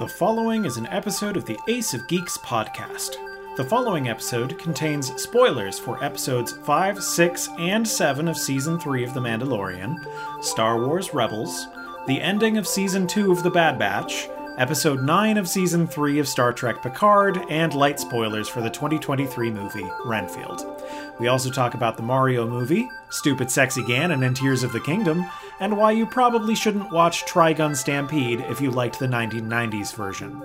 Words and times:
The 0.00 0.08
following 0.08 0.64
is 0.64 0.78
an 0.78 0.86
episode 0.86 1.36
of 1.36 1.44
the 1.44 1.58
Ace 1.68 1.92
of 1.92 2.08
Geeks 2.08 2.38
podcast. 2.38 3.16
The 3.58 3.64
following 3.64 4.08
episode 4.08 4.58
contains 4.58 5.12
spoilers 5.22 5.78
for 5.78 6.02
episodes 6.02 6.52
5, 6.52 7.04
6, 7.04 7.48
and 7.58 7.86
7 7.86 8.26
of 8.26 8.38
Season 8.38 8.80
3 8.80 9.04
of 9.04 9.12
The 9.12 9.20
Mandalorian, 9.20 9.94
Star 10.42 10.80
Wars 10.80 11.12
Rebels, 11.12 11.66
the 12.06 12.18
ending 12.18 12.56
of 12.56 12.66
Season 12.66 13.06
2 13.06 13.30
of 13.30 13.42
The 13.42 13.50
Bad 13.50 13.78
Batch, 13.78 14.30
Episode 14.60 15.02
9 15.02 15.38
of 15.38 15.48
Season 15.48 15.86
3 15.86 16.18
of 16.18 16.28
Star 16.28 16.52
Trek 16.52 16.82
Picard, 16.82 17.38
and 17.48 17.72
light 17.72 17.98
spoilers 17.98 18.46
for 18.46 18.60
the 18.60 18.68
2023 18.68 19.50
movie 19.50 19.88
Renfield. 20.04 20.84
We 21.18 21.28
also 21.28 21.48
talk 21.48 21.72
about 21.72 21.96
the 21.96 22.02
Mario 22.02 22.46
movie, 22.46 22.86
Stupid 23.08 23.50
Sexy 23.50 23.82
Ganon 23.82 24.26
and 24.26 24.36
Tears 24.36 24.62
of 24.62 24.72
the 24.72 24.80
Kingdom, 24.80 25.24
and 25.60 25.78
why 25.78 25.92
you 25.92 26.04
probably 26.04 26.54
shouldn't 26.54 26.92
watch 26.92 27.24
Trigun 27.24 27.74
Stampede 27.74 28.40
if 28.50 28.60
you 28.60 28.70
liked 28.70 28.98
the 28.98 29.06
1990s 29.06 29.94
version. 29.96 30.38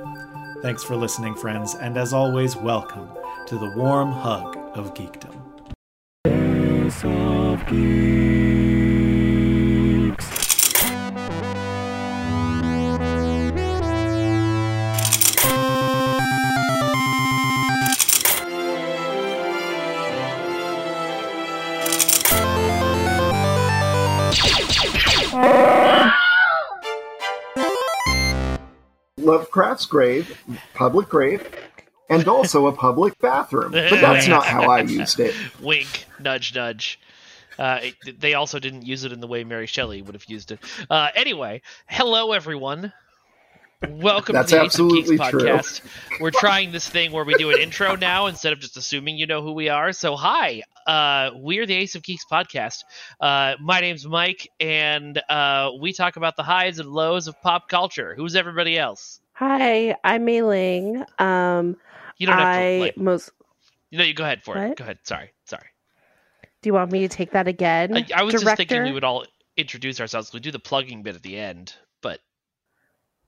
Thanks 0.62 0.82
for 0.82 0.95
listening, 0.95 1.36
friends, 1.36 1.76
and 1.76 1.98
as 1.98 2.14
always, 2.14 2.56
welcome 2.56 3.09
to 3.48 3.58
the 3.58 3.73
warm 3.76 4.14
hug 4.14 4.56
of 4.76 4.94
geekdom. 4.94 5.36
Lovecraft's 29.17 29.86
grave, 29.86 30.42
public 30.73 31.08
grave, 31.09 31.47
and 32.09 32.27
also 32.27 32.67
a 32.67 32.72
public 32.72 33.17
bathroom. 33.19 33.72
But 33.72 33.89
that's 34.02 34.27
not 34.27 34.45
how 34.45 34.64
I 34.69 34.81
used 34.81 35.19
it. 35.19 35.33
Wink, 35.61 36.05
nudge, 36.19 36.53
nudge. 36.53 37.00
Uh, 37.58 37.80
it- 38.05 38.19
they 38.19 38.33
also 38.33 38.59
didn't 38.59 38.86
use 38.86 39.03
it 39.05 39.11
in 39.14 39.22
the 39.22 39.27
way 39.27 39.44
Mary 39.44 39.67
Shelley 39.67 40.02
would 40.02 40.14
have 40.16 40.25
used 40.25 40.52
it. 40.52 40.59
Uh, 40.89 41.09
anyway, 41.16 41.61
hello 41.88 42.33
everyone. 42.33 42.92
Welcome 43.90 44.34
That's 44.34 44.52
to 44.52 44.56
the 44.58 44.64
Ace 44.64 44.80
of 44.80 44.90
Geeks 44.90 45.09
absolutely 45.12 45.18
true. 45.18 45.50
podcast. 45.50 45.81
We're 46.20 46.31
trying 46.31 46.72
this 46.72 46.88
thing 46.88 47.12
where 47.12 47.26
we 47.26 47.34
do 47.36 47.52
an 47.52 47.59
intro 47.59 47.95
now 47.95 48.26
instead 48.28 48.54
of 48.54 48.59
just 48.59 48.78
assuming 48.78 49.17
you 49.17 49.28
know 49.28 49.42
who 49.42 49.52
we 49.52 49.70
are. 49.70 49.92
So, 49.92 50.16
hi, 50.16 50.64
uh, 50.88 51.32
we're 51.36 51.66
the 51.66 51.76
Ace 51.76 51.94
of 51.95 52.02
Geeks 52.02 52.23
podcast. 52.32 52.84
Uh, 53.20 53.56
my 53.59 53.82
name's 53.82 54.08
Mike, 54.08 54.50
and 54.59 55.22
uh, 55.30 55.72
we 55.80 55.92
talk 55.94 56.16
about 56.16 56.38
the 56.38 56.44
highs 56.44 56.80
and 56.80 56.90
lows 56.90 57.28
of 57.28 57.40
pop 57.42 57.67
culture. 57.67 58.16
Who's 58.16 58.36
everybody 58.36 58.78
else? 58.78 59.20
Hi, 59.34 59.95
I'm 60.04 60.23
Mei 60.26 60.42
Ling. 60.42 61.04
Um, 61.20 61.76
You 62.17 62.28
don't 62.28 62.38
have 62.38 62.48
I 62.48 62.62
to. 62.62 62.80
Like, 62.80 62.98
most. 62.98 63.32
no, 63.92 64.04
you 64.04 64.14
go 64.14 64.23
ahead 64.23 64.42
for 64.44 64.58
it. 64.58 64.78
Go 64.78 64.84
ahead. 64.86 65.00
Sorry, 65.04 65.32
sorry. 65.44 65.67
Do 66.61 66.70
you 66.70 66.73
want 66.73 66.92
me 66.92 67.02
to 67.02 67.10
take 67.10 67.32
that 67.32 67.48
again? 67.48 67.95
I, 67.95 68.05
I 68.16 68.23
was 68.23 68.33
just 68.33 68.58
thinking 68.58 68.83
we 68.83 68.94
would 68.94 69.04
all 69.04 69.26
introduce 69.58 69.99
ourselves. 69.99 70.32
We 70.33 70.39
do 70.39 70.52
the 70.52 70.60
plugging 70.60 71.04
bit 71.04 71.16
at 71.16 71.22
the 71.22 71.38
end, 71.38 71.73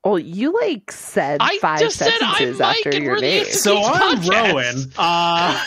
but 0.08 0.14
Oh, 0.14 0.16
you 0.16 0.54
like 0.54 0.92
said 0.92 1.38
I 1.42 1.58
five 1.60 1.80
just 1.80 1.98
said 1.98 2.14
I'm 2.22 2.36
sentences 2.36 2.60
Mike 2.60 2.86
after 2.86 3.00
your 3.00 3.16
we're 3.16 3.22
name. 3.22 3.46
So 3.46 3.82
I'm 3.84 4.20
podcast. 4.20 4.94
Rowan. 4.94 4.94
Uh, 4.98 5.64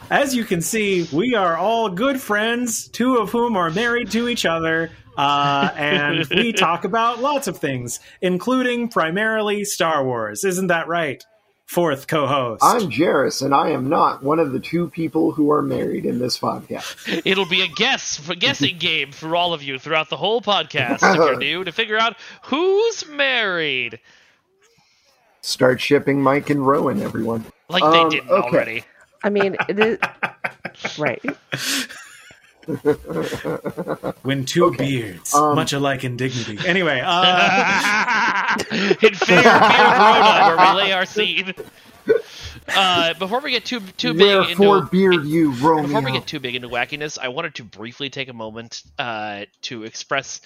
as 0.10 0.34
you 0.34 0.44
can 0.44 0.60
see, 0.60 1.08
we 1.12 1.34
are 1.34 1.56
all 1.56 1.88
good 1.88 2.20
friends, 2.20 2.88
two 2.88 3.16
of 3.16 3.30
whom 3.30 3.56
are 3.56 3.70
married 3.70 4.10
to 4.12 4.28
each 4.28 4.46
other, 4.46 4.90
uh, 5.16 5.70
and 5.76 6.24
we 6.30 6.52
talk 6.52 6.84
about 6.84 7.20
lots 7.20 7.48
of 7.48 7.58
things, 7.58 7.98
including 8.20 8.88
primarily 8.88 9.64
Star 9.64 10.04
Wars. 10.04 10.44
Isn't 10.44 10.68
that 10.68 10.86
right? 10.86 11.24
Fourth 11.68 12.06
co-host. 12.06 12.62
I'm 12.64 12.90
Jarys, 12.90 13.42
and 13.44 13.54
I 13.54 13.68
am 13.70 13.90
not 13.90 14.22
one 14.22 14.38
of 14.38 14.52
the 14.52 14.58
two 14.58 14.88
people 14.88 15.32
who 15.32 15.50
are 15.52 15.60
married 15.60 16.06
in 16.06 16.18
this 16.18 16.38
podcast. 16.38 17.22
It'll 17.26 17.44
be 17.44 17.60
a 17.60 17.66
guess 17.68 18.16
for 18.16 18.34
guessing 18.34 18.78
game 18.78 19.12
for 19.12 19.36
all 19.36 19.52
of 19.52 19.62
you 19.62 19.78
throughout 19.78 20.08
the 20.08 20.16
whole 20.16 20.40
podcast 20.40 21.00
if 21.02 21.16
you're 21.16 21.36
new 21.38 21.64
to 21.64 21.72
figure 21.72 21.98
out 21.98 22.16
who's 22.44 23.06
married, 23.08 24.00
Start 25.42 25.78
shipping 25.80 26.22
Mike 26.22 26.48
and 26.50 26.66
Rowan, 26.66 27.02
everyone. 27.02 27.44
like 27.68 27.82
Um, 27.82 27.92
they 27.92 28.16
didn't 28.16 28.30
okay. 28.30 28.48
already. 28.48 28.84
I 29.22 29.28
mean, 29.30 29.54
it 29.68 29.78
is 29.78 29.98
right. 30.98 31.22
when 34.22 34.44
two 34.46 34.64
Okay. 34.66 34.84
beards, 34.84 35.34
Um, 35.34 35.54
much 35.54 35.72
alike 35.74 36.02
in 36.04 36.16
dignity. 36.16 36.58
Anyway, 36.66 37.02
uh, 37.04 38.37
in 38.70 39.14
fair 39.14 39.42
beer 39.42 39.52
Rona, 39.52 40.56
where 40.56 40.74
we 40.74 40.82
lay 40.82 40.92
our 40.92 41.06
seed. 41.06 41.54
Uh, 42.68 43.14
before 43.14 43.40
we 43.40 43.50
get 43.50 43.64
too 43.64 43.80
too 43.96 44.12
big 44.14 44.26
Wherefore 44.26 44.78
into 44.78 44.90
beard 44.90 45.24
you, 45.24 45.52
Romeo? 45.52 45.82
Before 45.82 46.02
we 46.02 46.12
get 46.12 46.26
too 46.26 46.40
big 46.40 46.54
into 46.54 46.68
wackiness, 46.68 47.18
I 47.18 47.28
wanted 47.28 47.54
to 47.56 47.64
briefly 47.64 48.10
take 48.10 48.28
a 48.28 48.32
moment 48.32 48.82
uh, 48.98 49.46
to 49.62 49.84
express 49.84 50.40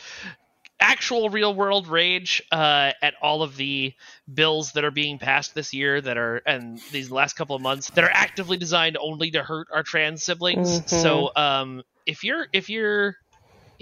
actual 0.83 1.31
real 1.31 1.55
world 1.55 1.87
rage 1.87 2.43
uh, 2.51 2.93
at 3.01 3.15
all 3.23 3.43
of 3.43 3.57
the 3.57 3.95
bills 4.33 4.73
that 4.73 4.85
are 4.85 4.91
being 4.91 5.19
passed 5.19 5.55
this 5.55 5.73
year 5.73 6.01
that 6.01 6.17
are 6.17 6.43
and 6.45 6.81
these 6.91 7.11
last 7.11 7.35
couple 7.35 7.55
of 7.55 7.63
months 7.63 7.91
that 7.91 8.05
are 8.05 8.11
actively 8.13 8.57
designed 8.57 8.97
only 9.01 9.31
to 9.31 9.43
hurt 9.43 9.69
our 9.73 9.83
trans 9.83 10.23
siblings. 10.23 10.81
Mhm. 10.81 10.89
So 10.89 11.31
um, 11.37 11.83
if 12.07 12.25
you're 12.25 12.47
if 12.53 12.69
you're 12.69 13.17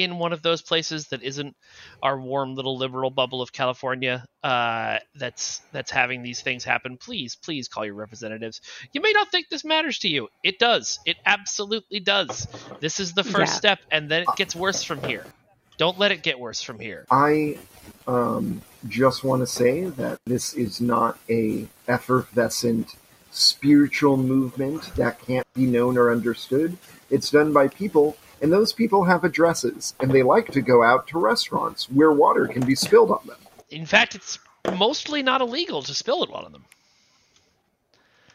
in 0.00 0.19
one 0.19 0.33
of 0.33 0.41
those 0.41 0.62
places 0.62 1.09
that 1.09 1.22
isn't 1.22 1.55
our 2.03 2.19
warm 2.19 2.55
little 2.55 2.78
liberal 2.78 3.11
bubble 3.11 3.43
of 3.43 3.53
California 3.53 4.25
uh, 4.43 4.99
that's 5.15 5.61
that's 5.72 5.91
having 5.91 6.22
these 6.22 6.41
things 6.41 6.65
happen, 6.65 6.97
please, 6.97 7.37
please 7.37 7.69
call 7.69 7.84
your 7.84 7.94
representatives. 7.94 8.62
You 8.94 9.03
may 9.03 9.12
not 9.12 9.31
think 9.31 9.49
this 9.50 9.62
matters 9.62 9.99
to 10.00 10.09
you. 10.09 10.28
It 10.43 10.59
does. 10.59 10.99
It 11.05 11.19
absolutely 11.27 12.00
does. 12.00 12.49
This 12.81 12.99
is 12.99 13.12
the 13.12 13.25
first 13.25 13.53
Yeah. 13.53 13.59
step, 13.59 13.78
and 13.91 14.10
then 14.10 14.22
it 14.22 14.31
gets 14.37 14.56
worse 14.56 14.83
from 14.83 15.03
here. 15.03 15.27
Don't 15.77 15.99
let 15.99 16.12
it 16.12 16.22
get 16.22 16.41
worse 16.41 16.62
from 16.62 16.78
here. 16.81 17.06
I 17.10 17.59
um, 18.06 18.62
just 18.89 19.22
want 19.22 19.43
to 19.43 19.47
say 19.47 19.84
that 19.84 20.19
this 20.25 20.55
is 20.55 20.81
not 20.81 21.19
a 21.28 21.66
effervescent 21.89 22.97
spiritual 23.31 24.16
movement 24.16 24.94
that 24.97 25.21
can't 25.27 25.47
be 25.55 25.66
known 25.66 25.99
or 25.99 26.10
understood. 26.10 26.78
It's 27.10 27.31
done 27.31 27.53
by 27.53 27.69
people, 27.69 28.16
and 28.41 28.53
those 28.53 28.73
people 28.73 29.05
have 29.05 29.25
addresses, 29.25 29.95
and 30.01 30.11
they 30.11 30.23
like 30.23 30.51
to 30.53 30.61
go 30.61 30.83
out 30.83 31.06
to 31.09 31.19
restaurants 31.19 31.91
where 31.91 32.11
water 32.12 32.47
can 32.47 32.65
be 32.65 32.75
spilled 32.75 33.11
on 33.11 33.21
them. 33.27 33.37
In 33.71 33.87
fact, 33.87 34.15
it's 34.15 34.39
mostly 34.77 35.23
not 35.23 35.41
illegal 35.41 35.83
to 35.83 35.95
spill 35.95 36.23
it 36.25 36.31
on 36.33 36.53
them. 36.53 36.65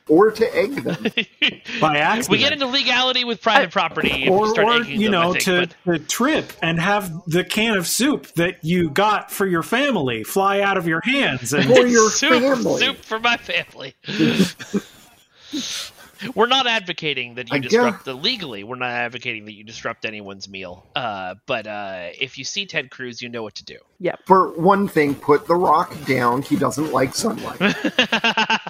Or 0.07 0.29
to 0.29 0.55
egg 0.55 0.83
them. 0.83 1.03
by 1.81 1.97
accident. 1.97 2.29
we 2.29 2.37
get 2.37 2.53
into 2.53 2.67
legality 2.67 3.23
with 3.23 3.41
private 3.41 3.71
property 3.71 4.25
if 4.25 4.29
or, 4.29 4.47
start 4.49 4.67
or 4.67 4.81
egging 4.83 5.01
you 5.01 5.09
them, 5.09 5.19
know, 5.19 5.31
think, 5.33 5.43
to, 5.45 5.67
but- 5.83 5.97
to 5.97 6.05
trip 6.05 6.53
and 6.61 6.79
have 6.79 7.11
the 7.25 7.43
can 7.43 7.75
of 7.75 7.87
soup 7.87 8.27
that 8.33 8.63
you 8.63 8.91
got 8.91 9.31
for 9.31 9.47
your 9.47 9.63
family 9.63 10.23
fly 10.23 10.61
out 10.61 10.77
of 10.77 10.87
your 10.87 11.01
hands. 11.03 11.53
And 11.53 11.65
For 11.65 11.87
your 11.87 12.09
soup, 12.11 12.39
family. 12.43 12.79
soup 12.81 12.97
for 12.97 13.17
my 13.19 13.37
family. 13.37 13.95
we're 16.35 16.47
not 16.47 16.67
advocating 16.67 17.35
that 17.35 17.49
you 17.49 17.55
I 17.55 17.59
disrupt 17.59 18.05
the 18.05 18.13
legally. 18.13 18.63
We're 18.63 18.75
not 18.75 18.91
advocating 18.91 19.45
that 19.45 19.53
you 19.53 19.63
disrupt 19.63 20.05
anyone's 20.05 20.47
meal. 20.49 20.85
Uh, 20.95 21.35
but 21.45 21.67
uh, 21.67 22.09
if 22.19 22.37
you 22.37 22.43
see 22.43 22.65
Ted 22.65 22.89
Cruz, 22.91 23.21
you 23.21 23.29
know 23.29 23.43
what 23.43 23.55
to 23.55 23.65
do. 23.65 23.77
Yeah. 23.99 24.15
For 24.25 24.49
one 24.59 24.87
thing, 24.87 25.15
put 25.15 25.47
the 25.47 25.55
rock 25.55 25.93
down. 26.05 26.41
He 26.41 26.55
doesn't 26.55 26.91
like 26.91 27.15
sunlight. 27.15 27.61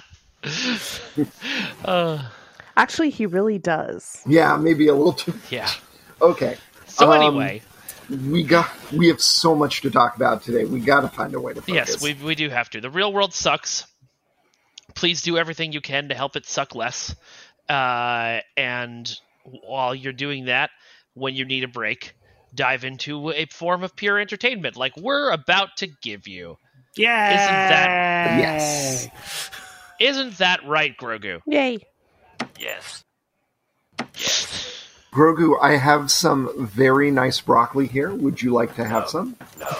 uh, 1.84 2.28
Actually, 2.76 3.10
he 3.10 3.24
really 3.26 3.58
does. 3.58 4.22
Yeah, 4.26 4.56
maybe 4.56 4.88
a 4.88 4.94
little 4.94 5.12
too. 5.14 5.34
yeah. 5.50 5.70
Okay. 6.20 6.56
So 6.88 7.10
Um, 7.10 7.20
anyway, 7.20 7.62
We 8.08 8.42
got 8.42 8.70
we 8.92 9.08
have 9.08 9.20
so 9.20 9.54
much 9.54 9.80
to 9.80 9.90
talk 9.90 10.14
about 10.16 10.42
today. 10.42 10.64
We 10.64 10.80
got 10.80 11.00
to 11.00 11.08
find 11.08 11.34
a 11.34 11.40
way 11.40 11.54
to 11.54 11.60
focus. 11.62 11.74
yes, 11.74 12.02
we 12.02 12.14
we 12.14 12.34
do 12.34 12.50
have 12.50 12.68
to. 12.70 12.80
The 12.80 12.90
real 12.90 13.12
world 13.12 13.32
sucks. 13.34 13.84
Please 14.96 15.22
do 15.22 15.38
everything 15.38 15.72
you 15.72 15.80
can 15.80 16.08
to 16.08 16.14
help 16.14 16.34
it 16.36 16.46
suck 16.46 16.74
less. 16.74 17.14
Uh, 17.68 18.40
and 18.56 19.08
while 19.44 19.94
you're 19.94 20.12
doing 20.12 20.46
that, 20.46 20.70
when 21.14 21.34
you 21.34 21.44
need 21.44 21.62
a 21.64 21.68
break, 21.68 22.14
dive 22.54 22.84
into 22.84 23.30
a 23.30 23.46
form 23.46 23.84
of 23.84 23.94
pure 23.94 24.18
entertainment 24.18 24.76
like 24.76 24.96
we're 24.96 25.30
about 25.30 25.76
to 25.76 25.86
give 26.02 26.26
you. 26.26 26.56
Yeah. 26.96 27.28
Isn't 27.28 27.68
that- 27.70 28.38
Yes. 28.40 29.50
Isn't 30.00 30.38
that 30.38 30.64
right, 30.66 30.96
Grogu? 30.96 31.40
Yay. 31.46 31.78
Yes. 32.58 33.04
Grogu, 35.12 35.56
I 35.62 35.76
have 35.76 36.10
some 36.10 36.66
very 36.66 37.10
nice 37.10 37.40
broccoli 37.40 37.86
here. 37.86 38.12
Would 38.14 38.42
you 38.42 38.52
like 38.52 38.74
to 38.76 38.84
have 38.84 39.08
some? 39.08 39.36
No. 39.58 39.76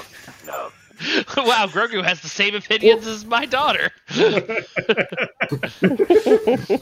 No. 0.46 0.70
wow, 1.36 1.66
Grogu 1.66 2.04
has 2.04 2.20
the 2.20 2.28
same 2.28 2.54
opinions 2.54 3.06
as 3.06 3.24
my 3.24 3.46
daughter. 3.46 3.90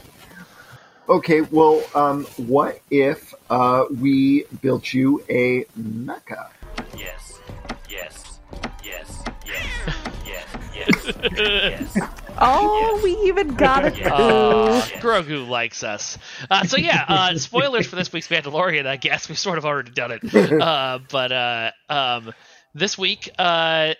Okay, 1.07 1.41
well, 1.41 1.83
um, 1.93 2.25
what 2.37 2.79
if 2.89 3.31
uh, 3.51 3.85
we 4.01 4.45
built 4.61 4.91
you 4.91 5.23
a 5.29 5.63
mecha? 5.79 6.49
Yes. 6.97 7.39
Yes. 7.87 8.39
Yes. 8.83 9.23
Yes. 9.45 9.65
Yes. 10.25 10.45
Yes. 10.73 11.15
Yes. 11.37 11.97
Oh, 12.37 12.99
we 13.01 13.11
even 13.29 13.55
got 13.55 13.85
it. 13.85 13.97
Yeah. 13.97 14.13
Uh, 14.13 14.85
Yeah. 14.91 14.99
Grogu 14.99 15.47
likes 15.47 15.83
us. 15.83 16.17
Uh, 16.51 16.65
so 16.65 16.75
yeah, 16.75 17.05
uh, 17.07 17.37
spoilers 17.37 17.87
for 17.87 17.95
this 17.95 18.11
week's 18.11 18.27
Mandalorian. 18.27 18.85
I 18.85 18.97
guess 18.97 19.29
we've 19.29 19.39
sort 19.39 19.57
of 19.57 19.65
already 19.65 19.91
done 19.91 20.11
it. 20.11 20.21
Uh, 20.61 20.99
but 21.09 21.31
uh, 21.31 21.71
um, 21.87 22.33
this 22.73 22.97
week, 22.97 23.29
uh, 23.39 23.93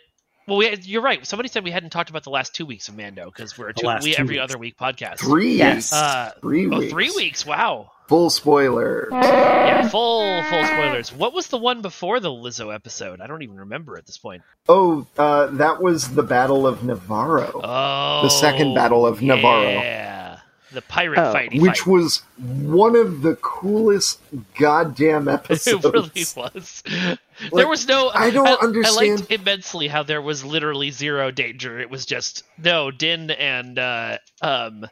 well, 0.47 0.57
we, 0.57 0.75
you're 0.83 1.01
right. 1.01 1.25
Somebody 1.25 1.49
said 1.49 1.63
we 1.63 1.71
hadn't 1.71 1.89
talked 1.91 2.09
about 2.09 2.23
the 2.23 2.29
last 2.29 2.53
two 2.55 2.65
weeks 2.65 2.87
of 2.87 2.97
Mando 2.97 3.25
because 3.25 3.57
we're 3.57 3.69
a 3.69 3.73
two, 3.73 3.87
we 4.03 4.13
two 4.13 4.19
every 4.21 4.35
weeks. 4.35 4.43
other 4.43 4.57
week 4.57 4.77
podcast. 4.77 5.19
Three 5.19 5.55
Yes. 5.55 5.75
weeks. 5.75 5.93
Uh, 5.93 6.31
three 6.41 6.65
oh, 6.71 6.79
weeks. 6.79 6.91
three 6.91 7.11
weeks. 7.15 7.45
Wow. 7.45 7.91
Full 8.07 8.29
spoiler. 8.29 9.07
Yeah, 9.11 9.89
full 9.89 10.43
full 10.43 10.63
spoilers. 10.65 11.11
What 11.11 11.33
was 11.33 11.47
the 11.47 11.57
one 11.57 11.81
before 11.81 12.19
the 12.19 12.29
Lizzo 12.29 12.73
episode? 12.73 13.19
I 13.19 13.25
don't 13.25 13.41
even 13.41 13.57
remember 13.57 13.97
at 13.97 14.05
this 14.05 14.19
point. 14.19 14.43
Oh, 14.69 15.07
uh, 15.17 15.47
that 15.47 15.81
was 15.81 16.13
the 16.13 16.21
Battle 16.21 16.67
of 16.67 16.79
Nevarro, 16.81 17.49
Oh, 17.63 18.21
The 18.23 18.29
second 18.29 18.75
Battle 18.75 19.07
of 19.07 19.19
Nevarro. 19.21 19.73
Yeah, 19.73 20.37
the 20.71 20.83
pirate 20.83 21.17
Oh. 21.17 21.33
fighty 21.33 21.59
which 21.59 21.79
fight. 21.79 21.87
was 21.87 22.17
one 22.37 22.95
of 22.95 23.23
the 23.23 23.37
coolest 23.37 24.19
goddamn 24.59 25.27
episodes. 25.27 25.83
It 25.85 25.91
really 25.91 26.25
was. 26.35 26.83
There 27.53 27.67
was 27.67 27.87
no. 27.87 28.09
I 28.13 28.29
don't 28.31 28.47
I 28.47 28.53
understand- 28.53 29.19
liked 29.19 29.31
immensely 29.31 29.87
how 29.87 30.03
there 30.03 30.21
was 30.21 30.43
literally 30.43 30.91
zero 30.91 31.31
danger. 31.31 31.79
It 31.79 31.89
was 31.89 32.05
just 32.05 32.43
no 32.57 32.91
Din 32.91 33.31
and 33.31 33.77
uh, 33.79 34.17
um, 34.41 34.85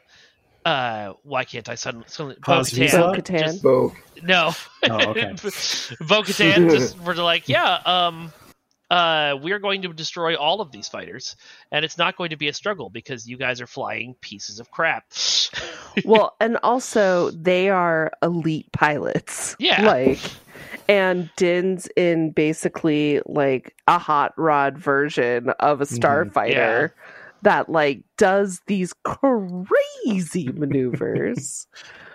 uh, 0.64 1.12
why 1.22 1.44
can't 1.44 1.68
I 1.68 1.74
suddenly? 1.74 2.06
suddenly 2.08 2.36
Pause 2.40 2.70
Bo-Katan 2.72 2.78
visa? 2.78 2.98
Bo-Katan. 3.00 3.38
just- 3.40 3.58
Spoke. 3.58 3.94
no. 4.22 4.52
Oh, 4.90 5.10
okay. 5.10 5.32
Bo-Katan 6.00 6.70
just 6.78 6.98
were 7.00 7.14
like, 7.14 7.48
yeah, 7.48 7.80
um, 7.84 8.32
uh, 8.90 9.36
we're 9.42 9.58
going 9.58 9.82
to 9.82 9.92
destroy 9.92 10.36
all 10.36 10.60
of 10.60 10.70
these 10.70 10.88
fighters, 10.88 11.36
and 11.72 11.84
it's 11.84 11.98
not 11.98 12.16
going 12.16 12.30
to 12.30 12.36
be 12.36 12.48
a 12.48 12.52
struggle 12.52 12.90
because 12.90 13.26
you 13.26 13.36
guys 13.36 13.60
are 13.60 13.66
flying 13.66 14.14
pieces 14.20 14.60
of 14.60 14.70
crap. 14.70 15.04
well, 16.04 16.34
and 16.40 16.58
also 16.62 17.30
they 17.30 17.68
are 17.70 18.12
elite 18.22 18.70
pilots. 18.72 19.56
Yeah. 19.58 19.84
Like 19.86 20.20
and 20.88 21.30
Din's 21.36 21.88
in 21.96 22.30
basically 22.30 23.20
like 23.26 23.74
a 23.86 23.98
hot 23.98 24.32
rod 24.36 24.78
version 24.78 25.50
of 25.60 25.80
a 25.80 25.86
starfighter 25.86 26.90
that 27.42 27.68
like 27.68 28.02
does 28.16 28.60
these 28.66 28.92
crazy 29.04 30.48
maneuvers, 30.54 31.66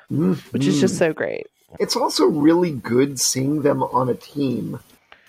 which 0.10 0.68
is 0.68 0.80
just 0.80 0.98
so 0.98 1.14
great. 1.14 1.48
It's 1.80 1.96
also 1.96 2.26
really 2.26 2.72
good 2.72 3.20
seeing 3.20 3.62
them 3.62 3.84
on 3.84 4.10
a 4.10 4.16
team 4.16 4.80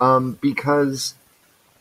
um, 0.01 0.39
because 0.41 1.15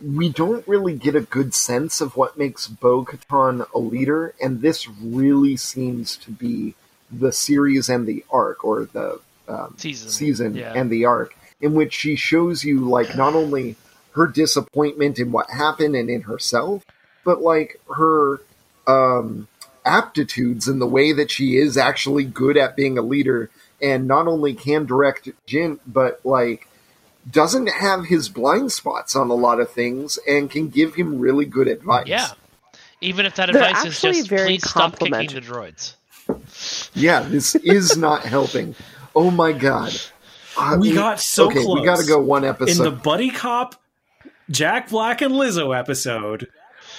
we 0.02 0.30
don't 0.30 0.68
really 0.68 0.96
get 0.96 1.16
a 1.16 1.22
good 1.22 1.54
sense 1.54 2.02
of 2.02 2.16
what 2.16 2.38
makes 2.38 2.68
Bo 2.68 3.06
Katan 3.06 3.66
a 3.74 3.80
leader, 3.80 4.34
and 4.42 4.62
this 4.62 4.88
really 4.88 5.58
seems 5.58 6.16
to 6.18 6.32
be 6.32 6.76
the 7.12 7.32
series 7.32 7.90
and 7.90 8.08
the 8.08 8.24
arc, 8.32 8.64
or 8.64 8.86
the 8.86 9.20
um, 9.48 9.76
Season. 9.78 10.10
season 10.10 10.56
Yeah. 10.56 10.74
and 10.76 10.90
the 10.90 11.06
arc, 11.06 11.36
in 11.62 11.74
which 11.74 11.94
she 11.94 12.16
shows 12.16 12.64
you 12.64 12.88
like 12.88 13.16
not 13.16 13.34
only 13.34 13.76
her 14.12 14.28
disappointment 14.28 15.20
in 15.20 15.32
what 15.32 15.50
happened 15.50 15.96
and 15.96 16.10
in 16.10 16.22
herself, 16.22 16.86
but 17.24 17.42
like 17.42 17.80
her 17.96 18.42
um, 18.88 19.48
aptitudes 19.86 20.68
and 20.68 20.82
the 20.82 20.88
way 20.88 21.12
that 21.14 21.32
she 21.32 21.58
is 21.58 21.78
actually 21.78 22.24
good 22.24 22.58
at 22.58 22.76
being 22.76 22.98
a 22.98 23.02
leader, 23.02 23.50
and 23.82 24.08
not 24.08 24.28
only 24.28 24.54
can 24.54 24.86
direct 24.86 25.30
Din, 25.46 25.80
but 25.86 26.26
like 26.26 26.68
doesn't 27.30 27.68
have 27.68 28.06
his 28.06 28.30
blind 28.30 28.72
spots 28.72 29.16
on 29.16 29.30
a 29.30 29.36
lot 29.36 29.60
of 29.60 29.70
things 29.72 30.18
and 30.28 30.50
can 30.50 30.70
give 30.70 30.96
him 30.96 31.20
really 31.20 31.46
good 31.46 31.68
advice. 31.68 32.08
Yeah. 32.08 32.30
Even 33.02 33.26
if 33.26 33.36
that 33.36 33.52
They're 33.52 33.64
advice 33.64 33.86
is 33.86 34.02
just 34.02 34.30
very 34.30 34.48
please 34.48 34.70
stop 34.70 34.98
kicking 34.98 35.28
the 35.28 35.42
droids. 35.42 35.94
Yeah, 36.94 37.22
this 37.22 37.56
is 37.56 37.98
not 37.98 38.24
helping. 38.24 38.76
Oh 39.16 39.32
my 39.32 39.52
god. 39.52 39.94
Uh, 40.60 40.78
We 40.80 40.94
got 40.94 41.20
so 41.20 41.48
okay, 41.48 41.64
close. 41.64 41.80
we 41.80 41.86
got 41.86 42.00
to 42.00 42.06
go 42.06 42.20
one 42.20 42.44
episode 42.46 42.78
In 42.78 42.84
the 42.84 42.92
Buddy 42.92 43.30
Cop, 43.32 43.76
Jack 44.50 44.90
Black 44.90 45.22
and 45.22 45.34
Lizzo 45.34 45.78
episode, 45.78 46.48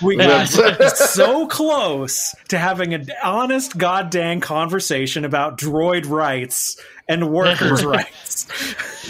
we 0.03 0.17
got 0.17 0.47
so 0.97 1.47
close 1.47 2.35
to 2.49 2.59
having 2.59 2.95
an 2.95 3.07
honest 3.23 3.77
goddamn 3.77 4.41
conversation 4.41 5.25
about 5.25 5.59
droid 5.59 6.09
rights 6.09 6.81
and 7.09 7.31
workers' 7.31 7.85
rights. 7.85 8.47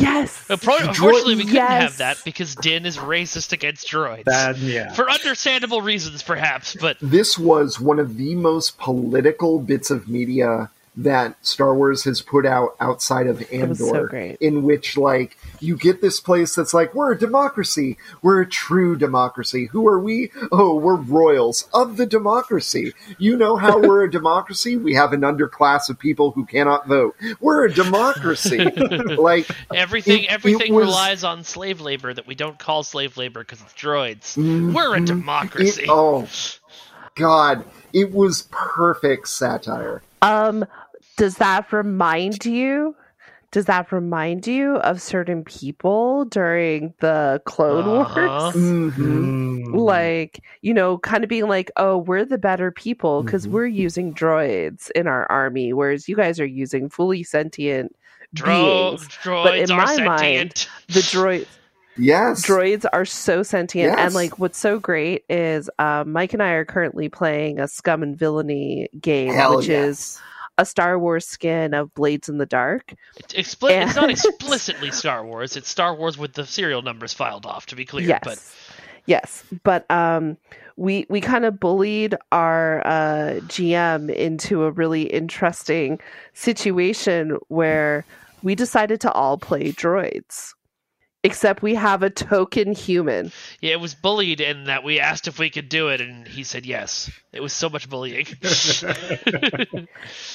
Yes. 0.00 0.44
But 0.48 0.62
pro- 0.62 0.78
unfortunately, 0.78 1.36
we 1.36 1.44
couldn't 1.44 1.60
have 1.66 1.98
that 1.98 2.18
because 2.24 2.54
Din 2.56 2.86
is 2.86 2.96
racist 2.96 3.52
against 3.52 3.86
droids. 3.88 4.24
That, 4.24 4.56
yeah. 4.58 4.92
For 4.92 5.08
understandable 5.10 5.82
reasons, 5.82 6.22
perhaps, 6.22 6.74
but 6.80 6.96
this 7.00 7.38
was 7.38 7.78
one 7.78 7.98
of 7.98 8.16
the 8.16 8.34
most 8.34 8.78
political 8.78 9.60
bits 9.60 9.90
of 9.90 10.08
media 10.08 10.70
that 11.02 11.34
Star 11.44 11.74
Wars 11.74 12.04
has 12.04 12.20
put 12.20 12.44
out 12.44 12.76
outside 12.80 13.26
of 13.26 13.42
Andor. 13.52 13.74
so 13.74 14.06
great. 14.06 14.36
In 14.40 14.62
which, 14.62 14.96
like, 14.96 15.38
you 15.60 15.76
get 15.76 16.00
this 16.02 16.20
place 16.20 16.54
that's 16.54 16.74
like, 16.74 16.94
we're 16.94 17.12
a 17.12 17.18
democracy. 17.18 17.96
We're 18.22 18.42
a 18.42 18.46
true 18.46 18.96
democracy. 18.96 19.66
Who 19.72 19.86
are 19.88 19.98
we? 19.98 20.30
Oh, 20.52 20.74
we're 20.74 20.96
royals 20.96 21.68
of 21.72 21.96
the 21.96 22.06
democracy. 22.06 22.92
You 23.18 23.36
know 23.36 23.56
how 23.56 23.78
we're 23.86 24.04
a 24.04 24.10
democracy? 24.10 24.76
We 24.76 24.94
have 24.94 25.12
an 25.12 25.22
underclass 25.22 25.88
of 25.88 25.98
people 25.98 26.32
who 26.32 26.44
cannot 26.44 26.86
vote. 26.86 27.16
We're 27.40 27.64
a 27.66 27.72
democracy. 27.72 28.58
like, 28.64 29.48
everything 29.74 30.24
It- 30.24 30.30
it 30.30 30.30
everything 30.30 30.74
was- 30.74 30.86
relies 30.86 31.24
on 31.24 31.44
slave 31.44 31.80
labor 31.80 32.12
that 32.12 32.26
we 32.26 32.34
don't 32.34 32.58
call 32.58 32.82
slave 32.82 33.16
labor 33.16 33.40
because 33.40 33.60
it's 33.62 33.72
droids. 33.72 34.36
We're 34.74 34.96
a 34.96 35.00
democracy. 35.00 35.84
it, 35.84 35.88
oh, 35.90 36.28
God. 37.14 37.64
It 37.92 38.12
was 38.12 38.46
perfect 38.52 39.28
satire. 39.28 40.02
Um, 40.22 40.64
does 41.20 41.36
that 41.36 41.72
remind 41.72 42.44
you? 42.46 42.96
Does 43.52 43.64
that 43.66 43.90
remind 43.92 44.46
you 44.46 44.76
of 44.76 45.02
certain 45.02 45.42
people 45.44 46.24
during 46.26 46.94
the 47.00 47.42
Clone 47.44 48.00
Uh-huh. 48.00 48.20
Wars? 48.52 48.54
Mhm. 48.54 48.94
Mm. 49.66 49.74
Like, 49.74 50.40
you 50.62 50.72
know, 50.72 50.98
kind 50.98 51.24
of 51.24 51.28
being 51.28 51.48
like, 51.48 51.70
oh, 51.76 51.98
we're 51.98 52.24
the 52.24 52.38
better 52.38 52.70
people 52.70 53.22
because 53.22 53.46
Mhm. 53.46 53.50
we're 53.50 53.66
using 53.66 54.14
droids 54.14 54.90
in 54.92 55.06
our 55.08 55.26
army, 55.30 55.72
whereas 55.72 56.08
you 56.08 56.14
guys 56.16 56.38
are 56.40 56.46
using 56.46 56.88
fully 56.88 57.22
sentient 57.24 57.94
Dro- 58.32 58.92
beings. 58.92 59.08
droids 59.22 59.42
But 59.44 59.58
in 59.58 59.70
are 59.72 59.84
my 59.84 59.96
mind. 60.04 60.66
The 60.88 61.00
droid 61.00 61.46
Yes. 61.98 62.46
droids 62.46 62.86
are 62.92 63.04
so 63.04 63.42
sentient 63.42 63.92
Yes. 63.92 63.98
and 64.06 64.14
like 64.14 64.38
what's 64.38 64.58
so 64.58 64.78
great 64.78 65.24
is 65.28 65.68
um, 65.80 66.12
mike 66.12 66.32
and 66.32 66.42
i 66.42 66.50
are 66.52 66.64
currently 66.64 67.08
playing 67.10 67.58
a 67.58 67.66
scum 67.68 68.02
and 68.04 68.16
villainy 68.16 68.88
game 69.00 69.34
Hell 69.34 69.56
which 69.58 69.68
yes. 69.68 69.88
is 69.88 70.20
a 70.60 70.64
star 70.64 70.98
wars 70.98 71.26
skin 71.26 71.72
of 71.74 71.92
blades 71.94 72.28
in 72.28 72.36
the 72.38 72.46
dark 72.46 72.94
It's, 73.16 73.32
expli- 73.34 73.82
it's 73.82 73.96
not 73.96 74.10
explicitly 74.16 74.90
Star 74.90 75.24
Wars. 75.24 75.56
It's 75.56 75.68
Star 75.70 75.94
Wars 75.94 76.18
with 76.18 76.34
the 76.34 76.44
serial 76.46 76.82
numbers 76.82 77.12
filed 77.14 77.46
off, 77.46 77.64
to 77.66 77.76
be 77.76 77.84
clear. 77.84 78.06
yes 78.06 78.20
But 78.24 78.38
yes 79.06 79.42
but 79.64 79.90
um 79.90 80.36
we 80.76 81.06
we 81.08 81.20
kind 81.20 81.44
of 81.46 81.58
bullied 81.58 82.14
our 82.32 82.86
uh 82.86 83.40
gm 83.48 84.14
into 84.14 84.64
a 84.64 84.70
really 84.70 85.04
interesting 85.04 85.98
situation 86.34 87.38
where 87.48 88.04
we 88.42 88.54
decided 88.54 89.00
to 89.00 89.10
all 89.12 89.38
play 89.38 89.72
droids 89.72 90.52
except 91.22 91.62
we 91.62 91.74
have 91.74 92.02
a 92.02 92.10
token 92.10 92.72
human 92.72 93.30
yeah, 93.60 93.72
it 93.72 93.80
was 93.80 93.94
bullied 93.94 94.40
in 94.40 94.64
that 94.64 94.84
we 94.84 95.00
asked 95.00 95.28
if 95.28 95.38
we 95.38 95.50
could 95.50 95.68
do 95.68 95.88
it, 95.88 96.00
and 96.00 96.26
he 96.26 96.44
said 96.44 96.64
yes. 96.64 97.10
It 97.32 97.42
was 97.42 97.52
so 97.52 97.68
much 97.68 97.88
bullying. 97.88 98.26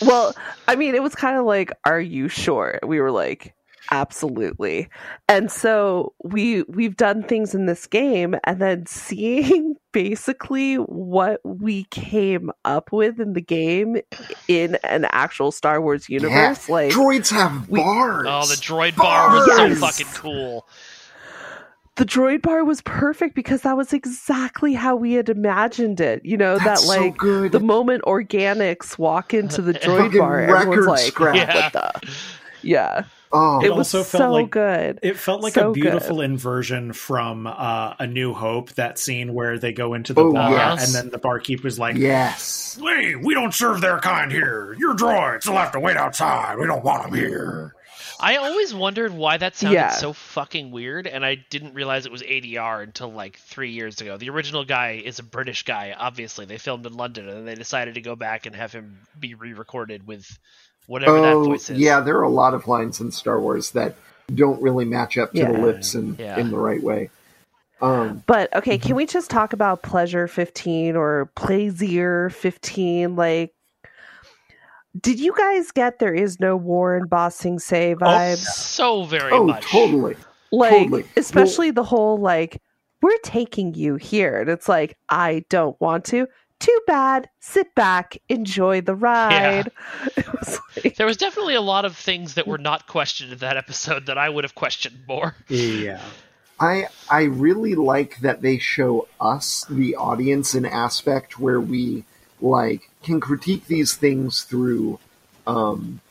Well, 0.01 0.35
I 0.67 0.75
mean, 0.75 0.95
it 0.95 1.01
was 1.01 1.15
kind 1.15 1.37
of 1.37 1.45
like, 1.45 1.71
"Are 1.85 1.99
you 1.99 2.27
sure?" 2.27 2.79
We 2.83 2.99
were 2.99 3.11
like, 3.11 3.55
"Absolutely." 3.91 4.89
And 5.27 5.51
so 5.51 6.13
we 6.23 6.63
we've 6.63 6.97
done 6.97 7.23
things 7.23 7.55
in 7.55 7.65
this 7.65 7.87
game, 7.87 8.35
and 8.43 8.61
then 8.61 8.85
seeing 8.87 9.75
basically 9.95 10.75
what 10.75 11.39
we 11.45 11.85
came 11.85 12.51
up 12.65 12.91
with 12.91 13.17
in 13.17 13.31
the 13.31 13.39
game 13.39 13.95
in 14.49 14.75
an 14.83 15.05
actual 15.11 15.53
Star 15.53 15.81
Wars 15.81 16.09
universe, 16.09 16.67
like 16.67 16.91
Droids 16.91 17.31
have 17.31 17.69
we- 17.69 17.79
bars. 17.79 18.27
oh, 18.29 18.45
the 18.45 18.55
droid 18.55 18.97
bar 18.97 19.33
was 19.35 19.45
so 19.55 19.75
fucking 19.75 20.13
cool. 20.13 20.67
the 21.95 22.03
droid 22.03 22.41
bar 22.41 22.65
was 22.65 22.81
perfect 22.81 23.35
because 23.35 23.61
that 23.61 23.77
was 23.77 23.93
exactly 23.93 24.73
how 24.73 24.97
we 24.97 25.13
had 25.13 25.29
imagined 25.29 26.01
it. 26.01 26.19
You 26.25 26.35
know, 26.35 26.57
That's 26.57 26.85
that 26.85 26.93
so 26.93 27.01
like 27.01 27.17
good. 27.17 27.53
the 27.53 27.61
moment 27.61 28.03
organics 28.03 28.97
walk 28.97 29.33
into 29.33 29.61
the 29.61 29.73
droid 29.75 30.19
bar, 30.19 30.41
everyone's 30.41 30.67
record 30.67 30.85
like, 30.87 30.99
scratch. 30.99 31.35
Yeah. 31.37 31.55
what 31.63 31.71
the? 32.01 32.09
Yeah, 32.63 33.03
oh, 33.31 33.63
it 33.63 33.69
was 33.69 33.93
also 33.93 34.03
felt 34.03 34.21
so 34.21 34.31
like- 34.31 34.49
good. 34.49 34.99
It 35.03 35.17
felt 35.17 35.41
like 35.41 35.53
So 35.53 35.71
a 35.71 35.73
good. 35.73 35.81
beautiful 35.81 36.21
inversion 36.21 36.93
from 36.93 37.45
uh, 37.47 37.93
A 37.99 38.07
New 38.07 38.33
Hope, 38.33 38.71
that 38.73 38.97
scene 38.97 39.33
where 39.33 39.59
they 39.59 39.73
go 39.73 39.93
into 39.93 40.13
the 40.13 40.21
Oh, 40.21 40.33
bar 40.33 40.51
yes. 40.51 40.85
and 40.87 40.95
then 41.05 41.11
the 41.11 41.17
barkeeper's 41.19 41.77
like, 41.77 41.95
yes. 41.97 42.79
Hey, 42.81 43.15
we 43.15 43.33
don't 43.33 43.53
serve 43.53 43.81
their 43.81 43.99
kind 43.99 44.31
here. 44.31 44.75
Your 44.79 44.95
droids 44.95 45.47
will 45.47 45.57
have 45.57 45.71
to 45.73 45.79
wait 45.79 45.97
outside. 45.97 46.57
We 46.57 46.65
don't 46.65 46.83
want 46.83 47.03
them 47.03 47.13
here. 47.13 47.74
I 48.25 48.37
always 48.37 48.73
wondered 48.73 49.13
why 49.13 49.37
that 49.37 49.55
sounded 49.55 49.75
Yeah. 49.75 49.89
so 49.91 50.11
fucking 50.13 50.71
weird, 50.71 51.05
and 51.05 51.23
I 51.23 51.35
didn't 51.35 51.75
realize 51.75 52.07
it 52.07 52.11
was 52.11 52.23
ADR 52.23 52.81
until 52.81 53.11
like 53.13 53.37
three 53.37 53.69
years 53.71 54.01
ago. 54.01 54.17
The 54.17 54.29
original 54.31 54.65
guy 54.65 55.01
is 55.05 55.19
a 55.19 55.23
British 55.23 55.61
guy, 55.63 55.93
obviously. 55.95 56.45
They 56.45 56.57
filmed 56.57 56.87
in 56.87 56.93
London, 56.97 57.29
and 57.29 57.47
they 57.47 57.53
decided 57.53 57.93
to 57.95 58.01
go 58.01 58.15
back 58.15 58.47
and 58.47 58.55
have 58.55 58.71
him 58.73 58.97
be 59.19 59.35
re-recorded 59.35 60.07
with 60.07 60.25
whatever 60.87 61.21
that 61.21 61.33
Oh, 61.33 61.43
voice 61.45 61.69
is. 61.69 61.77
yeah. 61.77 61.99
There 61.99 62.17
are 62.17 62.23
a 62.23 62.29
lot 62.29 62.55
of 62.55 62.67
lines 62.67 62.99
in 62.99 63.11
Star 63.11 63.39
Wars 63.39 63.69
that 63.71 63.93
don't 64.33 64.59
really 64.59 64.85
match 64.85 65.19
up 65.19 65.31
to 65.33 65.45
the 65.45 65.53
lips 65.53 65.93
in, 65.93 66.15
Yeah. 66.17 66.39
in 66.39 66.49
the 66.49 66.57
right 66.57 66.81
way. 66.81 67.11
Um, 67.79 68.23
But 68.25 68.51
okay, 68.55 68.79
can 68.79 68.95
we 68.95 69.05
just 69.05 69.29
talk 69.29 69.53
about 69.53 69.83
Pleasure 69.83 70.27
15 70.27 70.95
or 70.95 71.29
Plaisir 71.35 72.31
15? 72.31 73.15
Like, 73.15 73.53
did 75.01 75.19
you 75.19 75.33
guys 75.35 75.71
get 75.71 75.99
There 75.99 76.13
Is 76.13 76.39
No 76.39 76.55
War 76.55 76.97
in 76.97 77.07
Ba 77.07 77.31
Sing 77.31 77.59
Se 77.59 77.93
oh, 77.95 77.97
vibes? 77.97 78.37
so 78.37 79.03
very 79.05 79.31
oh, 79.31 79.45
much. 79.45 79.65
totally. 79.65 80.15
like, 80.51 80.71
totally. 80.71 81.05
especially 81.17 81.71
the 81.71 81.83
whole, 81.83 82.17
like, 82.17 82.61
we're 83.01 83.17
taking 83.23 83.73
you 83.73 83.95
here. 83.95 84.39
And 84.39 84.49
it's 84.49 84.69
like, 84.69 84.97
I 85.09 85.45
don't 85.49 85.79
want 85.79 86.05
to. 86.05 86.27
Too 86.59 86.81
bad. 86.87 87.29
Sit 87.39 87.75
back, 87.75 88.17
enjoy 88.29 88.81
the 88.81 88.95
ride. 88.95 89.71
It 90.17 90.33
was 90.33 90.59
like, 90.83 90.95
There 90.95 91.05
was 91.05 91.17
definitely 91.17 91.55
a 91.55 91.61
lot 91.61 91.85
of 91.85 91.95
things 91.95 92.35
that 92.35 92.47
were 92.47 92.57
not 92.57 92.87
questioned 92.87 93.33
in 93.33 93.39
that 93.39 93.57
episode 93.57 94.05
that 94.05 94.17
I 94.17 94.29
would 94.29 94.43
have 94.43 94.55
questioned 94.55 94.99
more. 95.07 95.35
yeah. 95.49 96.01
I 96.57 96.87
I 97.09 97.23
really 97.23 97.75
like 97.75 98.19
that 98.21 98.41
they 98.41 98.57
show 98.59 99.09
us 99.19 99.65
the 99.69 99.95
audience 99.97 100.53
an 100.53 100.65
aspect 100.65 101.37
where 101.37 101.59
we 101.59 102.05
like 102.39 102.89
can 103.05 103.19
critique 103.21 103.67
these 103.67 103.95
things 103.95 104.43
through 104.43 104.99
um 105.47 106.01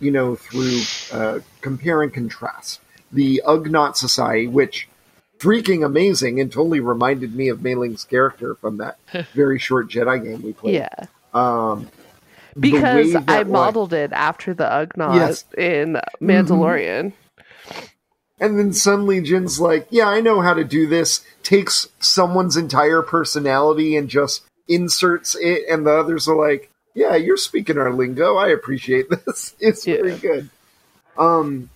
you 0.00 0.10
know 0.10 0.36
through 0.36 0.80
uh, 1.12 1.40
compare 1.60 2.02
and 2.02 2.12
contrast 2.14 2.80
the 3.10 3.42
Ugnaught 3.46 3.96
Society 3.96 4.46
which 4.46 4.88
freaking 5.38 5.84
amazing 5.84 6.40
and 6.40 6.52
totally 6.52 6.80
reminded 6.80 7.34
me 7.34 7.48
of 7.48 7.62
Mei 7.62 7.74
Ling's 7.74 8.04
character 8.04 8.54
from 8.54 8.76
that 8.78 8.98
very 9.34 9.58
short 9.58 9.88
Jedi 9.88 10.22
game 10.22 10.42
we 10.42 10.52
played 10.52 10.74
yeah. 10.74 11.06
um 11.32 11.88
Because 12.58 13.14
I 13.14 13.20
that, 13.20 13.26
like- 13.38 13.46
modeled 13.48 13.92
it 13.92 14.12
after 14.12 14.54
the 14.54 14.64
Ugnaught 14.64 15.16
Yes. 15.16 15.44
in 15.58 16.00
Mandalorian. 16.20 17.12
And 18.40 18.58
then 18.58 18.72
suddenly 18.72 19.20
Din's 19.20 19.60
like, 19.60 19.86
yeah, 19.90 20.08
I 20.08 20.20
know 20.20 20.40
how 20.40 20.54
to 20.54 20.64
do 20.64 20.86
this. 20.88 21.24
Takes 21.42 21.88
someone's 22.00 22.56
entire 22.56 23.00
personality 23.00 23.96
and 23.96 24.08
just 24.08 24.42
inserts 24.68 25.36
it. 25.40 25.62
And 25.70 25.86
the 25.86 25.92
others 25.92 26.28
are 26.28 26.36
like, 26.36 26.70
yeah, 26.94 27.16
you're 27.16 27.36
speaking 27.36 27.78
our 27.78 27.92
lingo. 27.92 28.36
I 28.36 28.48
appreciate 28.48 29.06
this. 29.26 29.54
It's 29.60 29.86
Yeah. 29.86 29.96
very 29.96 30.18
good. 30.18 30.50
Um, 31.16 31.70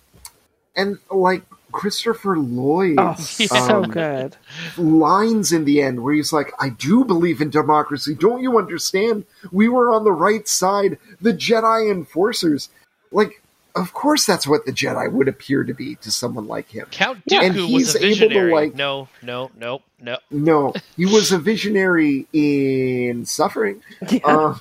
and 0.75 0.97
like 1.11 1.43
Christopher 1.71 2.37
Lloyd, 2.37 2.95
Oh, 2.97 3.15
so 3.15 3.83
um, 3.83 3.91
good. 3.91 4.37
lines 4.77 5.51
in 5.51 5.65
the 5.65 5.81
end 5.81 6.01
where 6.03 6.13
he's 6.13 6.33
like, 6.33 6.51
I 6.59 6.69
do 6.69 7.03
believe 7.05 7.41
in 7.41 7.49
democracy. 7.49 8.15
Don't 8.15 8.41
you 8.41 8.57
understand? 8.57 9.25
We 9.51 9.67
were 9.69 9.91
on 9.93 10.03
the 10.03 10.11
right 10.11 10.47
side. 10.47 10.97
The 11.21 11.33
Jedi 11.33 11.91
enforcers. 11.91 12.69
Like, 13.11 13.38
of 13.79 13.93
course 13.93 14.25
that's 14.25 14.45
what 14.47 14.65
the 14.65 14.71
Jedi 14.71 15.11
would 15.11 15.27
appear 15.27 15.63
to 15.63 15.73
be 15.73 15.95
to 15.95 16.11
someone 16.11 16.47
like 16.47 16.69
him. 16.69 16.87
Count 16.91 17.21
Yeah. 17.25 17.41
And 17.43 17.55
Dooku 17.55 17.73
was 17.73 17.93
he's 17.93 17.95
a 17.95 17.97
able 18.05 18.15
to, 18.15 18.19
visionary. 18.27 18.53
like- 18.53 18.75
No, 18.75 19.07
no, 19.21 19.49
no, 19.57 19.81
no. 19.99 20.17
No, 20.31 20.73
he 20.95 21.05
was 21.05 21.31
a 21.31 21.37
visionary 21.39 22.27
in 22.33 23.25
suffering. 23.25 23.81
Yeah. 24.09 24.19
Um, 24.25 24.59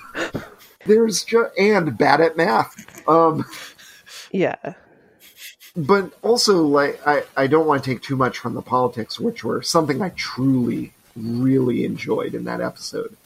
there's 0.86 1.24
just 1.24 1.58
and 1.58 1.98
bad 1.98 2.20
at 2.20 2.36
math. 2.36 3.06
Um, 3.08 3.44
yeah. 4.32 4.56
but 5.76 6.12
also, 6.22 6.62
like, 6.62 7.00
I, 7.06 7.24
I 7.36 7.46
don't 7.46 7.66
want 7.66 7.84
to 7.84 7.90
take 7.90 8.02
too 8.02 8.16
much 8.16 8.38
from 8.38 8.54
the 8.54 8.62
politics, 8.62 9.20
which 9.20 9.44
were 9.44 9.60
something 9.62 10.00
I 10.00 10.10
truly, 10.10 10.92
really 11.14 11.84
enjoyed 11.84 12.34
in 12.34 12.44
that 12.44 12.60
episode. 12.62 13.16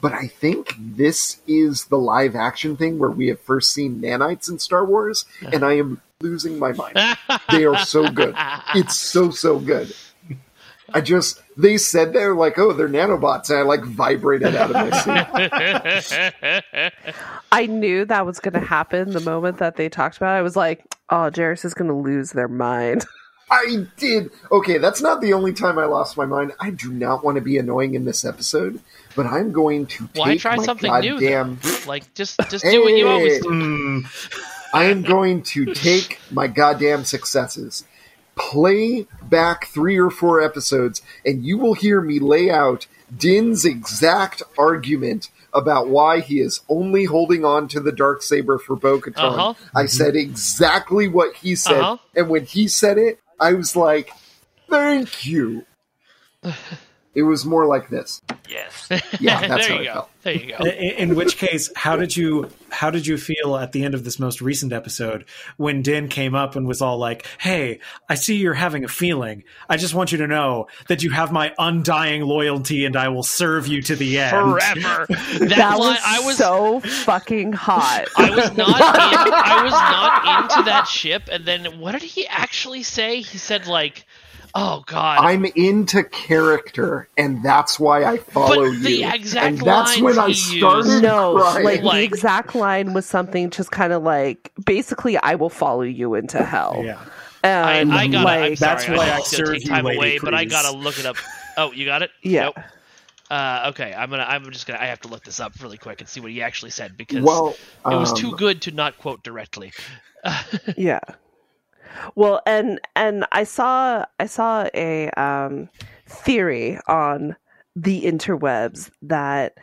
But 0.00 0.12
I 0.12 0.26
think 0.26 0.74
this 0.78 1.40
is 1.46 1.86
the 1.86 1.98
live 1.98 2.34
action 2.34 2.76
thing 2.76 2.98
where 2.98 3.10
we 3.10 3.28
have 3.28 3.40
first 3.40 3.72
seen 3.72 4.00
nanites 4.00 4.50
in 4.50 4.58
Star 4.58 4.84
Wars, 4.84 5.24
and 5.42 5.64
I 5.64 5.74
am 5.74 6.00
losing 6.20 6.58
my 6.58 6.72
mind. 6.72 6.98
They 7.50 7.64
are 7.64 7.78
so 7.84 8.08
good. 8.08 8.34
It's 8.74 8.96
so, 8.96 9.30
so 9.30 9.58
good. 9.58 9.94
I 10.92 11.00
just, 11.00 11.40
they 11.56 11.76
said 11.78 12.12
they're 12.12 12.34
like, 12.34 12.58
oh, 12.58 12.72
they're 12.72 12.88
nanobots, 12.88 13.50
and 13.50 13.58
I 13.58 13.62
like 13.62 13.84
vibrated 13.84 14.56
out 14.56 14.70
of 14.70 14.76
my 14.76 15.90
seat. 15.90 16.92
I 17.52 17.66
knew 17.66 18.04
that 18.06 18.26
was 18.26 18.40
going 18.40 18.54
to 18.54 18.60
happen 18.60 19.10
the 19.10 19.20
moment 19.20 19.58
that 19.58 19.76
they 19.76 19.88
talked 19.88 20.16
about 20.16 20.34
it. 20.34 20.38
I 20.38 20.42
was 20.42 20.56
like, 20.56 20.84
oh, 21.10 21.30
Jarys 21.30 21.64
is 21.64 21.74
going 21.74 21.88
to 21.88 21.94
lose 21.94 22.32
their 22.32 22.48
mind. 22.48 23.04
I 23.50 23.86
did. 23.96 24.30
Okay, 24.52 24.78
that's 24.78 25.02
not 25.02 25.20
the 25.20 25.32
only 25.32 25.52
time 25.52 25.78
I 25.78 25.84
lost 25.84 26.16
my 26.16 26.24
mind. 26.24 26.52
I 26.60 26.70
do 26.70 26.92
not 26.92 27.24
want 27.24 27.34
to 27.34 27.40
be 27.40 27.58
annoying 27.58 27.94
in 27.94 28.04
this 28.04 28.24
episode, 28.24 28.80
but 29.16 29.26
I'm 29.26 29.52
going 29.52 29.86
to 29.86 30.06
take 30.08 30.16
Why 30.16 30.36
try 30.36 30.56
my 30.56 30.64
something 30.64 30.90
new? 31.00 31.12
goddamn. 31.20 31.58
Then? 31.62 31.72
Like 31.86 32.12
just 32.14 32.38
just 32.50 32.64
do 32.64 32.82
what 32.82 32.94
you 32.94 33.08
always 33.08 33.42
do. 33.42 34.04
I 34.72 34.84
am 34.84 35.02
going 35.02 35.42
to 35.42 35.74
take 35.74 36.20
my 36.30 36.46
goddamn 36.46 37.04
successes, 37.04 37.84
play 38.36 39.06
back 39.22 39.66
three 39.66 39.98
or 39.98 40.10
four 40.10 40.40
episodes, 40.40 41.02
and 41.26 41.44
you 41.44 41.58
will 41.58 41.74
hear 41.74 42.00
me 42.00 42.20
lay 42.20 42.50
out 42.50 42.86
Din's 43.16 43.64
exact 43.64 44.42
argument 44.56 45.28
about 45.52 45.88
why 45.88 46.20
he 46.20 46.38
is 46.38 46.60
only 46.68 47.06
holding 47.06 47.44
on 47.44 47.66
to 47.66 47.80
the 47.80 47.90
dark 47.90 48.22
saber 48.22 48.56
for 48.58 48.76
Bo-Katan. 48.76 49.16
Uh-huh. 49.18 49.54
I 49.74 49.86
said 49.86 50.14
exactly 50.14 51.08
what 51.08 51.34
he 51.34 51.56
said, 51.56 51.80
Uh-huh. 51.80 51.96
and 52.14 52.28
when 52.28 52.44
he 52.44 52.68
said 52.68 52.96
it, 52.98 53.18
I 53.40 53.54
was 53.54 53.74
like, 53.74 54.12
"Thank 54.68 55.26
you." 55.26 55.66
It 57.14 57.22
was 57.22 57.44
more 57.44 57.66
like 57.66 57.88
this. 57.88 58.22
Yes. 58.48 58.88
Yeah, 59.20 59.46
that's 59.46 59.66
there 59.66 59.76
how 59.76 59.82
you 59.82 59.90
I 59.90 59.92
go. 59.92 59.92
felt. 59.92 60.10
There 60.22 60.34
you 60.34 60.56
go. 60.56 60.64
in, 60.64 61.10
in 61.10 61.14
which 61.14 61.36
case, 61.36 61.70
how 61.74 61.96
did 61.96 62.16
you 62.16 62.48
how 62.70 62.90
did 62.90 63.06
you 63.06 63.18
feel 63.18 63.56
at 63.56 63.72
the 63.72 63.84
end 63.84 63.94
of 63.94 64.04
this 64.04 64.18
most 64.18 64.40
recent 64.40 64.72
episode 64.72 65.24
when 65.56 65.82
Din 65.82 66.08
came 66.08 66.34
up 66.34 66.56
and 66.56 66.66
was 66.66 66.80
all 66.80 66.98
like, 66.98 67.26
"Hey, 67.38 67.80
I 68.08 68.14
see 68.14 68.36
you're 68.36 68.54
having 68.54 68.84
a 68.84 68.88
feeling. 68.88 69.44
I 69.68 69.76
just 69.76 69.94
want 69.94 70.12
you 70.12 70.18
to 70.18 70.26
know 70.26 70.68
that 70.88 71.02
you 71.02 71.10
have 71.10 71.32
my 71.32 71.52
undying 71.58 72.22
loyalty, 72.22 72.84
and 72.84 72.96
I 72.96 73.08
will 73.08 73.22
serve 73.22 73.66
you 73.66 73.82
to 73.82 73.96
the 73.96 74.18
end." 74.18 74.30
Forever. 74.30 75.06
That, 75.40 75.48
that 75.56 75.78
was, 75.78 75.98
I 76.04 76.20
was 76.20 76.36
so 76.36 76.80
fucking 76.80 77.52
hot. 77.52 78.06
I 78.16 78.30
was 78.30 78.56
not 78.56 78.68
in, 78.80 79.32
I 79.32 79.62
was 79.64 79.72
not 79.72 80.42
into 80.42 80.62
that 80.64 80.86
ship 80.86 81.28
and 81.30 81.44
then 81.44 81.78
what 81.80 81.92
did 81.92 82.02
he 82.02 82.26
actually 82.26 82.82
say? 82.82 83.22
He 83.22 83.38
said 83.38 83.66
like 83.66 84.06
oh 84.54 84.82
god. 84.86 85.24
I'm 85.24 85.44
into 85.44 86.02
character, 86.04 87.08
and 87.16 87.42
that's 87.44 87.78
why 87.80 88.04
I 88.04 88.18
follow 88.18 88.70
But 88.70 88.82
the 88.82 88.92
you. 88.92 89.08
exact 89.10 89.46
and 89.46 89.58
that's 89.58 89.90
lines 89.98 90.02
when 90.02 90.18
I 90.18 90.28
he 90.28 90.34
started 90.34 90.88
used- 90.88 91.02
no, 91.02 91.38
crying. 91.38 91.64
like 91.64 91.82
the 91.82 92.02
exact 92.02 92.54
line 92.54 92.92
was 92.92 93.06
something 93.06 93.50
just 93.50 93.70
kind 93.70 93.92
of 93.92 94.02
like 94.02 94.52
basically, 94.64 95.16
I 95.18 95.34
will 95.34 95.50
follow 95.50 95.82
you 95.82 96.14
into 96.14 96.44
hell. 96.44 96.82
Yeah. 96.84 96.98
And 97.42 97.92
I 97.92 98.06
gotta 98.06 98.18
I'm 98.18 98.24
like, 98.50 98.58
That's 98.58 98.86
why 98.86 98.94
I 98.94 99.18
was 99.18 99.30
gonna 99.32 99.46
serve 99.46 99.54
you, 99.54 99.60
time 99.68 99.84
Lady 99.86 99.96
away, 99.98 100.18
but 100.18 100.34
I 100.34 100.44
gotta 100.44 100.76
look 100.76 100.98
it 100.98 101.06
up. 101.06 101.16
Oh, 101.56 101.72
you 101.72 101.84
got 101.84 102.02
it? 102.02 102.10
Yeah. 102.22 102.44
Nope. 102.44 102.58
Uh, 103.28 103.66
okay, 103.70 103.92
I'm 103.92 104.08
gonna. 104.08 104.22
I'm 104.26 104.50
just 104.50 104.66
gonna. 104.66 104.78
I 104.78 104.86
have 104.86 105.00
to 105.00 105.08
look 105.08 105.24
this 105.24 105.40
up 105.40 105.52
really 105.60 105.76
quick 105.76 106.00
and 106.00 106.08
see 106.08 106.20
what 106.20 106.30
he 106.30 106.42
actually 106.42 106.70
said 106.70 106.96
because 106.96 107.22
well, 107.22 107.54
it 107.84 107.96
was 107.96 108.10
um, 108.12 108.16
too 108.16 108.36
good 108.36 108.62
to 108.62 108.70
not 108.70 108.96
quote 108.98 109.22
directly. 109.22 109.72
yeah 110.76 111.00
well 112.14 112.40
and 112.46 112.80
and 112.96 113.24
i 113.32 113.44
saw 113.44 114.04
i 114.18 114.26
saw 114.26 114.68
a 114.74 115.10
um 115.10 115.68
theory 116.06 116.78
on 116.88 117.36
the 117.76 118.02
interwebs 118.02 118.90
that 119.02 119.56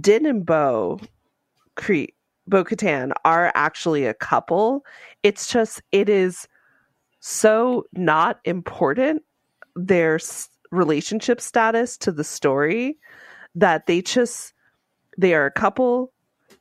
din 0.00 0.26
and 0.26 0.46
bo 0.46 0.98
bo 2.48 2.64
katan 2.64 3.12
are 3.24 3.52
actually 3.54 4.04
a 4.04 4.14
couple. 4.14 4.84
It's 5.22 5.46
just 5.46 5.82
it 5.92 6.08
is 6.08 6.46
so 7.20 7.84
not 7.92 8.40
important 8.44 9.22
their 9.76 10.16
s- 10.16 10.48
relationship 10.70 11.40
status 11.40 11.96
to 11.98 12.12
the 12.12 12.24
story 12.24 12.98
that 13.54 13.86
they 13.86 14.02
just 14.02 14.52
they 15.18 15.34
are 15.34 15.46
a 15.46 15.50
couple 15.50 16.12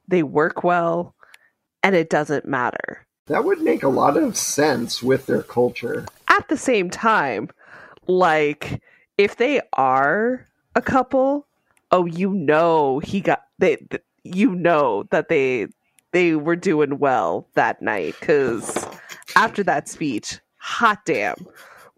they 0.07 0.23
work 0.23 0.63
well 0.63 1.15
and 1.83 1.95
it 1.95 2.09
doesn't 2.09 2.45
matter 2.45 3.05
That 3.29 3.45
would 3.45 3.61
make 3.61 3.83
a 3.83 3.89
lot 3.89 4.17
of 4.17 4.35
sense 4.35 5.01
with 5.03 5.25
their 5.27 5.43
culture. 5.43 6.05
at 6.29 6.47
the 6.49 6.57
same 6.57 6.89
time, 6.89 7.49
like 8.07 8.81
if 9.17 9.37
they 9.37 9.61
are 9.73 10.47
a 10.75 10.81
couple, 10.81 11.45
oh, 11.91 12.05
you 12.05 12.33
know 12.33 12.99
he 12.99 13.21
got 13.21 13.43
they, 13.59 13.75
th- 13.77 14.03
you 14.23 14.55
know 14.55 15.03
that 15.11 15.29
they 15.29 15.67
they 16.11 16.35
were 16.35 16.55
doing 16.55 16.97
well 16.97 17.47
that 17.53 17.81
night 17.81 18.15
because 18.19 18.87
after 19.35 19.63
that 19.63 19.87
speech, 19.87 20.39
hot 20.57 21.05
damn, 21.05 21.35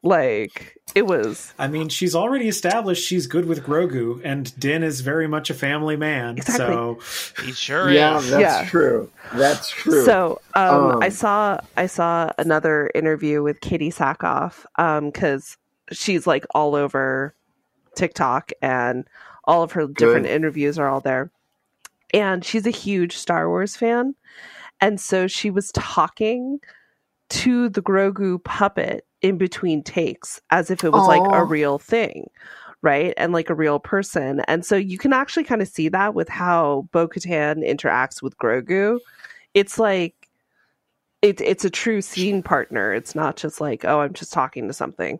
like 0.03 0.77
it 0.95 1.05
was 1.05 1.53
I 1.59 1.67
mean, 1.67 1.89
she's 1.89 2.15
already 2.15 2.47
established 2.47 3.05
she's 3.07 3.27
good 3.27 3.45
with 3.45 3.63
Grogu, 3.63 4.19
and 4.23 4.57
Din 4.59 4.83
is 4.83 5.01
very 5.01 5.27
much 5.27 5.49
a 5.49 5.53
family 5.53 5.95
man. 5.95 6.37
Exactly. 6.37 6.65
So 6.75 7.43
He 7.43 7.51
sure 7.53 7.91
yeah, 7.91 8.17
is. 8.17 8.29
that's 8.29 8.41
Yeah. 8.41 8.69
true. 8.69 9.09
That's 9.33 9.69
true. 9.69 10.03
So 10.05 10.41
um, 10.55 10.99
I 11.01 11.05
Um, 11.05 11.11
saw 11.11 11.59
I 11.77 11.85
saw 11.85 12.31
another 12.37 12.89
interview 12.95 13.41
with 13.43 13.59
Katee 13.61 13.93
Sackhoff 13.93 14.65
because 15.05 15.57
she's 15.91 16.25
like 16.27 16.45
all 16.51 16.75
over 16.75 17.35
TikTok 17.95 18.51
and 18.61 19.05
all 19.45 19.63
of 19.63 19.71
her 19.73 19.87
different 19.87 20.25
Good. 20.25 20.35
interviews 20.35 20.77
are 20.79 20.87
all 20.89 21.01
there. 21.01 21.31
And 22.13 22.43
she's 22.43 22.65
a 22.67 22.71
huge 22.71 23.15
Star 23.17 23.47
Wars 23.47 23.75
fan. 23.75 24.15
And 24.81 24.99
so 24.99 25.27
she 25.27 25.49
was 25.49 25.71
talking 25.73 26.59
to 27.29 27.69
the 27.69 27.81
Grogu 27.81 28.43
puppet 28.43 29.05
in 29.21 29.37
between 29.37 29.83
takes 29.83 30.41
as 30.49 30.71
if 30.71 30.83
it 30.83 30.91
was 30.91 31.07
like 31.07 31.21
a 31.31 31.43
real 31.43 31.77
thing, 31.77 32.29
right? 32.81 33.13
And 33.17 33.33
like 33.33 33.49
a 33.49 33.53
real 33.55 33.79
person. 33.79 34.41
And 34.47 34.65
so 34.65 34.75
you 34.75 34.97
can 34.97 35.13
actually 35.13 35.43
kind 35.43 35.61
of 35.61 35.67
see 35.67 35.89
that 35.89 36.13
with 36.15 36.27
how 36.29 36.87
Bo 36.91 37.07
Katan 37.07 37.67
interacts 37.67 38.21
with 38.21 38.37
Grogu. 38.37 38.99
It's 39.53 39.77
like 39.77 40.15
it, 41.21 41.39
it's 41.39 41.63
a 41.63 41.69
true 41.69 42.01
scene 42.01 42.41
partner. 42.41 42.93
It's 42.93 43.13
not 43.13 43.35
just 43.37 43.61
like, 43.61 43.85
oh, 43.85 43.99
I'm 43.99 44.13
just 44.13 44.33
talking 44.33 44.67
to 44.67 44.73
something. 44.73 45.19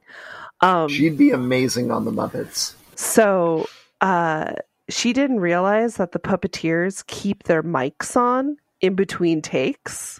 Um, 0.61 0.89
She'd 0.89 1.17
be 1.17 1.31
amazing 1.31 1.91
on 1.91 2.05
the 2.05 2.11
Muppets. 2.11 2.73
so 2.95 3.67
uh, 4.01 4.53
she 4.89 5.13
didn't 5.13 5.39
realize 5.39 5.97
that 5.97 6.11
the 6.11 6.19
puppeteers 6.19 7.05
keep 7.05 7.43
their 7.43 7.61
mics 7.63 8.15
on 8.15 8.57
in 8.81 8.95
between 8.95 9.41
takes. 9.41 10.19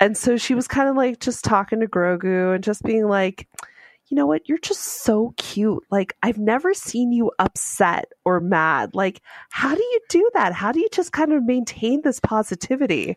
And 0.00 0.16
so 0.16 0.36
she 0.36 0.54
was 0.54 0.68
kind 0.68 0.88
of 0.88 0.96
like 0.96 1.20
just 1.20 1.44
talking 1.44 1.80
to 1.80 1.86
Grogu 1.86 2.54
and 2.54 2.62
just 2.62 2.82
being 2.82 3.08
like, 3.08 3.48
you 4.08 4.16
know 4.16 4.26
what? 4.26 4.48
You're 4.48 4.58
just 4.58 4.82
so 4.82 5.34
cute. 5.36 5.82
Like, 5.90 6.14
I've 6.22 6.38
never 6.38 6.74
seen 6.74 7.12
you 7.12 7.32
upset 7.38 8.12
or 8.24 8.40
mad. 8.40 8.94
Like, 8.94 9.20
how 9.50 9.74
do 9.74 9.82
you 9.82 10.00
do 10.08 10.30
that? 10.34 10.52
How 10.52 10.70
do 10.70 10.80
you 10.80 10.88
just 10.92 11.12
kind 11.12 11.32
of 11.32 11.44
maintain 11.44 12.02
this 12.02 12.20
positivity? 12.20 13.16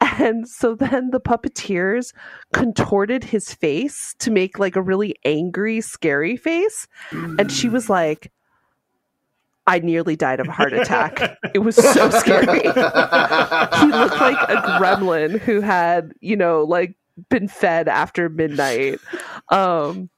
And 0.00 0.46
so 0.46 0.74
then 0.74 1.10
the 1.10 1.20
puppeteers 1.20 2.12
contorted 2.52 3.24
his 3.24 3.54
face 3.54 4.14
to 4.18 4.30
make 4.30 4.58
like 4.58 4.76
a 4.76 4.82
really 4.82 5.16
angry, 5.24 5.80
scary 5.80 6.36
face. 6.36 6.86
And 7.10 7.50
she 7.50 7.68
was 7.68 7.88
like, 7.88 8.30
I 9.66 9.78
nearly 9.78 10.16
died 10.16 10.40
of 10.40 10.48
a 10.48 10.52
heart 10.52 10.72
attack. 10.72 11.38
It 11.54 11.60
was 11.60 11.76
so 11.76 12.10
scary. 12.20 12.60
he 12.62 12.68
looked 12.68 14.20
like 14.20 14.38
a 14.48 14.78
gremlin 14.78 15.38
who 15.38 15.60
had, 15.60 16.12
you 16.20 16.36
know, 16.36 16.64
like 16.64 16.94
been 17.30 17.48
fed 17.48 17.88
after 17.88 18.28
midnight. 18.28 19.00
Um, 19.48 20.10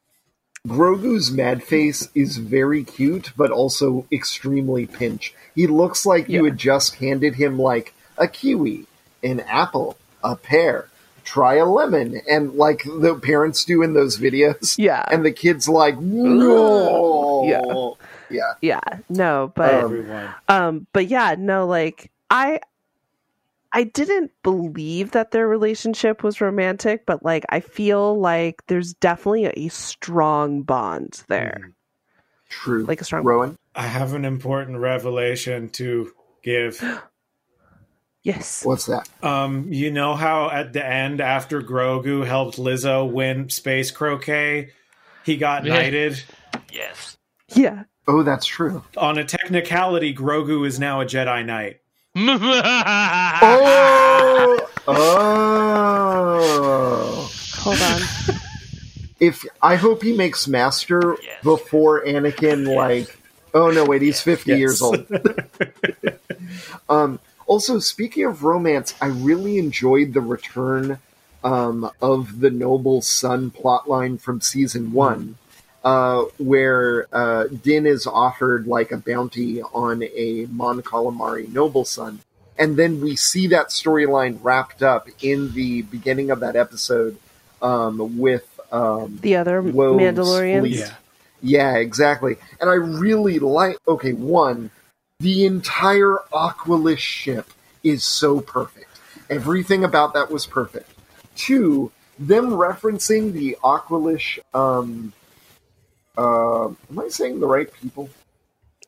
Grogu's 0.66 1.30
mad 1.30 1.62
face 1.62 2.08
is 2.14 2.38
very 2.38 2.82
cute, 2.82 3.32
but 3.36 3.50
also 3.50 4.06
extremely 4.10 4.86
pinch. 4.86 5.32
He 5.54 5.66
looks 5.66 6.04
like 6.04 6.28
you 6.28 6.44
had 6.44 6.58
just 6.58 6.96
handed 6.96 7.36
him 7.36 7.58
like 7.58 7.94
a 8.18 8.26
kiwi, 8.26 8.86
an 9.22 9.40
apple, 9.40 9.96
a 10.24 10.34
pear, 10.34 10.88
try 11.22 11.54
a 11.54 11.66
lemon, 11.66 12.20
and 12.28 12.54
like 12.54 12.82
the 12.84 13.14
parents 13.14 13.64
do 13.64 13.82
in 13.82 13.94
those 13.94 14.18
videos. 14.18 14.76
Yeah. 14.76 15.04
And 15.08 15.24
the 15.24 15.30
kid's 15.32 15.68
like, 15.68 16.00
no. 16.00 17.44
Yeah. 17.46 18.06
Yeah. 18.30 18.54
yeah, 18.60 18.80
no, 19.08 19.52
but 19.54 19.72
Um, 19.74 19.84
everyone. 19.84 20.34
um 20.48 20.86
but 20.92 21.06
yeah 21.08 21.34
no 21.38 21.66
like 21.66 22.10
i 22.30 22.58
i 23.72 23.84
didn't 23.84 24.32
believe 24.42 25.12
that 25.12 25.30
their 25.30 25.46
relationship 25.46 26.22
was 26.22 26.40
romantic 26.40 27.04
but 27.06 27.22
like 27.24 27.44
i 27.50 27.60
feel 27.60 28.18
like 28.18 28.62
there's 28.66 28.94
definitely 28.94 29.46
a 29.46 29.68
strong 29.68 30.62
bond 30.62 31.22
there 31.28 31.72
True. 32.48 32.84
like 32.86 33.00
a 33.00 33.04
strong 33.04 33.24
Rowan? 33.24 33.56
I 33.74 33.86
have 33.86 34.14
an 34.14 34.24
important 34.24 34.78
revelation 34.78 35.68
to 35.70 36.12
give. 36.42 36.82
yes 38.22 38.64
What's 38.64 38.86
that? 38.86 39.08
Um, 39.22 39.72
you 39.72 39.90
know 39.90 40.14
how 40.14 40.48
at 40.50 40.72
the 40.72 40.84
end, 40.84 41.20
after 41.20 41.60
Grogu 41.62 42.24
helped 42.24 42.56
Lizzo 42.56 43.10
win 43.10 43.48
space 43.50 43.90
croquet, 43.90 44.70
he 45.24 45.36
got 45.36 45.64
Yeah. 45.64 45.74
knighted. 45.74 46.22
Yes. 46.72 47.16
yeah 47.54 47.84
Oh, 48.08 48.22
that's 48.22 48.46
true. 48.46 48.84
On 48.96 49.18
a 49.18 49.24
technicality, 49.24 50.14
Grogu 50.14 50.66
is 50.66 50.78
now 50.78 51.00
a 51.00 51.04
Jedi 51.04 51.44
Knight. 51.44 51.80
Oh! 53.42 54.70
oh! 54.88 56.12
hold 57.62 57.82
on 57.82 58.00
if 59.20 59.44
I 59.62 59.76
hope 59.76 60.02
he 60.02 60.12
makes 60.16 60.46
Master 60.46 61.16
Yes. 61.22 61.42
before 61.42 62.04
Anakin, 62.04 62.66
like, 62.74 63.18
oh 63.54 63.70
no, 63.70 63.84
wait, 63.84 64.02
he's 64.02 64.20
fifty 64.20 64.50
Yes. 64.50 64.58
years 64.58 64.82
old. 64.82 65.06
um, 66.88 67.18
also, 67.46 67.78
speaking 67.78 68.24
of 68.24 68.42
romance, 68.42 68.94
I 69.00 69.06
really 69.06 69.58
enjoyed 69.58 70.12
the 70.12 70.20
return 70.20 70.98
um, 71.44 71.90
of 72.02 72.40
the 72.40 72.50
noble 72.50 73.00
son 73.02 73.50
plotline 73.50 74.20
from 74.20 74.40
season 74.40 74.92
one, 74.92 75.38
uh, 75.86 76.24
where 76.38 77.06
uh, 77.12 77.44
Din 77.44 77.86
is 77.86 78.08
offered 78.08 78.66
like 78.66 78.90
a 78.90 78.96
bounty 78.96 79.62
on 79.62 80.02
a 80.02 80.48
Mon 80.50 80.82
Calamari 80.82 81.48
noble 81.52 81.84
son. 81.84 82.18
And 82.58 82.76
then 82.76 83.00
we 83.00 83.14
see 83.14 83.46
that 83.48 83.68
storyline 83.68 84.40
wrapped 84.42 84.82
up 84.82 85.06
in 85.22 85.52
the 85.52 85.82
beginning 85.82 86.32
of 86.32 86.40
that 86.40 86.56
episode 86.56 87.18
um, 87.62 88.18
with 88.18 88.58
um, 88.72 89.20
the 89.22 89.36
other 89.36 89.62
Woe's 89.62 90.00
mandalorians 90.00 90.60
fleet. 90.60 90.76
Yeah. 90.78 90.94
Yeah, 91.40 91.76
exactly. 91.76 92.36
And 92.60 92.68
I 92.68 92.74
really 92.74 93.38
like. 93.38 93.76
Okay, 93.86 94.12
one, 94.12 94.72
the 95.20 95.46
entire 95.46 96.16
Aqualish 96.32 96.98
ship 96.98 97.50
is 97.84 98.02
so 98.02 98.40
perfect. 98.40 98.98
Everything 99.30 99.84
about 99.84 100.14
that 100.14 100.32
was 100.32 100.46
perfect. 100.46 100.90
Two, 101.36 101.92
them 102.18 102.50
referencing 102.50 103.32
the 103.32 103.56
Aqualish. 103.62 104.40
Um, 104.52 105.12
uh, 106.16 106.66
am 106.66 106.98
I 106.98 107.08
saying 107.08 107.40
the 107.40 107.46
right 107.46 107.72
people? 107.72 108.08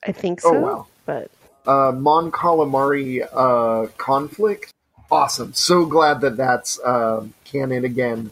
i 0.07 0.13
think 0.13 0.41
so. 0.41 0.51
Oh, 0.51 0.53
so 0.53 0.61
wow. 0.61 0.87
but 1.07 1.31
uh, 1.67 1.93
Mon 1.93 2.31
Calamari 2.31 3.27
uh, 3.33 3.89
conflict. 3.99 4.73
Awesome. 5.11 5.53
So 5.55 5.87
glad 5.87 6.21
that 6.21 6.37
that's 6.37 6.79
um 6.85 7.35
canon 7.45 7.85
again. 7.85 8.31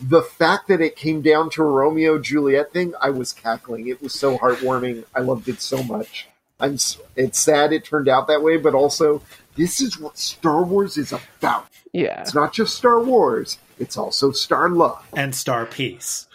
The 0.00 0.22
fact 0.22 0.68
that 0.68 0.80
it 0.80 0.96
came 0.96 1.22
down 1.22 1.48
to 1.50 1.62
a 1.62 1.66
Romeo 1.66 2.18
Juliet 2.18 2.72
thing, 2.72 2.92
I 3.00 3.10
was 3.10 3.32
cackling. 3.32 3.88
It 3.88 4.02
was 4.02 4.12
so 4.12 4.36
heartwarming. 4.36 5.04
I 5.14 5.20
loved 5.20 5.48
it 5.48 5.60
so 5.60 5.82
much. 5.82 6.28
I'm. 6.60 6.74
It's 7.16 7.38
sad 7.38 7.72
it 7.72 7.84
turned 7.84 8.08
out 8.08 8.26
that 8.28 8.42
way, 8.42 8.56
but 8.56 8.74
also 8.74 9.22
this 9.56 9.80
is 9.80 9.98
what 9.98 10.18
Star 10.18 10.62
Wars 10.62 10.96
is 10.96 11.12
about. 11.12 11.66
yeah 11.92 12.20
It's 12.20 12.34
not 12.34 12.52
just 12.52 12.74
Star 12.74 13.02
Wars. 13.02 13.58
It's 13.78 13.96
also 13.96 14.32
Star 14.32 14.68
Love. 14.68 15.06
And 15.14 15.34
Star 15.34 15.66
Peace. 15.66 16.25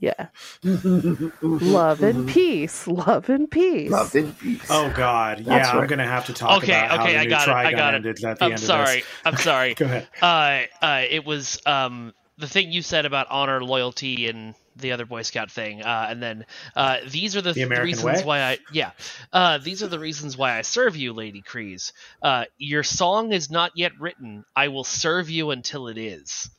Yeah 0.00 0.28
love 1.60 2.02
and 2.02 2.26
peace 2.28 2.86
love 2.86 3.28
and 3.28 3.50
peace 3.50 3.90
Love 3.90 4.14
and 4.14 4.38
peace. 4.38 4.66
Oh 4.70 4.90
God, 4.90 5.40
yeah, 5.40 5.46
That's 5.58 5.72
I'm 5.72 5.86
gonna 5.86 6.06
have 6.06 6.26
to 6.26 6.32
talk 6.34 6.58
okay, 6.58 6.72
about 6.72 6.90
how 6.90 7.02
okay, 7.02 7.12
the 7.12 7.18
I 7.18 7.24
new 7.24 7.30
got 7.30 7.48
it. 7.48 7.58
I 7.64 7.72
Trigun 7.72 7.76
got 7.76 7.94
it. 7.94 7.96
ended 7.96 8.24
at 8.24 8.38
the 8.38 8.44
I'm 8.46 8.52
end 8.52 8.58
sorry. 8.58 9.00
of 9.00 9.04
I'm 9.24 9.36
sorry. 9.36 9.68
this. 9.70 9.78
Go 9.78 9.86
ahead. 9.86 10.08
uh, 10.22 10.62
uh, 10.82 11.02
it 11.10 11.24
was 11.24 11.60
um, 11.66 12.12
the 12.38 12.46
thing 12.48 12.72
you 12.72 12.82
said 12.82 13.06
about 13.06 13.28
honor, 13.30 13.62
loyalty, 13.62 14.28
and 14.28 14.54
the 14.76 14.92
other 14.92 15.06
Boy 15.06 15.22
Scout 15.22 15.50
thing, 15.50 15.82
uh, 15.82 16.06
and 16.10 16.22
then 16.22 16.46
uh, 16.76 16.98
these 17.08 17.36
are 17.36 17.42
the, 17.42 17.54
th- 17.54 17.68
reasons 17.84 18.04
way? 18.04 18.22
why 18.22 18.40
I 18.42 18.58
yeah, 18.72 18.92
uh, 19.32 19.58
these 19.58 19.82
are 19.82 19.88
the 19.88 19.98
reasons 19.98 20.36
why 20.36 20.58
I 20.58 20.62
serve 20.62 20.96
you, 20.96 21.12
Lady 21.12 21.42
Kryze. 21.42 21.92
Uh, 22.22 22.44
your 22.58 22.82
song 22.82 23.32
is 23.32 23.50
not 23.50 23.72
yet 23.76 23.92
written. 24.00 24.44
I 24.56 24.68
will 24.68 24.84
serve 24.84 25.30
you 25.30 25.50
until 25.50 25.88
it 25.88 25.98
is. 25.98 26.50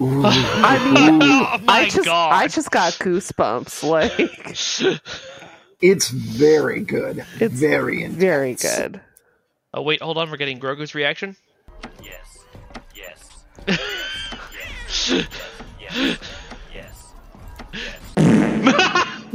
Ooh. 0.00 0.22
i 0.24 0.92
mean 0.92 1.22
Oh 1.22 1.58
my 1.64 1.72
i 1.72 1.88
just 1.88 2.04
God. 2.04 2.32
i 2.32 2.48
just 2.48 2.70
got 2.70 2.92
goosebumps 2.94 3.82
like 3.82 5.00
it's 5.80 6.08
very 6.08 6.80
good. 6.80 7.24
It's 7.40 7.54
very 7.54 8.02
intense. 8.02 8.20
very 8.20 8.54
good 8.54 9.00
Oh 9.76 9.82
wait, 9.82 10.00
hold 10.00 10.16
on. 10.16 10.30
We're 10.30 10.38
getting 10.38 10.58
Grogu's 10.58 10.94
reaction. 10.94 11.36
Yes. 12.02 12.38
Yes. 12.94 13.44
yes. 13.68 15.26
Yes. 15.78 16.32
Yes. 16.74 17.12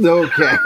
Okay. 0.04 0.56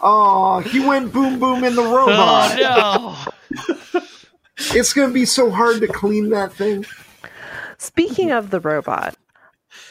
oh, 0.00 0.58
he 0.58 0.80
went 0.80 1.12
boom 1.12 1.38
boom 1.38 1.62
in 1.62 1.76
the 1.76 1.82
robot. 1.82 2.58
Oh 2.58 3.26
no! 3.60 4.02
It's 4.76 4.92
going 4.92 5.06
to 5.08 5.14
be 5.14 5.24
so 5.24 5.50
hard 5.50 5.80
to 5.82 5.86
clean 5.86 6.30
that 6.30 6.52
thing. 6.52 6.84
Speaking 7.78 8.30
of 8.32 8.50
the 8.50 8.60
robot, 8.60 9.16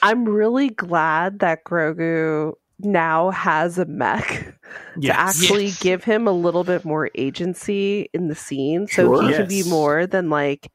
I'm 0.02 0.26
really 0.26 0.70
glad 0.70 1.40
that 1.40 1.64
Grogu 1.64 2.54
now 2.80 3.32
has 3.32 3.78
a 3.80 3.86
mech 3.86 4.54
Yes. 5.00 5.14
to 5.16 5.20
actually 5.20 5.66
Yes. 5.68 5.80
give 5.82 6.04
him 6.04 6.28
a 6.28 6.32
little 6.32 6.64
bit 6.64 6.86
more 6.86 7.10
agency 7.16 8.10
in 8.14 8.28
the 8.28 8.36
scene 8.36 8.88
so 8.88 9.04
Sure. 9.16 9.24
he 9.24 9.34
can 9.34 9.48
be 9.48 9.64
more 9.64 10.06
than 10.06 10.30
like 10.30 10.72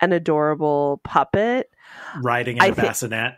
an 0.00 0.12
adorable 0.12 1.00
puppet. 1.04 1.70
riding 2.22 2.56
in 2.56 2.62
I 2.62 2.66
a 2.68 2.74
thi- 2.74 2.82
bassinet. 2.82 3.34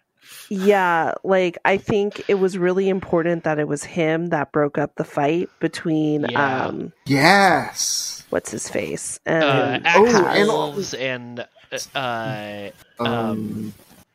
Yeah, 0.49 1.13
like 1.25 1.59
I 1.65 1.77
think 1.77 2.23
it 2.29 2.35
was 2.37 2.57
really 2.57 2.89
important 2.89 3.45
that 3.45 3.59
it 3.59 3.69
was 3.69 3.85
him 3.85 4.29
that 4.29 4.51
broke 4.53 4.79
up 4.79 4.95
the 4.97 5.05
fight 5.05 5.51
between 5.61 6.27
Yeah. 6.31 6.65
um 6.67 6.93
Yes. 7.05 8.25
what's 8.31 8.51
his 8.51 8.69
face 8.69 9.21
uh, 9.27 9.31
and 9.31 9.87
Oh, 9.95 10.07
and- 10.29 10.95
and 10.95 11.47
uh, 11.95 12.71
Um, 12.99 13.07
Um, 13.07 13.75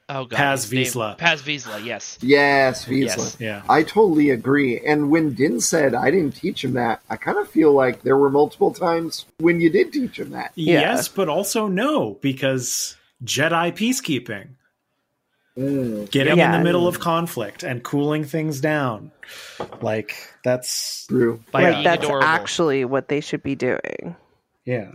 oh 0.10 0.26
god, 0.26 0.38
Paz 0.38 0.70
his 0.70 0.94
Vizsla. 0.94 1.18
Paz 1.18 1.42
Vizsla, 1.42 1.84
yes. 1.86 2.18
yes, 2.22 2.86
Vizsla. 2.86 2.92
Yes. 3.18 3.38
Yeah. 3.40 3.62
I 3.70 3.84
totally 3.84 4.30
agree. 4.32 4.80
And 4.86 5.10
when 5.12 5.34
Din 5.34 5.60
said 5.62 5.94
I 5.94 6.12
didn't 6.12 6.36
teach 6.36 6.64
him 6.64 6.74
that, 6.74 7.02
I 7.10 7.16
kind 7.18 7.38
of 7.38 7.48
feel 7.50 7.74
like 7.74 8.02
there 8.04 8.18
were 8.18 8.30
multiple 8.30 8.74
times 8.74 9.26
when 9.40 9.62
you 9.62 9.70
did 9.70 9.94
teach 9.94 10.20
him 10.20 10.32
that. 10.32 10.52
Yeah. 10.56 10.80
Yes, 10.82 11.08
but 11.08 11.30
also 11.30 11.68
no, 11.68 12.18
because 12.22 12.96
Jedi 13.24 13.72
peacekeeping. 13.74 14.48
Mm. 15.58 16.10
Getting 16.12 16.32
in 16.34 16.38
Yeah. 16.40 16.58
the 16.58 16.64
middle 16.64 16.88
of 16.88 17.00
conflict 17.02 17.62
and 17.62 17.84
cooling 17.84 18.24
things 18.24 18.62
down. 18.62 19.12
Like, 19.82 20.16
that's. 20.46 21.06
True. 21.08 21.42
Like 21.54 21.84
that's 21.84 22.06
adorable. 22.06 22.26
actually 22.26 22.86
what 22.86 23.10
they 23.10 23.20
should 23.20 23.44
be 23.44 23.56
doing. 23.56 24.16
Yeah. 24.66 24.92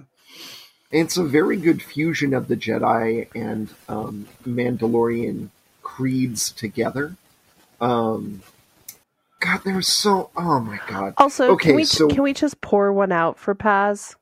It's 0.91 1.17
a 1.17 1.25
very 1.25 1.57
good 1.57 1.83
fusion 1.83 2.33
of 2.35 2.49
the 2.49 2.57
Jedi 2.57 3.29
and 3.35 3.69
um, 3.89 4.29
Mandalorian 4.47 5.49
creeds 5.83 6.51
together. 6.51 7.17
Um, 7.81 8.43
God, 9.41 9.61
there's 9.65 9.89
so. 9.89 10.31
Oh 10.37 10.61
my 10.61 10.81
God. 10.89 11.15
Also, 11.19 11.51
Okay, 11.53 11.69
can 11.71 11.77
we 11.77 11.85
so- 11.85 12.09
can 12.09 12.23
we 12.23 12.33
just 12.33 12.61
pour 12.61 12.93
one 12.93 13.13
out 13.13 13.39
for 13.39 13.55
Paz? 13.55 14.17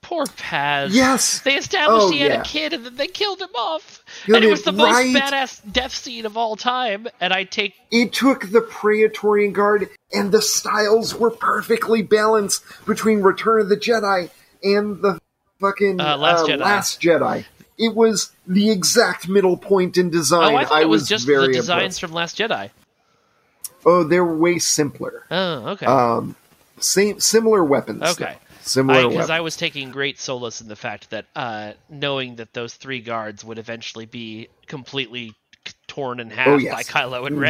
Poor 0.00 0.24
Paz. 0.38 0.94
Yes. 0.96 1.40
They 1.40 1.56
established 1.56 2.06
Oh, 2.06 2.10
he 2.10 2.20
had 2.20 2.30
yeah. 2.32 2.40
a 2.40 2.44
kid 2.44 2.72
and 2.72 2.86
then 2.86 2.96
they 2.96 3.06
killed 3.06 3.40
him 3.42 3.54
off. 3.54 4.02
Killed 4.24 4.36
and 4.36 4.44
it 4.46 4.50
was 4.50 4.62
the 4.62 4.72
most 4.72 4.94
badass 5.14 5.60
death 5.70 5.94
scene 5.94 6.24
of 6.24 6.38
all 6.38 6.56
time. 6.56 7.06
And 7.20 7.32
I 7.34 7.44
take 7.44 7.74
It 7.90 8.14
took 8.14 8.50
the 8.50 8.62
Praetorian 8.62 9.52
Guard, 9.52 9.90
and 10.12 10.32
the 10.32 10.40
styles 10.40 11.14
were 11.14 11.30
perfectly 11.30 12.00
balanced 12.00 12.64
between 12.86 13.20
Return 13.20 13.60
of 13.60 13.68
the 13.68 13.76
Jedi 13.76 14.30
and 14.64 15.02
the 15.02 15.17
fucking 15.60 16.00
Uh, 16.00 16.16
Last 16.16 16.42
uh, 16.44 16.46
Jedi. 16.48 16.58
Last 16.60 17.00
Jedi. 17.00 17.44
It 17.78 17.94
was 17.94 18.32
the 18.46 18.70
exact 18.70 19.28
middle 19.28 19.56
point 19.56 19.96
in 19.96 20.10
design. 20.10 20.52
Oh, 20.54 20.56
I 20.56 20.64
thought 20.64 20.82
it 20.82 20.88
was, 20.88 21.02
was 21.02 21.08
just 21.08 21.26
very 21.26 21.46
the 21.48 21.52
designs 21.54 21.80
impressed. 21.96 22.00
from 22.00 22.12
Last 22.12 22.38
Jedi. 22.38 22.70
Oh, 23.86 24.02
they're 24.02 24.24
way 24.24 24.58
simpler. 24.58 25.24
Oh, 25.30 25.68
okay. 25.70 25.86
Um, 25.86 26.34
same 26.80 27.20
similar 27.20 27.62
weapons. 27.64 28.02
Okay. 28.02 28.24
though. 28.32 28.38
Similar 28.62 28.98
Because 29.02 29.14
weapons. 29.14 29.30
I, 29.30 29.40
was 29.40 29.56
taking 29.56 29.90
great 29.92 30.18
solace 30.18 30.60
in 30.60 30.68
the 30.68 30.76
fact 30.76 31.10
that 31.10 31.26
uh, 31.36 31.72
knowing 31.88 32.36
that 32.36 32.52
those 32.52 32.74
three 32.74 33.00
guards 33.00 33.44
would 33.44 33.58
eventually 33.58 34.04
be 34.06 34.48
completely 34.66 35.32
torn 35.86 36.18
in 36.20 36.28
half 36.30 36.48
Oh, 36.48 36.56
yes. 36.58 36.86
Mm-hmm. 36.88 37.10
by 37.10 37.16
Kylo 37.18 37.26
and 37.26 37.40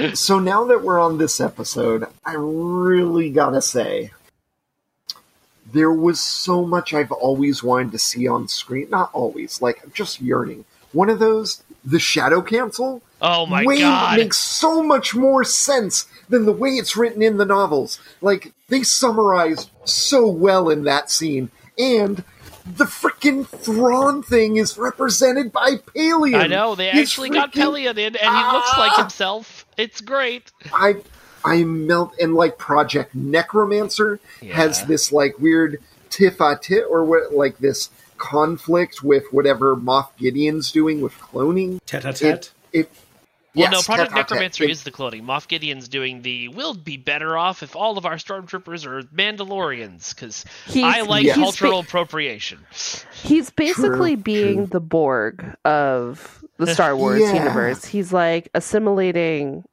Rey. 0.00 0.12
So 0.14 0.38
now 0.38 0.64
that 0.66 0.82
we're 0.82 1.00
on 1.00 1.18
this 1.18 1.40
episode, 1.40 2.04
I 2.24 2.34
really 2.36 3.30
gotta 3.30 3.60
say, 3.60 4.10
there 5.72 5.92
was 5.92 6.20
so 6.20 6.64
much 6.64 6.94
I've 6.94 7.12
always 7.12 7.62
wanted 7.62 7.92
to 7.92 7.98
see 7.98 8.26
on 8.26 8.48
screen. 8.48 8.88
Not 8.90 9.10
always, 9.12 9.60
like 9.62 9.82
I'm 9.84 9.92
just 9.92 10.20
yearning. 10.20 10.64
One 10.92 11.10
of 11.10 11.18
those, 11.18 11.62
the 11.84 11.98
shadow 11.98 12.40
council, 12.42 13.02
oh 13.20 13.44
my 13.46 13.64
way 13.64 13.80
god! 13.80 14.18
makes 14.18 14.38
so 14.38 14.82
much 14.82 15.14
more 15.14 15.44
sense 15.44 16.06
than 16.28 16.46
the 16.46 16.52
way 16.52 16.70
it's 16.70 16.96
written 16.96 17.22
in 17.22 17.36
the 17.36 17.44
novels. 17.44 17.98
Like 18.22 18.52
they 18.68 18.82
summarized 18.82 19.70
so 19.84 20.26
well 20.26 20.70
in 20.70 20.84
that 20.84 21.10
scene, 21.10 21.50
and 21.78 22.24
the 22.76 22.84
freaking 22.84 23.46
Thrawn 23.46 24.22
thing 24.22 24.56
is 24.56 24.76
represented 24.78 25.52
by 25.52 25.76
Pellaeon. 25.94 26.38
I 26.40 26.46
know 26.46 26.74
they 26.74 26.90
He's 26.90 27.08
actually 27.10 27.30
got 27.30 27.52
freaking- 27.52 27.62
Pellaeon 27.84 27.98
in, 27.98 28.16
and 28.16 28.36
he 28.36 28.52
looks 28.52 28.76
like 28.78 28.92
Ah! 28.94 29.00
himself. 29.02 29.66
It's 29.76 30.00
great. 30.00 30.50
I 30.72 30.96
I 31.44 31.64
melt 31.64 32.14
and 32.20 32.34
like 32.34 32.58
Project 32.58 33.14
Necromancer 33.14 34.20
has 34.52 34.84
this 34.84 35.12
like 35.12 35.38
weird 35.38 35.78
tiff 36.10 36.40
a 36.40 36.58
tit 36.60 36.84
or 36.88 37.04
what 37.04 37.32
like 37.34 37.58
this 37.58 37.90
conflict 38.16 39.02
with 39.02 39.24
whatever 39.32 39.76
Moff 39.76 40.08
Gideon's 40.18 40.72
doing 40.72 41.00
with 41.00 41.14
cloning. 41.18 41.78
Tete 41.86 42.04
a 42.04 42.08
It, 42.10 42.16
tete. 42.16 42.50
it 42.72 42.90
Well, 43.54 43.70
yes, 43.70 43.72
no, 43.72 43.82
Project. 43.82 44.14
Necromancer 44.14 44.64
It- 44.64 44.70
is 44.70 44.82
the 44.82 44.90
cloning. 44.90 45.22
Moff 45.22 45.46
Gideon's 45.48 45.88
doing 45.88 46.22
the. 46.22 46.48
We'll 46.48 46.74
be 46.74 46.96
better 46.96 47.38
off 47.38 47.62
if 47.62 47.76
all 47.76 47.96
of 47.96 48.04
our 48.06 48.16
stormtroopers 48.16 48.84
are 48.86 49.02
Mandalorians, 49.04 50.14
because 50.14 50.44
I 50.74 51.02
like 51.02 51.24
he's 51.24 51.34
ba- 51.34 51.40
cultural 51.40 51.78
appropriation. 51.80 52.58
He's 53.22 53.50
basically 53.50 54.14
True, 54.16 54.22
being 54.22 54.54
true. 54.56 54.66
the 54.66 54.80
Borg 54.80 55.44
of 55.64 56.44
the 56.56 56.66
Star 56.66 56.96
Wars 56.96 57.20
Yeah. 57.24 57.34
universe. 57.34 57.84
He's 57.84 58.12
like 58.12 58.48
assimilating 58.54 59.64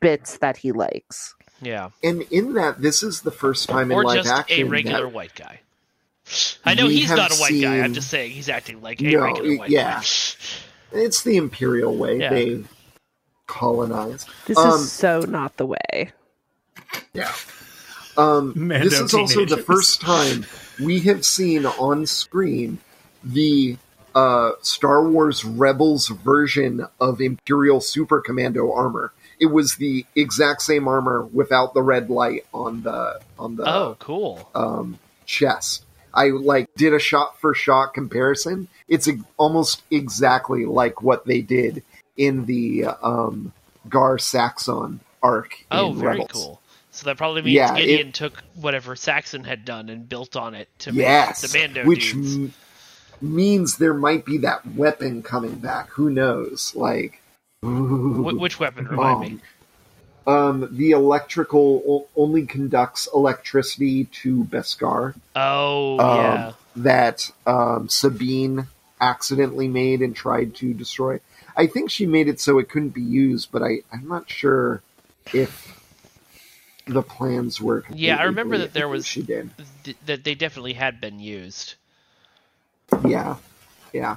bits 0.00 0.38
that 0.38 0.56
he 0.56 0.72
likes. 0.72 1.34
Yeah, 1.60 1.90
and 2.02 2.22
in 2.30 2.54
that 2.54 2.82
this 2.82 3.02
is 3.02 3.20
the 3.22 3.30
first 3.30 3.68
time 3.68 3.92
in 3.92 3.96
or 3.98 4.04
live 4.04 4.24
just 4.24 4.30
action 4.30 4.66
a 4.66 4.70
regular 4.70 5.04
that- 5.04 5.12
white 5.12 5.34
guy. 5.34 5.60
I 6.64 6.74
know 6.74 6.86
We 6.86 6.96
he's 6.96 7.10
not 7.10 7.32
a 7.32 7.36
white 7.36 7.60
guy. 7.60 7.78
I'm 7.78 7.86
seen- 7.86 7.94
just 7.94 8.08
saying 8.10 8.30
he's 8.30 8.48
acting 8.48 8.80
like 8.80 9.00
a 9.00 9.04
No, 9.04 9.22
regular 9.22 9.56
white 9.58 9.70
yeah. 9.70 9.94
guy. 10.00 10.04
it's 10.92 11.22
the 11.22 11.36
imperial 11.36 11.96
way 11.96 12.18
Yeah. 12.18 12.30
they 12.30 12.64
colonize. 13.46 14.24
This 14.46 14.56
Um, 14.58 14.80
is 14.80 14.92
so 14.92 15.20
not 15.20 15.56
the 15.56 15.66
way. 15.66 16.12
Yeah. 17.12 17.32
Um, 18.16 18.52
Mando 18.56 18.88
this 18.88 18.98
is 19.00 19.14
also 19.14 19.44
the 19.44 19.56
first 19.56 20.00
time 20.00 20.46
we 20.80 21.00
have 21.00 21.24
seen 21.24 21.66
on 21.66 22.06
screen 22.06 22.78
the 23.24 23.76
uh, 24.14 24.52
Star 24.62 25.02
Wars 25.08 25.44
Rebels 25.44 26.08
version 26.08 26.86
of 27.00 27.20
Imperial 27.20 27.80
Super 27.80 28.20
Commando 28.20 28.72
armor. 28.72 29.12
It 29.42 29.50
was 29.52 29.74
the 29.76 30.06
exact 30.14 30.62
same 30.62 30.86
armor 30.86 31.24
without 31.24 31.74
the 31.74 31.82
red 31.82 32.10
light 32.10 32.46
on 32.54 32.82
the 32.82 33.20
on 33.38 33.56
the 33.56 33.64
Oh, 33.68 33.96
cool. 33.98 34.48
um, 34.54 34.98
chest. 35.26 35.84
I 36.14 36.28
like 36.28 36.68
did 36.76 36.94
a 36.94 36.98
shot 36.98 37.40
for 37.40 37.54
shot 37.54 37.92
comparison. 37.94 38.68
It's 38.86 39.08
a, 39.08 39.14
almost 39.38 39.82
exactly 39.90 40.64
like 40.64 41.02
what 41.02 41.26
they 41.26 41.40
did 41.40 41.82
in 42.16 42.44
the 42.44 42.84
um, 43.02 43.52
Gar 43.88 44.18
Saxon 44.18 45.00
arc. 45.22 45.64
Oh, 45.70 45.92
very 45.92 46.18
Rebels. 46.18 46.30
cool. 46.32 46.60
So 46.92 47.06
that 47.06 47.16
probably 47.16 47.40
means 47.42 47.54
Yeah, 47.54 47.74
it- 47.74 47.86
Gideon 47.86 48.12
took 48.12 48.44
whatever 48.54 48.94
Saxon 48.94 49.44
had 49.44 49.64
done 49.64 49.88
and 49.88 50.06
built 50.08 50.36
on 50.36 50.54
it 50.54 50.68
to 50.80 50.92
Yes, 50.92 51.42
make 51.42 51.50
the 51.52 51.58
Mando 51.58 51.88
which 51.88 52.12
dudes. 52.12 52.36
m- 52.36 52.54
means 53.22 53.78
there 53.78 53.94
might 53.94 54.24
be 54.26 54.36
that 54.38 54.66
weapon 54.74 55.22
coming 55.22 55.54
back. 55.54 55.88
Who 55.90 56.10
knows? 56.10 56.72
Like, 56.76 57.21
Wh- 57.62 58.38
which 58.40 58.58
weapon? 58.58 58.86
Remind 58.88 59.20
me. 59.20 59.38
um, 60.26 60.68
the 60.72 60.90
electrical 60.92 61.82
o- 61.86 62.08
only 62.20 62.44
conducts 62.46 63.08
electricity 63.14 64.04
to 64.06 64.44
Beskar. 64.44 65.14
Oh, 65.36 65.98
um, 65.98 66.16
yeah. 66.16 66.52
that 66.76 67.30
um, 67.46 67.88
Sabine 67.88 68.66
accidentally 69.00 69.68
made 69.68 70.00
and 70.00 70.14
tried 70.14 70.54
to 70.56 70.74
destroy. 70.74 71.20
I 71.56 71.66
think 71.66 71.90
she 71.90 72.06
made 72.06 72.28
it 72.28 72.40
so 72.40 72.58
it 72.58 72.68
couldn't 72.68 72.90
be 72.90 73.02
used, 73.02 73.50
but 73.52 73.62
I, 73.62 73.78
I'm 73.92 74.08
not 74.08 74.28
sure 74.30 74.82
if 75.32 75.78
the 76.86 77.02
plans 77.02 77.60
were. 77.60 77.84
Yeah, 77.92 78.16
I 78.16 78.24
remember 78.24 78.58
that 78.58 78.72
there 78.72 78.88
was- 78.88 79.06
She 79.06 79.22
did. 79.22 79.50
Th- 79.84 79.96
that 80.06 80.24
they 80.24 80.34
definitely 80.34 80.72
had 80.74 81.00
been 81.00 81.20
used. 81.20 81.74
Yeah, 83.06 83.36
yeah. 83.92 84.16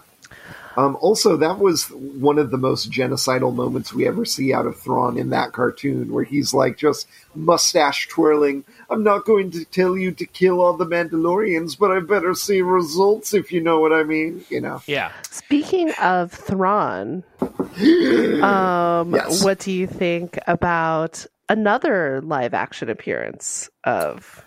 Um, 0.77 0.97
also, 0.99 1.38
that 1.38 1.59
was 1.59 1.85
one 1.89 2.38
of 2.38 2.51
the 2.51 2.57
most 2.57 2.91
genocidal 2.91 3.53
moments 3.55 3.93
we 3.93 4.07
ever 4.07 4.25
see 4.25 4.53
out 4.53 4.65
of 4.65 4.77
Thrawn 4.77 5.17
in 5.17 5.29
that 5.29 5.53
cartoon, 5.53 6.11
where 6.11 6.23
he's 6.25 6.53
like 6.53 6.77
just 6.77 7.07
mustache 7.33 8.07
twirling. 8.09 8.63
I'm 8.89 9.03
not 9.03 9.25
going 9.25 9.51
to 9.51 9.63
tell 9.65 9.97
you 9.97 10.11
to 10.11 10.25
kill 10.25 10.59
all 10.61 10.73
the 10.73 10.85
Mandalorians, 10.85 11.77
but 11.79 11.91
I 11.91 11.99
better 12.01 12.33
see 12.33 12.61
results 12.61 13.33
if 13.33 13.51
you 13.51 13.61
know 13.61 13.79
what 13.79 13.93
I 13.93 14.03
mean. 14.03 14.43
You 14.49 14.61
know. 14.61 14.81
Yeah. 14.88 15.11
Speaking 15.29 15.91
of 16.01 16.31
Thrawn, 16.31 17.23
um, 17.41 19.13
Yes. 19.13 19.43
what 19.43 19.59
do 19.59 19.71
you 19.71 19.88
think 19.88 20.38
about 20.47 21.25
another 21.49 22.21
live 22.21 22.53
action 22.53 22.89
appearance 22.89 23.69
of? 23.83 24.43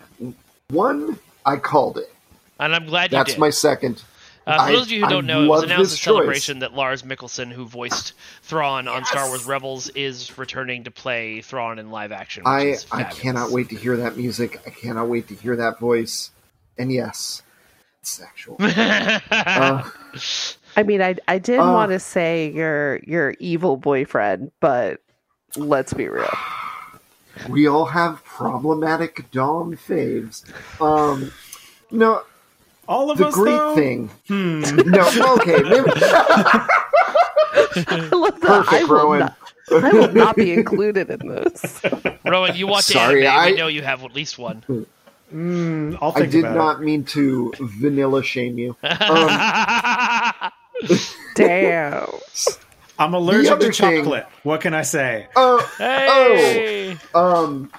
One, 0.69 1.17
I 1.45 1.55
called 1.57 1.97
it. 1.97 2.13
And 2.59 2.75
I'm 2.75 2.85
glad 2.85 3.11
you 3.11 3.17
That's 3.17 3.31
did. 3.33 3.39
my 3.39 3.49
second. 3.49 4.03
Uh, 4.49 4.55
for 4.57 4.61
I- 4.63 4.71
those 4.73 4.83
of 4.83 4.91
you 4.91 4.99
who 5.01 5.05
I 5.05 5.09
don't 5.09 5.25
know, 5.25 5.43
it 5.43 5.47
was 5.47 5.63
announced 5.63 5.91
this 5.91 5.93
at 5.93 6.03
choice. 6.03 6.15
Celebration 6.17 6.59
that 6.59 6.73
Lars 6.73 7.03
Mikkelsen, 7.03 7.51
who 7.51 7.65
voiced 7.65 8.13
Thrawn 8.43 8.87
on 8.87 9.05
Star 9.05 9.27
Wars 9.27 9.45
Rebels, 9.45 9.89
is 9.89 10.37
returning 10.37 10.83
to 10.85 10.91
play 10.91 11.41
Thrawn 11.41 11.79
in 11.79 11.91
live 11.91 12.11
action. 12.11 12.43
Which 12.43 12.47
I 12.49 12.61
is 12.67 12.85
I 12.91 13.03
cannot 13.03 13.51
wait 13.51 13.69
to 13.69 13.75
hear 13.75 13.97
that 13.97 14.17
music. 14.17 14.59
I 14.65 14.69
cannot 14.71 15.07
wait 15.07 15.27
to 15.29 15.35
hear 15.35 15.55
that 15.55 15.79
voice. 15.79 16.31
And 16.77 16.91
yes, 16.91 17.41
it's 18.01 18.09
sexual. 18.11 18.57
Uh, 19.31 19.83
I 19.83 19.91
I 20.77 20.83
mean, 20.83 21.01
I 21.01 21.15
I 21.27 21.37
did 21.39 21.59
Uh. 21.59 21.63
want 21.73 21.91
to 21.91 21.99
say 21.99 22.49
your 22.51 22.97
your 23.05 23.35
evil 23.39 23.77
boyfriend, 23.77 24.51
but 24.59 25.01
let's 25.55 25.93
be 25.93 26.07
real. 26.07 26.29
We 27.47 27.67
all 27.67 27.85
have 27.85 28.23
problematic 28.25 29.29
Dom 29.31 29.75
faves. 29.77 30.43
Um, 30.81 31.31
no, 31.91 32.23
All 32.89 33.11
of 33.11 33.19
the 33.19 33.27
us, 33.27 33.33
great 33.35 33.51
though? 33.55 33.75
thing. 33.75 34.09
Hmm. 34.27 34.61
No, 34.89 35.35
okay, 35.35 35.61
maybe, 35.61 35.91
I 35.95 36.67
love. 38.11 38.33
I 38.33 38.39
perfect, 38.41 38.87
Rowan. 38.89 39.19
not, 39.19 39.35
I 39.71 39.91
will 39.93 40.11
not 40.13 40.35
be 40.35 40.51
included 40.53 41.09
in 41.11 41.27
this. 41.27 41.81
Rowan, 42.25 42.55
you 42.55 42.65
watch 42.67 42.85
Sorry, 42.85 43.27
anime. 43.27 43.39
I- 43.39 43.51
We 43.51 43.57
know 43.57 43.67
you 43.67 43.83
have 43.83 44.03
at 44.03 44.13
least 44.15 44.39
one. 44.39 44.63
Mm, 45.33 45.97
I'll 46.01 46.13
I 46.15 46.25
did 46.25 46.43
about 46.43 46.55
not 46.55 46.81
mean 46.81 47.03
to 47.05 47.53
vanilla 47.59 48.23
shame 48.23 48.57
you. 48.57 48.75
Um, 48.81 49.29
Damn. 51.35 52.07
I'm 52.97 53.13
allergic 53.13 53.51
other 53.51 53.71
to 53.71 53.71
thing- 53.71 54.03
chocolate. 54.03 54.25
What 54.43 54.61
can 54.61 54.73
I 54.73 54.81
say? 54.81 55.27
uh, 55.35 55.63
hey! 55.77 56.97
Um, 57.13 57.71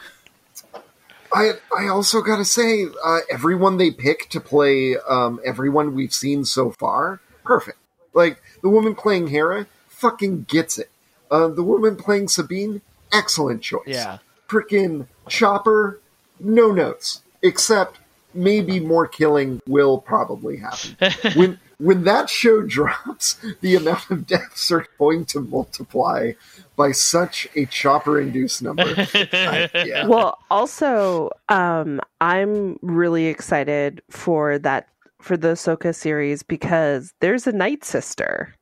I 1.32 1.52
I 1.76 1.88
also 1.88 2.22
gotta 2.22 2.44
say, 2.44 2.86
uh, 3.04 3.20
everyone 3.30 3.76
they 3.76 3.90
pick 3.90 4.28
to 4.30 4.40
play 4.40 4.96
um, 5.08 5.40
everyone 5.44 5.94
we've 5.94 6.14
seen 6.14 6.44
so 6.44 6.70
far, 6.70 7.20
perfect. 7.44 7.78
Like 8.12 8.42
the 8.62 8.68
woman 8.68 8.94
playing 8.94 9.28
Hera, 9.28 9.66
fucking 9.88 10.44
gets 10.44 10.78
it. 10.78 10.90
Uh, 11.30 11.48
the 11.48 11.62
woman 11.62 11.96
playing 11.96 12.28
Sabine, 12.28 12.82
excellent 13.12 13.62
choice. 13.62 13.82
Yeah. 13.86 14.18
Frickin' 14.48 15.06
Chopper, 15.28 16.00
no 16.40 16.72
notes, 16.72 17.22
except 17.42 17.98
maybe 18.34 18.80
more 18.80 19.06
killing 19.06 19.60
will 19.66 19.98
probably 19.98 20.56
happen. 20.56 20.96
when 21.34 21.60
when 21.80 22.04
that 22.04 22.30
show 22.30 22.62
drops, 22.66 23.34
the 23.60 23.74
amount 23.76 24.10
of 24.10 24.26
deaths 24.26 24.70
are 24.70 24.86
going 24.98 25.24
to 25.26 25.40
multiply 25.40 26.32
by 26.76 26.92
such 26.92 27.48
a 27.56 27.66
chopper-induced 27.66 28.62
number. 28.62 28.84
I- 28.96 29.68
yeah. 29.86 30.06
Well, 30.06 30.38
also, 30.50 31.30
um, 31.48 32.00
I'm 32.20 32.78
really 32.82 33.26
excited 33.26 34.02
for 34.10 34.58
that 34.60 34.88
for 35.20 35.36
the 35.36 35.48
Ahsoka 35.48 35.94
series 35.94 36.42
because 36.42 37.12
there's 37.20 37.46
a 37.46 37.52
Night 37.52 37.84
Sister, 37.84 38.54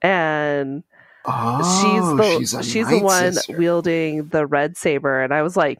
and 0.00 0.82
she's 1.26 1.26
Oh, 1.26 2.16
the 2.16 2.38
she's, 2.38 2.66
she's 2.66 2.88
the 2.88 3.00
one 3.00 3.34
Sister. 3.34 3.58
wielding 3.58 4.28
the 4.28 4.46
red 4.46 4.78
saber, 4.78 5.20
and 5.20 5.34
I 5.34 5.42
was 5.42 5.56
like, 5.58 5.78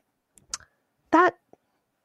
that 1.12 1.37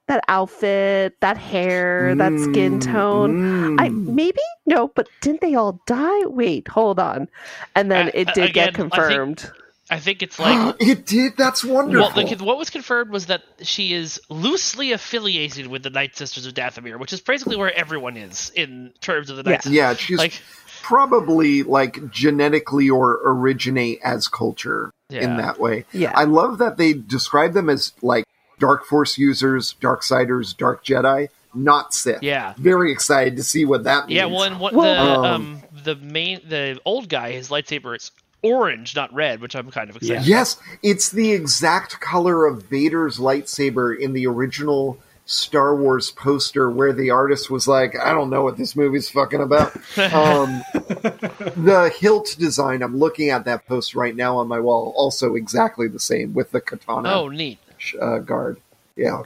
that 0.07 0.23
outfit, 0.27 1.19
that 1.21 1.37
hair, 1.37 2.13
that 2.15 2.39
skin 2.39 2.79
Mm, 2.79 2.83
tone. 2.93 3.79
I 3.79 3.89
mm. 3.89 4.05
maybe 4.07 4.39
no, 4.65 4.89
but 4.89 5.07
didn't 5.21 5.41
they 5.41 5.55
all 5.55 5.81
die? 5.87 6.25
Wait, 6.25 6.67
hold 6.67 6.99
on, 6.99 7.27
and 7.75 7.89
then 7.91 8.07
Uh, 8.07 8.11
it 8.13 8.27
did 8.33 8.35
get 8.35 8.49
again, 8.49 8.63
I 8.63 8.65
think- 8.77 8.93
confirmed. 8.93 9.51
I 9.87 9.99
think 9.99 10.23
it's 10.23 10.39
like 10.39 10.75
it 10.79 11.05
did. 11.05 11.37
That's 11.37 11.63
well, 11.63 11.75
wonderful. 11.85 12.45
what 12.45 12.57
was 12.57 12.71
confirmed 12.71 13.11
was 13.11 13.27
that 13.27 13.43
she 13.61 13.93
is 13.93 14.19
loosely 14.29 14.91
affiliated 14.93 15.67
with 15.67 15.83
the 15.83 15.91
Night 15.91 16.15
Sisters 16.17 16.47
of 16.47 16.55
Dathomir, 16.55 16.99
which 16.99 17.13
is 17.13 17.21
basically 17.21 17.55
where 17.55 17.71
everyone 17.77 18.17
is 18.17 18.51
in 18.55 18.93
terms 18.99 19.29
of 19.29 19.37
the 19.37 19.43
Night 19.43 19.51
Yeah. 19.51 19.57
Sisters. 19.57 19.73
yeah, 19.73 19.93
she's 19.93 20.17
Like, 20.17 20.41
probably 20.81 21.63
like 21.63 22.11
genetically 22.11 22.89
or 22.89 23.19
originate 23.25 23.99
as 24.03 24.27
culture 24.27 24.91
in 25.09 25.37
that 25.37 25.59
way. 25.59 25.85
Yeah. 25.91 26.11
I 26.15 26.23
love 26.23 26.57
that 26.59 26.77
they 26.77 26.93
describe 26.93 27.53
them 27.53 27.69
as 27.69 27.91
like 28.01 28.23
dark 28.59 28.85
force 28.85 29.17
users, 29.17 29.73
dark 29.79 30.03
siders, 30.03 30.53
dark 30.53 30.83
Jedi, 30.85 31.29
not 31.53 31.93
Sith. 31.93 32.21
Yeah. 32.23 32.53
Very 32.57 32.91
excited 32.91 33.35
to 33.37 33.43
see 33.43 33.65
what 33.65 33.83
that 33.85 34.07
means. 34.07 34.17
yeah. 34.17 34.25
Well, 34.25 34.43
and 34.43 34.59
what 34.59 34.73
Well- 34.73 35.21
the 35.21 35.27
Um, 35.27 35.33
um 35.33 35.61
the 35.83 35.95
main 35.95 36.41
the 36.47 36.79
old 36.85 37.09
guy, 37.09 37.31
his 37.31 37.49
lightsaber 37.49 37.95
is 37.95 38.11
orange, 38.41 38.95
not 38.95 39.13
red, 39.13 39.39
which 39.41 39.55
I'm 39.55 39.69
kind 39.71 39.89
of 39.89 39.95
excited. 39.95 40.25
Yeah. 40.25 40.37
Yes, 40.39 40.57
it's 40.83 41.09
the 41.11 41.31
exact 41.31 41.99
color 41.99 42.45
of 42.45 42.63
Vader's 42.63 43.17
lightsaber 43.19 43.97
in 43.97 44.13
the 44.13 44.27
original 44.27 44.97
Star 45.27 45.75
Wars 45.75 46.11
poster 46.11 46.69
where 46.69 46.93
the 46.93 47.09
artist 47.09 47.49
was 47.49 47.67
like, 47.67 47.95
I 47.99 48.13
don't 48.13 48.29
know 48.29 48.43
what 48.43 48.57
this 48.57 48.75
movie's 48.75 49.09
fucking 49.09 49.41
about. 49.41 49.75
um, 50.13 50.61
the 50.73 51.91
hilt 51.99 52.35
design, 52.37 52.83
I'm 52.83 52.97
looking 52.97 53.29
at 53.29 53.45
that 53.45 53.65
post 53.67 53.95
right 53.95 54.15
now 54.15 54.37
on 54.37 54.47
my 54.47 54.59
wall, 54.59 54.93
also 54.95 55.33
exactly 55.35 55.87
the 55.87 55.99
same 55.99 56.33
with 56.33 56.51
the 56.51 56.61
katana 56.61 57.11
Oh, 57.13 57.27
neat. 57.27 57.57
Uh, 58.01 58.19
guard. 58.19 58.57
Yeah. 58.95 59.21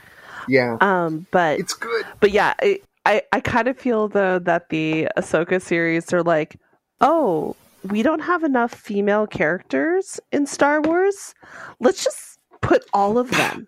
Yeah. 0.48 0.78
Um, 0.82 1.28
but 1.32 1.60
It's 1.60 1.74
good. 1.76 2.06
but 2.20 2.32
yeah, 2.32 2.54
I 2.62 2.80
I, 3.06 3.22
I 3.32 3.40
kind 3.40 3.68
of 3.68 3.78
feel 3.78 4.08
though 4.08 4.40
that 4.40 4.70
the 4.70 5.08
Ahsoka 5.18 5.62
series 5.62 6.12
are 6.12 6.24
like, 6.24 6.58
oh, 7.02 7.56
we 7.88 8.04
don't 8.04 8.20
have 8.22 8.44
enough 8.44 8.74
female 8.74 9.26
characters 9.28 10.20
in 10.32 10.46
Star 10.46 10.82
Wars. 10.82 11.34
Let's 11.80 12.04
just 12.04 12.40
put 12.62 12.84
all 12.94 13.18
of 13.18 13.32
them 13.32 13.68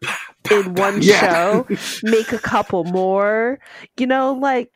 in 0.51 0.73
one 0.75 1.01
Yeah. 1.01 1.19
show, 1.19 1.67
make 2.03 2.33
a 2.33 2.39
couple 2.39 2.83
more. 2.83 3.59
You 3.97 4.07
know, 4.07 4.33
like 4.33 4.69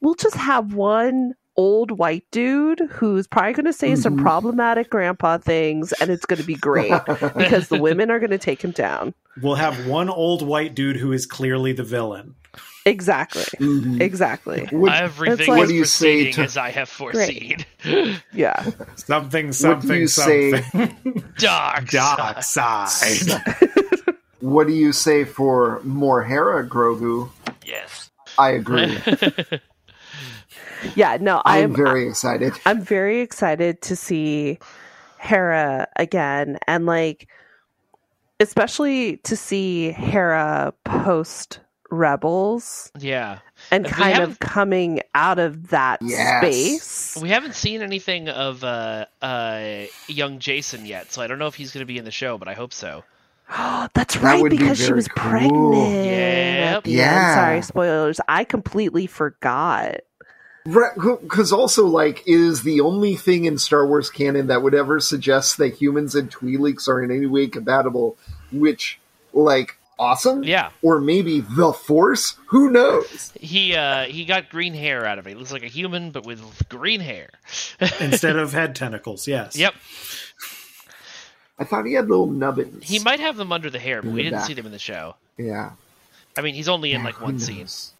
we'll 0.00 0.14
just 0.16 0.36
have 0.36 0.74
one 0.74 1.34
old 1.56 1.90
white 1.98 2.24
dude 2.30 2.80
who's 2.90 3.26
probably 3.26 3.52
going 3.54 3.64
to 3.66 3.72
say 3.72 3.94
some 3.96 4.16
Mhm. 4.18 4.22
problematic 4.22 4.90
grandpa 4.90 5.38
things, 5.38 5.92
and 6.00 6.10
it's 6.10 6.26
going 6.26 6.40
to 6.40 6.46
be 6.46 6.54
great 6.56 6.92
because 7.36 7.68
the 7.68 7.78
women 7.80 8.10
are 8.10 8.18
going 8.18 8.30
to 8.30 8.38
take 8.38 8.62
him 8.62 8.72
down. 8.72 9.14
We'll 9.42 9.54
have 9.56 9.86
one 9.86 10.08
old 10.08 10.46
white 10.46 10.74
dude 10.74 10.96
who 10.96 11.12
is 11.12 11.26
clearly 11.26 11.72
the 11.72 11.84
villain. 11.84 12.34
Exactly. 12.86 13.42
Mhm. 13.58 14.70
What 14.72 14.80
What- 14.80 14.92
Everything 14.94 15.48
like- 15.48 15.58
What 15.58 15.68
do 15.68 15.74
you 15.74 15.84
say 15.84 16.14
proceeding 16.32 16.34
to- 16.34 16.42
as 16.42 16.56
I 16.56 16.70
have 16.70 16.88
foreseen. 16.88 17.64
Yeah. 18.32 18.62
Something, 18.94 19.46
What 19.46 19.52
do 19.52 19.52
something, 19.52 20.00
you 20.00 20.06
something. 20.08 21.24
Dark. 21.38 21.86
Dark 21.90 22.42
side. 22.44 22.88
side. 22.88 23.42
What 24.40 24.66
do 24.68 24.72
you 24.72 24.92
say 24.92 25.24
for 25.24 25.80
more 25.82 26.22
Hera, 26.22 26.64
Grogu? 26.68 27.30
Yes. 27.64 28.10
I 28.38 28.50
agree. 28.50 28.96
Yeah. 30.94 31.16
No, 31.20 31.42
I'm 31.44 31.64
I'm 31.64 31.74
very 31.76 32.08
excited. 32.08 32.52
I'm 32.66 32.80
very 32.82 33.20
excited 33.20 33.82
to 33.82 33.96
see 33.96 34.58
Hera 35.18 35.88
again 35.96 36.58
and 36.66 36.86
like 36.86 37.28
especially 38.40 39.16
to 39.18 39.36
see 39.36 39.90
Hera 39.92 40.74
post 40.84 41.60
Rebels 41.90 42.90
yeah. 42.98 43.38
and 43.70 43.84
We 43.86 43.92
kind 43.92 44.18
of 44.22 44.38
coming 44.40 45.00
out 45.14 45.38
of 45.38 45.68
that 45.68 46.00
Yes. 46.02 46.42
space. 46.42 47.22
We 47.22 47.28
haven't 47.28 47.54
seen 47.54 47.80
anything 47.80 48.28
of 48.28 48.64
uh, 48.64 49.06
uh, 49.22 49.84
young 50.08 50.38
Jacen 50.40 50.86
yet, 50.86 51.12
so 51.12 51.22
I 51.22 51.26
don't 51.28 51.38
know 51.38 51.46
if 51.46 51.54
he's 51.54 51.72
going 51.72 51.82
to 51.82 51.86
be 51.86 51.96
in 51.96 52.04
the 52.04 52.10
show, 52.10 52.38
but 52.38 52.48
I 52.48 52.54
hope 52.54 52.72
so. 52.72 53.04
That's 53.94 54.16
right 54.16 54.42
would 54.42 54.50
be 54.50 54.58
because 54.58 54.84
she 54.84 54.92
was 54.92 55.06
cool. 55.08 55.30
pregnant. 55.30 56.04
Yep. 56.06 56.76
At 56.78 56.84
the 56.84 56.90
end. 56.90 56.98
Yeah. 56.98 57.34
Sorry, 57.36 57.62
spoilers. 57.62 58.20
I 58.28 58.44
completely 58.44 59.06
forgot. 59.06 60.00
Because 60.66 61.52
also, 61.52 61.86
like, 61.86 62.22
is 62.26 62.62
the 62.62 62.80
only 62.80 63.14
thing 63.14 63.44
in 63.44 63.56
Star 63.58 63.86
Wars 63.86 64.10
canon 64.10 64.48
that 64.48 64.62
would 64.62 64.74
ever 64.74 64.98
suggest 65.00 65.58
that 65.58 65.74
humans 65.74 66.14
and 66.14 66.30
Twi'leks 66.30 66.88
are 66.88 67.02
in 67.02 67.10
any 67.10 67.26
way 67.26 67.46
compatible, 67.46 68.16
which, 68.50 68.98
like, 69.32 69.76
awesome? 69.98 70.42
Yeah. 70.42 70.70
Or 70.82 71.00
maybe 71.00 71.40
the 71.40 71.72
Force? 71.72 72.36
Who 72.48 72.70
knows? 72.70 73.32
He 73.40 73.74
uh, 73.76 74.04
he 74.06 74.24
got 74.24 74.50
green 74.50 74.74
hair 74.74 75.06
out 75.06 75.18
of 75.18 75.26
it. 75.26 75.30
He 75.30 75.36
looks 75.36 75.52
like 75.52 75.62
a 75.62 75.68
human, 75.68 76.10
but 76.10 76.26
with 76.26 76.40
green 76.68 77.00
hair. 77.00 77.30
Instead 78.00 78.36
of 78.36 78.52
head 78.52 78.74
tentacles, 78.74 79.28
yes. 79.28 79.56
Yep. 79.56 79.74
I 81.58 81.64
thought 81.64 81.86
he 81.86 81.94
had 81.94 82.08
little 82.08 82.26
nubbins. 82.26 82.86
He 82.86 82.98
might 82.98 83.20
have 83.20 83.36
them 83.36 83.50
under 83.52 83.70
the 83.70 83.78
hair, 83.78 84.02
but 84.02 84.10
we 84.12 84.22
didn't 84.22 84.40
back. 84.40 84.46
see 84.46 84.52
them 84.54 84.66
in 84.66 84.72
the 84.72 84.78
show. 84.78 85.14
Yeah. 85.38 85.70
I 86.36 86.42
mean, 86.42 86.54
he's 86.54 86.68
only 86.68 86.92
in 86.92 87.00
Yeah, 87.00 87.06
like 87.06 87.20
one 87.22 87.36
knows? 87.38 87.46
scene. 87.46 87.95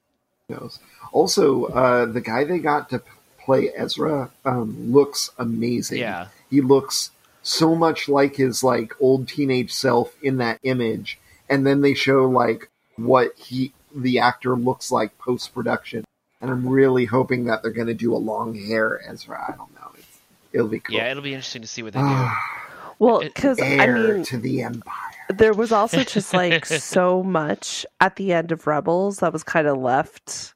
Knows? 0.48 0.78
Also, 1.12 1.64
uh, 1.64 2.06
the 2.06 2.20
guy 2.20 2.44
they 2.44 2.59
got 2.59 2.90
to 2.90 3.02
play 3.44 3.70
Ezra 3.74 4.30
um, 4.44 4.92
looks 4.92 5.30
amazing. 5.38 5.98
Yeah. 5.98 6.28
he 6.50 6.61
looks 6.61 7.11
so 7.42 7.74
much 7.74 8.09
like 8.09 8.37
his 8.37 8.62
like 8.62 8.92
old 9.00 9.28
teenage 9.28 9.72
self 9.72 10.14
in 10.22 10.38
that 10.38 10.59
image 10.64 11.18
and 11.48 11.64
then 11.64 11.80
they 11.80 11.94
show 11.94 12.24
like 12.24 12.68
what 12.96 13.32
he 13.37 13.72
the 13.94 14.18
actor 14.18 14.56
looks 14.56 14.90
like 14.90 15.16
post 15.16 15.54
production 15.54 16.04
and 16.40 16.50
i'm 16.50 16.68
really 16.68 17.04
hoping 17.04 17.44
that 17.44 17.62
they're 17.62 17.70
going 17.70 17.87
to 17.87 17.94
do 17.94 18.12
a 18.12 18.18
long 18.18 18.52
hair 18.56 19.00
ezra 19.09 19.44
i 19.48 19.56
don't 19.56 19.72
know 19.76 19.90
it's, 19.96 20.18
it'll 20.52 20.66
be 20.66 20.80
cool 20.80 20.96
Yeah, 20.96 21.12
it'll 21.12 21.22
be 21.22 21.35
interesting 21.35 21.62
to 21.62 21.68
see 21.68 21.85
what 21.85 21.92
they 21.92 22.00
do. 22.00 22.28
Well, 22.98 23.20
because 23.20 23.61
I 23.61 23.87
mean, 23.87 24.22
to 24.24 24.38
the 24.38 24.62
empire 24.62 24.94
there 25.28 25.54
was 25.54 25.72
also 25.72 26.04
just 26.04 26.35
like 26.35 26.64
so 26.64 27.22
much 27.22 27.85
at 28.00 28.16
the 28.16 28.32
end 28.32 28.52
of 28.52 28.66
Rebels 28.66 29.18
that 29.18 29.32
was 29.32 29.42
kind 29.42 29.66
of 29.66 29.78
left 29.78 30.54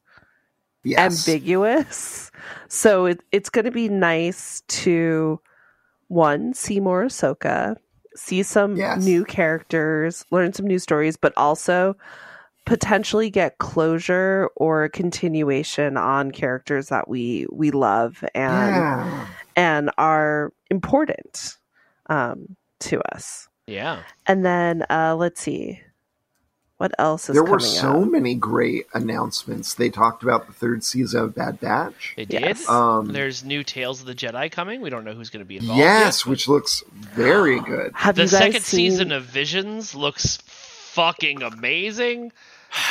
yes 0.83 1.27
ambiguous. 1.27 2.31
So 2.67 3.05
it, 3.05 3.21
it's 3.31 3.49
going 3.49 3.65
to 3.65 3.71
be 3.71 3.89
nice 3.89 4.61
to 4.67 5.39
one 6.07 6.53
see 6.53 6.79
more 6.79 7.05
Ahsoka, 7.05 7.75
see 8.15 8.43
some 8.43 8.75
Yes. 8.75 9.03
new 9.03 9.23
characters, 9.25 10.25
learn 10.31 10.53
some 10.53 10.65
new 10.67 10.79
stories, 10.79 11.17
but 11.17 11.33
also 11.37 11.95
potentially 12.65 13.29
get 13.29 13.57
closure 13.57 14.49
or 14.55 14.87
continuation 14.89 15.97
on 15.97 16.31
characters 16.31 16.87
that 16.89 17.07
we 17.07 17.45
we 17.51 17.71
love 17.71 18.23
and 18.35 18.75
Yeah. 18.75 19.27
and 19.55 19.91
are 19.97 20.53
important 20.69 21.57
um, 22.11 22.55
to 22.81 23.01
us. 23.15 23.47
Yeah. 23.67 24.03
And 24.27 24.45
then 24.45 24.83
uh, 24.89 25.15
let's 25.15 25.39
see, 25.41 25.79
what 26.77 26.91
else 26.99 27.29
is 27.29 27.35
There 27.35 27.43
coming 27.43 27.53
were 27.53 27.59
so 27.59 28.01
up? 28.03 28.09
many 28.09 28.35
great 28.35 28.85
announcements. 28.93 29.75
They 29.75 29.89
talked 29.89 30.23
about 30.23 30.47
the 30.47 30.53
third 30.53 30.83
season 30.83 31.21
of 31.23 31.35
Bad 31.35 31.59
Batch. 31.59 32.13
They 32.17 32.25
did. 32.25 32.41
Yes. 32.41 32.67
Um, 32.67 33.07
There's 33.13 33.43
new 33.45 33.63
Tales 33.63 34.01
of 34.01 34.07
the 34.07 34.15
Jedi 34.15 34.51
coming. 34.51 34.81
We 34.81 34.89
don't 34.89 35.05
know 35.05 35.13
who's 35.13 35.29
going 35.29 35.43
to 35.43 35.47
be 35.47 35.57
involved. 35.57 35.77
yes, 35.77 36.19
yet, 36.19 36.25
but 36.25 36.29
which 36.31 36.47
looks 36.47 36.83
very 36.91 37.59
good. 37.59 37.91
Have 37.93 38.15
the 38.15 38.23
you 38.23 38.29
guys 38.29 38.37
second 38.39 38.61
seen? 38.63 38.91
season 38.91 39.11
of 39.11 39.23
Visions 39.25 39.93
looks 39.95 40.37
fucking 40.45 41.43
amazing. 41.43 42.31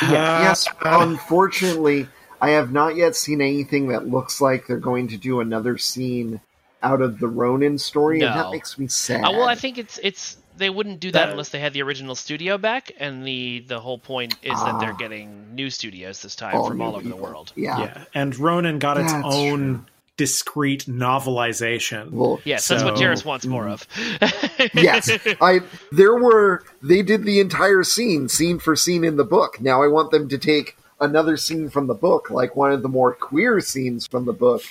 yes, 0.01 0.67
unfortunately, 0.83 2.07
I 2.39 2.51
have 2.51 2.71
not 2.71 2.95
yet 2.95 3.15
seen 3.15 3.41
anything 3.41 3.89
that 3.89 4.07
looks 4.07 4.39
like 4.41 4.67
they're 4.67 4.77
going 4.77 5.09
to 5.09 5.17
do 5.17 5.41
another 5.41 5.77
scene 5.77 6.39
out 6.83 7.01
of 7.01 7.19
the 7.19 7.27
Ronin 7.27 7.77
story, 7.77 8.21
and 8.21 8.35
that 8.35 8.51
makes 8.51 8.77
me 8.77 8.87
sad. 8.87 9.23
Uh, 9.23 9.31
well, 9.31 9.47
I 9.47 9.55
think 9.55 9.77
it's 9.77 9.99
it's 10.03 10.37
they 10.57 10.69
wouldn't 10.69 10.99
do 10.99 11.11
that, 11.11 11.25
That- 11.25 11.31
unless 11.31 11.49
they 11.49 11.59
had 11.59 11.73
the 11.73 11.81
original 11.81 12.15
studio 12.15 12.57
back, 12.57 12.91
and 12.99 13.25
the 13.25 13.63
the 13.67 13.79
whole 13.79 13.97
point 13.97 14.35
is 14.43 14.59
that 14.63 14.79
they're 14.79 14.91
Ah. 14.93 14.97
getting 14.97 15.55
new 15.55 15.69
studios 15.69 16.21
this 16.21 16.35
time 16.35 16.55
All 16.55 16.67
from 16.67 16.81
all 16.81 16.95
over 16.95 17.07
the 17.07 17.15
world. 17.15 17.53
Yeah. 17.55 17.79
Yeah, 17.79 18.03
and 18.13 18.37
Ronin 18.37 18.79
got 18.79 18.97
its 18.97 19.13
own 19.13 19.59
true. 19.77 19.85
discrete 20.17 20.85
novelization. 20.85 22.11
Well, 22.11 22.39
Yes, 22.43 22.67
that's 22.67 22.83
what 22.83 22.97
So- 22.97 23.03
Jarys 23.03 23.25
wants 23.25 23.45
more 23.45 23.67
of. 23.67 23.87
yes, 24.73 25.09
I 25.41 25.61
there 25.91 26.15
were 26.15 26.63
they 26.81 27.01
did 27.01 27.23
the 27.23 27.39
entire 27.39 27.83
scene 27.83 28.27
scene 28.29 28.59
for 28.59 28.75
scene 28.75 29.03
in 29.03 29.17
the 29.17 29.23
book. 29.23 29.59
Now 29.61 29.81
I 29.83 29.87
want 29.87 30.11
them 30.11 30.27
to 30.29 30.37
take 30.37 30.75
another 30.99 31.37
scene 31.37 31.69
from 31.69 31.87
the 31.87 31.93
book, 31.95 32.29
like 32.29 32.55
one 32.55 32.71
of 32.71 32.81
the 32.83 32.89
more 32.89 33.13
queer 33.13 33.59
scenes 33.59 34.05
from 34.05 34.25
the 34.25 34.33
book, 34.33 34.61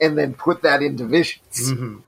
and 0.00 0.16
then 0.18 0.34
put 0.34 0.62
that 0.62 0.82
into 0.82 1.04
Visions. 1.06 1.72
Mhm. 1.72 2.02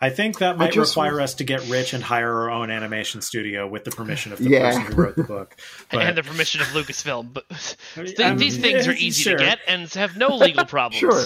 I 0.00 0.10
think 0.10 0.38
that 0.38 0.56
might 0.58 0.72
just 0.72 0.92
require 0.94 1.12
want- 1.14 1.22
us 1.24 1.34
to 1.34 1.44
get 1.44 1.60
rich 1.68 1.92
and 1.92 2.04
hire 2.04 2.32
our 2.32 2.50
own 2.50 2.70
animation 2.70 3.20
studio 3.20 3.66
with 3.66 3.82
the 3.84 3.90
permission 3.90 4.32
of 4.32 4.38
the 4.38 4.48
Yeah. 4.50 4.70
person 4.70 4.82
who 4.82 4.94
wrote 5.02 5.16
the 5.16 5.24
book. 5.24 5.56
But, 5.90 6.02
and 6.02 6.16
the 6.16 6.22
permission 6.22 6.60
of 6.60 6.68
Lucasfilm, 6.68 7.32
but 7.32 7.44
th- 7.96 8.20
Um, 8.20 8.38
these 8.38 8.56
things 8.58 8.86
are 8.86 8.92
easy 8.92 9.24
sure. 9.24 9.38
to 9.38 9.44
get 9.44 9.58
and 9.66 9.92
have 9.94 10.16
no 10.16 10.36
legal 10.36 10.64
problems. 10.76 11.00
Sure. 11.00 11.24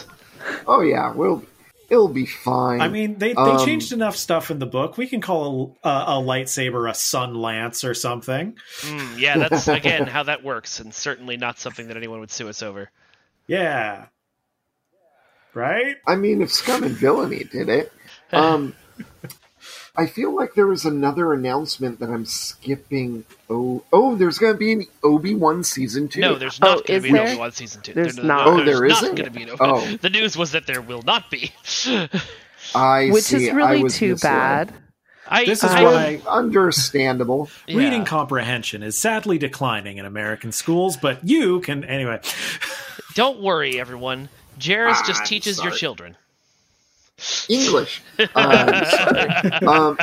Oh 0.67 0.81
yeah, 0.81 1.13
well, 1.13 1.45
it'll 1.91 2.09
be 2.09 2.25
fine. 2.25 2.81
I 2.81 2.89
mean, 2.89 3.19
they, 3.19 3.35
they 3.35 3.41
Um, 3.41 3.65
changed 3.67 3.93
enough 3.93 4.17
stuff 4.17 4.51
in 4.51 4.59
the 4.59 4.65
book. 4.67 4.97
We 4.97 5.07
can 5.07 5.21
call 5.21 5.77
a, 5.85 5.89
a, 5.89 5.93
a 6.19 6.23
lightsaber 6.23 6.89
a 6.89 6.95
sun 6.95 7.35
lance 7.35 7.85
or 7.85 7.93
something. 7.93 8.57
Mm, 8.81 9.19
yeah, 9.19 9.37
that's 9.37 9.69
again 9.69 10.07
how 10.07 10.23
that 10.23 10.43
works, 10.43 10.81
and 10.81 10.95
certainly 10.95 11.37
not 11.37 11.59
something 11.61 11.89
that 11.89 11.99
anyone 11.99 12.21
would 12.21 12.31
sue 12.31 12.49
us 12.49 12.63
over. 12.63 12.91
Yeah. 13.47 14.07
Right? 15.55 15.97
I 16.07 16.17
mean, 16.17 16.41
if 16.43 16.51
Scum 16.53 16.83
and 16.83 16.93
Villainy 16.97 17.45
did 17.45 17.69
it, 17.69 17.93
um, 18.33 18.75
I 19.95 20.07
feel 20.07 20.35
like 20.35 20.55
there 20.55 20.67
was 20.67 20.87
another 20.87 21.35
announcement 21.35 22.01
that 22.01 22.09
I'm 22.09 22.25
skipping. 22.25 23.25
Oh, 23.51 23.85
oh, 23.93 24.15
there's 24.17 24.39
going 24.39 24.55
to 24.55 24.59
be 24.59 24.73
an 24.73 24.87
Obi 25.05 25.35
Wan 25.35 25.63
season 25.65 26.09
two. 26.09 26.21
No, 26.21 26.37
there's 26.37 26.59
Oh, 26.63 26.77
not 26.77 26.87
going 26.87 27.03
to 27.03 27.07
is 27.09 27.13
be 27.13 27.19
an? 27.19 27.29
Obi 27.29 27.37
Wan 27.39 27.53
season 27.53 27.83
two. 27.83 27.93
There's 27.93 28.17
There- 28.17 28.25
not. 28.25 28.47
Oh, 28.47 28.65
there's 28.65 28.79
there 28.81 28.89
not 28.89 29.03
isn't? 29.03 29.15
going 29.17 29.31
to 29.31 29.37
be 29.37 29.43
an 29.43 29.51
Obi. 29.51 29.59
Oh. 29.61 29.97
The 30.01 30.09
news 30.11 30.37
was 30.37 30.53
that 30.53 30.67
there 30.67 30.81
will 30.81 31.03
not 31.03 31.31
be. 31.31 31.53
I 32.75 33.11
which 33.11 33.25
see. 33.25 33.45
is 33.45 33.49
I 33.51 33.53
really 33.53 33.83
was 33.83 33.97
too 33.97 34.13
misled. 34.13 34.69
bad. 34.69 34.75
I, 35.29 35.45
This 35.45 35.63
is 35.65 35.71
I, 35.71 35.83
why 35.85 36.21
Understandable. 36.29 37.49
yeah. 37.67 37.77
reading 37.79 38.05
comprehension 38.05 38.83
is 38.83 38.99
sadly 38.99 39.39
declining 39.39 39.99
in 39.99 40.05
American 40.07 40.53
schools, 40.53 40.97
but 40.97 41.27
you 41.27 41.61
can, 41.61 41.85
anyway. 41.85 42.21
Don't 43.15 43.41
worry, 43.41 43.79
everyone. 43.79 44.29
Jarys 44.59 45.05
just 45.07 45.21
I'm 45.21 45.27
teaches 45.27 45.63
your 45.63 45.73
children. 45.73 46.17
English. 47.49 48.03
Um, 48.35 48.85
sorry. 48.85 49.51
Um, 49.67 49.99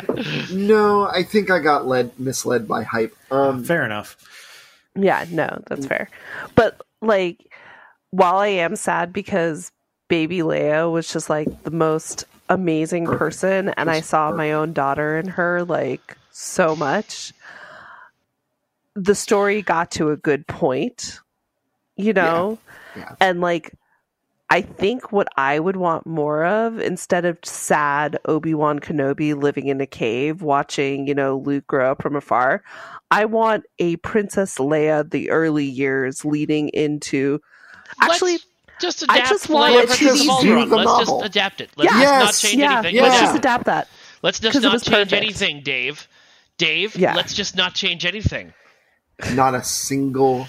no, 0.52 1.08
I 1.08 1.24
think 1.24 1.50
I 1.50 1.60
got 1.60 1.88
led 1.88 2.18
misled 2.20 2.68
by 2.68 2.84
hype. 2.84 3.16
Um, 3.32 3.64
Fair 3.64 3.86
enough. 3.86 4.18
Yeah, 4.96 5.26
no, 5.30 5.62
that's 5.68 5.86
fair. 5.86 6.10
But 6.56 6.82
like, 7.02 7.54
while 8.12 8.38
I 8.38 8.48
am 8.48 8.76
sad 8.76 9.14
because 9.14 9.72
baby 10.10 10.40
Leia 10.40 10.92
was 10.92 11.12
just 11.12 11.30
like 11.30 11.64
the 11.64 11.72
most 11.72 12.26
amazing 12.50 13.06
Perfect. 13.06 13.20
person, 13.20 13.70
and 13.70 13.90
I 13.90 14.02
saw 14.02 14.30
perfect. 14.30 14.38
my 14.38 14.52
own 14.54 14.74
daughter 14.74 15.18
in 15.18 15.28
her 15.28 15.64
like 15.64 16.18
so 16.32 16.76
much. 16.76 17.34
The 18.96 19.16
story 19.16 19.62
got 19.62 19.92
to 19.92 20.10
a 20.10 20.18
good 20.18 20.46
point, 20.48 21.20
you 21.96 22.14
know, 22.14 22.58
yeah. 22.96 23.16
and 23.22 23.40
like. 23.42 23.74
I 24.52 24.62
think 24.62 25.12
what 25.12 25.28
I 25.38 25.60
would 25.60 25.76
want 25.76 26.08
more 26.08 26.44
of 26.44 26.80
instead 26.80 27.24
of 27.26 27.38
sad 27.44 28.18
Obi 28.26 28.54
Wan 28.56 28.80
Kenobi 28.80 29.40
living 29.40 29.68
in 29.68 29.80
a 29.80 29.86
cave 29.86 30.42
watching, 30.42 31.08
you 31.08 31.14
know, 31.14 31.38
Luke 31.38 31.68
grow 31.68 31.92
up 31.92 32.02
from 32.02 32.16
afar, 32.16 32.64
I 33.12 33.26
want 33.26 33.66
a 33.78 33.98
Princess 33.98 34.58
Leia 34.58 35.10
the 35.10 35.30
early 35.30 35.66
years 35.66 36.26
leading 36.26 36.70
into. 36.70 37.40
Actually, 38.02 38.34
Let's 38.34 38.46
just 38.82 39.04
I 39.10 39.18
adapt 39.18 39.30
just 39.30 39.50
want 39.50 39.76
Leia 39.76 39.84
it 39.84 39.90
to 39.98 40.04
be- 40.06 40.10
of 40.10 40.16
do 40.16 40.30
Alderaan. 40.32 40.70
the 40.70 40.76
Let's 40.78 41.00
just 41.10 41.26
adapt 41.26 41.62
it. 41.62 41.70
Let's 41.76 41.94
Yeah. 41.94 42.02
just 42.02 42.44
not 42.44 42.50
change 42.50 42.60
yeah, 42.62 42.74
anything. 42.80 42.96
yeah. 42.96 43.02
let's 43.04 43.12
Let's 43.12 43.22
just 43.22 43.34
just, 43.34 43.40
adapt 43.40 43.66
that. 43.66 43.88
let's 44.24 44.40
just 44.40 44.54
'cause 44.54 44.64
it 44.64 44.68
not 44.68 44.82
change 44.82 45.10
perfect. 45.10 45.14
anything, 45.14 45.62
Dave. 45.64 46.08
Dave, 46.58 46.96
Yeah. 46.96 47.14
let's 47.16 47.34
just 47.34 47.56
not 47.56 47.74
change 47.76 48.06
anything. 48.06 48.54
Not 49.34 49.54
a 49.54 49.64
single 49.64 50.48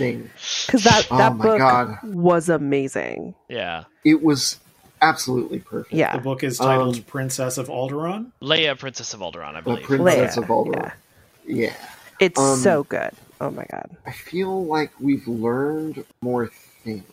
thing. 0.00 0.30
Because 0.66 0.84
that, 0.84 1.06
Oh 1.10 1.18
that 1.18 1.36
my 1.36 1.44
book 1.44 1.58
God. 1.58 1.98
was 2.02 2.48
amazing. 2.48 3.34
Yeah. 3.48 3.84
It 4.04 4.22
was 4.22 4.58
absolutely 5.02 5.58
perfect. 5.60 5.94
Yeah. 5.94 6.16
The 6.16 6.22
book 6.22 6.42
is 6.42 6.58
titled 6.58 6.96
Um, 6.96 7.02
Princess 7.02 7.58
of 7.58 7.68
Alderaan. 7.68 8.32
Leia, 8.42 8.78
Princess 8.78 9.14
of 9.14 9.20
Alderaan, 9.20 9.54
I 9.54 9.60
The 9.60 9.62
believe. 9.70 9.84
Princess 9.84 10.36
Leia, 10.36 10.42
of 10.42 10.48
Alderaan. 10.48 10.92
Yeah. 11.46 11.74
It's 12.18 12.40
Um, 12.40 12.58
so 12.58 12.84
good. 12.84 13.10
Oh 13.40 13.50
my 13.50 13.64
God. 13.70 13.90
I 14.06 14.12
feel 14.12 14.64
like 14.66 14.90
we've 15.00 15.26
learned 15.28 16.04
more 16.22 16.48
things. 16.84 17.04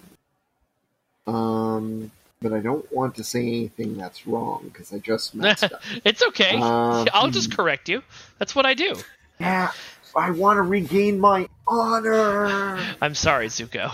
Um, 1.26 2.12
but 2.42 2.54
I 2.54 2.60
don't 2.60 2.90
want 2.94 3.16
to 3.16 3.24
say 3.24 3.40
anything 3.42 3.98
that's 3.98 4.28
wrong 4.28 4.62
because 4.66 4.94
I 4.94 5.00
just 5.00 5.36
messed 5.44 5.64
up. 5.66 5.82
it's 6.06 6.24
okay. 6.28 6.56
Um, 6.56 7.08
I'll 7.14 7.30
just 7.32 7.56
correct 7.56 7.90
you. 7.90 8.04
That's 8.40 8.56
what 8.56 8.66
I 8.66 8.74
do. 8.74 8.96
yeah, 9.40 9.72
I 10.16 10.32
want 10.32 10.58
to 10.58 10.62
regain 10.62 11.20
my 11.20 11.48
honor. 11.68 12.80
I'm 13.02 13.16
sorry, 13.16 13.48
Zuko. 13.48 13.94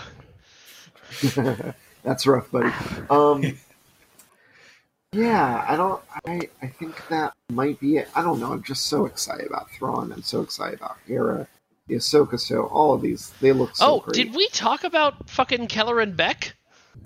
That's 2.03 2.27
rough, 2.27 2.51
buddy. 2.51 2.71
Um, 3.09 3.57
yeah, 5.13 5.65
I 5.67 5.75
don't. 5.75 6.01
I 6.25 6.49
I 6.61 6.67
think 6.67 7.07
that 7.09 7.33
might 7.51 7.79
be 7.79 7.97
it. 7.97 8.09
I 8.15 8.23
don't 8.23 8.39
know. 8.39 8.51
I'm 8.51 8.63
just 8.63 8.87
so 8.87 9.05
excited 9.05 9.47
about 9.47 9.69
Thrawn. 9.71 10.11
I'm 10.11 10.23
so 10.23 10.41
excited 10.41 10.79
about 10.79 10.97
Hera, 11.07 11.47
the 11.87 11.95
Ahsoka 11.95 12.45
show. 12.45 12.63
All 12.63 12.93
of 12.93 13.01
these, 13.01 13.29
they 13.39 13.53
look 13.53 13.75
so 13.75 13.85
oh, 13.85 13.99
great. 13.99 14.15
did 14.15 14.35
we 14.35 14.47
talk 14.49 14.83
about 14.83 15.29
fucking 15.29 15.67
Kelleran 15.67 16.15
Beq? 16.15 16.53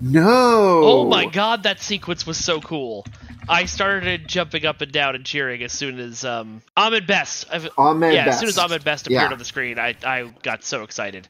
No. 0.00 0.82
Oh 0.84 1.04
my 1.08 1.26
god, 1.26 1.62
that 1.64 1.80
sequence 1.80 2.26
was 2.26 2.42
so 2.42 2.60
cool. 2.60 3.06
I 3.48 3.64
started 3.64 4.28
jumping 4.28 4.64
up 4.66 4.80
and 4.80 4.92
down 4.92 5.14
and 5.14 5.24
cheering 5.24 5.62
as 5.62 5.72
soon 5.72 5.98
as 5.98 6.24
um 6.24 6.62
Ahmed 6.76 7.06
Best. 7.06 7.46
I've- 7.50 7.68
Ahmed 7.78 8.12
yeah, 8.14 8.26
as 8.26 8.38
soon 8.38 8.48
as 8.48 8.58
Ahmed 8.58 8.84
Best 8.84 9.06
appeared 9.06 9.22
Yeah. 9.22 9.32
on 9.32 9.38
the 9.38 9.44
screen, 9.44 9.78
I 9.78 9.94
I 10.04 10.30
got 10.42 10.64
so 10.64 10.82
excited. 10.82 11.26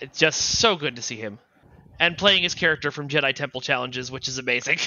It's 0.00 0.18
just 0.18 0.40
so 0.58 0.76
good 0.76 0.96
to 0.96 1.02
see 1.02 1.16
him. 1.16 1.38
And 1.98 2.18
playing 2.18 2.42
his 2.42 2.54
character 2.54 2.90
from 2.90 3.08
Jedi 3.08 3.34
Temple 3.34 3.62
Challenges, 3.62 4.10
which 4.10 4.28
is 4.28 4.36
amazing. 4.38 4.78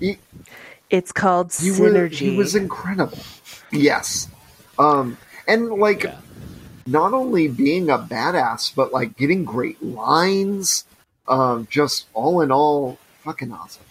He, 0.00 0.18
It's 0.90 1.10
called 1.12 1.52
he 1.52 1.70
Synergy. 1.70 2.10
was 2.10 2.18
he 2.18 2.36
was 2.36 2.54
incredible. 2.54 3.18
Yes. 3.72 4.28
Um, 4.78 5.16
and 5.48 5.68
like 5.70 6.04
Yeah. 6.04 6.16
not 6.86 7.12
only 7.12 7.48
being 7.48 7.88
a 7.90 7.98
badass, 7.98 8.72
but 8.74 8.92
like 8.92 9.16
getting 9.16 9.44
great 9.44 9.82
lines. 9.82 10.84
Um, 11.28 11.66
just 11.70 12.06
all 12.14 12.40
in 12.40 12.50
all, 12.50 12.98
fucking 13.24 13.52
awesome. 13.52 13.82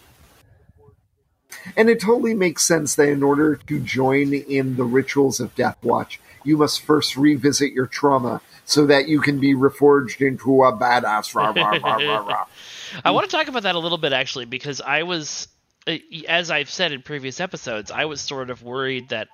And 1.76 1.88
it 1.88 2.00
totally 2.00 2.34
makes 2.34 2.64
sense 2.66 2.94
that 2.96 3.08
in 3.08 3.22
order 3.22 3.56
to 3.56 3.80
join 3.80 4.32
in 4.34 4.76
the 4.76 4.84
rituals 4.84 5.40
of 5.40 5.54
Death 5.54 5.76
Watch, 5.82 6.20
you 6.44 6.56
must 6.56 6.82
first 6.82 7.16
revisit 7.16 7.72
your 7.72 7.86
trauma 7.86 8.40
so 8.64 8.86
that 8.86 9.08
you 9.08 9.20
can 9.20 9.38
be 9.38 9.54
reforged 9.54 10.26
into 10.26 10.64
a 10.64 10.72
badass. 10.72 11.34
Rah, 11.34 11.52
rah, 11.54 11.78
rah, 11.82 11.96
rah, 11.96 12.26
rah. 12.26 12.44
I 13.04 13.10
want 13.10 13.28
to 13.28 13.36
talk 13.36 13.48
about 13.48 13.62
that 13.64 13.74
a 13.74 13.78
little 13.78 13.98
bit 13.98 14.12
actually 14.12 14.44
because 14.44 14.80
I 14.80 15.02
was 15.02 15.48
uh, 15.86 15.96
as 16.28 16.50
I've 16.50 16.70
said 16.70 16.92
in 16.92 17.02
previous 17.02 17.40
episodes, 17.40 17.90
I 17.90 18.04
was 18.04 18.20
sort 18.20 18.50
of 18.50 18.62
worried 18.62 19.08
that 19.08 19.28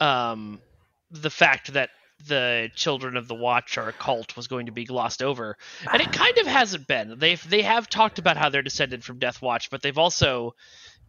um, 0.00 0.60
the 1.10 1.30
fact 1.30 1.72
that 1.72 1.90
the 2.26 2.70
children 2.74 3.16
of 3.16 3.28
the 3.28 3.34
watch 3.34 3.78
are 3.78 3.88
a 3.88 3.92
cult 3.92 4.36
was 4.36 4.48
going 4.48 4.66
to 4.66 4.72
be 4.72 4.84
glossed 4.84 5.22
over 5.22 5.56
and 5.92 6.00
it 6.00 6.10
kind 6.12 6.38
of 6.38 6.46
hasn't 6.46 6.86
been 6.86 7.18
they've 7.18 7.46
they 7.50 7.60
have 7.60 7.90
talked 7.90 8.18
about 8.18 8.38
how 8.38 8.48
they're 8.48 8.62
descended 8.62 9.04
from 9.04 9.18
death 9.18 9.42
watch 9.42 9.68
but 9.68 9.82
they've 9.82 9.98
also 9.98 10.54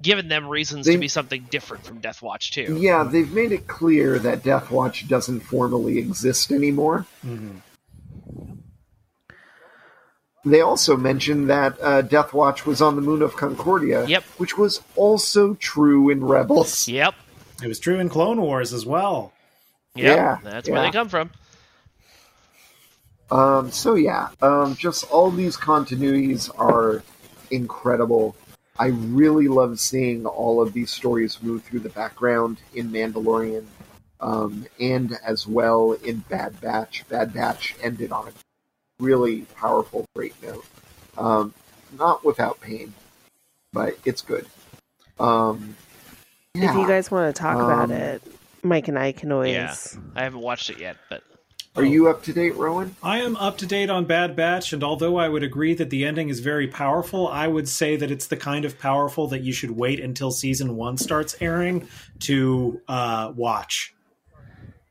given 0.01 0.27
them 0.27 0.47
reasons 0.47 0.85
They- 0.85 0.93
to 0.93 0.97
be 0.99 1.07
something 1.07 1.47
different 1.49 1.85
from 1.85 1.99
death 1.99 2.21
watch 2.21 2.51
too 2.51 2.77
Yeah, 2.79 3.03
they've 3.03 3.31
made 3.31 3.51
it 3.51 3.67
clear 3.67 4.19
that 4.19 4.43
Death 4.43 4.69
Watch 4.71 5.07
doesn't 5.07 5.41
formally 5.41 5.97
exist 5.97 6.51
anymore. 6.51 7.05
Mhm. 7.25 7.61
they 10.45 10.61
also 10.61 10.95
mentioned 10.95 11.49
that 11.49 11.77
uh, 11.81 12.01
Death 12.01 12.31
Watch 12.33 12.65
was 12.65 12.81
on 12.81 12.95
the 12.95 13.01
moon 13.01 13.21
of 13.21 13.35
Concordia. 13.35 14.05
Yep. 14.05 14.23
Which 14.37 14.57
was 14.57 14.81
also 14.95 15.55
true 15.55 16.09
in 16.09 16.23
Rebels. 16.23 16.87
Yep. 16.87 17.15
It 17.61 17.67
was 17.67 17.79
true 17.79 17.99
in 17.99 18.07
Clone 18.07 18.39
Wars 18.39 18.71
as 18.71 18.85
well. 18.85 19.33
Yep. 19.95 20.15
Yeah, 20.15 20.37
That's 20.43 20.69
where 20.69 20.81
they 20.83 20.91
come 20.91 21.09
from. 21.09 21.31
Um, 23.29 23.71
so 23.71 23.95
yeah, 23.95 24.29
um, 24.41 24.75
just 24.75 25.03
all 25.11 25.31
these 25.31 25.57
continuities 25.57 26.49
are 26.57 27.03
incredible. 27.51 28.37
I 28.79 28.87
really 28.87 29.47
love 29.47 29.79
seeing 29.79 30.25
all 30.25 30.61
of 30.61 30.73
these 30.73 30.91
stories 30.91 31.41
move 31.41 31.63
through 31.63 31.79
the 31.79 31.89
background 31.89 32.57
in 32.73 32.91
Mandalorian, 32.91 33.65
um, 34.19 34.65
and 34.79 35.17
as 35.25 35.47
well 35.47 35.93
in 35.93 36.19
Bad 36.29 36.59
Batch. 36.61 37.03
Bad 37.09 37.33
Batch 37.33 37.75
ended 37.81 38.11
on 38.11 38.27
a 38.27 38.31
really 38.99 39.41
powerful, 39.55 40.05
great 40.15 40.35
note. 40.43 40.65
Um, 41.17 41.53
not 41.97 42.23
without 42.23 42.61
pain, 42.61 42.93
but 43.73 43.97
it's 44.05 44.21
good. 44.21 44.45
Um, 45.19 45.75
If 46.53 46.75
you 46.75 46.87
guys 46.87 47.09
want 47.09 47.35
to 47.35 47.39
talk 47.39 47.55
about 47.55 47.85
Um, 47.85 47.91
it, 47.91 48.21
Mike 48.63 48.87
and 48.87 48.97
I 48.99 49.11
can 49.11 49.31
always. 49.31 49.53
Yeah. 49.53 49.75
I 50.15 50.23
haven't 50.23 50.41
watched 50.41 50.69
it 50.69 50.79
yet, 50.79 50.97
but 51.09 51.23
are 51.77 51.85
you 51.85 52.07
up 52.09 52.23
to 52.23 52.33
date, 52.33 52.55
Rowan? 52.55 52.95
I 53.03 53.19
am 53.19 53.35
up 53.37 53.57
to 53.59 53.65
date 53.65 53.89
on 53.89 54.05
Bad 54.05 54.35
Batch, 54.35 54.73
and 54.73 54.83
although 54.83 55.17
I 55.17 55.29
would 55.29 55.43
agree 55.43 55.73
that 55.75 55.89
the 55.89 56.05
ending 56.05 56.29
is 56.29 56.39
very 56.39 56.67
powerful, 56.67 57.27
I 57.27 57.47
would 57.47 57.69
say 57.69 57.95
that 57.95 58.11
it's 58.11 58.27
the 58.27 58.37
kind 58.37 58.65
of 58.65 58.79
powerful 58.79 59.27
that 59.27 59.41
you 59.41 59.53
should 59.53 59.71
wait 59.71 59.99
until 59.99 60.31
season 60.31 60.75
one 60.75 60.97
starts 60.97 61.35
airing 61.39 61.87
to 62.21 62.81
uh, 62.87 63.31
watch. 63.35 63.93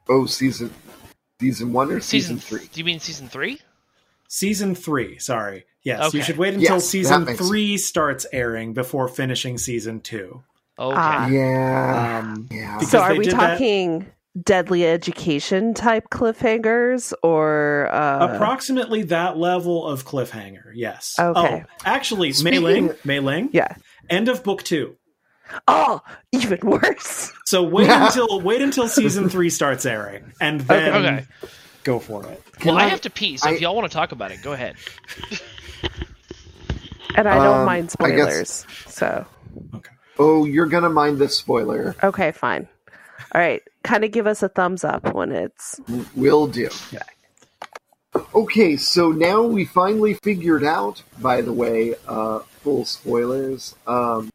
Oh, 0.08 0.26
season 0.26 0.72
season 1.40 1.72
one 1.72 1.90
or 1.90 2.00
season, 2.00 2.38
season 2.38 2.58
three? 2.58 2.68
Do 2.72 2.78
you 2.80 2.84
mean 2.84 3.00
season 3.00 3.28
three? 3.28 3.60
Season 4.28 4.74
three, 4.74 5.18
sorry. 5.18 5.64
Yes, 5.82 6.08
okay. 6.08 6.18
you 6.18 6.24
should 6.24 6.36
wait 6.36 6.54
until 6.54 6.76
Yes, 6.76 6.88
season 6.88 7.24
makes 7.24 7.38
three 7.46 7.76
starts 7.76 8.26
airing 8.32 8.72
before 8.74 9.06
finishing 9.08 9.56
season 9.58 10.00
two. 10.00 10.42
Okay. 10.78 10.96
Ah. 10.96 11.28
Yeah, 11.28 12.20
Um, 12.24 12.48
yeah. 12.50 12.78
So 12.80 13.00
are 13.00 13.14
we 13.14 13.24
did 13.24 13.34
that- 13.34 13.52
talking 13.58 14.06
deadly 14.42 14.86
education 14.86 15.72
type 15.74 16.08
cliffhangers 16.10 17.12
or 17.22 17.88
uh, 17.92 18.34
Approximately 18.34 19.04
that 19.04 19.36
level 19.38 19.86
of 19.86 20.04
cliffhanger, 20.04 20.72
yes. 20.74 21.14
Okay. 21.18 21.64
Oh, 21.64 21.70
actually, 21.84 22.32
Speaking- 22.32 22.62
Mei 22.62 22.74
Ling, 22.80 22.94
Mei 23.04 23.20
Ling, 23.20 23.50
yeah? 23.52 23.74
end 24.10 24.28
of 24.28 24.42
book 24.44 24.62
two. 24.62 24.96
Oh, 25.68 26.00
even 26.32 26.58
worse. 26.62 27.32
So 27.44 27.62
wait 27.62 27.88
until 27.88 28.40
wait 28.40 28.60
until 28.62 28.88
season 28.88 29.28
three 29.30 29.48
starts 29.50 29.86
airing, 29.86 30.32
and 30.40 30.60
then 30.62 30.94
Okay. 31.06 31.26
go 31.84 31.98
for 32.00 32.26
it. 32.26 32.42
Can 32.58 32.74
well, 32.74 32.82
I, 32.82 32.86
I- 32.86 32.88
have 32.88 33.02
to 33.02 33.10
pee, 33.10 33.36
so 33.36 33.48
I- 33.48 33.52
if 33.52 33.60
y'all 33.60 33.76
want 33.76 33.88
to 33.90 33.94
talk 33.96 34.10
about 34.12 34.32
it, 34.32 34.42
go 34.42 34.52
ahead. 34.52 34.74
And 37.14 37.26
I 37.28 37.34
don't 37.36 37.58
Um, 37.60 37.64
mind 37.66 37.92
I 38.00 38.10
guess- 38.10 38.48
spoilers. 38.50 38.66
So 38.86 39.26
Okay. 39.74 39.90
Oh, 40.18 40.44
you're 40.44 40.66
gonna 40.66 40.90
mind 40.90 41.18
this 41.18 41.36
spoiler. 41.38 41.94
okay, 42.02 42.32
fine. 42.32 42.68
All 43.32 43.40
right, 43.40 43.62
kind 43.86 44.04
of 44.04 44.10
give 44.10 44.26
us 44.26 44.42
a 44.42 44.48
thumbs 44.48 44.84
up 44.84 45.14
when 45.14 45.32
it's 45.32 45.80
Will 46.14 46.46
do. 46.46 46.68
Yeah. 46.92 47.02
Okay, 48.34 48.76
so 48.76 49.12
now 49.12 49.42
we 49.42 49.64
finally 49.64 50.14
figured 50.14 50.64
out, 50.64 51.02
by 51.20 51.40
the 51.42 51.52
way, 51.52 51.94
uh, 52.08 52.40
full 52.62 52.84
spoilers. 52.84 53.74
Um, 53.86 54.30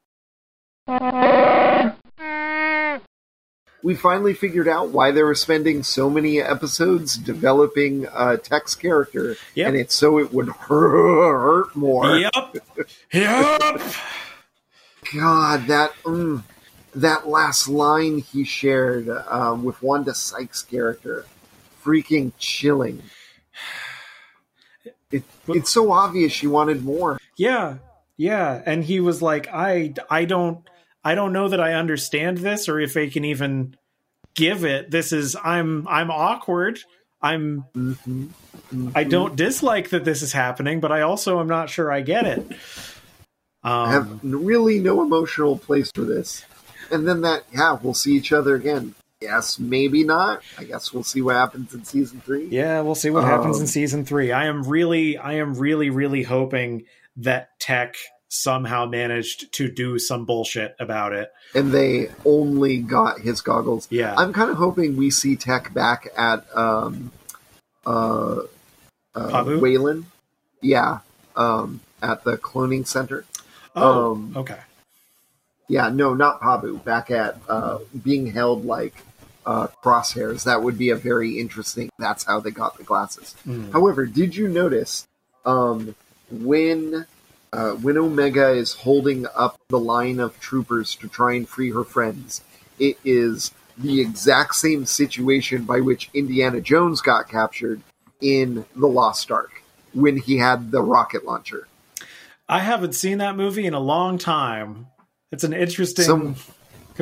we 3.84 3.96
finally 3.96 4.34
figured 4.36 4.68
out 4.68 4.90
why 4.90 5.10
they 5.12 5.24
were 5.24 5.34
spending 5.36 5.82
so 5.82 6.10
many 6.10 6.40
episodes 6.40 7.16
developing 7.18 8.08
uh, 8.10 8.38
Tech's 8.38 8.76
character, 8.76 9.36
Yep. 9.56 9.68
and 9.68 9.78
it's 9.78 9.96
so 9.96 10.20
it 10.20 10.32
would 10.32 10.50
hurt 10.50 11.76
more. 11.76 12.18
Yep. 12.18 12.34
Yep. 13.14 13.82
God, 15.14 15.66
that 15.68 15.92
mm, 16.04 16.44
that 16.96 17.28
last 17.28 17.68
line 17.68 18.20
he 18.20 18.44
shared 18.44 19.10
um, 19.10 19.64
with 19.64 19.82
Wanda 19.82 20.14
Sykes' 20.14 20.64
character, 20.64 21.26
freaking 21.84 22.32
chilling. 22.38 23.02
It, 25.12 25.24
it's 25.50 25.70
so 25.70 25.92
obvious 25.92 26.32
she 26.32 26.48
wanted 26.48 26.86
more. 26.86 27.20
Yeah. 27.36 27.80
Yeah. 28.16 28.62
And 28.66 28.82
he 28.82 29.02
was 29.02 29.22
like, 29.22 29.50
I 29.54 29.94
I 30.10 30.24
don't 30.24 30.66
I 31.04 31.16
don't 31.16 31.34
know 31.34 31.50
that 31.50 31.60
I 31.60 31.74
understand 31.74 32.38
this 32.38 32.70
or 32.70 32.80
if 32.80 32.96
I 32.96 33.10
can 33.10 33.26
even 33.26 33.76
give 34.36 34.64
it. 34.64 34.90
This 34.90 35.12
is 35.12 35.36
I'm 35.44 35.86
I'm 35.90 36.10
awkward. 36.12 36.80
I'm 37.22 37.66
Mm-hmm. 37.76 38.28
I 38.96 39.04
don't 39.04 39.36
dislike 39.36 39.90
that 39.90 40.06
this 40.06 40.22
is 40.22 40.32
happening, 40.32 40.80
but 40.80 40.94
I 40.94 41.02
also 41.02 41.42
am 41.42 41.48
not 41.48 41.70
sure 41.70 41.92
I 41.92 42.00
get 42.00 42.26
it. 42.26 42.48
I 43.64 43.92
have 43.92 44.10
Um, 44.10 44.20
really 44.24 44.80
no 44.80 45.02
emotional 45.02 45.58
place 45.58 45.92
for 45.94 46.06
this. 46.06 46.46
And 46.92 47.08
then 47.08 47.22
that, 47.22 47.44
yeah, 47.54 47.78
we'll 47.82 47.94
see 47.94 48.14
each 48.16 48.32
other 48.34 48.56
again. 48.56 48.96
Yes, 49.22 49.60
maybe 49.60 50.04
not. 50.04 50.42
I 50.58 50.64
guess 50.64 50.92
we'll 50.92 51.04
see 51.04 51.22
what 51.22 51.36
happens 51.36 51.74
in 51.74 51.84
season 51.86 52.22
three. 52.22 52.48
yeah, 52.48 52.82
we'll 52.82 52.96
see 52.96 53.12
what 53.12 53.24
happens 53.24 53.58
in 53.58 53.64
Um, 53.64 53.68
season 53.68 54.04
three. 54.06 54.32
I 54.32 54.46
am 54.46 54.64
really, 54.64 55.18
I 55.18 55.34
am 55.34 55.54
really, 55.56 55.90
really 55.92 56.24
hoping 56.24 56.86
that 57.18 57.50
Tech 57.60 57.96
somehow 58.30 58.86
managed 58.88 59.52
to 59.54 59.70
do 59.70 60.00
some 60.00 60.26
bullshit 60.26 60.76
about 60.80 61.14
it. 61.14 61.32
And 61.54 61.72
they 61.72 62.10
only 62.26 62.78
got 62.80 63.20
his 63.20 63.42
goggles. 63.42 63.88
Yeah. 63.92 64.16
I'm 64.18 64.34
kind 64.34 64.50
of 64.50 64.58
hoping 64.58 64.96
we 64.98 65.12
see 65.12 65.36
Tech 65.36 65.72
back 65.74 66.08
at 66.18 66.46
um, 66.58 67.12
uh, 67.86 68.38
uh? 69.14 69.58
Wayland. 69.62 70.06
Yeah, 70.62 71.00
um, 71.36 71.82
at 72.02 72.24
the 72.24 72.38
cloning 72.38 72.88
center. 72.88 73.26
Oh, 73.76 74.14
Um, 74.14 74.34
okay. 74.36 74.60
Yeah, 75.72 75.88
no, 75.88 76.14
not 76.14 76.42
Pabu. 76.42 76.84
Back 76.84 77.12
at 77.12 77.38
uh, 77.48 77.78
being 78.04 78.28
held 78.28 78.66
like 78.66 78.94
uh, 79.46 79.68
crosshairs. 79.82 80.44
That 80.44 80.62
would 80.62 80.78
be 80.78 80.90
a 80.90 80.98
very 80.98 81.40
interesting. 81.40 81.90
That's 81.98 82.26
how 82.26 82.42
they 82.42 82.52
got 82.52 82.78
the 82.78 82.84
glasses. 82.84 83.36
Mm. 83.48 83.72
However, 83.72 84.06
did 84.06 84.36
you 84.36 84.50
notice 84.50 85.08
um, 85.46 85.96
when 86.30 87.06
uh, 87.54 87.72
when 87.76 87.98
Omega 87.98 88.50
is 88.50 88.74
holding 88.74 89.26
up 89.34 89.62
the 89.70 89.80
line 89.80 90.20
of 90.20 90.38
troopers 90.42 90.94
to 90.96 91.08
try 91.08 91.36
and 91.36 91.48
free 91.48 91.72
her 91.72 91.86
friends? 91.86 92.44
It 92.78 92.98
is 93.06 93.52
the 93.78 94.02
exact 94.02 94.56
same 94.56 94.86
situation 94.86 95.64
by 95.64 95.80
which 95.80 96.10
Indiana 96.14 96.60
Jones 96.60 97.00
got 97.00 97.30
captured 97.30 97.82
in 98.20 98.66
The 98.76 98.88
Lost 98.88 99.32
Ark 99.32 99.64
when 99.94 100.18
he 100.18 100.36
had 100.36 100.72
the 100.72 100.82
rocket 100.82 101.24
launcher. 101.24 101.70
I 102.50 102.60
haven't 102.60 102.96
seen 102.96 103.20
that 103.20 103.38
movie 103.38 103.66
in 103.66 103.74
a 103.74 103.80
long 103.80 104.18
time. 104.18 104.88
It's 105.32 105.44
an 105.44 105.54
interesting. 105.54 106.06
Some- 106.06 106.36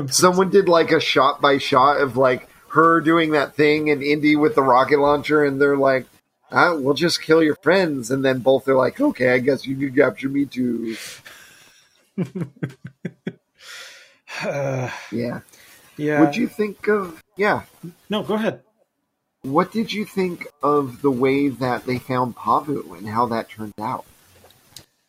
Someone 0.10 0.50
did 0.50 0.70
like 0.70 0.92
a 0.92 1.00
shot 1.00 1.42
by 1.42 1.58
shot 1.58 2.00
of 2.00 2.16
like 2.16 2.48
her 2.70 3.02
doing 3.02 3.32
that 3.32 3.56
thing 3.56 3.90
and 3.90 4.02
Indy 4.04 4.36
with 4.36 4.56
the 4.56 4.62
rocket 4.62 5.00
launcher, 5.00 5.44
and 5.44 5.60
they're 5.60 5.76
like, 5.76 6.06
ah, 6.52 6.76
"We'll 6.76 6.94
just 6.94 7.22
kill 7.22 7.42
your 7.44 7.56
friends," 7.64 8.12
and 8.12 8.24
then 8.24 8.40
both 8.40 8.68
are 8.68 8.76
like, 8.76 9.02
"Okay, 9.02 9.34
I 9.34 9.40
guess 9.40 9.66
you 9.66 9.76
can 9.76 9.94
capture 9.96 10.30
me 10.30 10.46
too." 10.46 10.96
Yeah. 15.12 15.42
yeah. 15.98 16.20
What'd 16.20 16.36
you 16.38 16.48
think 16.48 16.88
of? 16.88 17.22
Yeah. 17.36 17.64
No, 18.10 18.24
go 18.24 18.36
ahead. 18.36 18.62
What 19.42 19.72
did 19.72 19.92
you 19.92 20.06
think 20.06 20.48
of 20.62 21.02
the 21.02 21.12
way 21.12 21.50
that 21.50 21.86
they 21.86 21.98
found 21.98 22.36
Pabu 22.36 22.98
and 22.98 23.08
how 23.10 23.26
that 23.28 23.50
turned 23.50 23.74
out? 23.80 24.06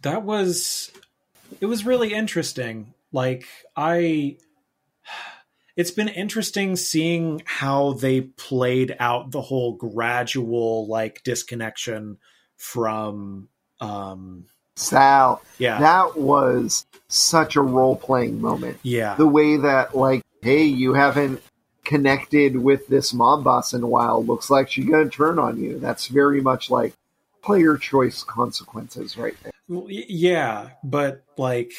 That 0.03 0.23
was. 0.23 0.91
It 1.61 1.67
was 1.67 1.85
really 1.85 2.13
interesting. 2.15 2.95
Like 3.13 3.45
I. 3.77 4.37
It's 5.77 5.93
been 5.93 6.09
interesting 6.09 6.77
seeing 6.77 7.43
how 7.47 7.93
they 7.95 8.21
played 8.23 8.97
out 9.01 9.31
the 9.31 9.41
whole 9.41 9.75
gradual 9.77 10.87
like 10.89 11.23
disconnection 11.23 12.19
from. 12.57 13.49
um 13.81 14.45
Sal, 14.77 15.43
Yeah. 15.59 15.79
that 15.81 16.17
was 16.17 16.87
such 17.09 17.55
a 17.57 17.61
role 17.61 17.97
playing 17.97 18.41
moment. 18.41 18.79
yeah. 18.83 19.15
The 19.15 19.27
way 19.27 19.59
that, 19.59 19.95
like, 19.95 20.23
hey, 20.43 20.63
you 20.63 20.95
haven't 20.95 21.43
connected 21.85 22.57
with 22.57 22.87
this 22.89 23.13
mob 23.13 23.45
boss 23.45 23.75
in 23.75 23.83
a 23.83 23.87
while. 23.87 24.25
Looks 24.25 24.49
like 24.49 24.71
she's 24.71 24.87
going 24.87 25.11
to 25.11 25.15
turn 25.15 25.39
on 25.39 25.63
you. 25.63 25.79
That's 25.79 26.07
very 26.07 26.41
much 26.41 26.71
like 26.71 26.95
player 27.43 27.77
choice 27.77 28.23
consequences 28.23 29.19
right 29.19 29.35
there. 29.43 29.53
Yeah, 29.89 30.71
but 30.83 31.25
like 31.37 31.73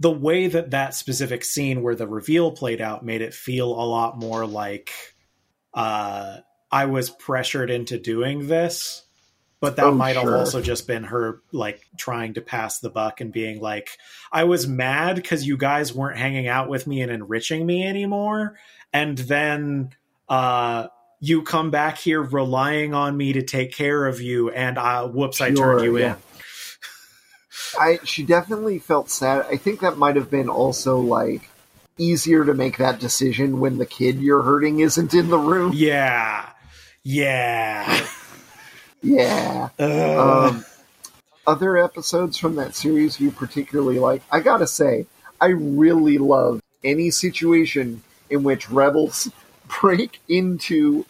the 0.00 0.10
way 0.10 0.46
that 0.48 0.70
that 0.70 0.94
specific 0.94 1.44
scene 1.44 1.82
where 1.82 1.94
the 1.94 2.08
reveal 2.08 2.50
played 2.50 2.80
out 2.80 3.04
made 3.04 3.20
it 3.20 3.34
feel 3.34 3.68
a 3.68 3.84
lot 3.84 4.18
more 4.18 4.46
like 4.46 4.90
uh 5.74 6.38
I 6.72 6.86
was 6.86 7.10
pressured 7.10 7.70
into 7.70 7.98
doing 7.98 8.48
this. 8.48 9.04
But 9.60 9.76
that 9.76 9.86
Oh, 9.86 9.92
might 9.94 10.16
have 10.16 10.26
also 10.26 10.62
just 10.62 10.86
been 10.86 11.04
her 11.04 11.42
like 11.52 11.86
trying 11.98 12.34
to 12.34 12.40
pass 12.40 12.78
the 12.78 12.88
buck 12.88 13.20
and 13.20 13.30
being 13.30 13.60
like, 13.60 13.90
I 14.32 14.44
was 14.44 14.66
mad 14.66 15.16
because 15.16 15.46
you 15.46 15.58
guys 15.58 15.94
weren't 15.94 16.16
hanging 16.16 16.48
out 16.48 16.70
with 16.70 16.86
me 16.86 17.02
and 17.02 17.12
enriching 17.12 17.66
me 17.66 17.86
anymore. 17.86 18.56
And 18.92 19.18
then 19.18 19.90
uh 20.28 20.88
you 21.20 21.42
come 21.42 21.70
back 21.70 21.98
here 21.98 22.22
relying 22.22 22.94
on 22.94 23.14
me 23.14 23.34
to 23.34 23.42
take 23.42 23.72
care 23.74 24.06
of 24.06 24.22
you, 24.22 24.48
and 24.48 24.78
uh, 24.78 25.06
whoops, 25.06 25.42
I 25.42 25.52
Sure, 25.52 25.76
turn 25.78 25.84
you 25.84 25.98
yeah. 25.98 26.12
in. 26.14 26.16
I 27.78 28.00
she 28.04 28.22
definitely 28.22 28.78
felt 28.78 29.10
sad. 29.10 29.46
I 29.50 29.56
think 29.56 29.80
that 29.80 29.98
might 29.98 30.16
have 30.16 30.30
been 30.30 30.48
also 30.48 30.98
like 30.98 31.48
easier 31.98 32.44
to 32.44 32.54
make 32.54 32.78
that 32.78 32.98
decision 32.98 33.60
when 33.60 33.78
the 33.78 33.86
kid 33.86 34.20
you're 34.20 34.42
hurting 34.42 34.80
isn't 34.80 35.14
in 35.14 35.28
the 35.28 35.38
room. 35.38 35.72
Yeah, 35.74 36.48
yeah. 37.02 38.06
Yeah. 39.02 39.70
Ugh. 39.78 40.52
Um, 40.52 40.64
other 41.46 41.76
episodes 41.76 42.36
from 42.36 42.56
that 42.56 42.74
series 42.74 43.20
you 43.20 43.30
particularly 43.30 43.98
like? 43.98 44.22
I 44.30 44.40
gotta 44.40 44.66
say, 44.66 45.06
I 45.40 45.48
really 45.48 46.18
love 46.18 46.60
any 46.84 47.10
situation 47.10 48.02
in 48.28 48.42
which 48.42 48.70
rebels 48.70 49.30
break 49.80 50.20
into 50.28 51.06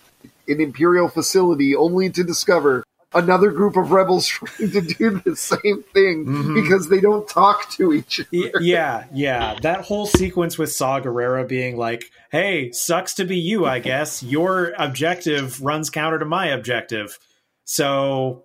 an 0.48 0.60
Imperial 0.60 1.08
facility 1.08 1.74
only 1.74 2.10
to 2.10 2.24
discover 2.24 2.84
another 3.14 3.50
group 3.50 3.76
of 3.76 3.90
rebels 3.90 4.26
trying 4.28 4.70
to 4.70 4.80
do 4.80 5.20
the 5.24 5.34
same 5.36 5.82
thing 5.92 6.24
Mhm. 6.26 6.54
because 6.62 6.88
they 6.88 7.00
don't 7.00 7.28
talk 7.28 7.68
to 7.72 7.92
each 7.92 8.20
other. 8.20 8.60
Yeah, 8.60 9.04
yeah. 9.12 9.58
That 9.62 9.80
whole 9.82 10.06
sequence 10.06 10.56
with 10.58 10.72
Saw 10.72 11.00
Gerrera 11.00 11.46
being 11.48 11.76
like, 11.76 12.10
"Hey, 12.30 12.70
sucks 12.72 13.14
to 13.14 13.24
be 13.24 13.36
you, 13.36 13.66
I 13.66 13.78
guess. 13.90 14.22
Your 14.22 14.72
objective 14.78 15.60
runs 15.60 15.90
counter 15.90 16.18
to 16.18 16.24
my 16.24 16.46
objective, 16.48 17.18
so 17.64 18.44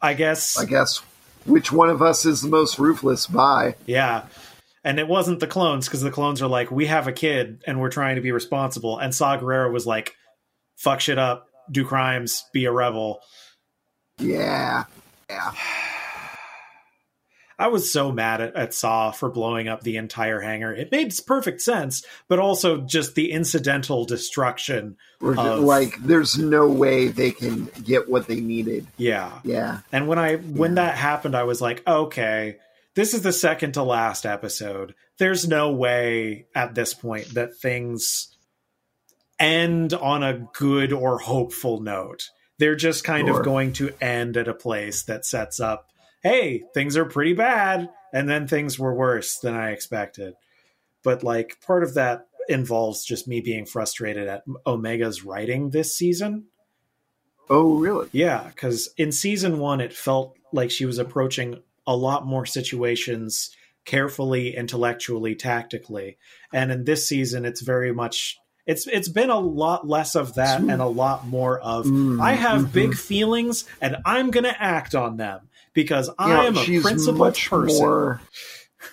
I 0.00 0.14
guess, 0.14 0.56
I 0.58 0.64
guess 0.64 1.02
which 1.44 1.72
one 1.72 1.90
of 1.90 2.02
us 2.02 2.24
is 2.24 2.42
the 2.42 2.48
most 2.48 2.78
ruthless 2.78 3.26
by 3.26 3.74
yeah." 3.86 4.26
And 4.84 5.00
it 5.00 5.08
wasn't 5.08 5.40
the 5.40 5.46
clones 5.48 5.86
because 5.86 6.02
the 6.02 6.10
clones 6.12 6.40
are 6.40 6.46
like, 6.46 6.70
"We 6.70 6.86
have 6.86 7.08
a 7.08 7.12
kid 7.12 7.62
and 7.66 7.80
we're 7.80 7.90
trying 7.90 8.14
to 8.16 8.22
be 8.22 8.30
responsible," 8.30 8.98
and 8.98 9.12
Saw 9.14 9.36
Gerrera 9.36 9.70
was 9.72 9.86
like, 9.86 10.14
"Fuck 10.76 11.00
shit 11.00 11.18
up, 11.18 11.48
do 11.70 11.84
crimes, 11.84 12.44
be 12.52 12.64
a 12.66 12.72
rebel." 12.72 13.20
Yeah 14.18 14.84
yeah 15.30 15.52
I 17.60 17.66
was 17.66 17.92
so 17.92 18.12
mad 18.12 18.40
at, 18.40 18.54
at 18.54 18.72
Saw 18.72 19.10
for 19.10 19.28
blowing 19.28 19.66
up 19.66 19.80
the 19.82 19.96
entire 19.96 20.40
hangar. 20.40 20.72
It 20.72 20.92
made 20.92 21.12
perfect 21.26 21.60
sense, 21.60 22.04
but 22.28 22.38
also 22.38 22.78
just 22.82 23.16
the 23.16 23.32
incidental 23.32 24.04
destruction. 24.04 24.96
Of- 25.20 25.58
like 25.64 25.96
there's 26.00 26.38
no 26.38 26.68
way 26.68 27.08
they 27.08 27.32
can 27.32 27.64
get 27.84 28.08
what 28.08 28.28
they 28.28 28.38
needed 28.40 28.86
Yeah. 28.96 29.40
yeah 29.42 29.80
And 29.90 30.06
when 30.06 30.20
I 30.20 30.36
when 30.36 30.76
Yeah. 30.76 30.84
that 30.86 30.96
happened, 30.98 31.34
I 31.36 31.42
was 31.42 31.60
like, 31.60 31.82
okay, 31.84 32.58
this 32.94 33.12
is 33.12 33.22
the 33.22 33.32
second 33.32 33.72
to 33.72 33.82
last 33.82 34.24
episode. 34.24 34.94
There's 35.18 35.48
no 35.48 35.72
way 35.72 36.46
at 36.54 36.76
this 36.76 36.94
point 36.94 37.34
that 37.34 37.56
things 37.56 38.28
end 39.40 39.92
on 39.94 40.22
a 40.22 40.46
good 40.56 40.92
or 40.92 41.18
hopeful 41.18 41.80
note. 41.80 42.28
They're 42.58 42.76
just 42.76 43.04
kind 43.04 43.28
Sure. 43.28 43.38
of 43.38 43.44
going 43.44 43.72
to 43.74 43.90
end 44.00 44.36
at 44.36 44.48
a 44.48 44.54
place 44.54 45.02
that 45.04 45.24
sets 45.24 45.60
up, 45.60 45.88
hey, 46.22 46.64
things 46.74 46.96
are 46.96 47.04
pretty 47.04 47.32
bad, 47.34 47.88
and 48.12 48.28
then 48.28 48.46
things 48.48 48.78
were 48.78 48.94
worse 48.94 49.38
than 49.38 49.54
I 49.54 49.70
expected. 49.70 50.34
But 51.04 51.22
like 51.22 51.60
part 51.64 51.82
of 51.84 51.94
that 51.94 52.26
involves 52.48 53.04
just 53.04 53.28
me 53.28 53.40
being 53.40 53.66
frustrated 53.66 54.26
at 54.26 54.42
Omega's 54.66 55.24
writing 55.24 55.70
this 55.70 55.94
season. 55.96 56.46
oh 57.50 57.78
really 57.78 58.08
Yeah, 58.12 58.48
because 58.48 58.90
in 58.96 59.12
season 59.12 59.58
one, 59.58 59.80
it 59.80 59.92
felt 59.92 60.36
like 60.52 60.70
she 60.70 60.84
was 60.86 60.98
approaching 60.98 61.62
a 61.86 61.96
lot 61.96 62.26
more 62.26 62.44
situations 62.46 63.54
carefully, 63.84 64.54
intellectually, 64.56 65.34
tactically, 65.34 66.18
and 66.52 66.70
in 66.72 66.84
this 66.84 67.06
season, 67.08 67.44
it's 67.44 67.62
very 67.62 67.92
much 67.92 68.38
it's 68.68 68.86
it's 68.86 69.08
been 69.08 69.30
a 69.30 69.38
lot 69.38 69.88
less 69.88 70.14
of 70.14 70.34
that 70.34 70.60
and 70.60 70.80
a 70.80 70.86
lot 70.86 71.26
more 71.26 71.58
of 71.58 71.86
Mm, 71.86 72.20
I 72.20 72.34
have 72.34 72.62
mhm. 72.66 72.72
big 72.72 72.94
feelings 72.94 73.64
and 73.80 73.96
I'm 74.04 74.30
going 74.30 74.44
to 74.44 74.62
act 74.62 74.94
on 74.94 75.16
them 75.16 75.48
because 75.72 76.10
I 76.18 76.30
Yeah, 76.30 76.42
am 76.42 76.56
a 76.58 76.64
principled 76.64 77.18
much 77.18 77.50
person. 77.50 77.84
more 77.84 78.20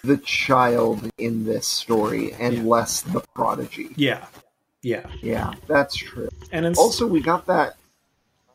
the 0.04 0.18
child 0.18 1.10
in 1.18 1.46
this 1.46 1.68
story 1.68 2.34
and 2.40 2.56
Yeah. 2.58 2.64
less 2.64 3.02
the 3.02 3.22
prodigy. 3.36 3.90
Yeah, 3.96 4.26
yeah, 4.82 5.08
Yeah, 5.22 5.54
that's 5.68 5.96
true. 5.96 6.30
and 6.52 6.66
in, 6.66 6.74
Also, 6.74 7.06
we 7.06 7.20
got 7.22 7.46
that 7.48 7.76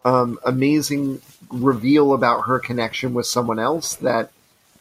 um, 0.05 0.39
amazing 0.47 1.21
reveal 1.51 2.15
about 2.15 2.43
her 2.47 2.59
connection 2.59 3.13
with 3.13 3.27
someone 3.27 3.59
else 3.59 3.97
that 3.97 4.31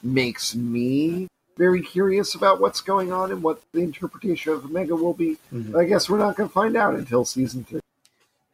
makes 0.01 0.55
me 0.55 1.27
very 1.59 1.81
curious 1.83 2.33
about 2.35 2.59
what's 2.61 2.79
going 2.81 3.11
on 3.11 3.31
and 3.31 3.43
what 3.43 3.61
the 3.73 3.81
interpretation 3.81 4.53
of 4.53 4.63
Omega 4.65 4.95
will 4.95 5.13
be. 5.13 5.37
Mhm. 5.53 5.77
I 5.77 5.83
guess 5.83 6.09
we're 6.09 6.17
not 6.17 6.35
going 6.37 6.47
to 6.49 6.53
find 6.53 6.75
out 6.77 6.95
until 6.95 7.25
season 7.25 7.65
three. 7.65 7.81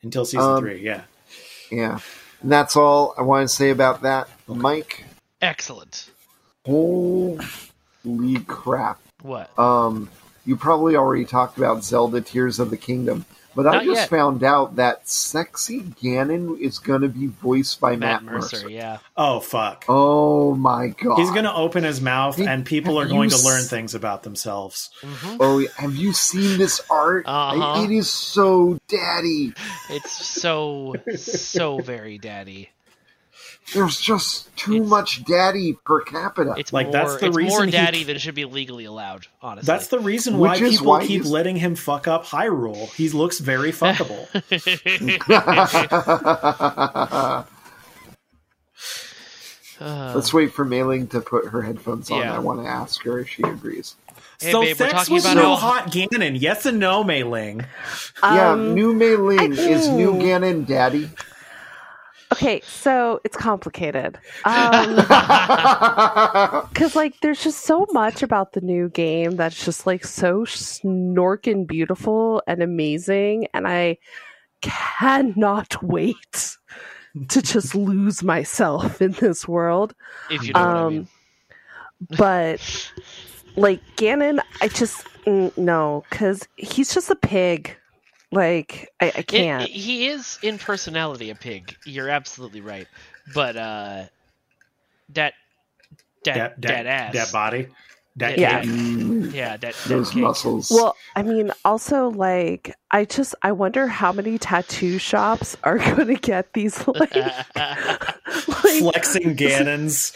until 0.04 0.26
season 0.26 0.42
um, 0.42 0.60
three, 0.60 0.82
yeah. 0.82 1.04
Yeah. 1.72 2.00
And 2.42 2.52
that's 2.52 2.76
all 2.76 3.14
I 3.18 3.22
want 3.22 3.48
to 3.48 3.56
say 3.56 3.70
about 3.70 4.02
that. 4.02 4.28
Mike, 4.48 5.06
Excellent. 5.42 6.10
holy 6.66 7.40
crap. 8.48 9.00
What? 9.22 9.58
Um, 9.58 10.10
you 10.46 10.56
probably 10.58 10.96
already 10.96 11.26
talked 11.26 11.58
about 11.58 11.84
Zelda 11.84 12.22
Tears 12.22 12.60
of 12.60 12.70
the 12.70 12.78
Kingdom, 12.78 13.26
but 13.56 13.66
I 13.68 13.84
just 13.86 13.96
yet. 14.02 14.10
found 14.10 14.44
out 14.44 14.76
that 14.76 15.08
sexy 15.08 15.82
Ganon 15.82 16.60
is 16.60 16.80
going 16.80 17.02
to 17.02 17.08
be 17.10 17.28
voiced 17.28 17.80
by 17.80 17.96
Matt, 17.96 18.24
Matt 18.24 18.34
Mercer, 18.34 18.70
yeah. 18.70 18.98
Oh 19.18 19.40
fuck. 19.40 19.86
Oh 19.88 20.54
my 20.56 20.88
god! 20.90 21.18
He's 21.18 21.32
going 21.32 21.46
to 21.46 21.54
open 21.54 21.84
his 21.84 22.02
mouth, 22.02 22.36
Have- 22.38 22.48
and 22.48 22.66
people 22.66 23.00
are 23.00 23.08
going 23.08 23.30
you 23.30 23.38
to 23.38 23.46
learn 23.46 23.62
s- 23.62 23.70
things 23.70 23.96
about 23.96 24.24
themselves. 24.24 24.90
Mhm. 25.02 25.38
Oh, 25.40 25.66
have 25.78 25.96
you 25.96 26.14
seen 26.14 26.58
this 26.58 26.82
art? 26.90 27.26
Uh-huh. 27.28 27.84
It 27.84 27.92
is 27.92 28.10
so 28.10 28.78
daddy. 28.88 29.54
It's 29.90 30.12
so 30.12 30.96
so 31.16 31.80
very 31.80 32.18
daddy. 32.18 32.70
There's 33.74 34.00
just 34.00 34.56
too 34.56 34.76
It's- 34.76 34.90
much 34.90 35.26
daddy 35.26 35.74
per 35.86 36.00
capita. 36.02 36.54
It's 36.58 36.72
Like, 36.72 36.88
more, 36.88 36.92
that's 36.94 37.18
the 37.18 37.26
it's 37.28 37.34
more 37.34 37.38
reason 37.38 37.66
he- 37.66 37.72
daddy 37.72 38.04
than 38.04 38.18
should 38.20 38.36
be 38.36 38.46
legally 38.46 38.86
allowed. 38.86 39.26
Honestly, 39.42 39.66
That's 39.66 39.88
the 39.88 40.00
reason 40.00 40.38
why 40.38 40.52
Which 40.60 40.70
people 40.72 40.86
why 40.88 41.02
keep 41.02 41.22
he's- 41.24 41.26
letting 41.26 41.56
him 41.58 41.76
fuck 41.76 42.08
up 42.08 42.26
Hyrule. 42.28 42.94
He 42.94 43.10
looks 43.10 43.40
very 43.40 43.72
fuckable. 43.74 44.28
Let's 49.82 50.34
wait 50.34 50.54
for 50.54 50.64
Mei 50.64 50.84
Ling 50.84 51.08
to 51.08 51.20
put 51.22 51.48
her 51.48 51.62
headphones 51.62 52.10
on. 52.10 52.20
Yeah. 52.20 52.36
I 52.36 52.40
want 52.40 52.64
to 52.64 52.68
ask 52.70 53.02
her 53.04 53.20
if 53.20 53.30
she 53.30 53.44
agrees. 53.44 53.96
Hey, 54.40 54.52
so 54.52 54.62
babe, 54.62 54.78
sex 54.78 54.92
talking 54.94 55.14
was 55.14 55.26
no 55.26 55.56
how- 55.56 55.74
hot 55.82 55.92
Ganon. 55.92 56.40
Yes 56.40 56.66
and 56.66 56.80
no, 56.80 57.04
Mei 57.04 57.24
Ling. 57.24 57.66
yeah, 58.24 58.52
Um, 58.52 58.74
new 58.74 58.94
Mei 58.94 59.16
Ling 59.16 59.58
I- 59.58 59.62
is 59.62 59.88
new 59.90 60.14
Ganon 60.14 60.66
daddy. 60.66 61.10
Okay, 62.34 62.62
so 62.66 63.22
it's 63.24 63.38
complicated. 63.38 64.18
Um, 64.46 64.96
Because, 66.70 66.96
like, 66.96 67.20
there's 67.22 67.44
just 67.44 67.64
so 67.66 67.86
much 67.94 68.24
about 68.24 68.54
the 68.54 68.62
new 68.62 68.90
game 68.90 69.36
that's 69.36 69.64
just, 69.64 69.86
like, 69.86 70.04
so 70.06 70.44
snorkin' 70.46 71.66
beautiful 71.68 72.42
and 72.48 72.62
amazing. 72.64 73.48
And 73.54 73.68
I 73.68 73.98
cannot 74.62 75.82
wait 75.84 76.58
to 77.30 77.42
just 77.42 77.76
lose 77.76 78.24
myself 78.24 79.02
in 79.02 79.12
this 79.14 79.48
world. 79.48 79.94
if 80.30 80.44
you 80.44 80.54
know 80.54 80.60
what 80.60 80.68
I 80.68 80.82
Um, 80.82 80.94
mean. 80.94 81.08
But, 82.18 82.92
like, 83.56 83.82
Ganon, 83.96 84.40
I 84.62 84.68
just, 84.68 85.06
mm, 85.26 85.56
no, 85.58 86.04
because 86.10 86.48
he's 86.58 86.94
just 86.94 87.10
a 87.10 87.16
pig. 87.16 87.78
Like, 88.36 88.92
I, 89.02 89.14
I 89.18 89.24
can't. 89.24 89.72
he 89.72 90.08
is 90.08 90.40
in 90.44 90.60
personality 90.60 91.32
a 91.32 91.36
pig. 91.36 91.78
You're 91.86 92.10
absolutely 92.10 92.62
right. 92.62 92.88
But 93.34 93.58
uh, 93.58 94.04
that 95.14 95.34
that 96.26 96.36
That, 96.36 96.62
that, 96.62 96.86
that, 96.86 96.88
ass. 96.88 97.14
that 97.14 97.32
body. 97.32 97.68
That 98.18 98.38
Yeah. 98.38 98.62
cake. 98.62 99.34
Yeah, 99.34 99.58
that, 99.58 99.62
that 99.62 99.76
those 99.90 100.12
cake. 100.12 100.24
muscles. 100.24 100.72
Well, 100.72 100.96
I 101.18 101.24
mean, 101.24 101.52
also 101.66 102.10
like 102.12 102.74
I 102.92 103.04
just 103.04 103.36
I 103.42 103.52
wonder 103.52 103.88
how 103.88 104.14
many 104.14 104.38
tattoo 104.38 104.98
shops 105.00 105.58
are 105.64 105.78
going 105.96 106.08
to 106.08 106.16
get 106.16 106.54
these 106.54 106.88
like, 106.88 107.14
like 107.16 108.80
Flexing 108.80 109.36
Ganons. 109.38 110.14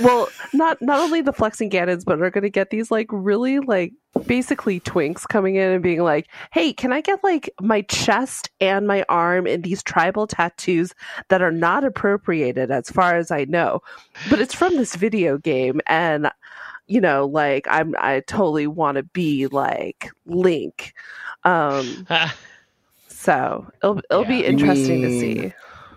well, 0.00 0.28
not 0.52 0.80
not 0.82 1.00
only 1.00 1.22
the 1.22 1.32
flexing 1.32 1.70
Ganons, 1.70 2.04
but 2.04 2.20
are 2.20 2.30
going 2.30 2.42
to 2.42 2.50
get 2.50 2.68
these 2.70 2.90
like 2.90 3.06
really 3.10 3.60
like 3.60 3.92
basically 4.26 4.80
twinks 4.80 5.26
coming 5.26 5.54
in 5.56 5.70
and 5.70 5.82
being 5.82 6.02
like, 6.02 6.26
"Hey, 6.52 6.72
can 6.74 6.92
I 6.92 7.00
get 7.00 7.22
like 7.24 7.48
my 7.60 7.82
chest 7.82 8.50
and 8.60 8.86
my 8.86 9.04
arm 9.08 9.46
in 9.46 9.62
these 9.62 9.82
tribal 9.82 10.26
tattoos 10.26 10.92
that 11.28 11.40
are 11.40 11.52
not 11.52 11.84
appropriated 11.84 12.70
as 12.70 12.90
far 12.90 13.16
as 13.16 13.30
I 13.30 13.44
know, 13.44 13.80
but 14.28 14.38
it's 14.40 14.54
from 14.54 14.76
this 14.76 14.96
video 14.96 15.38
game 15.38 15.80
and." 15.86 16.30
You 16.88 17.00
know, 17.00 17.26
like 17.26 17.66
I'm, 17.70 17.94
I 17.98 18.20
totally 18.26 18.66
want 18.66 18.96
to 18.96 19.02
be 19.04 19.46
like 19.46 20.10
Link. 20.26 20.94
Um, 21.44 22.06
So 23.08 23.66
it'll 23.82 24.00
it'll 24.10 24.24
be 24.24 24.36
Yeah. 24.36 24.44
interesting 24.46 25.02
to 25.02 25.08
see. 25.20 25.34
mean- 25.34 25.54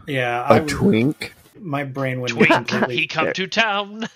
Yeah, 0.07 0.45
a 0.49 0.55
I, 0.55 0.59
twink. 0.61 1.33
my 1.59 1.83
brain 1.85 2.19
went 2.19 2.33
Twink, 2.33 2.49
completely. 2.49 2.97
he 2.97 3.07
come 3.07 3.31
to 3.31 3.47
town. 3.47 4.07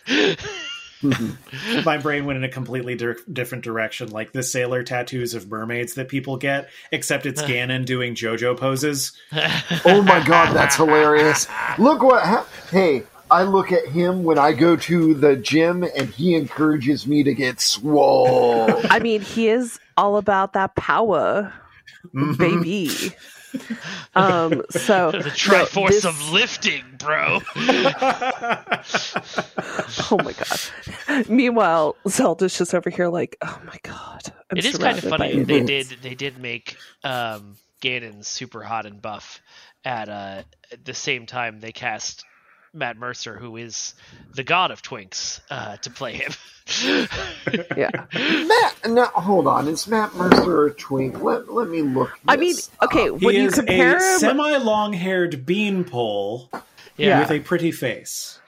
My 1.86 1.98
brain 1.98 2.26
went 2.26 2.38
in 2.38 2.44
a 2.44 2.50
completely 2.50 2.96
di- 2.96 3.14
different 3.32 3.64
direction, 3.64 4.10
like 4.10 4.32
the 4.32 4.42
sailor 4.42 4.82
tattoos 4.82 5.34
of 5.36 5.48
mermaids 5.50 5.94
that 5.96 6.08
people 6.08 6.38
get, 6.38 6.70
except 6.92 7.26
it's 7.28 7.42
Ganon 7.44 7.86
doing 7.86 8.16
JoJo 8.16 8.58
poses. 8.58 9.12
Oh 9.86 10.02
my 10.02 10.26
god, 10.26 10.56
that's 10.56 10.76
hilarious. 10.76 11.48
Look 11.78 12.02
what 12.02 12.24
ha- 12.24 12.48
hey, 12.72 13.04
I 13.36 13.44
look 13.44 13.72
at 13.74 13.86
him 13.88 14.24
when 14.24 14.38
I 14.40 14.54
go 14.54 14.78
to 14.78 15.14
the 15.14 15.36
gym 15.36 15.84
and 15.84 16.08
he 16.10 16.36
encourages 16.36 17.06
me 17.06 17.22
to 17.24 17.34
get 17.34 17.60
swole. 17.60 18.72
I 18.90 19.00
mean, 19.00 19.20
he 19.22 19.50
is 19.50 19.78
all 19.98 20.16
about 20.16 20.54
that 20.54 20.76
power, 20.76 21.52
Mhm. 22.14 22.38
baby. 22.38 22.90
um, 24.16 24.62
so 24.70 25.12
the 25.12 25.18
no, 25.20 25.24
Triforce 25.26 25.90
this- 25.90 26.06
of 26.06 26.32
lifting, 26.32 26.84
bro. 26.98 27.42
Oh 30.12 30.18
my 30.24 30.34
god. 30.34 31.28
Meanwhile, 31.30 31.96
Zelda's 32.08 32.58
just 32.58 32.74
over 32.76 32.90
here 32.90 33.08
like, 33.10 33.38
oh 33.42 33.62
my 33.66 33.78
god. 33.84 34.22
I'm 34.52 34.58
it 34.58 34.66
is 34.66 34.78
kind 34.78 34.98
of 34.98 35.04
funny. 35.04 35.44
They 35.44 35.60
idiots." 35.62 35.90
did 35.90 36.02
they 36.02 36.16
did 36.16 36.38
make 36.38 36.78
um, 37.04 37.56
Ganon 37.82 38.24
super 38.24 38.62
hot 38.64 38.86
and 38.86 39.02
buff 39.02 39.42
at 39.84 40.08
uh, 40.10 40.44
at 40.72 40.86
the 40.86 40.94
same 40.94 41.26
time 41.26 41.60
they 41.60 41.72
cast 41.72 42.24
Matt 42.76 42.98
Mercer, 42.98 43.38
who 43.38 43.58
is 43.58 43.94
the 44.34 44.44
god 44.44 44.70
of 44.72 44.82
twinks, 44.82 45.40
uh, 45.50 45.78
to 45.78 45.90
play 45.90 46.14
him. 46.14 46.32
Yeah. 47.78 47.92
Matt, 48.12 48.76
no, 48.90 49.06
hold 49.06 49.46
on. 49.46 49.68
Is 49.68 49.88
Matt 49.88 50.16
Mercer 50.16 50.66
a 50.66 50.74
twink? 50.74 51.22
Let, 51.22 51.54
let 51.54 51.68
me 51.70 51.84
look. 51.84 52.18
I 52.28 52.38
mean, 52.38 52.56
okay, 52.82 53.10
up. 53.10 53.20
He 53.20 53.26
when 53.26 53.36
you 53.36 53.48
is 53.50 53.54
compare 53.56 53.98
a 53.98 54.02
him, 54.14 54.18
semi-long-haired 54.20 55.46
beanpole 55.46 56.50
yeah. 56.98 57.20
with 57.20 57.30
a 57.30 57.40
pretty 57.42 57.72
face. 57.72 58.40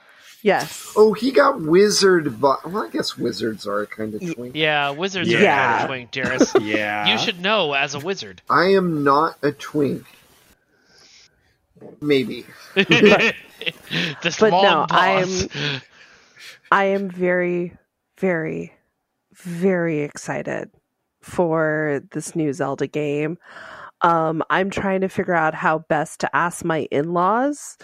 yes. 0.42 0.92
Oh, 0.96 1.12
he 1.12 1.30
got 1.30 1.60
wizard. 1.60 2.40
But 2.40 2.68
well, 2.68 2.82
I 2.84 2.88
guess 2.90 3.16
wizards 3.16 3.68
are 3.68 3.82
a 3.82 3.86
kind 3.86 4.14
of 4.16 4.34
twink. 4.34 4.56
Yeah, 4.56 4.90
wizards 4.90 5.28
are 5.32 5.38
Yeah. 5.40 5.68
kind 5.68 5.82
of 5.82 5.88
twink, 5.88 6.10
Darius. 6.10 6.54
Yeah, 6.60 7.06
You 7.12 7.18
should 7.18 7.40
know 7.40 7.72
as 7.74 7.94
a 7.94 8.00
wizard. 8.00 8.42
I 8.50 8.72
am 8.72 9.04
not 9.04 9.36
a 9.44 9.52
twink. 9.52 10.04
Maybe. 12.00 12.44
this 14.22 14.38
but 14.38 14.52
long 14.52 14.62
no, 14.62 14.86
pause. 14.88 15.48
I 16.70 16.84
am 16.84 17.08
very, 17.08 17.76
very, 18.18 18.72
very 19.34 20.00
excited 20.00 20.70
for 21.20 22.02
this 22.12 22.34
new 22.36 22.52
Zelda 22.52 22.86
game. 22.86 23.38
Um, 24.02 24.42
I'm 24.50 24.70
trying 24.70 25.00
to 25.00 25.08
figure 25.08 25.34
out 25.34 25.54
how 25.54 25.80
best 25.80 26.20
to 26.20 26.36
ask 26.36 26.64
my 26.64 26.86
in 26.90 27.12
laws 27.12 27.76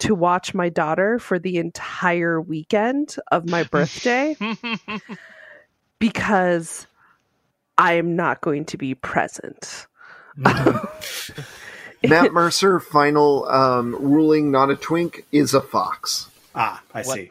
to 0.00 0.14
watch 0.14 0.54
my 0.54 0.68
daughter 0.68 1.18
for 1.18 1.38
the 1.38 1.58
entire 1.58 2.40
weekend 2.40 3.16
of 3.30 3.48
my 3.48 3.62
birthday 3.64 4.36
because 5.98 6.86
I 7.78 7.94
am 7.94 8.16
not 8.16 8.40
going 8.40 8.64
to 8.66 8.78
be 8.78 8.94
present. 8.94 9.86
Matt 12.06 12.32
Mercer, 12.32 12.80
final 12.80 13.46
um, 13.48 13.94
ruling, 13.98 14.50
not 14.50 14.70
a 14.70 14.76
twink, 14.76 15.24
is 15.32 15.54
a 15.54 15.60
fox. 15.60 16.28
ah, 16.54 16.82
I 16.94 17.02
What- 17.02 17.14
see. 17.16 17.30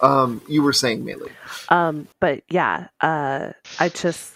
Um, 0.00 0.42
you 0.48 0.62
were 0.62 0.72
saying, 0.74 1.04
Melee. 1.04 1.30
Um, 1.70 2.08
but 2.20 2.42
yeah, 2.50 2.88
uh, 3.00 3.52
I 3.78 3.88
just 3.88 4.34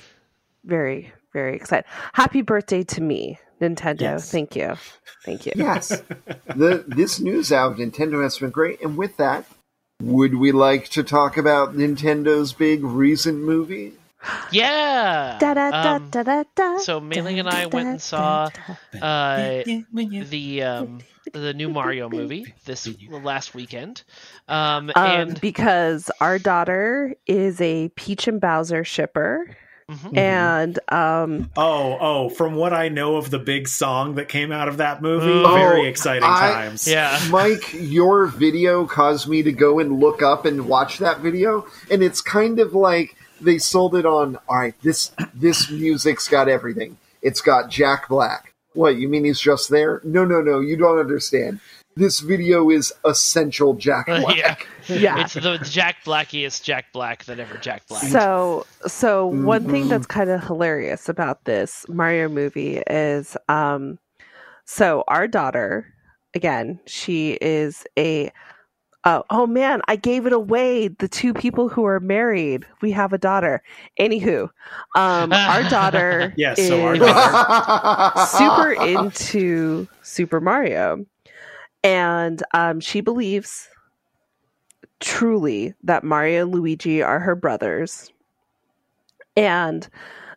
very, 0.64 1.12
very 1.34 1.56
excited. 1.56 1.84
Happy 2.14 2.40
birthday 2.40 2.84
to 2.84 3.02
me, 3.02 3.38
Nintendo. 3.60 4.00
Yes. 4.00 4.30
Thank 4.30 4.56
you. 4.56 4.76
Thank 5.26 5.44
you. 5.44 5.52
Yes. 5.56 5.88
the 6.46 6.84
this 6.86 7.20
news 7.20 7.52
out 7.52 7.72
of 7.72 7.78
Nintendo 7.78 8.22
has 8.22 8.38
been 8.38 8.50
great, 8.50 8.80
and 8.80 8.96
with 8.96 9.16
that, 9.18 9.44
would 10.00 10.36
we 10.36 10.52
like 10.52 10.88
to 10.90 11.02
talk 11.02 11.36
about 11.36 11.76
Nintendo's 11.76 12.52
big 12.54 12.82
recent 12.84 13.38
movie? 13.40 13.94
Yeah. 14.50 15.36
Da, 15.40 15.54
da, 15.54 15.70
da, 15.70 15.94
Um, 15.96 16.10
da, 16.10 16.22
da, 16.22 16.44
da, 16.54 16.78
so 16.78 17.00
Mei-Ling 17.00 17.38
and 17.38 17.48
I 17.48 17.64
da, 17.64 17.68
went 17.76 17.88
and 17.88 17.98
da, 17.98 18.02
saw, 18.02 18.50
da. 18.92 18.98
uh, 19.06 19.62
the 19.92 20.62
um, 20.62 20.98
the 21.32 21.52
new 21.54 21.68
Mario 21.68 22.08
movie 22.08 22.54
this 22.64 22.88
last 23.10 23.54
weekend. 23.54 24.02
Um, 24.48 24.90
Um, 24.90 24.92
and 24.96 25.40
because 25.40 26.10
our 26.20 26.38
daughter 26.38 27.14
is 27.26 27.60
a 27.60 27.90
Peach 27.90 28.26
and 28.28 28.40
Bowser 28.40 28.82
shipper, 28.84 29.56
Mhm. 29.90 30.16
and 30.18 30.78
um, 30.90 31.50
Oh, 31.56 31.96
oh, 32.00 32.28
from 32.28 32.54
what 32.56 32.72
I 32.74 32.88
know 32.90 33.16
of 33.16 33.30
the 33.30 33.38
big 33.38 33.68
song 33.68 34.16
that 34.16 34.28
came 34.28 34.52
out 34.52 34.68
of 34.68 34.76
that 34.78 35.00
movie, 35.00 35.26
Oh, 35.46 35.54
very 35.54 35.86
exciting 35.86 36.24
I- 36.24 36.52
times. 36.52 36.86
yeah. 36.86 37.18
Mike, 37.30 37.72
your 37.72 38.26
video 38.26 38.84
caused 38.86 39.28
me 39.28 39.42
to 39.44 39.52
go 39.52 39.78
and 39.78 39.98
look 39.98 40.20
up 40.22 40.44
and 40.44 40.66
watch 40.66 40.98
that 40.98 41.20
video, 41.20 41.66
and 41.90 42.02
it's 42.02 42.20
kind 42.20 42.58
of 42.58 42.74
like 42.74 43.16
they 43.41 43.59
sold 43.59 43.95
it 43.95 44.07
on. 44.07 44.36
All 44.49 44.57
right, 44.59 44.74
this 44.82 45.12
this 45.34 45.70
music's 45.70 46.28
got 46.28 46.49
everything. 46.49 46.97
It's 47.22 47.41
got 47.41 47.70
Jack 47.70 48.09
Black. 48.09 48.55
What 48.74 48.97
you 48.97 49.09
mean 49.09 49.24
he's 49.24 49.41
just 49.41 49.70
there? 49.70 50.01
No, 50.05 50.24
no, 50.24 50.41
no. 50.41 50.61
You 50.61 50.76
don't 50.76 50.99
understand. 50.99 51.61
This 51.97 52.20
video 52.20 52.70
is 52.70 52.93
essential 53.05 53.74
Jack 53.74 54.07
Black. 54.07 54.36
yeah. 54.36 54.57
yeah. 54.86 55.20
It's 55.24 55.34
the 55.34 55.59
Jack 55.59 55.97
Blackiest 56.05 56.62
Jack 56.62 56.93
Black 56.93 57.24
that 57.24 57.41
ever 57.41 57.57
Jack 57.59 57.89
Black. 57.89 58.05
So, 58.05 58.66
so 58.86 59.26
one 59.26 59.68
thing 59.68 59.86
Mhm. 59.86 59.89
that's 59.89 60.07
kind 60.07 60.30
of 60.30 60.45
hilarious 60.45 61.09
about 61.09 61.45
this 61.45 61.84
Mario 61.89 62.28
movie 62.28 62.76
is, 62.89 63.36
um, 63.49 63.99
so 64.64 65.03
our 65.09 65.26
daughter, 65.26 65.93
again, 66.34 66.78
she 66.86 67.32
is 67.41 67.84
a. 67.99 68.30
Uh, 69.09 69.22
oh 69.30 69.46
man, 69.46 69.80
I 69.88 69.96
gave 69.96 70.26
it 70.26 70.34
away. 70.34 70.88
The 70.88 71.09
two 71.09 71.32
people 71.32 71.70
who 71.70 71.86
are 71.86 71.98
married, 71.98 72.66
we 72.82 72.90
have 72.90 73.14
a 73.14 73.18
daughter. 73.18 73.62
Anywho, 73.98 74.50
um, 74.96 75.32
our 75.32 75.62
daughter 75.70 76.34
Yes, 76.36 76.59
is 76.59 76.68
so 76.68 76.82
our 76.82 76.94
daughter- 76.94 78.26
super 78.36 78.72
into 78.72 79.88
Super 80.02 80.42
Mario, 80.42 81.06
and 81.82 82.42
um, 82.52 82.80
she 82.80 83.00
believes 83.00 83.70
truly 85.00 85.72
that 85.84 86.04
Mario 86.04 86.42
and 86.42 86.54
Luigi 86.54 87.00
are 87.00 87.18
her 87.18 87.34
brothers, 87.34 88.12
and 89.38 89.88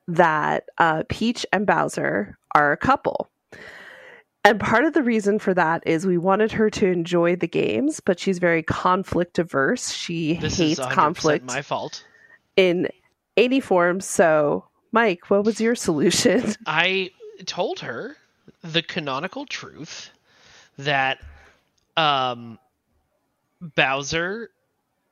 that 0.08 0.70
uh, 0.78 1.04
Peach 1.10 1.46
and 1.52 1.68
Bowser 1.68 2.38
are 2.56 2.72
a 2.72 2.78
couple. 2.78 3.30
And 4.44 4.60
part 4.60 4.86
of 4.86 4.94
the 4.94 5.04
reason 5.04 5.38
for 5.38 5.54
that 5.54 5.84
is 5.86 6.08
we 6.08 6.18
wanted 6.18 6.52
her 6.54 6.70
to 6.72 6.88
enjoy 6.88 7.36
the 7.36 7.48
games, 7.48 8.00
but 8.00 8.20
she's 8.20 8.40
very 8.40 8.64
conflict 8.64 9.38
averse. 9.38 9.92
She 9.92 10.34
this 10.34 10.58
hates 10.58 10.80
is 10.80 10.86
100% 10.86 10.92
conflict 10.92 11.46
my 11.46 11.62
fault. 11.62 12.04
in 12.58 12.88
any 13.38 13.60
form. 13.60 14.02
So, 14.02 14.66
Mike, 14.92 15.30
what 15.30 15.44
was 15.46 15.62
your 15.62 15.76
solution? 15.88 16.56
I 16.66 17.12
told 17.46 17.80
her 17.82 18.18
the 18.64 18.82
canonical 18.82 19.46
truth 19.46 20.10
that 20.78 21.20
um, 21.96 22.58
Bowser 23.62 24.50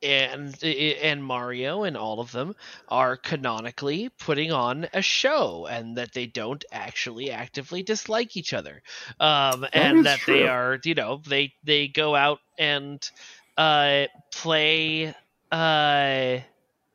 and 0.02 0.62
and 0.64 1.24
Mario 1.24 1.84
and 1.84 1.98
all 1.98 2.20
of 2.20 2.32
them 2.32 2.56
are 2.88 3.18
canonically 3.18 4.10
putting 4.20 4.52
on 4.52 4.88
a 4.94 5.02
show 5.02 5.68
and 5.70 5.98
that 5.98 6.14
they 6.14 6.26
don't 6.26 6.64
actually 6.72 7.32
actively 7.32 7.84
dislike 7.84 8.38
each 8.38 8.54
other 8.54 8.82
um, 9.20 9.64
is 9.66 9.70
and 9.74 10.06
that 10.06 10.20
they 10.26 10.48
are 10.48 10.80
you 10.84 10.96
know 10.96 11.22
they 11.28 11.54
they 11.64 11.88
go 11.88 12.16
out 12.16 12.40
and 12.58 13.10
uh, 13.58 14.06
play 14.32 15.14
uh, 15.52 16.40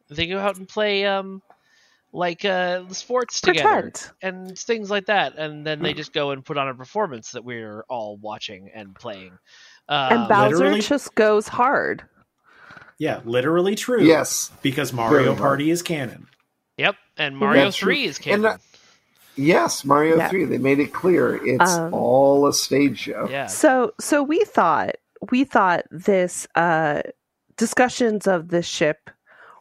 they 0.09 0.27
go 0.27 0.39
out 0.39 0.57
and 0.57 0.69
play 0.69 1.05
um, 1.05 1.43
like 2.13 2.45
uh, 2.45 2.89
sports 2.91 3.41
together 3.41 3.83
Pretend. 3.83 4.13
and 4.23 4.59
things 4.59 4.91
like 4.91 5.07
that, 5.07 5.37
and 5.37 5.67
then 5.67 5.83
they 5.83 5.93
just 5.93 6.13
go 6.13 6.31
and 6.31 6.45
put 6.45 6.57
on 6.57 6.69
a 6.69 6.75
performance 6.75 7.33
that 7.33 7.45
we're 7.45 7.83
all 7.89 8.17
watching 8.17 8.71
and 8.73 8.95
playing. 8.95 9.33
Um, 9.89 10.13
and 10.13 10.29
Bowser 10.29 10.57
literally- 10.57 10.81
just 10.81 11.15
goes 11.15 11.49
hard. 11.49 12.05
Yeah, 12.99 13.21
literally 13.25 13.75
true. 13.75 14.03
yes, 14.05 14.51
because 14.63 14.93
Mario 14.93 15.23
Very 15.25 15.37
Party 15.37 15.71
is 15.71 15.83
canon. 15.83 16.27
Yep, 16.77 16.97
and 17.17 17.37
Mario 17.37 17.65
That's 17.65 17.77
true. 17.77 17.87
Three 17.87 18.05
is 18.05 18.17
And 18.27 18.43
canon. 18.43 18.59
yes, 19.37 19.85
Mario 19.85 20.17
Yeah. 20.17 20.29
Three. 20.29 20.45
They 20.45 20.59
made 20.59 20.79
it 20.81 20.93
clear 20.93 21.37
it's 21.45 21.73
Um, 21.73 21.93
all 21.95 22.47
a 22.47 22.53
stage 22.53 22.99
show. 22.99 23.29
yeah, 23.31 23.47
So 23.47 23.93
so 24.01 24.23
we 24.23 24.41
thought 24.45 24.97
we 25.31 25.45
thought 25.45 25.85
this 25.91 26.47
uh 26.55 27.03
discussions 27.57 28.27
of 28.27 28.49
this 28.49 28.67
ship 28.67 29.11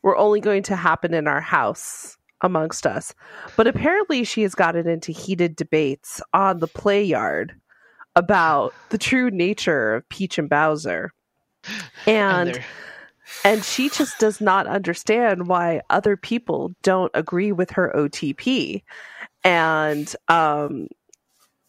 were 0.01 0.17
only 0.17 0.39
going 0.41 0.63
to 0.63 0.75
happen 0.75 1.13
in 1.13 1.27
our 1.27 1.39
house 1.41 2.17
amongst 2.41 2.85
us. 2.87 3.13
But 3.55 3.67
apparently 3.67 4.23
she 4.25 4.41
has 4.41 4.55
gotten 4.55 4.87
into 4.89 5.11
heated 5.11 5.55
debates 5.55 6.19
on 6.33 6.59
the 6.59 6.67
play 6.67 7.03
yard 7.03 7.53
about 8.15 8.73
the 8.89 8.97
true 8.97 9.29
nature 9.31 9.95
of 9.95 10.09
Peach 10.09 10.37
and 10.37 10.49
Bowser. 10.49 11.13
and 12.05 12.49
And 12.49 12.55
they're- 12.55 12.63
and 13.45 13.63
she 13.63 13.89
just 13.89 14.17
does 14.19 14.39
not 14.39 14.67
understand 14.67 15.47
why 15.47 15.81
other 15.89 16.15
people 16.17 16.71
don't 16.81 17.11
agree 17.13 17.51
with 17.51 17.71
her 17.71 17.91
OTP. 17.95 18.83
And 19.43 20.15
um, 20.29 20.87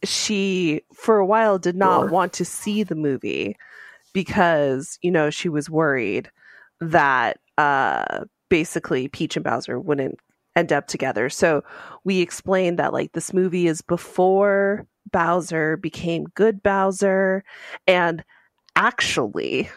she, 0.05 0.83
for 0.95 1.19
a 1.19 1.27
while, 1.27 1.59
did 1.59 1.77
not 1.77 2.03
Sure. 2.03 2.09
want 2.11 2.33
to 2.35 2.45
see 2.45 2.83
the 2.83 2.95
movie 2.95 3.57
because, 4.13 4.99
you 5.03 5.11
know, 5.11 5.31
she 5.31 5.49
was 5.49 5.69
worried 5.69 6.31
that 6.81 7.39
uh, 7.59 8.25
basically 8.49 9.09
Peach 9.09 9.37
and 9.37 9.45
Bowser 9.45 9.81
wouldn't 9.81 10.19
end 10.57 10.73
up 10.73 10.87
together. 10.87 11.29
So 11.29 11.65
we 12.05 12.21
explained 12.21 12.79
that 12.79 12.93
like 12.93 13.13
this 13.13 13.33
movie 13.33 13.67
is 13.67 13.83
before 13.83 14.87
Bowser 15.11 15.77
became 15.77 16.25
good 16.35 16.63
Bowser, 16.63 17.45
and 17.87 18.25
actually, 18.77 19.69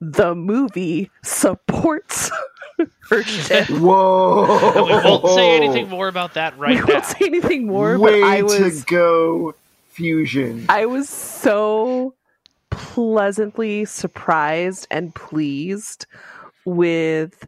the 0.00 0.34
movie 0.34 1.10
supports 1.22 2.30
her 3.10 3.22
shit. 3.22 3.68
Whoa! 3.70 4.72
And 4.76 4.86
we 4.86 4.92
won't 4.92 5.28
say 5.34 5.56
anything 5.56 5.88
more 5.88 6.08
about 6.08 6.34
that 6.34 6.56
right 6.58 6.74
we 6.74 6.80
now. 6.80 6.86
won't 6.94 7.04
say 7.06 7.24
anything 7.26 7.66
more, 7.66 7.98
Way 7.98 8.20
but 8.20 8.26
I 8.28 8.42
was 8.42 8.80
to 8.80 8.86
go, 8.86 9.54
Fusion. 9.90 10.66
I 10.68 10.86
was 10.86 11.08
so 11.08 12.14
pleasantly 12.70 13.84
surprised 13.84 14.86
and 14.90 15.14
pleased 15.14 16.06
with 16.64 17.46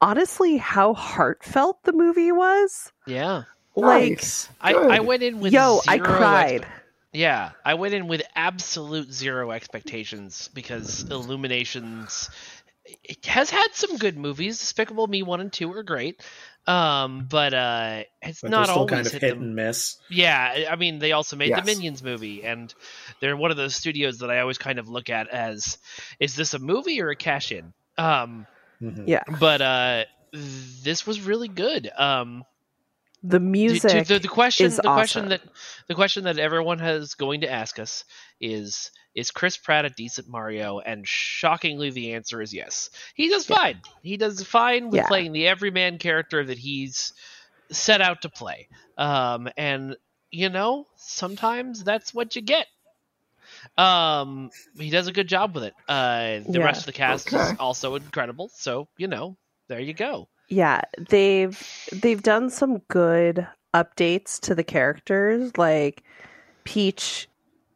honestly 0.00 0.56
how 0.56 0.94
heartfelt 0.94 1.82
the 1.84 1.92
movie 1.92 2.32
was. 2.32 2.92
Yeah. 3.06 3.42
Like 3.74 4.12
Nice. 4.12 4.48
I, 4.62 4.72
I 4.72 5.00
went 5.00 5.22
in 5.22 5.40
with 5.40 5.52
yo, 5.52 5.80
I 5.86 5.96
zero 5.98 6.08
cried. 6.08 6.62
expe- 6.62 6.66
yeah, 7.16 7.52
I 7.64 7.74
went 7.74 7.94
in 7.94 8.08
with 8.08 8.22
absolute 8.34 9.12
zero 9.12 9.50
expectations 9.50 10.48
because 10.54 11.04
Illuminations 11.10 12.30
it 13.02 13.26
has 13.26 13.50
had 13.50 13.68
some 13.72 13.96
good 13.96 14.16
movies. 14.16 14.58
Despicable 14.60 15.06
Me 15.08 15.22
one 15.22 15.40
and 15.40 15.52
two 15.52 15.72
are 15.72 15.82
great, 15.82 16.22
um, 16.66 17.26
but 17.28 17.52
uh, 17.52 18.02
it's 18.22 18.40
But 18.42 18.50
not 18.52 18.64
still 18.66 18.76
always 18.82 18.90
kind 18.92 19.06
of 19.06 19.12
hit 19.12 19.22
hit 19.22 19.28
them. 19.30 19.42
and 19.42 19.56
miss. 19.56 19.96
Yeah, 20.08 20.66
I 20.70 20.76
mean, 20.76 21.00
they 21.00 21.12
also 21.12 21.34
made 21.36 21.48
Yes. 21.48 21.60
the 21.60 21.66
Minions 21.66 22.02
movie, 22.02 22.44
and 22.44 22.72
they're 23.20 23.36
one 23.36 23.50
of 23.50 23.56
those 23.56 23.74
studios 23.74 24.18
that 24.18 24.30
I 24.30 24.38
always 24.40 24.58
kind 24.58 24.78
of 24.78 24.88
look 24.88 25.10
at 25.10 25.28
as, 25.28 25.78
is 26.20 26.36
this 26.36 26.54
a 26.54 26.60
movie 26.60 27.00
or 27.02 27.10
a 27.10 27.16
cash 27.16 27.50
in? 27.50 27.72
Um, 27.98 28.46
Mhm. 28.80 29.08
Yeah. 29.08 29.22
but 29.40 29.60
uh, 29.62 30.04
this 30.32 31.06
was 31.06 31.20
really 31.20 31.48
good. 31.48 31.90
Um, 31.96 32.44
The 33.22 33.38
to- 33.38 33.44
to- 33.44 33.50
music 33.50 34.06
the, 34.06 34.18
the 34.18 34.28
question, 34.28 34.66
is 34.66 34.76
the 34.76 34.82
question 34.82 35.28
that 35.30 35.40
the 35.88 35.94
question 35.94 36.24
that 36.24 36.38
everyone 36.38 36.78
has 36.78 37.14
going 37.14 37.40
to 37.40 37.50
ask 37.50 37.78
us 37.78 38.04
is: 38.40 38.90
Is 39.14 39.30
Chris 39.30 39.56
Pratt 39.56 39.84
a 39.84 39.90
decent 39.90 40.28
Mario? 40.28 40.78
And 40.78 41.06
shockingly, 41.08 41.90
the 41.90 42.12
answer 42.14 42.40
is 42.42 42.52
yes. 42.54 42.90
He 43.14 43.28
does 43.28 43.46
fine. 43.46 43.80
He 44.02 44.16
does 44.16 44.42
fine 44.44 44.86
with 44.86 44.96
Yeah. 44.96 45.06
playing 45.08 45.32
the 45.32 45.48
everyman 45.48 45.98
character 45.98 46.44
that 46.44 46.58
he's 46.58 47.12
set 47.70 48.00
out 48.00 48.22
to 48.22 48.28
play. 48.28 48.68
Um, 48.98 49.48
and 49.56 49.96
you 50.30 50.48
know, 50.50 50.86
sometimes 50.96 51.82
that's 51.84 52.12
what 52.14 52.36
you 52.36 52.42
get. 52.42 52.66
Um, 53.78 54.50
he 54.78 54.90
does 54.90 55.06
a 55.06 55.12
good 55.12 55.28
job 55.28 55.54
with 55.54 55.64
it. 55.64 55.74
Uh, 55.88 56.40
the 56.46 56.58
Yeah. 56.58 56.64
rest 56.64 56.80
of 56.80 56.86
the 56.86 56.92
cast 56.92 57.32
Okay. 57.32 57.52
is 57.52 57.56
also 57.58 57.94
incredible. 57.94 58.50
So 58.54 58.88
you 58.98 59.08
know, 59.08 59.36
there 59.68 59.80
you 59.80 59.94
go. 59.94 60.28
Yeah 60.48 60.80
they've 61.08 61.62
they've 61.92 62.22
done 62.22 62.50
some 62.50 62.78
good 62.88 63.46
updates 63.74 64.40
to 64.40 64.54
the 64.54 64.64
characters 64.64 65.56
like 65.58 66.02
peach 66.64 67.28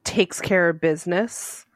takes 0.05 0.41
care 0.41 0.68
of 0.68 0.81
business 0.81 1.66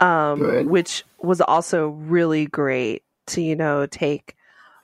um 0.00 0.38
Good. 0.40 0.66
which 0.66 1.04
was 1.18 1.40
also 1.40 1.88
really 1.88 2.46
great 2.46 3.02
to 3.26 3.40
you 3.40 3.56
know 3.56 3.86
take 3.86 4.36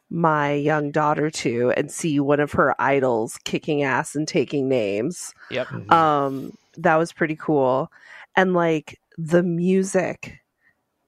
my 0.09 0.53
young 0.53 0.93
daughter 0.93 1.31
to 1.31 1.73
and 1.77 1.91
see 1.91 2.21
one 2.21 2.39
of 2.39 2.53
her 2.53 2.81
idols 2.81 3.39
kicking 3.45 3.83
ass 3.83 4.14
and 4.14 4.27
taking 4.29 4.69
names 4.69 5.35
Yep. 5.51 5.69
Mhm. 5.69 5.93
um 5.93 6.53
that 6.77 6.97
was 6.97 7.12
pretty 7.12 7.37
cool 7.37 7.91
and 8.37 8.55
like 8.55 8.99
the 9.19 9.43
music 9.43 10.39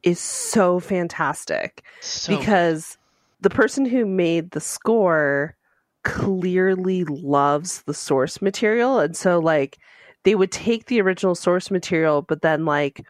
is 0.03 0.19
so 0.19 0.81
fantastic 0.81 1.85
So 2.01 2.33
good. 2.33 2.41
because 2.41 2.97
the 3.41 3.51
person 3.51 3.84
who 3.84 4.05
made 4.05 4.51
the 4.51 4.61
score 4.61 5.57
clearly 6.05 7.05
loves 7.05 7.82
the 7.82 7.95
source 7.95 8.41
material 8.41 8.99
and 8.99 9.16
so 9.16 9.39
like 9.39 9.78
they 10.24 10.34
would 10.34 10.53
take 10.53 10.86
the 10.86 11.01
original 11.01 11.34
source 11.34 11.70
material 11.70 12.22
but 12.22 12.43
then 12.43 12.64
like 12.64 13.05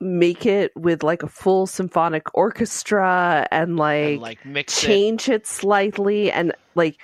make 0.00 0.44
it 0.44 0.70
with 0.76 1.02
like 1.02 1.22
a 1.22 1.28
full 1.28 1.66
symphonic 1.66 2.22
orchestra 2.34 3.48
and 3.50 3.76
like, 3.76 4.12
and, 4.12 4.20
like 4.20 4.44
mix 4.44 4.80
change 4.80 5.28
it 5.28 5.46
slightly 5.46 6.30
and 6.30 6.52
like 6.74 7.00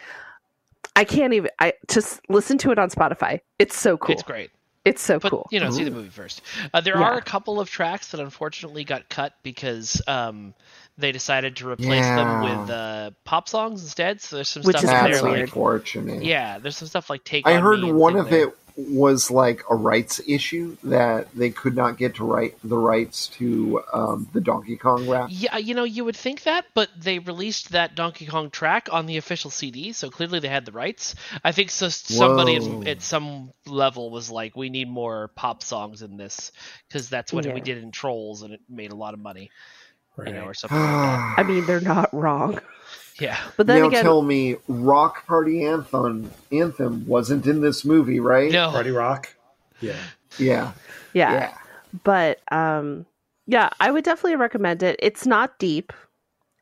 I 0.94 1.04
can't 1.04 1.32
even 1.32 1.50
I 1.58 1.72
just 1.88 2.20
listen 2.28 2.58
to 2.58 2.70
it 2.70 2.78
on 2.78 2.90
Spotify. 2.90 3.40
It's 3.58 3.76
so 3.76 3.96
cool. 3.96 4.14
It's 4.14 4.22
great. 4.22 4.50
It's 4.84 5.00
so 5.00 5.20
but 5.20 5.30
cool. 5.30 5.48
you 5.50 5.60
know, 5.60 5.70
see 5.70 5.84
the 5.84 5.90
movie 5.90 6.08
first. 6.08 6.42
Uh, 6.74 6.80
there 6.80 6.98
Yeah. 6.98 7.04
are 7.04 7.16
a 7.16 7.22
couple 7.22 7.60
of 7.60 7.70
tracks 7.70 8.10
that 8.10 8.20
unfortunately 8.20 8.84
got 8.84 9.08
cut 9.08 9.32
because 9.42 10.02
um, 10.08 10.54
they 10.98 11.12
decided 11.12 11.56
to 11.56 11.68
replace 11.70 12.04
them 12.04 12.42
with 12.42 12.70
uh, 12.70 13.10
pop 13.24 13.48
songs 13.48 13.82
instead. 13.82 14.20
So 14.20 14.36
there's 14.36 14.48
some 14.48 14.62
Which 14.62 14.76
stuff 14.76 14.84
is 14.84 14.90
kinda 14.90 15.08
That's 15.10 15.20
there 15.22 15.30
weird. 15.30 15.40
like 15.40 15.48
unfortunate. 15.48 16.22
yeah, 16.24 16.58
there's 16.58 16.76
some 16.76 16.88
stuff 16.88 17.08
like 17.10 17.24
take. 17.24 17.46
I 17.46 17.56
On 17.56 17.62
heard 17.62 17.80
Me 17.80 17.92
one 17.92 18.16
of 18.16 18.28
There. 18.30 18.48
it 18.48 18.56
was 18.74 19.30
like 19.30 19.62
a 19.68 19.74
rights 19.74 20.18
issue 20.26 20.78
that 20.82 21.28
they 21.34 21.50
could 21.50 21.76
not 21.76 21.98
get 21.98 22.14
to 22.14 22.24
write 22.24 22.56
the 22.64 22.78
rights 22.78 23.26
to 23.28 23.82
um, 23.92 24.26
the 24.32 24.40
Donkey 24.40 24.76
Kong 24.76 25.06
rap. 25.08 25.28
Yeah, 25.30 25.58
you 25.58 25.74
know, 25.74 25.84
you 25.84 26.06
would 26.06 26.16
think 26.16 26.44
that, 26.44 26.64
but 26.72 26.88
they 26.96 27.18
released 27.18 27.72
that 27.72 27.94
Donkey 27.94 28.24
Kong 28.24 28.48
track 28.48 28.88
on 28.90 29.04
the 29.04 29.18
official 29.18 29.50
CD, 29.50 29.92
so 29.92 30.08
clearly 30.08 30.38
they 30.38 30.48
had 30.48 30.64
the 30.64 30.72
rights. 30.72 31.14
I 31.44 31.52
think 31.52 31.70
so. 31.70 31.90
Somebody 31.90 32.56
at, 32.56 32.86
at 32.88 33.02
some 33.02 33.52
level 33.66 34.10
was 34.10 34.30
like, 34.30 34.56
"We 34.56 34.70
need 34.70 34.88
more 34.88 35.28
pop 35.34 35.62
songs 35.62 36.00
in 36.00 36.16
this 36.16 36.50
because 36.88 37.10
that's 37.10 37.30
what 37.30 37.44
Yeah. 37.44 37.52
we 37.52 37.60
did 37.60 37.76
in 37.76 37.90
Trolls, 37.90 38.40
and 38.42 38.54
it 38.54 38.60
made 38.70 38.90
a 38.92 38.96
lot 38.96 39.12
of 39.12 39.20
money, 39.20 39.50
Right. 40.16 40.28
you 40.28 40.34
know, 40.34 40.44
or 40.44 40.54
something 40.54 40.78
like 40.78 40.86
that." 40.88 41.34
I 41.38 41.42
mean, 41.42 41.64
they're 41.66 41.80
not 41.80 42.12
wrong. 42.14 42.58
Yeah, 43.20 43.38
But 43.56 43.66
then 43.66 43.80
now 43.82 43.88
again, 43.88 44.02
tell 44.04 44.22
me, 44.22 44.56
Rock 44.68 45.26
Party 45.26 45.64
Anthem 45.64 46.30
anthem 46.50 47.06
wasn't 47.06 47.46
in 47.46 47.60
this 47.60 47.84
movie, 47.84 48.20
right? 48.20 48.50
no, 48.50 48.70
Party 48.70 48.90
Rock. 48.90 49.34
Yeah. 49.80 49.96
Yeah. 50.38 50.72
yeah. 51.12 51.32
Yeah. 51.32 51.54
But 52.04 52.40
um 52.50 53.04
yeah, 53.46 53.68
I 53.80 53.90
would 53.90 54.02
definitely 54.04 54.36
recommend 54.36 54.82
it. 54.82 54.96
It's 55.00 55.26
not 55.26 55.58
deep. 55.58 55.92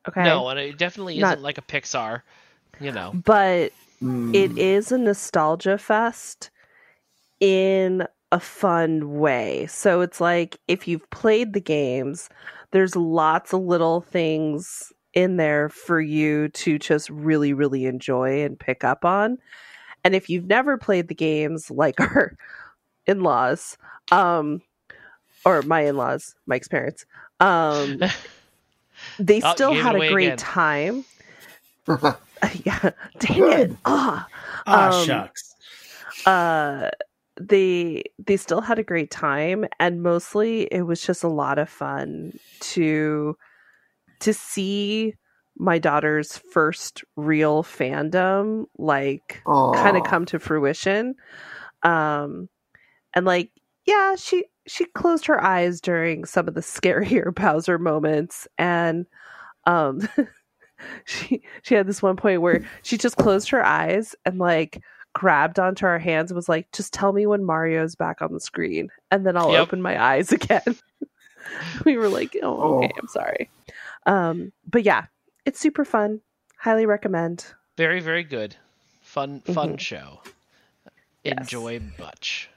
Okay. 0.09 0.25
no, 0.25 0.49
and 0.49 0.59
it 0.59 0.77
definitely 0.77 1.15
isn't 1.19 1.29
Not- 1.29 1.41
like 1.41 1.59
a 1.59 1.63
Pixar, 1.63 2.23
you 2.81 2.91
know. 2.93 3.13
But 3.15 3.73
Mm. 4.03 4.35
it 4.35 4.57
is 4.59 4.91
a 4.93 4.97
nostalgia 4.99 5.77
fest 5.77 6.49
in 7.39 8.07
a 8.33 8.41
fun 8.41 9.19
way. 9.19 9.67
So 9.67 10.01
it's 10.01 10.21
like 10.21 10.59
if 10.69 10.87
you've 10.89 11.09
played 11.11 11.53
the 11.53 11.61
games, 11.61 12.29
there's 12.73 12.97
lots 12.97 13.53
of 13.53 13.63
little 13.63 14.01
things 14.03 14.93
in 15.15 15.37
there 15.37 15.69
for 15.69 16.01
you 16.01 16.49
to 16.51 16.79
just 16.79 17.11
really, 17.11 17.53
really 17.53 17.87
enjoy 17.87 18.43
and 18.45 18.59
pick 18.59 18.85
up 18.85 19.05
on. 19.05 19.39
And 20.05 20.15
if 20.15 20.31
you've 20.31 20.47
never 20.47 20.79
played 20.79 21.09
the 21.09 21.15
games, 21.15 21.71
like 21.71 22.01
our 22.01 22.37
in 23.07 23.23
laws, 23.23 23.77
um, 24.11 24.63
or 25.45 25.63
my 25.63 25.83
in 25.83 25.97
laws, 25.97 26.35
Mike's 26.47 26.69
parents, 26.69 27.07
um, 27.41 28.01
they 29.19 29.41
Oh, 29.43 29.53
still 29.53 29.75
had 29.75 29.97
a 29.97 30.01
great 30.01 30.37
again. 30.37 30.39
time. 30.39 31.05
yeah, 32.65 32.91
dang 33.19 33.53
it. 33.53 33.73
Ah, 33.85 34.29
Ah, 34.67 34.89
Um, 34.89 34.91
shucks. 34.91 35.55
uh 36.27 36.91
they 37.41 38.03
they 38.19 38.37
still 38.37 38.61
had 38.61 38.79
a 38.79 38.85
great 38.85 39.11
time 39.11 39.65
and 39.79 40.03
mostly 40.03 40.63
it 40.65 40.83
was 40.83 41.01
just 41.03 41.25
a 41.25 41.29
lot 41.29 41.59
of 41.59 41.71
fun 41.71 42.33
to 42.61 43.35
to 44.21 44.35
see 44.35 45.15
my 45.57 45.79
daughter's 45.79 46.39
first 46.53 47.03
real 47.17 47.63
fandom 47.63 48.65
like 48.79 49.43
kind 49.75 49.97
of 49.97 50.05
come 50.05 50.27
to 50.27 50.39
fruition. 50.39 51.15
Um 51.83 52.49
and 53.15 53.25
like 53.25 53.51
yeah 53.87 54.17
she 54.17 54.45
she 54.67 54.85
closed 54.85 55.27
her 55.27 55.43
eyes 55.43 55.81
during 55.81 56.25
some 56.27 56.47
of 56.47 56.55
the 56.55 56.61
scarier 56.61 57.35
bowser 57.35 57.79
moments 57.79 58.47
and 58.59 59.07
um 59.67 60.07
she 61.05 61.43
she 61.63 61.75
had 61.75 61.87
this 61.87 62.03
one 62.03 62.17
point 62.17 62.43
where 62.43 62.65
she 62.83 62.99
just 62.99 63.17
closed 63.17 63.49
her 63.51 63.65
eyes 63.65 64.15
and 64.27 64.39
like 64.39 64.83
grabbed 65.21 65.59
onto 65.59 65.85
our 65.85 65.99
hands 65.99 66.31
and 66.31 66.37
was 66.37 66.49
like 66.49 66.73
just 66.73 66.95
tell 66.95 67.13
me 67.13 67.27
when 67.27 67.45
mario's 67.45 67.95
back 67.95 68.23
on 68.23 68.33
the 68.33 68.41
screen 68.41 68.89
and 69.11 69.27
then 69.27 69.37
i'll 69.37 69.53
Yep. 69.53 69.61
open 69.61 69.83
my 69.83 70.03
eyes 70.03 70.33
again 70.41 70.63
we 71.85 71.99
were 71.99 72.09
like 72.09 72.35
oh 72.43 72.79
okay 72.79 72.91
Oh. 72.95 72.99
i'm 73.03 73.07
sorry 73.09 73.51
um 74.07 74.51
but 74.67 74.83
yeah 74.83 75.07
it's 75.45 75.61
super 75.61 75.85
fun 75.85 76.23
highly 76.57 76.87
recommend 76.87 77.45
Very, 77.77 78.01
very 78.01 78.25
good, 78.25 78.57
fun, 79.03 79.41
fun 79.43 79.75
Mhm. 79.75 79.81
show. 79.81 80.21
Yes. 81.23 81.37
Enjoy 81.39 81.81
Butch. 81.99 82.49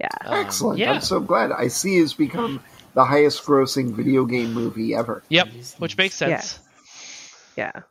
yeah 0.00 0.08
Um, 0.24 0.44
Excellent. 0.44 0.78
yeah. 0.80 0.92
I'm 0.92 1.00
so 1.00 1.20
glad. 1.20 1.52
I 1.52 1.68
see 1.68 1.98
it's 1.98 2.14
become 2.14 2.60
the 2.94 3.04
highest 3.04 3.44
grossing 3.44 3.92
video 3.92 4.24
game 4.24 4.52
movie 4.54 4.94
ever. 4.94 5.22
Yep, 5.28 5.48
which 5.78 5.96
makes 5.96 6.14
sense. 6.16 6.58
Yeah. 7.56 7.72
yeah 7.74 7.82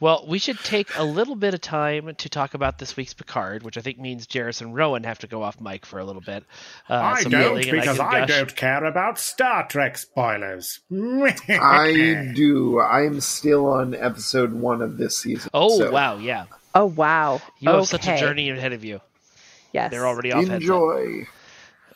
Well, 0.00 0.24
we 0.28 0.38
should 0.38 0.58
take 0.60 0.96
a 0.96 1.02
little 1.02 1.34
bit 1.34 1.54
of 1.54 1.60
time 1.60 2.14
to 2.14 2.28
talk 2.28 2.54
about 2.54 2.78
this 2.78 2.96
week's 2.96 3.14
Picard, 3.14 3.64
which 3.64 3.76
I 3.76 3.80
think 3.80 3.98
means 3.98 4.26
Jarys 4.26 4.60
and 4.60 4.74
Rowan 4.74 5.04
have 5.04 5.18
to 5.20 5.26
go 5.26 5.42
off 5.42 5.60
mic 5.60 5.84
for 5.84 5.98
a 5.98 6.04
little 6.04 6.22
bit. 6.22 6.44
Uh, 6.88 6.94
I 6.94 7.22
some 7.22 7.32
don't 7.32 7.56
because 7.56 7.98
can 7.98 8.06
I 8.06 8.24
don't 8.24 8.54
care 8.54 8.84
about 8.84 9.18
Star 9.18 9.66
Trek 9.66 9.98
spoilers. 9.98 10.80
I 10.90 12.30
do. 12.34 12.80
I'm 12.80 13.20
still 13.20 13.66
on 13.66 13.94
episode 13.94 14.52
one 14.52 14.82
of 14.82 14.98
this 14.98 15.18
season. 15.18 15.50
Oh 15.52 15.78
so 15.78 15.90
wow, 15.90 16.18
yeah, 16.18 16.44
Oh 16.74 16.86
wow. 16.86 17.40
you 17.58 17.70
have 17.70 17.88
such 17.88 18.06
a 18.06 18.18
journey 18.18 18.50
ahead 18.50 18.72
of 18.72 18.84
you. 18.84 19.00
Yes. 19.72 19.90
They're 19.90 20.06
already 20.06 20.32
off. 20.32 20.46
heads 20.46 20.50
up. 20.52 20.60
Enjoy. 20.60 21.26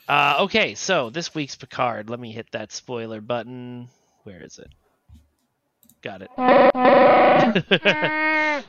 Uh, 0.09 0.37
okay, 0.41 0.75
so 0.75 1.11
this 1.11 1.35
week's 1.35 1.55
Picard. 1.55 2.11
Let 2.11 2.19
me 2.21 2.33
hit 2.33 2.51
that 2.53 2.73
spoiler 2.73 3.21
button. 3.21 3.89
Where 4.25 4.43
is 4.43 4.59
it? 4.59 4.69
Got 6.03 6.23
it. 6.23 6.31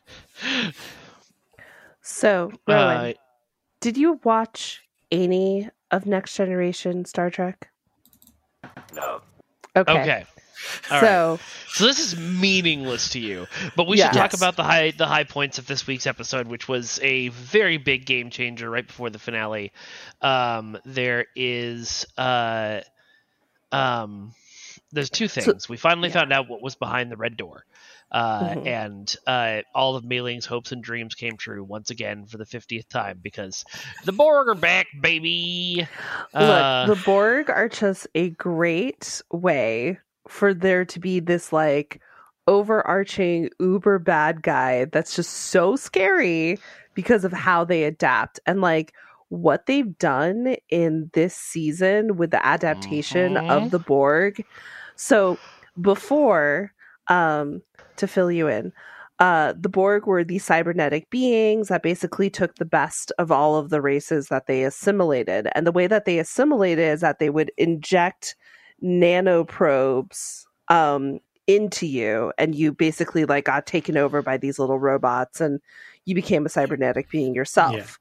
So, 2.05 2.51
Rowan, 2.67 2.97
uh, 2.97 3.13
did 3.79 3.97
you 3.97 4.19
watch 4.23 4.83
any 5.09 5.69
of 5.89 6.05
Next 6.05 6.35
Generation 6.35 7.05
Star 7.05 7.29
Trek? 7.29 7.69
No. 8.93 9.21
Okay. 9.75 9.91
okay. 9.91 10.25
All 10.91 11.01
right. 11.01 11.07
so, 11.07 11.39
So 11.69 11.85
this 11.85 11.99
is 11.99 12.19
meaningless 12.19 13.09
to 13.09 13.19
you, 13.19 13.47
but 13.75 13.87
we 13.87 13.97
should 13.97 14.13
Yes. 14.13 14.15
talk 14.15 14.33
about 14.33 14.55
the 14.55 14.63
high 14.63 14.91
the 14.91 15.07
high 15.07 15.23
points 15.23 15.57
of 15.57 15.65
this 15.65 15.87
week's 15.87 16.05
episode, 16.05 16.47
which 16.47 16.67
was 16.67 16.99
a 17.01 17.29
very 17.29 17.77
big 17.77 18.05
game 18.05 18.29
changer 18.29 18.69
right 18.69 18.85
before 18.85 19.09
the 19.09 19.19
finale. 19.19 19.71
Um, 20.21 20.77
there 20.85 21.25
is 21.35 22.05
uh, 22.17 22.81
um, 23.71 24.33
there's 24.93 25.09
two 25.09 25.27
things. 25.27 25.67
we 25.67 25.75
finally 25.77 26.07
yeah. 26.09 26.13
found 26.13 26.31
out 26.31 26.47
what 26.49 26.61
was 26.61 26.75
behind 26.75 27.11
the 27.11 27.17
red 27.17 27.35
door, 27.35 27.65
uh, 28.11 28.49
Mhm. 28.49 28.67
and 28.67 29.15
uh, 29.27 29.61
all 29.75 29.95
of 29.95 30.05
Mei 30.05 30.21
Ling's 30.21 30.45
hopes 30.45 30.71
and 30.71 30.83
dreams 30.83 31.15
came 31.15 31.35
true 31.35 31.63
once 31.63 31.89
again 31.89 32.25
for 32.27 32.37
the 32.37 32.45
fiftieth 32.45 32.87
time 32.87 33.19
because 33.21 33.65
the 34.05 34.11
Borg 34.13 34.47
are 34.47 34.55
back, 34.55 34.87
baby. 35.01 35.85
Uh, 36.33 36.85
look, 36.87 36.97
the 36.97 37.03
Borg 37.05 37.49
are 37.49 37.67
just 37.69 38.07
a 38.15 38.29
great 38.29 39.21
way 39.31 39.99
for 40.29 40.53
there 40.53 40.85
to 40.85 40.99
be 40.99 41.19
this 41.19 41.51
like 41.51 41.99
overarching 42.47 43.49
uber 43.59 43.99
bad 43.99 44.41
guy 44.41 44.85
that's 44.85 45.15
just 45.15 45.31
so 45.31 45.75
scary 45.75 46.57
because 46.93 47.23
of 47.25 47.31
how 47.33 47.63
they 47.63 47.83
adapt 47.83 48.39
and 48.45 48.61
like 48.61 48.93
what 49.29 49.65
they've 49.65 49.97
done 49.97 50.55
in 50.69 51.09
this 51.13 51.35
season 51.35 52.17
with 52.17 52.29
the 52.31 52.45
adaptation 52.45 53.33
Mhm. 53.33 53.49
of 53.49 53.71
the 53.71 53.79
Borg. 53.79 54.45
So 54.95 55.37
before 55.79 56.73
um 57.07 57.61
to 57.97 58.07
fill 58.07 58.31
you 58.31 58.47
in 58.47 58.71
uh, 59.19 59.53
the 59.57 59.69
Borg 59.69 60.05
were 60.05 60.23
these 60.23 60.43
cybernetic 60.43 61.09
beings 61.09 61.69
that 61.69 61.83
basically 61.83 62.29
took 62.29 62.55
the 62.55 62.65
best 62.65 63.11
of 63.17 63.31
all 63.31 63.55
of 63.55 63.69
the 63.69 63.81
races 63.81 64.27
that 64.27 64.47
they 64.47 64.63
assimilated. 64.63 65.47
And 65.53 65.67
the 65.67 65.71
way 65.71 65.87
that 65.87 66.05
they 66.05 66.19
assimilated 66.19 66.85
is 66.85 67.01
that 67.01 67.19
they 67.19 67.29
would 67.29 67.51
inject 67.57 68.35
nanoprobes 68.83 70.45
um, 70.67 71.19
into 71.47 71.85
you, 71.85 72.33
and 72.37 72.55
you 72.55 72.73
basically 72.73 73.25
like 73.25 73.45
got 73.45 73.65
taken 73.65 73.97
over 73.97 74.21
by 74.21 74.37
these 74.37 74.59
little 74.59 74.79
robots, 74.79 75.39
and 75.39 75.61
you 76.05 76.15
became 76.15 76.45
a 76.45 76.49
cybernetic 76.49 77.09
being 77.09 77.35
yourself. 77.35 77.99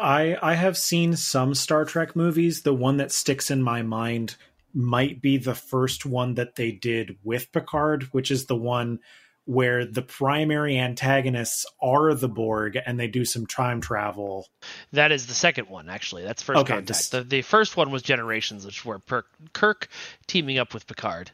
I 0.00 0.36
I 0.42 0.54
have 0.54 0.76
seen 0.76 1.16
some 1.16 1.54
Star 1.54 1.84
Trek 1.84 2.14
movies. 2.14 2.62
The 2.62 2.74
one 2.74 2.98
that 2.98 3.10
sticks 3.10 3.50
in 3.50 3.62
my 3.62 3.82
mind 3.82 4.36
might 4.74 5.20
be 5.22 5.36
the 5.38 5.54
first 5.54 6.04
one 6.06 6.34
that 6.34 6.56
they 6.56 6.72
did 6.72 7.16
with 7.24 7.50
Picard, 7.52 8.04
which 8.12 8.30
is 8.30 8.46
the 8.46 8.56
one 8.56 9.00
where 9.46 9.84
the 9.84 10.02
primary 10.02 10.78
antagonists 10.78 11.66
are 11.82 12.14
the 12.14 12.28
Borg 12.28 12.78
and 12.86 13.00
they 13.00 13.08
do 13.08 13.24
some 13.24 13.46
time 13.46 13.80
travel. 13.80 14.46
That 14.92 15.10
is 15.10 15.26
the 15.26 15.34
second 15.34 15.68
one, 15.68 15.88
actually. 15.88 16.22
That's 16.22 16.42
first 16.42 16.58
Okay, 16.60 16.74
contact. 16.74 16.86
this- 16.88 17.08
The, 17.08 17.22
the 17.24 17.42
first 17.42 17.76
one 17.76 17.90
was 17.90 18.02
Generations, 18.02 18.64
which 18.64 18.84
were 18.84 19.00
per- 19.00 19.24
Kirk 19.52 19.88
teaming 20.28 20.58
up 20.58 20.72
with 20.72 20.86
Picard. 20.86 21.32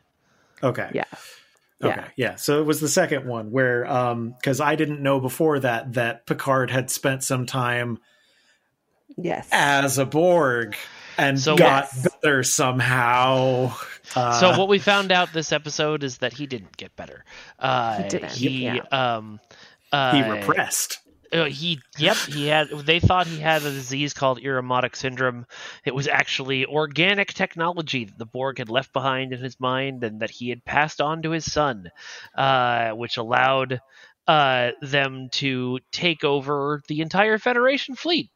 Okay. 0.63 0.89
Yeah. 0.95 1.05
Okay. 1.83 2.05
Yeah. 2.17 2.37
So 2.37 2.61
it 2.61 2.65
was 2.65 2.81
the 2.81 2.89
second 2.89 3.27
one 3.27 3.51
where 3.51 3.87
um 3.87 4.35
cuz 4.43 4.63
I 4.63 4.77
didn't 4.77 5.03
know 5.03 5.21
before 5.21 5.59
that 5.61 5.93
that 5.93 6.25
Picard 6.25 6.71
had 6.71 6.91
spent 6.91 7.23
some 7.23 7.45
time 7.45 7.99
Yes. 9.19 9.49
as 9.53 9.99
a 9.99 10.07
Borg 10.07 10.75
and 11.19 11.39
So 11.39 11.57
got 11.57 11.89
Yes. 11.89 12.07
better 12.23 12.43
somehow. 12.43 13.75
Uh, 14.15 14.31
so 14.31 14.51
what 14.59 14.69
we 14.69 14.79
found 14.79 15.13
out 15.13 15.33
this 15.33 15.53
episode 15.53 16.03
is 16.05 16.19
that 16.19 16.33
he 16.33 16.47
didn't 16.47 16.77
get 16.77 16.95
better. 16.97 17.25
Uh, 17.59 17.97
He 17.99 18.05
didn't, 18.05 18.33
He, 18.33 18.65
yeah. 18.65 18.83
um, 18.93 19.41
uh, 19.93 20.13
he 20.13 20.23
repressed. 20.23 20.99
Uh, 21.33 21.45
he 21.47 21.81
yep 21.99 22.25
he 22.29 22.47
had 22.47 22.69
they 22.71 23.01
thought 23.01 23.27
he 23.27 23.39
had 23.41 23.65
a 23.65 23.71
disease 23.73 24.15
called 24.15 24.41
Irumodic 24.41 24.95
syndrome 24.95 25.45
it 25.85 25.93
was 25.93 26.07
actually 26.07 26.65
organic 26.67 27.35
technology 27.35 28.05
that 28.05 28.17
the 28.17 28.25
borg 28.27 28.59
had 28.59 28.71
left 28.71 28.93
behind 28.93 29.33
in 29.33 29.41
his 29.41 29.59
mind 29.59 30.05
and 30.05 30.21
that 30.21 30.31
he 30.31 30.49
had 30.49 30.65
passed 30.65 31.01
on 31.01 31.23
to 31.23 31.31
his 31.33 31.51
son 31.51 31.91
uh, 32.37 32.91
which 32.91 33.17
allowed 33.17 33.81
uh, 34.29 34.71
them 34.83 35.29
to 35.33 35.81
take 35.91 36.23
over 36.23 36.81
the 36.87 37.01
entire 37.01 37.39
federation 37.39 37.97
fleet 37.97 38.31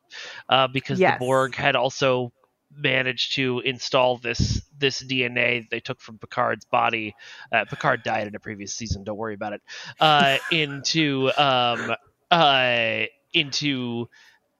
uh, 0.48 0.66
because 0.66 0.98
Yes. 0.98 1.14
the 1.14 1.24
borg 1.24 1.54
had 1.54 1.76
also 1.76 2.32
managed 2.76 3.32
to 3.34 3.60
install 3.60 4.16
this 4.18 4.62
this 4.78 5.02
dna 5.02 5.68
they 5.70 5.80
took 5.80 6.00
from 6.00 6.18
picard's 6.18 6.64
body 6.64 7.14
uh, 7.52 7.64
picard 7.64 8.02
died 8.02 8.26
in 8.28 8.34
a 8.34 8.38
previous 8.40 8.72
season 8.74 9.02
don't 9.04 9.16
worry 9.16 9.34
about 9.34 9.52
it 9.52 9.62
uh, 9.98 10.38
into 10.52 11.30
um, 11.36 11.94
uh, 12.30 13.02
into 13.32 14.08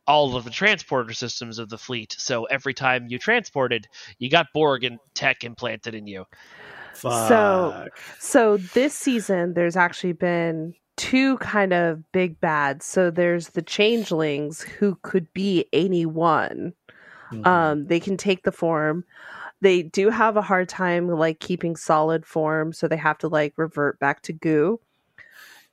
all 0.07 0.35
of 0.35 0.43
the 0.45 0.51
transporter 0.51 1.13
systems 1.13 1.61
of 1.61 1.69
the 1.69 1.79
fleet. 1.79 2.17
So 2.19 2.45
every 2.47 2.75
time 2.75 3.07
you 3.09 3.19
transported, 3.19 3.87
you 4.19 4.29
got 4.29 4.47
Borg 4.53 4.83
and 4.83 4.99
tech 5.15 5.45
implanted 5.45 5.95
in 5.95 6.09
you. 6.09 6.25
So- 6.95 7.89
So 8.19 8.57
this 8.57 8.95
season, 8.95 9.55
there's 9.55 9.77
actually 9.77 10.15
been 10.15 10.75
two 10.97 11.39
kind 11.39 11.73
of 11.73 12.11
big 12.13 12.41
bads. 12.41 12.85
So 12.87 13.11
there's 13.11 13.49
the 13.51 13.63
changelings 13.63 14.63
who 14.63 14.99
could 15.03 15.33
be 15.33 15.67
anyone. 15.73 16.73
Mhm. 17.33 17.47
Um, 17.47 17.87
they 17.87 18.01
can 18.01 18.17
take 18.17 18.43
the 18.45 18.53
form. 18.53 19.05
They 19.63 19.83
do 19.85 20.11
have 20.11 20.37
a 20.37 20.43
hard 20.43 20.69
time 20.69 21.09
like 21.09 21.41
keeping 21.41 21.77
solid 21.77 22.27
form, 22.27 22.73
so 22.73 22.89
they 22.89 22.97
have 22.99 23.19
to 23.19 23.29
like 23.29 23.55
revert 23.57 23.99
back 24.01 24.23
to 24.23 24.33
goo. 24.33 24.81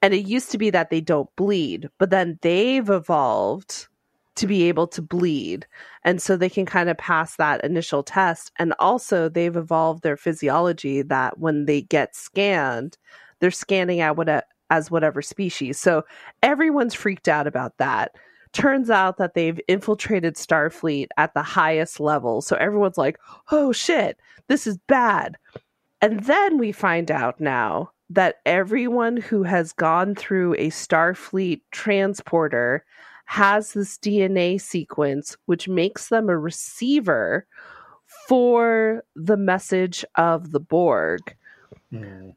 And 0.02 0.14
it 0.14 0.28
used 0.28 0.52
to 0.52 0.58
be 0.58 0.70
that 0.72 0.90
they 0.90 1.02
don't 1.02 1.34
bleed, 1.36 1.90
but 1.98 2.10
then 2.10 2.38
they've 2.42 2.90
evolved 2.90 3.88
to 4.36 4.46
be 4.48 4.64
able 4.66 4.88
to 4.88 5.02
bleed. 5.02 5.66
And 6.04 6.22
so 6.22 6.38
they 6.38 6.50
can 6.50 6.66
kind 6.66 6.90
of 6.90 6.98
pass 6.98 7.36
that 7.38 7.64
initial 7.64 8.04
test. 8.04 8.52
And 8.60 8.74
also, 8.80 9.30
they've 9.30 9.56
evolved 9.56 10.04
their 10.04 10.18
physiology 10.18 11.02
that 11.04 11.40
when 11.40 11.66
they 11.66 11.82
get 11.82 12.16
scanned, 12.16 12.98
they're 13.40 13.52
scanning 13.52 14.00
out 14.02 14.18
what 14.18 14.46
as 14.70 14.92
whatever 14.92 15.22
species. 15.22 15.80
So 15.80 16.04
everyone's 16.44 16.94
freaked 16.94 17.28
out 17.28 17.48
about 17.48 17.78
that. 17.78 18.16
Turns 18.58 18.90
out 18.90 19.18
that 19.18 19.36
they've 19.36 19.60
infiltrated 19.68 20.34
Starfleet 20.36 21.10
at 21.18 21.34
the 21.36 21.44
highest 21.44 22.00
level. 22.00 22.42
So 22.42 22.56
everyone's 22.56 22.98
like, 22.98 23.20
oh 23.52 23.72
shit, 23.72 24.20
this 24.48 24.66
is 24.66 24.80
bad. 24.88 25.38
And 26.02 26.24
then 26.24 26.58
we 26.58 26.72
find 26.72 27.12
out 27.12 27.40
now 27.40 27.92
that 28.10 28.38
everyone 28.46 29.18
who 29.18 29.44
has 29.44 29.74
gone 29.74 30.16
through 30.16 30.54
a 30.56 30.70
Starfleet 30.70 31.62
transporter 31.72 32.84
has 33.26 33.74
this 33.74 33.98
DNA 34.00 34.60
sequence, 34.60 35.38
which 35.46 35.68
makes 35.68 36.10
them 36.10 36.28
a 36.28 36.38
receiver 36.38 37.46
for 38.28 39.04
the 39.16 39.38
message 39.38 40.04
of 40.16 40.52
the 40.52 40.60
Borg. 40.60 41.36
Mhm. 41.94 42.36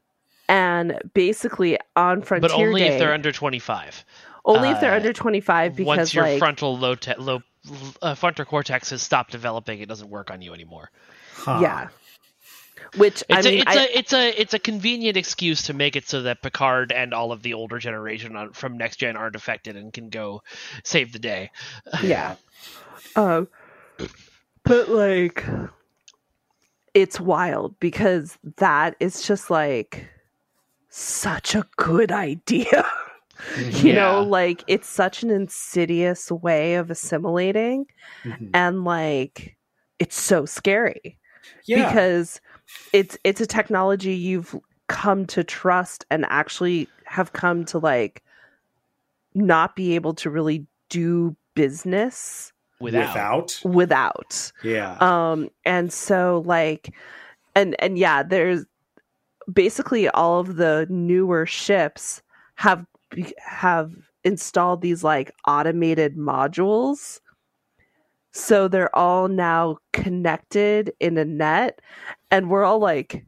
And 0.49 1.01
basically, 1.13 1.79
on 1.95 2.21
Frontier 2.21 2.49
but 2.49 2.55
only 2.55 2.81
Day, 2.81 2.89
if 2.89 2.99
they're 2.99 3.13
under 3.13 3.31
25. 3.31 4.05
Only 4.45 4.69
if 4.69 4.79
they're 4.81 4.93
uh, 4.93 4.97
under 4.97 5.13
twenty 5.13 5.41
five, 5.41 5.75
because 5.75 5.97
Once 5.97 6.13
your 6.13 6.23
like 6.23 6.39
frontal 6.39 6.77
low, 6.77 6.95
te- 6.95 7.15
low 7.17 7.41
uh, 8.01 8.15
frontal 8.15 8.45
cortex 8.45 8.89
has 8.89 9.01
stopped 9.01 9.31
developing, 9.31 9.79
it 9.79 9.87
doesn't 9.87 10.09
work 10.09 10.31
on 10.31 10.41
you 10.41 10.53
anymore. 10.53 10.89
Huh. 11.33 11.59
yeah, 11.61 11.87
which 12.97 13.23
It's, 13.29 13.45
I 13.45 13.49
a, 13.49 13.51
mean, 13.51 13.61
it's 13.61 13.67
I, 13.67 13.73
a 13.75 13.87
it's 13.93 14.13
a 14.13 14.41
it's 14.41 14.53
a 14.53 14.59
convenient 14.59 15.17
excuse 15.17 15.63
to 15.63 15.73
make 15.73 15.95
it 15.95 16.07
so 16.07 16.23
that 16.23 16.41
Picard 16.41 16.91
and 16.91 17.13
all 17.13 17.31
of 17.31 17.41
the 17.41 17.53
older 17.53 17.79
generation 17.79 18.35
on, 18.35 18.51
from 18.53 18.77
next 18.77 18.97
gen 18.97 19.15
aren't 19.15 19.35
affected 19.35 19.75
and 19.75 19.93
can 19.93 20.09
go 20.09 20.43
save 20.83 21.13
the 21.13 21.19
day. 21.19 21.51
yeah. 22.03 22.35
Um, 23.15 23.47
but 24.63 24.89
like, 24.89 25.43
it's 26.93 27.19
wild 27.19 27.79
because 27.79 28.37
that 28.57 28.95
is 28.99 29.25
just 29.25 29.49
like 29.49 30.07
such 30.89 31.55
a 31.55 31.65
good 31.77 32.11
idea. 32.11 32.85
you 33.83 33.93
know, 33.93 34.23
like 34.23 34.63
it's 34.67 34.87
such 34.89 35.23
an 35.23 35.29
insidious 35.29 36.31
way 36.31 36.75
of 36.75 36.89
assimilating, 36.91 37.85
Mhm. 38.23 38.49
and 38.53 38.83
like 38.83 39.55
it's 39.99 40.19
so 40.19 40.45
scary 40.45 41.17
Yeah. 41.65 41.87
because 41.89 42.41
it's 42.93 43.17
it's 43.23 43.41
a 43.41 43.45
technology 43.47 44.13
you've 44.15 44.55
come 44.87 45.25
to 45.27 45.43
trust 45.43 46.05
and 46.09 46.25
actually 46.29 46.87
have 47.05 47.33
come 47.33 47.65
to 47.65 47.77
like 47.79 48.23
not 49.33 49.75
be 49.75 49.95
able 49.95 50.13
to 50.15 50.29
really 50.29 50.65
do 50.89 51.35
business 51.55 52.51
Without. 52.79 53.13
Without? 53.13 53.61
without. 53.63 54.51
Yeah. 54.63 54.97
Um 54.99 55.49
and 55.65 55.93
so 55.93 56.41
like 56.45 56.93
and 57.55 57.75
and 57.79 57.97
yeah, 57.97 58.23
there's 58.23 58.65
basically 59.51 60.09
all 60.09 60.39
of 60.39 60.55
the 60.55 60.87
newer 60.89 61.45
ships 61.45 62.21
have 62.55 62.79
be- 62.81 62.90
have 63.39 63.91
installed 64.23 64.81
these 64.81 65.03
like 65.03 65.31
automated 65.47 66.15
modules. 66.17 67.19
So 68.33 68.67
they're 68.67 68.95
all 68.95 69.27
now 69.27 69.77
connected 69.93 70.93
in 70.99 71.17
a 71.17 71.25
net 71.25 71.81
and 72.29 72.49
we're 72.49 72.63
all 72.63 72.79
like 72.79 73.25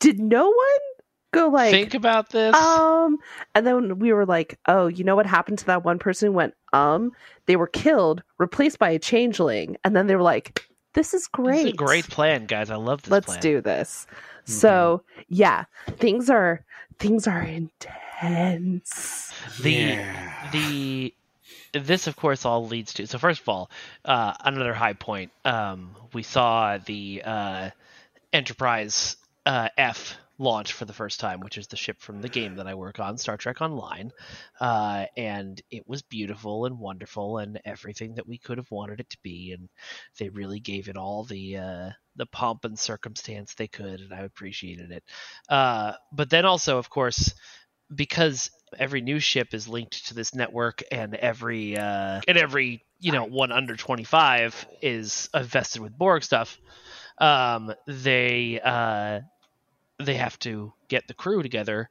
did 0.00 0.18
no 0.18 0.46
one 0.46 0.80
go 1.32 1.48
like 1.48 1.70
Think 1.70 1.94
about 1.94 2.30
this. 2.30 2.54
um 2.56 3.18
and 3.54 3.66
then 3.66 3.98
we 3.98 4.12
were 4.12 4.26
like 4.26 4.58
oh 4.66 4.86
you 4.88 5.04
know 5.04 5.14
what 5.16 5.26
happened 5.26 5.58
to 5.60 5.66
that 5.66 5.84
one 5.84 5.98
person 5.98 6.26
who 6.28 6.32
went 6.32 6.54
um 6.72 7.12
they 7.46 7.56
were 7.56 7.66
killed 7.68 8.22
replaced 8.38 8.78
by 8.78 8.90
a 8.90 8.98
changeling 8.98 9.76
and 9.84 9.94
then 9.96 10.06
they 10.08 10.16
were 10.16 10.22
like 10.22 10.64
this 10.94 11.14
is 11.14 11.22
This 11.22 11.28
great 11.28 11.66
is 11.66 11.72
a 11.72 11.76
great 11.76 12.08
plan, 12.08 12.46
guys. 12.46 12.70
I 12.70 12.76
love 12.76 13.02
this 13.02 13.10
let's 13.10 13.26
plan. 13.26 13.40
do 13.40 13.60
this 13.60 14.06
so 14.44 15.02
yeah 15.28 15.64
things 15.98 16.28
are 16.28 16.64
things 16.98 17.26
are 17.26 17.42
intense 17.42 17.94
the 19.58 20.00
Yeah. 20.02 20.40
the 20.52 21.14
this 21.72 22.06
of 22.06 22.16
course 22.16 22.44
all 22.44 22.66
leads 22.66 22.94
to 22.94 23.06
so 23.06 23.18
first 23.18 23.40
of 23.42 23.48
all 23.48 23.70
uh 24.04 24.34
another 24.44 24.74
high 24.74 24.94
point. 24.94 25.32
Um 25.44 25.94
we 26.12 26.22
saw 26.22 26.78
the 26.78 27.22
uh 27.24 27.70
enterprise 28.32 29.16
uh 29.46 29.68
f 29.76 30.16
launch 30.38 30.72
for 30.72 30.84
the 30.84 30.92
first 30.92 31.20
time 31.20 31.40
which 31.40 31.58
is 31.58 31.68
the 31.68 31.76
ship 31.76 32.00
from 32.00 32.20
the 32.20 32.28
game 32.28 32.56
that 32.56 32.66
i 32.66 32.74
work 32.74 32.98
on 32.98 33.18
star 33.18 33.36
trek 33.36 33.60
online. 33.60 34.10
Uh 34.60 35.06
and 35.16 35.60
it 35.70 35.86
was 35.88 36.02
beautiful 36.02 36.66
and 36.66 36.78
wonderful 36.78 37.38
and 37.38 37.60
everything 37.64 38.14
that 38.16 38.26
we 38.26 38.38
could 38.38 38.58
have 38.58 38.70
wanted 38.70 39.00
it 39.00 39.10
to 39.10 39.18
be. 39.22 39.52
And 39.52 39.68
they 40.18 40.28
really 40.30 40.60
gave 40.60 40.88
it 40.88 40.96
all 40.96 41.24
the 41.24 41.58
uh 41.58 41.90
the 42.16 42.26
pomp 42.26 42.64
and 42.64 42.78
circumstance 42.78 43.54
they 43.54 43.68
could 43.68 44.00
and 44.00 44.12
i 44.14 44.20
appreciated 44.20 44.90
it. 44.92 45.04
Uh 45.48 45.92
but 46.12 46.30
then 46.30 46.44
also 46.44 46.78
of 46.78 46.90
course 46.90 47.34
because 47.94 48.50
every 48.78 49.00
new 49.00 49.18
ship 49.18 49.54
is 49.54 49.68
linked 49.68 50.08
to 50.08 50.14
this 50.14 50.34
network 50.34 50.82
and 50.90 51.14
every 51.14 51.76
uh 51.76 52.20
and 52.26 52.38
every 52.38 52.84
you 52.98 53.12
know 53.12 53.24
one 53.24 53.52
under 53.52 53.76
25 53.76 54.66
is 54.82 55.28
invested 55.34 55.80
with 55.80 55.96
borg 55.96 56.22
stuff 56.22 56.58
um 57.18 57.72
they 57.86 58.60
uh 58.64 59.20
they 60.02 60.14
have 60.14 60.38
to 60.40 60.72
get 60.88 61.06
the 61.06 61.14
crew 61.14 61.42
together 61.42 61.88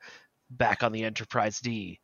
back 0.49 0.83
on 0.83 0.91
the 0.91 1.03
enterprise 1.03 1.59
d 1.59 1.99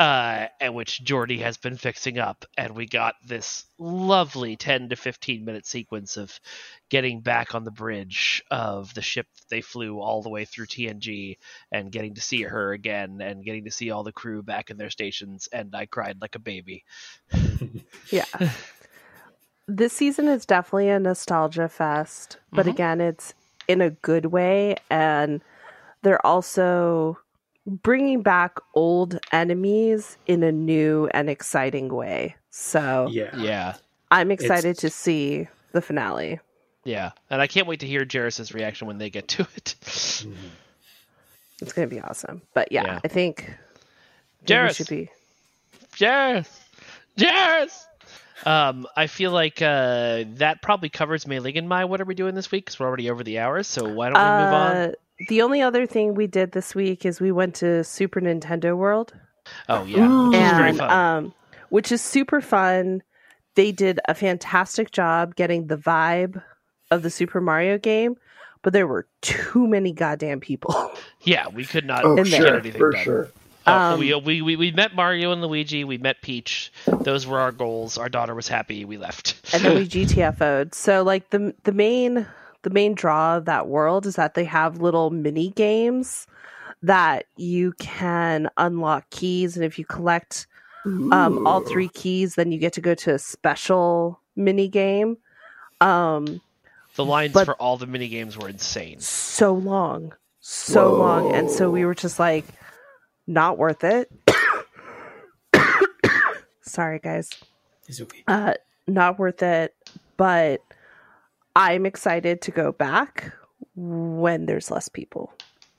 uh 0.00 0.46
and 0.60 0.74
which 0.74 1.04
Geordi 1.04 1.40
has 1.40 1.58
been 1.58 1.76
fixing 1.76 2.18
up 2.18 2.46
and 2.56 2.74
we 2.74 2.86
got 2.86 3.16
this 3.26 3.66
lovely 3.78 4.56
10 4.56 4.88
to 4.88 4.96
15 4.96 5.44
minute 5.44 5.66
sequence 5.66 6.16
of 6.16 6.40
getting 6.88 7.20
back 7.20 7.54
on 7.54 7.64
the 7.64 7.70
bridge 7.70 8.42
of 8.50 8.94
the 8.94 9.02
ship 9.02 9.26
that 9.36 9.48
they 9.50 9.60
flew 9.60 10.00
all 10.00 10.22
the 10.22 10.30
way 10.30 10.46
through 10.46 10.66
TNG 10.66 11.36
and 11.70 11.92
getting 11.92 12.14
to 12.14 12.20
see 12.22 12.42
her 12.42 12.72
again 12.72 13.20
and 13.20 13.44
getting 13.44 13.64
to 13.66 13.70
see 13.70 13.90
all 13.90 14.02
the 14.02 14.10
crew 14.10 14.42
back 14.42 14.70
in 14.70 14.78
their 14.78 14.88
stations 14.90 15.50
and 15.52 15.74
I 15.74 15.84
cried 15.84 16.16
like 16.22 16.34
a 16.34 16.38
baby. 16.40 16.84
yeah 18.10 18.24
this 19.68 19.92
season 19.92 20.28
is 20.28 20.46
definitely 20.46 20.88
a 20.88 20.98
nostalgia 20.98 21.68
fest 21.68 22.38
but 22.54 22.66
Mhm. 22.66 22.70
again 22.70 23.00
it's 23.02 23.34
in 23.68 23.82
a 23.82 23.90
good 23.90 24.26
way 24.26 24.76
and 24.90 25.42
they're 26.02 26.24
also 26.26 27.18
bringing 27.82 28.22
back 28.22 28.58
old 28.74 29.18
enemies 29.32 30.16
in 30.26 30.42
a 30.42 30.50
new 30.52 31.08
and 31.14 31.30
exciting 31.30 31.88
way 31.92 32.34
so 32.50 33.08
yeah. 33.10 33.34
Yeah. 33.36 33.74
i'm 34.10 34.30
excited 34.30 34.70
It's- 34.70 34.80
to 34.80 34.90
see 34.90 35.48
the 35.72 35.80
finale 35.80 36.40
Yeah. 36.84 37.12
And 37.30 37.40
I 37.42 37.46
can't 37.46 37.66
wait 37.68 37.80
to 37.80 37.86
hear 37.86 38.04
Jarys's 38.04 38.52
reaction 38.52 38.86
when 38.88 38.96
they 38.98 39.10
get 39.10 39.28
to 39.28 39.46
it. 39.56 39.74
it's 41.60 41.72
gonna 41.74 41.86
be 41.86 42.00
awesome 42.00 42.42
but 42.54 42.72
yeah, 42.72 42.84
Yeah. 42.84 43.00
i 43.04 43.08
think 43.08 43.42
maybe 43.46 43.54
we 44.40 44.46
Jarys. 44.46 44.76
should 44.76 44.88
be 44.88 45.08
Jarys. 45.96 46.48
Jarys. 47.18 47.84
Um, 48.46 48.86
I 48.96 49.06
feel 49.06 49.32
like 49.32 49.60
uh, 49.60 50.24
that 50.36 50.62
probably 50.62 50.88
covers 50.88 51.26
Mei 51.26 51.40
Ling 51.40 51.58
and 51.58 51.68
my 51.68 51.84
what 51.84 52.00
are 52.00 52.04
we 52.06 52.14
doing 52.14 52.34
this 52.34 52.50
week? 52.50 52.64
Because 52.64 52.78
we're 52.80 52.86
already 52.86 53.10
over 53.10 53.22
the 53.22 53.40
hours. 53.40 53.66
So 53.66 53.86
why 53.92 54.08
don't 54.08 54.14
we 54.14 54.44
move 54.44 54.54
on? 54.54 54.94
The 55.28 55.42
only 55.42 55.60
other 55.62 55.86
thing 55.86 56.14
we 56.14 56.26
did 56.26 56.52
this 56.52 56.74
week 56.74 57.04
is 57.04 57.20
we 57.20 57.32
went 57.32 57.54
to 57.56 57.84
super 57.84 58.20
nintendo 58.20 58.76
world 58.76 59.12
Oh 59.68 59.84
yeah, 59.84 60.28
which 60.28 60.36
is 60.36 60.50
very 60.52 60.68
and 60.70 60.78
fun. 60.78 60.90
um, 60.90 61.34
which 61.70 61.92
is 61.92 62.00
super 62.02 62.40
fun. 62.40 63.02
They 63.56 63.72
did 63.72 64.00
a 64.06 64.14
fantastic 64.14 64.90
job 64.92 65.34
getting 65.34 65.66
the 65.66 65.76
vibe 65.76 66.42
of 66.90 67.02
the 67.02 67.10
Super 67.10 67.40
Mario 67.40 67.78
game, 67.78 68.16
but 68.62 68.72
there 68.72 68.86
were 68.86 69.06
too 69.22 69.66
many 69.66 69.92
goddamn 69.92 70.40
people. 70.40 70.92
yeah, 71.22 71.48
we 71.48 71.64
could 71.64 71.84
not 71.84 72.04
Oh, 72.04 72.16
In 72.16 72.24
get 72.24 72.40
sure, 72.40 72.56
anything 72.58 72.78
for 72.78 72.92
done. 72.92 73.04
sure. 73.04 73.28
Uh, 73.66 73.92
Um, 73.94 74.00
we, 74.00 74.14
we, 74.14 74.40
we 74.42 74.56
we 74.56 74.70
met 74.72 74.94
Mario 74.94 75.32
and 75.32 75.42
Luigi. 75.42 75.84
We 75.84 75.98
met 75.98 76.22
Peach. 76.22 76.72
Those 77.02 77.26
were 77.26 77.40
our 77.40 77.52
goals. 77.52 77.98
Our 77.98 78.08
daughter 78.08 78.34
was 78.34 78.48
happy. 78.48 78.84
We 78.84 78.96
left. 78.98 79.34
and 79.54 79.62
then 79.64 79.74
we 79.74 79.86
GTFO'd. 79.88 80.74
So 80.74 81.02
like 81.02 81.30
the 81.30 81.54
the 81.64 81.72
main 81.72 82.26
the 82.62 82.70
main 82.70 82.94
draw 82.94 83.36
of 83.36 83.44
that 83.46 83.68
world 83.68 84.06
is 84.06 84.16
that 84.16 84.34
they 84.34 84.44
have 84.44 84.80
little 84.80 85.10
mini 85.10 85.50
games 85.50 86.26
that 86.82 87.26
you 87.36 87.72
can 87.78 88.48
unlock 88.56 89.08
keys, 89.10 89.56
and 89.56 89.64
if 89.64 89.78
you 89.78 89.84
collect 89.84 90.46
um, 90.86 91.46
all 91.46 91.60
three 91.60 91.88
keys, 91.88 92.36
then 92.36 92.52
you 92.52 92.58
get 92.58 92.72
to 92.74 92.80
go 92.80 92.94
to 92.94 93.14
a 93.14 93.18
special 93.18 94.18
mini 94.36 94.66
game. 94.68 95.18
Um, 95.82 96.40
the 96.96 97.04
lines 97.04 97.32
for 97.32 97.54
all 97.56 97.76
the 97.76 97.86
mini 97.86 98.08
games 98.08 98.36
were 98.38 98.48
insane. 98.48 98.98
so 99.00 99.52
long, 99.54 100.14
so 100.40 100.94
long, 100.94 101.32
and 101.32 101.50
so 101.50 101.70
we 101.70 101.84
were 101.84 101.94
just 101.94 102.18
like, 102.18 102.46
not 103.26 103.58
worth 103.58 103.84
it. 103.84 104.10
Sorry, 106.62 106.98
guys, 106.98 107.30
It's 107.88 108.00
okay. 108.00 108.22
uh, 108.28 108.54
not 108.86 109.18
worth 109.18 109.42
it. 109.42 109.74
But 110.16 110.60
I'm 111.56 111.86
excited 111.86 112.42
to 112.42 112.50
go 112.50 112.72
back 112.72 113.32
when 113.76 114.46
there's 114.46 114.70
less 114.70 114.88
people. 114.88 115.32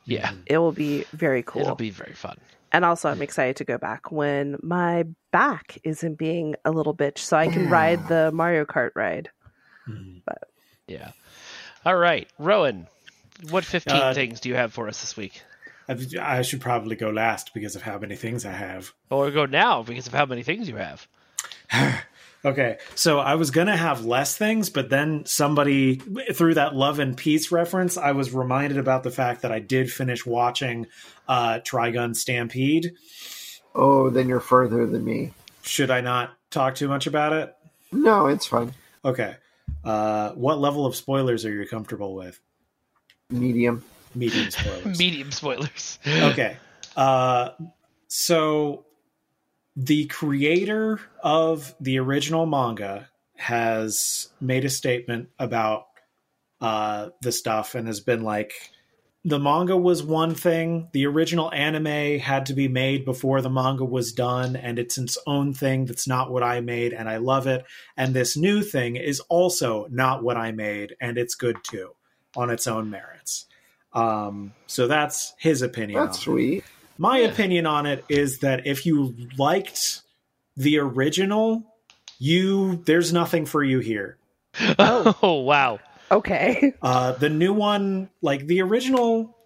Yeah, 0.05 0.32
It 0.47 0.57
will 0.57 0.72
be 0.72 1.05
very 1.13 1.43
cool. 1.43 1.61
it'll 1.61 1.76
be 1.76 1.91
very 1.91 2.13
fun. 2.13 2.38
and 2.74 2.84
also, 2.86 3.09
I'm 3.09 3.22
excited 3.22 3.57
to 3.57 3.63
go 3.63 3.78
back 3.78 4.11
when 4.11 4.57
my 4.63 5.03
back 5.32 5.78
isn't 5.84 6.15
being 6.17 6.55
a 6.65 6.72
little 6.72 6.95
bitch, 6.95 7.19
so 7.19 7.38
I 7.38 7.47
can 7.49 7.69
ride 7.69 8.07
the 8.07 8.32
Mario 8.32 8.65
Kart 8.65 8.91
ride. 8.95 9.30
Mhm. 9.88 10.22
Yeah. 10.88 11.11
All 11.86 11.95
right, 11.97 12.28
Rowan. 12.39 12.88
What 13.49 13.63
15 13.65 13.95
Uh, 13.95 14.13
things 14.13 14.39
do 14.39 14.49
you 14.49 14.55
have 14.55 14.74
for 14.74 14.88
us 14.88 15.01
this 15.01 15.15
week? 15.17 15.41
I've- 15.88 16.17
I 16.17 16.41
should 16.43 16.61
probably 16.61 16.95
go 16.95 17.09
last 17.09 17.53
because 17.53 17.76
of 17.76 17.82
how 17.82 17.97
many 17.97 18.15
things 18.15 18.45
I 18.45 18.51
have. 18.51 18.93
Or 19.09 19.32
go 19.32 19.45
now 19.45 19.84
because 19.84 20.07
of 20.07 20.13
how 20.13 20.26
many 20.26 20.43
things 20.43 20.67
you 20.69 20.78
have. 20.78 21.07
Okay, 22.43 22.79
so 22.95 23.19
I 23.19 23.35
was 23.35 23.51
gonna 23.51 23.77
have 23.77 24.03
less 24.03 24.35
things, 24.35 24.69
but 24.69 24.89
then 24.89 25.25
somebody 25.25 25.97
through 26.33 26.55
that 26.55 26.75
love 26.75 26.99
and 26.99 27.15
peace 27.15 27.51
reference, 27.51 27.97
I 27.97 28.13
was 28.13 28.33
reminded 28.33 28.79
about 28.79 29.03
the 29.03 29.11
fact 29.11 29.43
that 29.43 29.51
I 29.51 29.59
did 29.59 29.91
finish 29.91 30.25
watching 30.25 30.87
uh, 31.27 31.59
Trigun 31.59 32.15
Stampede. 32.15 32.93
Oh, 33.75 34.09
then 34.09 34.27
you're 34.27 34.39
further 34.39 34.87
than 34.87 35.05
me. 35.05 35.33
Should 35.61 35.91
I 35.91 36.01
not 36.01 36.31
talk 36.49 36.75
too 36.75 36.87
much 36.87 37.05
about 37.05 37.33
it? 37.33 37.55
No, 37.91 38.27
it's 38.27 38.47
fine. 38.47 38.73
Okay. 39.05 39.35
Uh, 39.83 40.31
what 40.31 40.59
level 40.59 40.85
of 40.85 40.95
spoilers 40.95 41.45
are 41.45 41.53
you 41.53 41.67
comfortable 41.67 42.15
with? 42.15 42.39
Medium. 43.29 43.83
Medium 44.15 44.51
spoilers. 44.51 44.99
Medium 44.99 45.31
spoilers. 45.31 45.99
okay. 46.05 46.57
Uh, 46.95 47.51
so 48.07 48.85
the 49.76 50.05
creator 50.05 50.99
of 51.24 51.74
the 51.80 51.99
original 51.99 52.45
manga 52.45 53.09
has 53.38 54.30
made 54.39 54.65
a 54.65 54.69
statement 54.69 55.30
about 55.39 55.86
uh, 56.59 57.09
the 57.22 57.32
stuff 57.32 57.74
and 57.76 57.88
has 57.88 57.99
been 57.99 58.24
like, 58.24 58.53
the 59.24 59.39
manga 59.39 59.78
was 59.78 60.01
one 60.01 60.34
thing. 60.34 60.89
The 60.93 61.05
original 61.05 61.51
anime 61.53 62.19
had 62.19 62.47
to 62.47 62.53
be 62.53 62.67
made 62.67 63.05
before 63.05 63.41
the 63.41 63.49
manga 63.51 63.86
was 63.86 64.13
done, 64.13 64.55
and 64.55 64.80
it's 64.80 64.97
its 64.97 65.17
own 65.28 65.53
thing 65.53 65.86
that's 65.86 66.07
not 66.07 66.32
what 66.32 66.41
I 66.41 66.59
made, 66.59 66.91
and 66.91 67.07
I 67.07 67.17
love 67.17 67.45
it. 67.45 67.63
And 67.95 68.15
this 68.15 68.36
new 68.36 68.63
thing 68.63 68.95
is 68.95 69.19
also 69.22 69.88
not 69.91 70.24
what 70.24 70.38
I 70.38 70.51
made, 70.51 70.95
and 70.99 71.17
it's 71.17 71.36
good 71.36 71.57
too 71.63 71.91
on 72.36 72.49
its 72.49 72.65
own 72.65 72.89
merits. 72.89 73.45
Um, 73.93 74.53
so 74.67 74.88
that's 74.88 75.34
his 75.38 75.61
opinion. 75.61 76.03
That's 76.03 76.28
on 76.28 76.34
it. 76.57 76.63
Sweet. 76.97 77.01
My 77.01 77.19
Yeah. 77.19 77.27
opinion 77.27 77.65
on 77.65 77.85
it 77.85 78.05
is 78.09 78.39
that 78.39 78.67
if 78.67 78.85
you 78.85 79.15
liked 79.37 80.01
the 80.57 80.79
original, 80.79 81.63
you 82.19 82.77
there's 82.85 83.13
nothing 83.13 83.45
for 83.45 83.63
you 83.63 83.79
here. 83.79 84.17
Oh, 84.79 85.41
wow. 85.41 85.79
Okay. 86.11 86.73
Uh, 86.81 87.13
the 87.13 87.29
new 87.29 87.53
one, 87.53 88.09
like 88.21 88.45
the 88.47 88.61
original, 88.61 89.37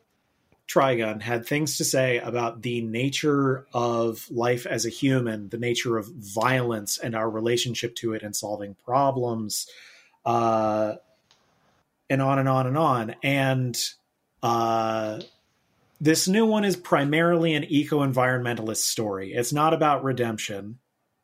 Trigun 0.68 1.22
had 1.22 1.46
things 1.46 1.78
to 1.78 1.84
say 1.86 2.18
about 2.18 2.64
the 2.64 2.82
nature 2.82 3.68
of 3.72 4.30
life 4.32 4.66
as 4.66 4.86
a 4.86 4.90
human, 4.90 5.50
the 5.50 5.60
nature 5.60 5.98
of 5.98 6.08
violence, 6.08 6.98
and 6.98 7.16
our 7.16 7.30
relationship 7.30 7.96
to 7.98 8.14
it 8.14 8.24
and 8.24 8.36
solving 8.36 8.76
problems, 8.84 9.68
uh, 10.26 10.96
and 12.10 12.22
on 12.22 12.40
and 12.40 12.50
on 12.50 12.66
and 12.68 12.78
on. 12.78 13.16
And 13.22 13.78
uh, 14.42 15.22
this 16.06 16.28
new 16.28 16.46
one 16.46 16.64
is 16.64 16.76
primarily 16.78 17.56
an 17.56 17.64
eco 17.64 18.06
environmentalist 18.06 18.84
story. 18.84 19.34
It's 19.34 19.52
not 19.52 19.74
about 19.74 20.04
redemption 20.04 20.78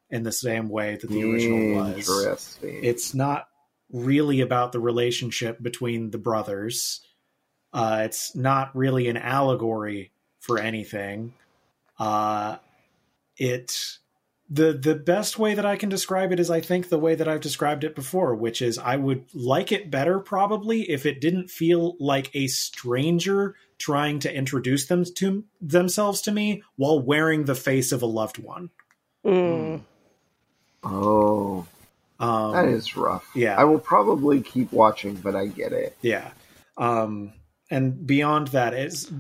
in 0.10 0.24
the 0.24 0.32
same 0.32 0.70
way 0.70 0.98
that 1.00 1.08
the 1.08 1.24
original 1.24 1.76
was. 1.76 2.08
It's 2.64 3.14
not 3.14 3.48
really 3.92 4.42
about 4.42 4.72
the 4.72 4.80
relationship 4.80 5.62
between 5.62 6.10
the 6.10 6.18
brothers. 6.18 7.02
Uh, 7.72 8.02
it's 8.06 8.36
not 8.36 8.76
really 8.76 9.08
an 9.08 9.18
allegory 9.18 10.12
for 10.40 10.58
anything. 10.58 11.36
Uh, 12.00 12.58
it 13.38 14.00
the 14.50 14.74
the 14.74 14.96
best 14.96 15.38
way 15.38 15.54
that 15.54 15.66
I 15.66 15.78
can 15.78 15.90
describe 15.90 16.32
it 16.32 16.40
is 16.40 16.50
I 16.50 16.60
think 16.60 16.90
the 16.90 16.98
way 16.98 17.14
that 17.14 17.28
I've 17.28 17.40
described 17.40 17.84
it 17.84 17.94
before, 17.94 18.34
which 18.34 18.64
is 18.64 18.80
I 18.80 18.96
would 18.96 19.26
like 19.36 19.72
it 19.72 19.92
better 19.92 20.20
probably 20.20 20.90
if 20.90 21.06
it 21.06 21.22
didn't 21.22 21.52
feel 21.52 21.96
like 22.00 22.32
a 22.34 22.48
stranger 22.48 23.56
trying 23.82 24.20
to 24.20 24.34
introduce 24.34 24.86
them 24.86 25.04
to 25.16 25.44
themselves 25.60 26.22
to 26.22 26.32
me 26.32 26.64
while 26.76 27.00
wearing 27.00 27.46
the 27.46 27.56
face 27.56 27.92
of 27.92 28.02
a 28.02 28.06
loved 28.06 28.38
one. 28.38 28.70
Mm. 29.26 29.82
oh, 30.84 31.66
Um, 32.20 32.54
that 32.54 32.66
is 32.68 32.96
rough. 32.96 33.28
yeah. 33.36 33.56
I 33.60 33.64
will 33.66 33.80
probably 33.80 34.42
keep 34.42 34.72
watching, 34.72 35.16
but 35.16 35.36
I 35.36 35.48
get 35.48 35.74
it. 35.74 35.98
Yeah. 36.02 36.32
Um, 36.78 37.34
and 37.70 38.06
beyond 38.06 38.50
that, 38.50 38.74
it's 38.74 39.12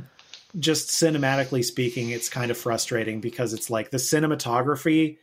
just 0.59 0.89
cinematically 0.89 1.63
speaking, 1.63 2.09
it's 2.09 2.29
kind 2.29 2.51
of 2.51 2.57
frustrating 2.57 3.21
because 3.21 3.53
it's 3.53 3.69
like 3.69 3.89
the 3.89 3.97
cinematography 3.97 5.17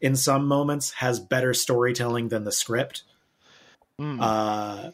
in 0.00 0.16
some 0.16 0.46
moments 0.46 0.92
has 0.92 1.18
better 1.20 1.54
storytelling 1.54 2.28
than 2.28 2.44
the 2.44 2.52
script. 2.52 3.04
Mm. 4.00 4.18
Uh, 4.20 4.90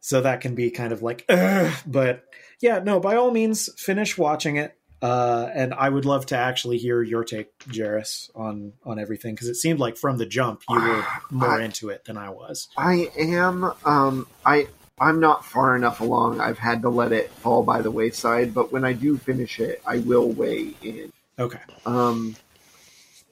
so 0.00 0.20
that 0.22 0.40
can 0.40 0.54
be 0.54 0.70
kind 0.70 0.92
of 0.92 1.02
like, 1.02 1.24
Ugh. 1.28 1.72
but 1.86 2.24
yeah, 2.60 2.78
no, 2.80 3.00
by 3.00 3.16
all 3.16 3.30
means, 3.30 3.70
finish 3.80 4.16
watching 4.18 4.56
it. 4.56 4.76
Uh, 5.02 5.48
and 5.54 5.72
I 5.72 5.88
would 5.88 6.04
love 6.04 6.26
to 6.26 6.36
actually 6.36 6.76
hear 6.76 7.02
your 7.02 7.24
take, 7.24 7.56
Jarys, 7.60 8.28
on 8.36 8.74
on 8.84 8.98
everything 8.98 9.34
because 9.34 9.48
it 9.48 9.54
seemed 9.54 9.78
like 9.80 9.96
from 9.96 10.18
the 10.18 10.26
jump 10.26 10.60
you 10.68 10.76
were 10.78 11.04
more 11.30 11.58
I- 11.60 11.64
into 11.64 11.88
it 11.88 12.04
than 12.04 12.18
I 12.18 12.28
was. 12.28 12.68
I 12.76 13.08
am. 13.16 13.72
Um, 13.86 14.26
I 14.44 14.68
I'm 15.00 15.18
not 15.18 15.46
far 15.46 15.74
enough 15.74 16.00
along. 16.02 16.42
I've 16.42 16.58
had 16.58 16.82
to 16.82 16.90
let 16.90 17.12
it 17.12 17.30
fall 17.30 17.62
by 17.62 17.80
the 17.80 17.90
wayside, 17.90 18.52
but 18.52 18.70
when 18.72 18.84
I 18.84 18.92
do 18.92 19.16
finish 19.16 19.58
it, 19.58 19.80
I 19.86 19.98
will 20.00 20.28
weigh 20.28 20.74
in. 20.82 21.10
Okay. 21.38 21.60
Um, 21.86 22.36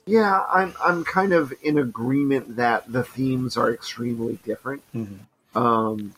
yeah, 0.06 0.42
I'm 0.50 0.72
I'm 0.82 1.04
kind 1.04 1.34
of 1.34 1.52
in 1.62 1.76
agreement 1.76 2.56
that 2.56 2.90
the 2.90 3.04
themes 3.04 3.58
are 3.58 3.70
extremely 3.70 4.38
different. 4.42 4.82
Mhm. 4.94 5.18
Um, 5.54 6.14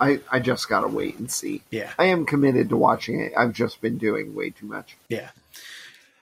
I 0.00 0.20
I 0.30 0.40
just 0.40 0.68
gotta 0.68 0.88
wait 0.88 1.18
and 1.18 1.30
see. 1.30 1.62
Yeah. 1.70 1.90
I 1.98 2.06
am 2.06 2.26
committed 2.26 2.68
to 2.70 2.76
watching 2.76 3.20
it. 3.20 3.32
I've 3.36 3.52
just 3.52 3.80
been 3.80 3.98
doing 3.98 4.34
way 4.34 4.50
too 4.50 4.66
much. 4.66 4.96
Yeah. 5.08 5.30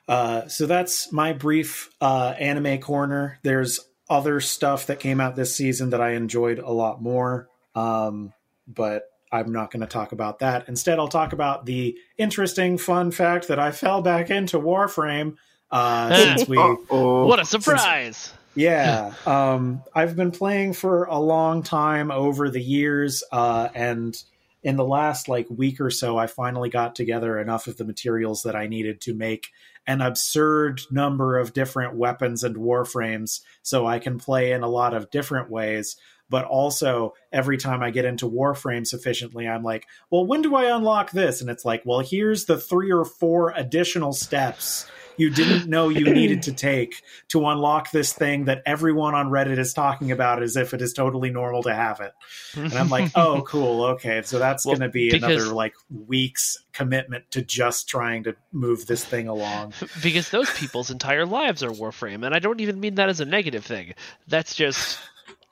Uh, 0.09 0.47
so 0.49 0.67
that's 0.67 1.13
my 1.13 1.33
brief 1.33 1.91
uh, 2.01 2.35
anime 2.39 2.81
corner. 2.81 3.39
There's 3.43 3.81
other 4.09 4.41
stuff 4.41 4.87
that 4.87 5.01
came 5.01 5.21
out 5.21 5.35
this 5.35 5.55
season 5.55 5.91
that 5.91 6.01
I 6.01 6.13
enjoyed 6.13 6.61
a 6.61 6.71
lot 6.71 7.03
more, 7.03 7.49
um, 7.75 8.33
but 8.69 9.11
I'm 9.33 9.51
not 9.51 9.73
going 9.73 9.81
to 9.81 9.87
talk 9.87 10.13
about 10.13 10.39
that. 10.39 10.69
Instead, 10.69 11.01
I'll 11.01 11.09
talk 11.09 11.33
about 11.33 11.67
the 11.67 11.99
interesting 12.17 12.79
fun 12.79 13.11
fact 13.11 13.49
that 13.49 13.59
I 13.59 13.73
fell 13.73 14.01
back 14.01 14.31
into 14.31 14.59
Warframe 14.61 15.37
uh, 15.71 16.15
since 16.15 16.49
we 16.49 16.57
oh, 16.57 17.27
what 17.27 17.41
a 17.41 17.45
surprise! 17.45 18.33
Yeah. 18.57 19.13
Um, 19.27 19.83
I've 19.95 20.17
been 20.17 20.33
playing 20.33 20.73
for 20.73 21.05
a 21.05 21.19
long 21.19 21.63
time 21.63 22.11
over 22.11 22.51
the 22.51 22.63
years, 22.63 23.23
uh, 23.31 23.69
and 23.75 24.17
in 24.63 24.77
the 24.77 24.85
last 24.85 25.29
like 25.29 25.47
week 25.49 25.81
or 25.81 25.91
so, 25.91 26.19
I 26.19 26.27
finally 26.27 26.71
got 26.71 26.97
together 26.97 27.39
enough 27.39 27.67
of 27.67 27.77
the 27.77 27.85
materials 27.85 28.43
that 28.43 28.57
I 28.57 28.67
needed 28.67 29.01
to 29.03 29.15
make 29.15 29.51
an 29.87 30.01
absurd 30.01 30.81
number 30.91 31.39
of 31.39 31.53
different 31.53 31.95
weapons 31.95 32.43
and 32.43 32.57
warframes, 32.57 33.41
so 33.63 33.87
I 33.87 34.01
can 34.01 34.19
play 34.19 34.53
in 34.53 34.63
a 34.63 34.69
lot 34.69 34.95
of 34.95 35.11
different 35.11 35.51
ways. 35.51 35.97
But 36.29 36.45
also, 36.45 37.15
every 37.33 37.57
time 37.57 37.83
I 37.83 37.91
get 37.91 38.05
into 38.05 38.29
Warframe 38.29 38.85
sufficiently, 38.85 39.47
I'm 39.47 39.63
like, 39.63 39.87
well, 40.11 40.27
when 40.27 40.43
do 40.43 40.57
I 40.57 40.75
unlock 40.77 41.13
this? 41.13 41.41
And 41.41 41.49
it's 41.49 41.65
like, 41.65 41.83
well, 41.85 42.01
here's 42.01 42.47
the 42.47 42.59
three 42.59 42.91
or 42.91 43.05
four 43.05 43.53
additional 43.55 44.13
steps 44.13 44.91
you 45.17 45.31
didn't 45.31 45.69
know 45.69 45.89
you 45.89 46.05
needed 46.15 46.43
to 46.43 46.53
take 46.53 47.03
to 47.29 47.47
unlock 47.47 47.91
this 47.91 48.13
thing 48.13 48.45
that 48.47 48.63
everyone 48.67 49.15
on 49.15 49.29
Reddit 49.31 49.59
is 49.59 49.73
talking 49.73 50.13
about 50.13 50.43
as 50.43 50.57
if 50.57 50.75
it 50.75 50.83
is 50.83 50.93
totally 50.93 51.31
normal 51.31 51.63
to 51.65 51.75
have 51.75 52.01
it. 52.01 52.13
And 52.55 52.73
I'm 52.75 52.89
like, 52.89 53.11
oh, 53.17 53.43
cool. 53.47 53.85
Okay. 53.85 54.23
So 54.23 54.39
that's 54.39 54.65
Well, 54.67 54.77
going 54.77 54.89
to 54.89 54.93
be 54.93 55.11
because- 55.11 55.43
another 55.43 55.55
like 55.55 55.75
week's 55.91 56.59
commitment 56.73 57.31
to 57.31 57.43
just 57.43 57.89
trying 57.89 58.25
to 58.25 58.37
move 58.53 58.87
this 58.87 59.05
thing 59.05 59.29
along. 59.29 59.73
because 60.03 60.31
those 60.31 60.51
people's 60.51 60.91
entire 60.91 61.27
lives 61.27 61.63
are 61.63 61.71
Warframe, 61.71 62.25
and 62.27 62.35
I 62.35 62.39
don't 62.39 62.61
even 62.61 62.79
mean 62.81 62.97
that 62.97 63.09
as 63.09 63.21
a 63.21 63.25
negative 63.25 63.65
thing. 63.65 63.95
That's 64.29 64.55
just 64.55 64.99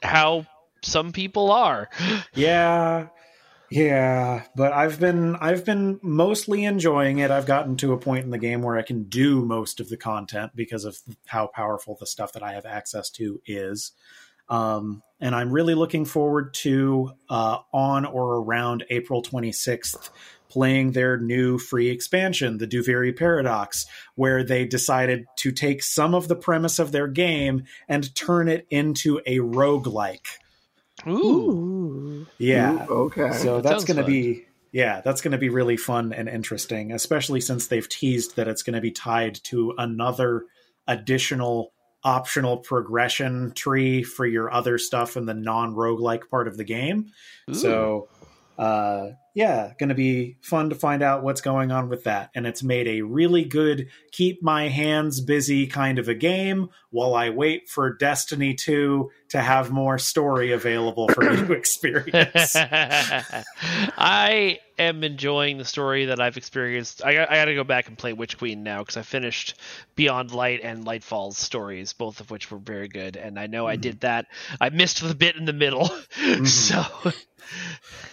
how 0.02 0.46
some 0.82 1.12
people 1.12 1.50
are. 1.50 1.88
Yeah. 2.34 3.08
Yeah, 3.70 4.44
but 4.54 4.72
I've 4.72 5.00
been 5.00 5.36
I've 5.36 5.64
been 5.64 5.98
mostly 6.02 6.64
enjoying 6.64 7.18
it. 7.18 7.30
I've 7.30 7.46
gotten 7.46 7.76
to 7.78 7.92
a 7.92 7.98
point 7.98 8.24
in 8.24 8.30
the 8.30 8.38
game 8.38 8.62
where 8.62 8.76
I 8.76 8.82
can 8.82 9.04
do 9.04 9.44
most 9.44 9.80
of 9.80 9.88
the 9.88 9.96
content 9.96 10.52
because 10.54 10.84
of 10.84 10.98
how 11.26 11.46
powerful 11.46 11.96
the 11.98 12.06
stuff 12.06 12.32
that 12.34 12.42
I 12.42 12.52
have 12.52 12.66
access 12.66 13.10
to 13.10 13.40
is. 13.46 13.92
Um, 14.48 15.02
and 15.20 15.34
I'm 15.34 15.50
really 15.50 15.74
looking 15.74 16.04
forward 16.04 16.52
to 16.54 17.12
uh, 17.30 17.58
on 17.72 18.04
or 18.04 18.36
around 18.36 18.84
April 18.90 19.22
26th 19.22 20.10
playing 20.54 20.92
their 20.92 21.18
new 21.18 21.58
free 21.58 21.88
expansion, 21.88 22.58
the 22.58 22.66
Duviri 22.66 23.16
Paradox, 23.16 23.86
where 24.14 24.44
they 24.44 24.64
decided 24.64 25.24
to 25.38 25.50
take 25.50 25.82
some 25.82 26.14
of 26.14 26.28
the 26.28 26.36
premise 26.36 26.78
of 26.78 26.92
their 26.92 27.08
game 27.08 27.64
and 27.88 28.14
turn 28.14 28.48
it 28.48 28.64
into 28.70 29.20
a 29.26 29.38
roguelike. 29.38 30.26
Ooh. 31.08 31.10
Ooh. 31.10 31.83
Yeah. 32.38 32.86
Ooh, 32.90 33.06
okay. 33.06 33.32
So 33.32 33.56
That 33.56 33.70
that's 33.70 33.84
going 33.84 33.96
to 33.98 34.02
fun. 34.02 34.10
be 34.12 34.46
yeah, 34.72 35.00
that's 35.02 35.20
going 35.20 35.32
to 35.32 35.38
be 35.38 35.50
really 35.50 35.76
fun 35.76 36.12
and 36.12 36.28
interesting, 36.28 36.92
especially 36.92 37.40
since 37.40 37.68
they've 37.68 37.88
teased 37.88 38.36
that 38.36 38.48
it's 38.48 38.62
going 38.64 38.74
to 38.74 38.80
be 38.80 38.90
tied 38.90 39.36
to 39.44 39.74
another 39.78 40.44
additional 40.88 41.72
optional 42.02 42.58
progression 42.58 43.52
tree 43.52 44.02
for 44.02 44.26
your 44.26 44.52
other 44.52 44.76
stuff 44.76 45.16
in 45.16 45.24
the 45.26 45.32
non-roguelike 45.32 46.28
part 46.28 46.48
of 46.48 46.56
the 46.56 46.64
game. 46.64 47.06
So 47.52 48.08
uh 48.58 49.10
yeah, 49.34 49.72
going 49.80 49.88
to 49.88 49.96
be 49.96 50.36
fun 50.42 50.70
to 50.70 50.76
find 50.76 51.02
out 51.02 51.24
what's 51.24 51.40
going 51.40 51.72
on 51.72 51.88
with 51.88 52.04
that. 52.04 52.30
And 52.36 52.46
it's 52.46 52.62
made 52.62 52.86
a 52.86 53.02
really 53.02 53.44
good 53.44 53.88
keep 54.12 54.44
my 54.44 54.68
hands 54.68 55.20
busy 55.20 55.66
kind 55.66 55.98
of 55.98 56.08
a 56.08 56.14
game 56.14 56.68
while 56.90 57.16
I 57.16 57.30
wait 57.30 57.68
for 57.68 57.92
Destiny 57.92 58.54
2 58.54 59.10
to 59.30 59.40
have 59.40 59.72
more 59.72 59.98
story 59.98 60.52
available 60.52 61.08
for 61.08 61.28
me 61.28 61.36
to 61.36 61.52
experience. 61.52 62.54
I 62.56 64.60
am 64.78 65.02
enjoying 65.02 65.58
the 65.58 65.64
story 65.64 66.06
that 66.06 66.20
I've 66.20 66.36
experienced. 66.36 67.04
I, 67.04 67.14
got- 67.14 67.32
I 67.32 67.34
got 67.34 67.46
to 67.46 67.56
go 67.56 67.64
back 67.64 67.88
and 67.88 67.98
play 67.98 68.12
Witch 68.12 68.38
Queen 68.38 68.62
now 68.62 68.82
because 68.82 68.96
I 68.96 69.02
finished 69.02 69.58
Beyond 69.96 70.30
Light 70.30 70.60
and 70.62 70.84
Lightfall's 70.84 71.38
stories, 71.38 71.92
both 71.92 72.20
of 72.20 72.30
which 72.30 72.52
were 72.52 72.58
very 72.58 72.86
good. 72.86 73.16
And 73.16 73.40
I 73.40 73.48
know 73.48 73.66
I 73.66 73.74
did 73.74 73.96
mm-hmm. 73.96 74.06
that. 74.06 74.26
I 74.60 74.68
missed 74.68 75.02
the 75.02 75.16
bit 75.16 75.34
in 75.34 75.44
the 75.44 75.52
middle, 75.52 75.88
mm-hmm. 75.88 76.44
so 76.44 76.84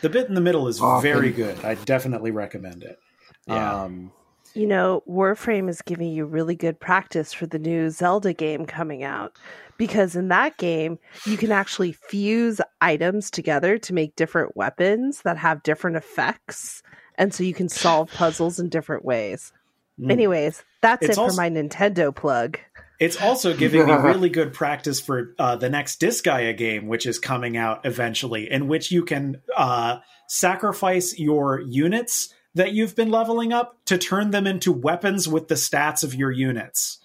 The 0.02 0.10
bit 0.10 0.28
in 0.28 0.36
the 0.36 0.42
middle 0.42 0.68
is 0.68 0.82
Often. 0.82 1.12
very 1.12 1.32
good. 1.32 1.64
I 1.64 1.76
definitely 1.76 2.32
recommend 2.32 2.84
it. 2.84 3.00
Yeah. 3.48 3.84
Um, 3.84 4.12
You 4.54 4.68
know, 4.68 5.02
Warframe 5.10 5.70
is 5.70 5.82
giving 5.82 6.10
you 6.10 6.26
really 6.26 6.56
good 6.56 6.80
practice 6.80 7.32
for 7.34 7.46
the 7.46 7.60
new 7.60 7.90
Zelda 7.90 8.34
game 8.34 8.66
coming 8.66 9.04
out. 9.04 9.38
Because 9.78 10.16
in 10.16 10.28
that 10.28 10.58
game, 10.58 11.00
you 11.26 11.38
can 11.38 11.52
actually 11.52 11.94
fuse 11.94 12.62
items 12.82 13.32
together 13.32 13.78
to 13.80 13.94
make 13.94 14.16
different 14.16 14.56
weapons 14.56 15.22
that 15.24 15.38
have 15.38 15.64
different 15.64 15.98
effects. 15.98 16.84
And 17.18 17.34
so 17.34 17.44
you 17.44 17.54
can 17.54 17.68
solve 17.70 18.12
puzzles 18.14 18.60
in 18.60 18.70
different 18.70 19.04
ways. 19.06 19.52
mm. 20.00 20.12
Anyways, 20.12 20.64
that's 20.82 21.04
It's 21.04 21.18
it 21.18 21.20
also- 21.20 21.34
for 21.36 21.42
my 21.42 21.50
Nintendo 21.50 22.14
plug. 22.16 22.60
It's 23.02 23.20
also 23.20 23.54
giving 23.58 23.86
me 23.86 23.92
really 23.94 24.30
good 24.30 24.54
practice 24.54 25.02
for 25.02 25.34
uh, 25.40 25.56
the 25.56 25.70
next 25.70 26.00
Disgaea 26.00 26.56
game, 26.56 26.88
which 26.88 27.06
is 27.06 27.18
coming 27.20 27.58
out 27.58 27.86
eventually, 27.86 28.50
in 28.50 28.68
which 28.68 28.92
you 28.92 29.04
can 29.04 29.42
uh, 29.58 29.98
sacrifice 30.30 31.18
your 31.20 31.60
units 31.62 32.34
that 32.54 32.74
you've 32.74 32.96
been 32.96 33.10
leveling 33.10 33.52
up 33.54 33.78
to 33.86 33.98
turn 33.98 34.30
them 34.32 34.46
into 34.46 34.72
weapons 34.72 35.28
with 35.28 35.48
the 35.48 35.56
stats 35.56 36.04
of 36.04 36.14
your 36.14 36.32
units. 36.32 37.00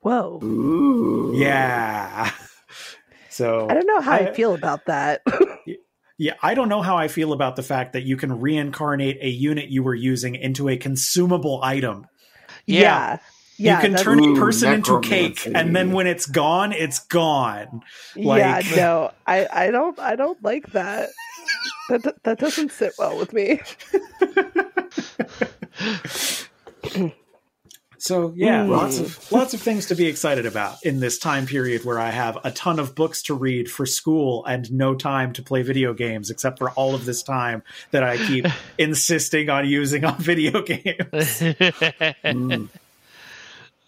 Whoa. 0.00 0.38
Ooh. 0.44 1.32
Yeah. 1.34 2.30
So 3.32 3.68
I 3.70 3.74
don't 3.74 3.86
know 3.86 4.00
how 4.00 4.12
I, 4.12 4.16
I- 4.28 4.34
feel 4.34 4.54
about 4.54 4.84
that. 4.86 5.22
Yeah, 6.18 6.34
I 6.42 6.52
don't 6.52 6.68
know 6.68 6.82
how 6.82 6.98
I 6.98 7.08
feel 7.08 7.32
about 7.32 7.56
the 7.56 7.62
fact 7.62 7.94
that 7.94 8.02
you 8.02 8.18
can 8.18 8.40
reincarnate 8.40 9.16
a 9.22 9.28
unit 9.30 9.70
you 9.70 9.82
were 9.82 9.94
using 9.94 10.34
into 10.34 10.68
a 10.68 10.76
consumable 10.76 11.60
item. 11.62 12.06
Yeah. 12.66 12.80
Yeah. 12.80 13.18
Yeah, 13.60 13.76
you 13.76 13.82
can 13.82 13.90
that's- 13.92 14.04
turn 14.04 14.24
a 14.24 14.38
person 14.40 14.72
into 14.72 15.00
cake, 15.00 15.46
and 15.46 15.76
then 15.76 15.92
when 15.92 16.06
it's 16.06 16.26
gone, 16.26 16.72
it's 16.72 16.98
gone. 17.00 17.82
yeah, 18.16 18.62
no, 18.74 19.10
I, 19.26 19.46
I 19.52 19.70
don't, 19.70 19.98
I 19.98 20.16
don't 20.16 20.42
like 20.42 20.72
that. 20.72 21.10
That 21.90 22.22
that 22.22 22.38
doesn't 22.38 22.72
sit 22.72 22.92
well 22.98 23.18
with 23.18 23.32
me. 23.32 23.60
So 28.02 28.32
yeah, 28.34 28.64
Mm. 28.64 28.70
lots 28.70 28.98
of 28.98 29.30
lots 29.30 29.52
of 29.52 29.60
things 29.60 29.84
to 29.88 29.94
be 29.94 30.06
excited 30.06 30.46
about 30.46 30.82
in 30.82 31.00
this 31.00 31.18
time 31.18 31.44
period 31.44 31.84
where 31.84 31.98
I 32.00 32.08
have 32.08 32.38
a 32.44 32.50
ton 32.50 32.78
of 32.78 32.94
books 32.94 33.22
to 33.24 33.34
read 33.34 33.70
for 33.70 33.84
school 33.84 34.42
and 34.46 34.72
no 34.72 34.94
time 34.94 35.34
to 35.34 35.42
play 35.42 35.60
video 35.60 35.92
games 35.92 36.30
except 36.30 36.58
for 36.58 36.70
all 36.70 36.94
of 36.94 37.04
this 37.04 37.22
time 37.22 37.62
that 37.90 38.02
I 38.02 38.16
keep 38.16 38.46
insisting 38.78 39.50
on 39.50 39.68
using 39.68 40.06
on 40.06 40.16
video 40.16 40.62
games. 40.62 40.96
Mm. 41.12 42.68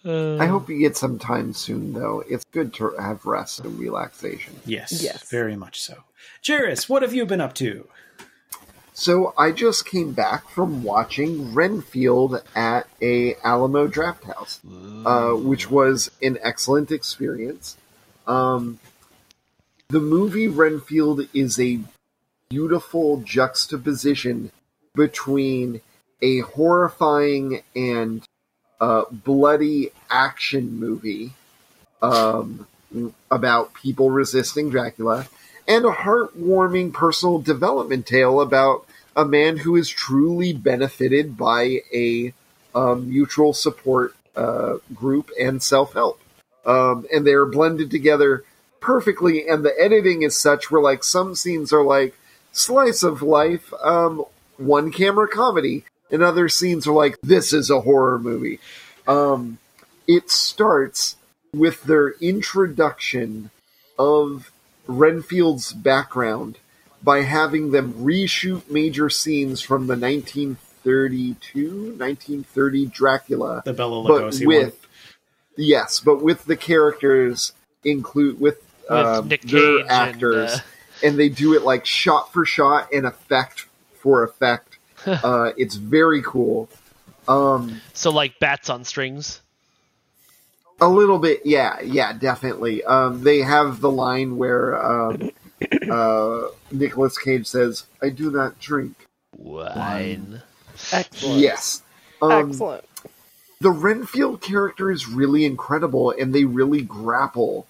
I 0.05 0.45
hope 0.47 0.69
you 0.69 0.79
get 0.79 0.97
some 0.97 1.17
time 1.17 1.53
soon, 1.53 1.93
though. 1.93 2.23
It's 2.29 2.43
good 2.51 2.73
to 2.75 2.89
have 2.99 3.25
rest 3.25 3.61
and 3.61 3.79
relaxation. 3.79 4.53
Yes, 4.65 5.01
Yes. 5.01 5.29
very 5.29 5.55
much 5.55 5.81
so. 5.81 6.03
Jarys, 6.43 6.89
what 6.89 7.01
have 7.01 7.13
you 7.13 7.25
been 7.25 7.41
up 7.41 7.53
to? 7.55 7.87
So 8.93 9.33
I 9.37 9.51
just 9.51 9.85
came 9.85 10.11
back 10.11 10.47
from 10.49 10.83
watching 10.83 11.53
Renfield 11.53 12.43
at 12.55 12.87
a 13.01 13.35
Alamo 13.43 13.87
Drafthouse, 13.87 14.59
uh, 15.05 15.35
which 15.35 15.71
was 15.71 16.11
an 16.21 16.37
excellent 16.43 16.91
experience. 16.91 17.75
Um, 18.27 18.79
the 19.89 19.99
movie 19.99 20.47
Renfield 20.47 21.27
is 21.33 21.59
a 21.59 21.79
beautiful 22.49 23.21
juxtaposition 23.21 24.51
between 24.95 25.81
a 26.21 26.39
horrifying 26.41 27.63
and 27.75 28.23
bloody 29.11 29.91
action 30.09 30.79
movie 30.79 31.31
um, 32.01 32.67
about 33.31 33.73
people 33.73 34.11
resisting 34.11 34.69
Dracula 34.69 35.27
and 35.67 35.85
a 35.85 35.91
heartwarming 35.91 36.93
personal 36.93 37.39
development 37.39 38.05
tale 38.05 38.41
about 38.41 38.85
a 39.15 39.25
man 39.25 39.57
who 39.57 39.75
is 39.75 39.89
truly 39.89 40.53
benefited 40.53 41.37
by 41.37 41.79
a 41.93 42.33
um, 42.75 43.09
mutual 43.09 43.53
support 43.53 44.15
uh, 44.35 44.77
group 44.93 45.29
and 45.39 45.61
self 45.61 45.93
help. 45.93 46.19
Um, 46.65 47.05
and 47.13 47.27
they're 47.27 47.45
blended 47.45 47.91
together 47.91 48.43
perfectly, 48.79 49.47
and 49.47 49.63
the 49.63 49.73
editing 49.79 50.23
is 50.23 50.39
such 50.39 50.71
where 50.71 50.81
like 50.81 51.03
some 51.03 51.35
scenes 51.35 51.71
are 51.71 51.83
like 51.83 52.15
slice 52.51 53.03
of 53.03 53.21
life, 53.21 53.73
um, 53.83 54.23
one 54.57 54.91
camera 54.91 55.27
comedy, 55.27 55.83
and 56.13 56.23
other 56.23 56.47
scenes 56.47 56.87
are 56.87 56.93
like 56.93 57.19
this 57.21 57.51
is 57.51 57.69
a 57.69 57.81
horror 57.81 58.19
movie. 58.19 58.59
Um, 59.07 59.57
it 60.07 60.29
starts 60.29 61.17
with 61.53 61.83
their 61.83 62.11
introduction 62.21 63.49
of 63.97 64.51
Renfield's 64.87 65.73
background 65.73 66.59
by 67.01 67.23
having 67.23 67.71
them 67.71 67.93
reshoot 67.93 68.69
major 68.69 69.09
scenes 69.09 69.59
from 69.59 69.87
the 69.87 69.95
1932, 69.95 71.95
1930 71.97 72.85
Dracula, 72.85 73.61
The 73.65 73.73
Bela 73.73 74.07
but 74.07 74.21
Lugosi 74.21 74.47
with 74.47 74.69
one. 74.69 74.89
yes, 75.57 75.99
but 75.99 76.23
with 76.23 76.45
the 76.45 76.55
characters 76.55 77.51
include 77.83 78.39
with, 78.39 78.63
um, 78.89 79.27
Nick 79.27 79.41
their 79.41 79.59
Cage 79.59 79.81
and, 79.81 79.91
actors, 79.91 80.51
uh, 80.51 80.59
and 81.03 81.17
they 81.17 81.29
do 81.29 81.55
it 81.55 81.63
like 81.63 81.85
shot 81.85 82.31
for 82.31 82.45
shot 82.45 82.93
and 82.93 83.05
effect 83.05 83.65
for 83.95 84.23
effect. 84.23 84.72
uh, 85.23 85.51
it's 85.57 85.75
very 85.75 86.21
cool. 86.21 86.69
Um, 87.27 87.81
so 87.93 88.11
like 88.11 88.39
bats 88.39 88.69
on 88.69 88.83
strings. 88.83 89.41
A 90.81 90.89
little 90.89 91.19
bit, 91.19 91.41
yeah, 91.45 91.79
yeah, 91.81 92.13
definitely. 92.13 92.83
Um, 92.83 93.23
they 93.23 93.39
have 93.39 93.79
the 93.79 93.91
line 93.91 94.37
where 94.37 94.75
um, 94.83 95.31
uh, 95.89 96.41
Nicolas 96.71 97.17
Cage 97.17 97.47
says, 97.47 97.85
"I 98.01 98.09
do 98.09 98.31
not 98.31 98.59
drink." 98.59 99.07
Wine. 99.37 100.41
Excellent. 100.91 101.39
Yes, 101.39 101.83
um, 102.21 102.49
Excellent. 102.49 102.83
the 103.61 103.71
Renfield 103.71 104.41
character 104.41 104.91
is 104.91 105.07
really 105.07 105.45
incredible, 105.45 106.11
and 106.11 106.33
they 106.33 106.45
really 106.45 106.81
grapple 106.81 107.67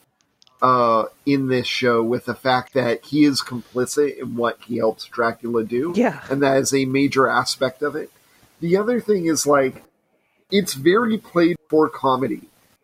uh, 0.64 1.06
in 1.26 1.50
this 1.50 1.68
show 1.68 2.02
with 2.02 2.26
the 2.26 2.34
fact 2.34 2.74
that 2.74 3.04
he 3.06 3.26
is 3.26 3.42
complicit 3.42 4.18
in 4.18 4.36
what 4.36 4.58
he 4.66 4.78
helps 4.78 5.06
Dracula 5.06 5.64
do, 5.66 5.94
Yeah. 5.96 6.22
and 6.30 6.42
that 6.42 6.58
is 6.58 6.74
a 6.74 6.86
major 6.86 7.28
aspect 7.28 7.82
of 7.84 7.96
it. 7.96 8.10
The 8.62 8.78
other 8.78 9.00
thing 9.02 9.26
is 9.26 9.46
like, 9.46 9.84
it's 10.50 10.74
very 10.74 11.18
played 11.18 11.58
for 11.70 11.90
comedy 11.90 12.44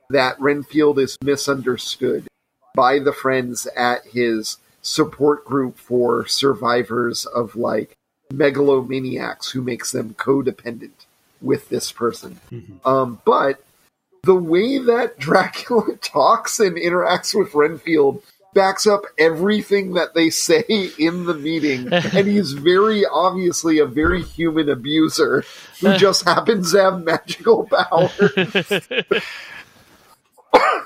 that 0.10 0.40
Renfield 0.42 1.00
is 1.00 1.18
misunderstood 1.24 2.28
by 2.76 3.00
the 3.00 3.14
friends 3.14 3.66
at 3.78 4.06
his 4.08 4.58
support 4.82 5.46
group 5.46 5.78
for 5.78 6.26
survivors 6.28 7.26
of 7.26 7.56
like 7.56 7.94
megalomaniacs 8.34 9.52
who 9.52 9.62
makes 9.62 9.92
them 9.92 10.16
codependent 10.16 11.06
with 11.42 11.70
this 11.70 11.92
person. 11.92 12.40
Um, 12.84 13.22
but 13.26 13.64
the 14.30 14.36
way 14.36 14.78
that 14.78 15.18
Dracula 15.18 15.96
talks 16.02 16.60
and 16.60 16.78
interacts 16.78 17.34
with 17.34 17.56
Renfield 17.56 18.22
backs 18.54 18.86
up 18.86 19.02
everything 19.18 19.94
that 19.94 20.14
they 20.14 20.30
say 20.30 20.64
in 21.00 21.26
the 21.26 21.34
meeting, 21.34 21.92
and 21.92 22.28
he's 22.28 22.52
very 22.54 23.08
obviously 23.08 23.80
a 23.80 23.88
very 23.88 24.22
human 24.22 24.70
abuser 24.70 25.44
who 25.82 25.98
just 25.98 26.26
happens 26.26 26.74
to 26.74 26.80
have 26.80 27.04
magical 27.04 27.68
power. 27.68 28.12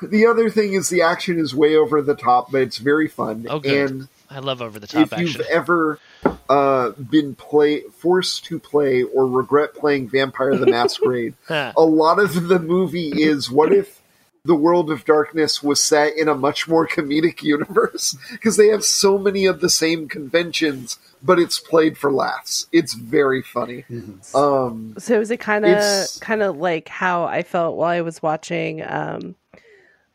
the 0.02 0.26
other 0.26 0.50
thing 0.50 0.72
is 0.72 0.88
the 0.88 1.02
action 1.02 1.38
is 1.38 1.54
way 1.54 1.76
over 1.76 2.02
the 2.02 2.16
top, 2.16 2.50
but 2.50 2.62
it's 2.62 2.78
very 2.78 3.10
fun. 3.10 3.46
Oh. 3.50 3.60
And 3.66 4.08
I 4.30 4.40
love 4.40 4.62
over 4.62 4.80
the 4.80 4.88
top 4.88 5.14
if 5.14 5.20
you've 5.20 5.42
ever 5.42 6.00
uh, 6.50 6.92
been 6.92 7.36
play 7.36 7.82
forced 7.82 8.46
to 8.46 8.60
play 8.60 9.04
or 9.04 9.28
regret 9.28 9.76
playing 9.76 10.10
Vampire 10.10 10.56
the 10.58 10.66
Masquerade, 10.66 11.36
a 11.50 11.74
lot 11.78 12.20
of 12.20 12.48
the 12.48 12.60
movie 12.60 13.10
is 13.10 13.50
what 13.50 13.72
if 13.72 14.02
the 14.46 14.56
world 14.56 14.92
of 14.92 15.06
darkness 15.06 15.64
was 15.64 15.80
set 15.80 16.18
in 16.18 16.28
a 16.28 16.36
much 16.36 16.68
more 16.68 16.88
comedic 16.88 17.44
universe? 17.44 18.18
Because 18.32 18.58
they 18.58 18.68
have 18.68 18.84
so 18.84 19.18
many 19.18 19.46
of 19.46 19.62
the 19.62 19.70
same 19.70 20.08
conventions 20.08 20.98
but 21.24 21.40
it's 21.40 21.60
played 21.60 21.98
for 21.98 22.12
laughs. 22.12 22.68
It's 22.72 22.94
very 22.94 23.42
funny. 23.42 23.86
Um 24.36 24.96
So 24.98 25.22
is 25.22 25.32
it 25.32 25.40
kind 25.40 25.66
of 25.66 26.08
kind 26.20 26.42
of 26.44 26.58
like 26.58 26.90
how 26.90 27.24
I 27.24 27.44
felt 27.44 27.78
while 27.78 27.90
I 27.90 28.02
was 28.02 28.22
watching 28.22 28.84
um, 28.86 29.36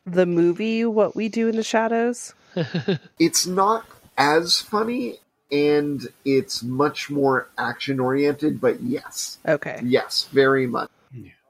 the 0.05 0.25
movie 0.25 0.85
What 0.85 1.15
We 1.15 1.27
Do 1.27 1.47
in 1.47 1.55
the 1.55 1.63
Shadows? 1.63 2.33
it's 3.19 3.45
not 3.45 3.85
as 4.19 4.59
funny 4.59 5.15
and 5.51 6.07
it's 6.25 6.61
much 6.61 7.09
more 7.09 7.49
action 7.57 7.99
oriented 7.99 8.61
but 8.61 8.79
yes 8.81 9.39
Okay. 9.47 9.79
yes 9.83 10.27
very 10.31 10.67
much 10.67 10.91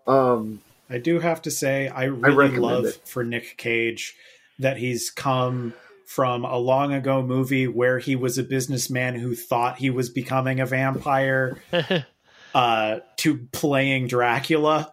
um 0.07 0.61
I 0.91 0.97
do 0.97 1.19
have 1.19 1.43
to 1.43 1.51
say, 1.51 1.87
I 1.87 2.05
really 2.05 2.35
recommend 2.35 2.63
love 2.63 2.85
it. 2.85 3.01
for 3.07 3.23
Nick 3.23 3.57
Cage 3.57 4.15
that 4.57 4.77
he's 4.77 5.11
come 5.11 5.75
from 6.07 6.43
a 6.45 6.57
long 6.57 6.93
ago 6.93 7.21
movie 7.21 7.67
where 7.67 7.99
he 7.99 8.15
was 8.15 8.39
a 8.39 8.43
businessman 8.43 9.13
who 9.13 9.35
thought 9.35 9.77
he 9.77 9.91
was 9.91 10.09
becoming 10.09 10.59
a 10.59 10.65
vampire 10.65 11.61
uh, 12.55 12.99
to 13.17 13.37
playing 13.51 14.07
Dracula. 14.07 14.91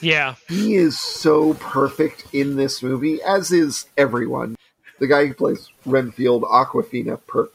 yeah. 0.00 0.36
he 0.48 0.74
is 0.76 0.98
so 0.98 1.52
perfect 1.54 2.24
in 2.32 2.56
this 2.56 2.82
movie, 2.82 3.22
as 3.22 3.52
is 3.52 3.84
everyone. 3.98 4.56
The 4.98 5.06
guy 5.06 5.26
who 5.26 5.34
plays 5.34 5.70
Renfield 5.84 6.42
Awkwafina, 6.42 7.20
per 7.26 7.48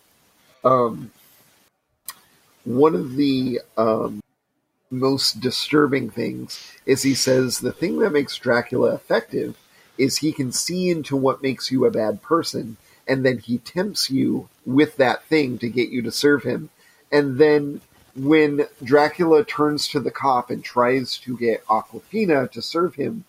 um, 0.64 1.12
one 2.64 2.94
of 2.94 3.16
the 3.16 3.62
um, 3.78 4.22
most 4.92 5.40
disturbing 5.40 6.10
things 6.10 6.74
is 6.86 7.02
he 7.02 7.16
says 7.16 7.60
the 7.60 7.72
thing 7.72 8.00
that 8.00 8.12
makes 8.12 8.38
Dracula 8.38 8.94
effective 8.94 9.58
is 9.98 10.18
he 10.18 10.32
can 10.32 10.52
see 10.52 10.90
into 10.90 11.16
what 11.16 11.42
makes 11.42 11.72
you 11.72 11.86
a 11.86 11.92
bad 11.92 12.22
person, 12.22 12.78
and 13.08 13.26
then 13.26 13.40
he 13.40 13.58
tempts 13.58 14.10
you 14.10 14.50
with 14.66 14.98
that 14.98 15.24
thing 15.26 15.58
to 15.60 15.70
get 15.70 15.90
you 15.90 16.02
to 16.02 16.12
serve 16.12 16.44
him. 16.44 16.70
And 17.12 17.38
then 17.38 17.82
when 18.16 18.68
Dracula 18.84 19.44
turns 19.44 19.88
to 19.90 20.00
the 20.00 20.12
cop 20.12 20.50
and 20.50 20.64
tries 20.64 21.18
to 21.20 21.38
get 21.38 21.66
Awkwafina 21.66 22.52
to 22.52 22.62
serve 22.62 22.96
him, 22.96 23.26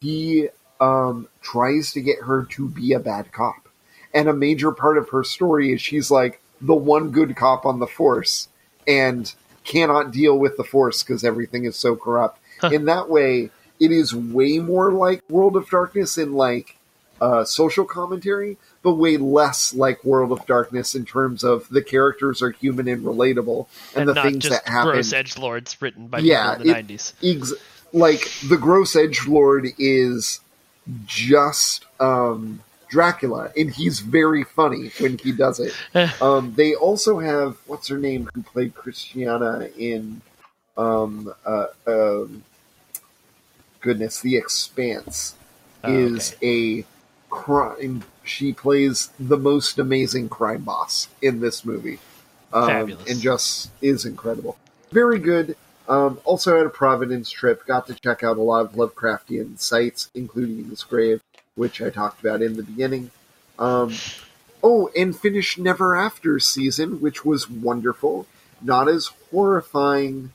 he 0.00 0.48
um, 0.80 1.28
tries 1.40 1.92
to 1.92 2.00
get 2.00 2.20
her 2.20 2.44
to 2.50 2.68
be 2.68 2.92
a 2.92 3.00
bad 3.00 3.32
cop. 3.32 3.68
And 4.12 4.28
a 4.28 4.32
major 4.32 4.70
part 4.72 4.98
of 4.98 5.08
her 5.10 5.24
story 5.24 5.72
is 5.72 5.80
she's 5.80 6.10
like 6.10 6.40
the 6.60 6.74
one 6.74 7.10
good 7.10 7.36
cop 7.36 7.66
on 7.66 7.80
the 7.80 7.86
force 7.86 8.48
and 8.86 9.32
cannot 9.64 10.12
deal 10.12 10.38
with 10.38 10.56
the 10.56 10.64
force 10.64 11.02
because 11.02 11.24
everything 11.24 11.64
is 11.64 11.76
so 11.76 11.96
corrupt. 11.96 12.38
In 12.72 12.84
that 12.86 13.10
way, 13.10 13.50
it 13.80 13.90
is 13.90 14.14
way 14.14 14.58
more 14.58 14.92
like 14.92 15.22
World 15.28 15.56
of 15.56 15.68
Darkness 15.68 16.16
in 16.16 16.32
like 16.32 16.76
uh, 17.20 17.44
social 17.44 17.84
commentary, 17.84 18.56
but 18.82 18.94
way 18.94 19.16
less 19.16 19.74
like 19.74 20.04
World 20.04 20.32
of 20.32 20.46
Darkness 20.46 20.94
in 20.94 21.04
terms 21.04 21.42
of 21.44 21.68
the 21.68 21.82
characters 21.82 22.42
are 22.42 22.50
human 22.50 22.88
and 22.88 23.04
relatable, 23.04 23.66
and, 23.94 24.08
and 24.08 24.16
the 24.16 24.22
things 24.22 24.48
that 24.48 24.66
happen. 24.66 24.92
gross 24.92 25.12
edge 25.12 25.36
lords 25.36 25.80
written 25.82 26.06
by 26.08 26.20
Yeah, 26.20 26.54
people 26.56 26.72
in 26.72 26.86
the 26.86 26.94
90s. 26.94 27.12
Ex- 27.22 27.52
like 27.92 28.28
the 28.48 28.56
gross 28.56 28.96
edge 28.96 29.26
lord 29.26 29.68
is 29.78 30.40
just 31.06 31.86
um, 32.00 32.60
Dracula, 32.88 33.50
and 33.56 33.70
he's 33.70 34.00
very 34.00 34.44
funny 34.44 34.90
when 35.00 35.18
he 35.18 35.32
does 35.32 35.60
it. 35.60 35.74
um, 36.22 36.54
they 36.54 36.74
also 36.74 37.18
have 37.18 37.56
what's 37.66 37.88
her 37.88 37.98
name 37.98 38.28
who 38.34 38.42
played 38.42 38.74
Christiana 38.74 39.68
in 39.76 40.20
um, 40.76 41.32
uh, 41.44 41.66
um, 41.86 42.44
goodness, 43.80 44.20
The 44.20 44.36
Expanse 44.36 45.34
Oh, 45.84 45.92
is 45.92 46.34
a 46.42 46.84
crime. 47.28 48.04
She 48.24 48.52
plays 48.54 49.10
the 49.20 49.36
most 49.36 49.78
amazing 49.78 50.30
crime 50.30 50.62
boss 50.62 51.08
in 51.20 51.40
this 51.40 51.64
movie, 51.64 51.98
um, 52.54 52.90
and 53.06 53.20
just 53.20 53.70
is 53.82 54.06
incredible. 54.06 54.56
Very 54.92 55.18
good. 55.18 55.56
Um, 55.88 56.18
also 56.24 56.56
had 56.56 56.66
a 56.66 56.70
Providence 56.70 57.30
trip. 57.30 57.66
Got 57.66 57.86
to 57.88 57.94
check 57.94 58.22
out 58.22 58.38
a 58.38 58.42
lot 58.42 58.64
of 58.64 58.72
Lovecraftian 58.72 59.58
sites, 59.58 60.10
including 60.14 60.68
this 60.68 60.82
grave, 60.82 61.20
which 61.54 61.82
I 61.82 61.90
talked 61.90 62.20
about 62.20 62.42
in 62.42 62.56
the 62.56 62.62
beginning. 62.62 63.10
Um, 63.58 63.94
oh, 64.62 64.90
and 64.96 65.16
finished 65.16 65.58
Neverafter 65.58 66.42
season, 66.42 67.00
which 67.00 67.24
was 67.24 67.50
wonderful. 67.50 68.26
Not 68.62 68.88
as 68.88 69.10
horrifying, 69.30 70.32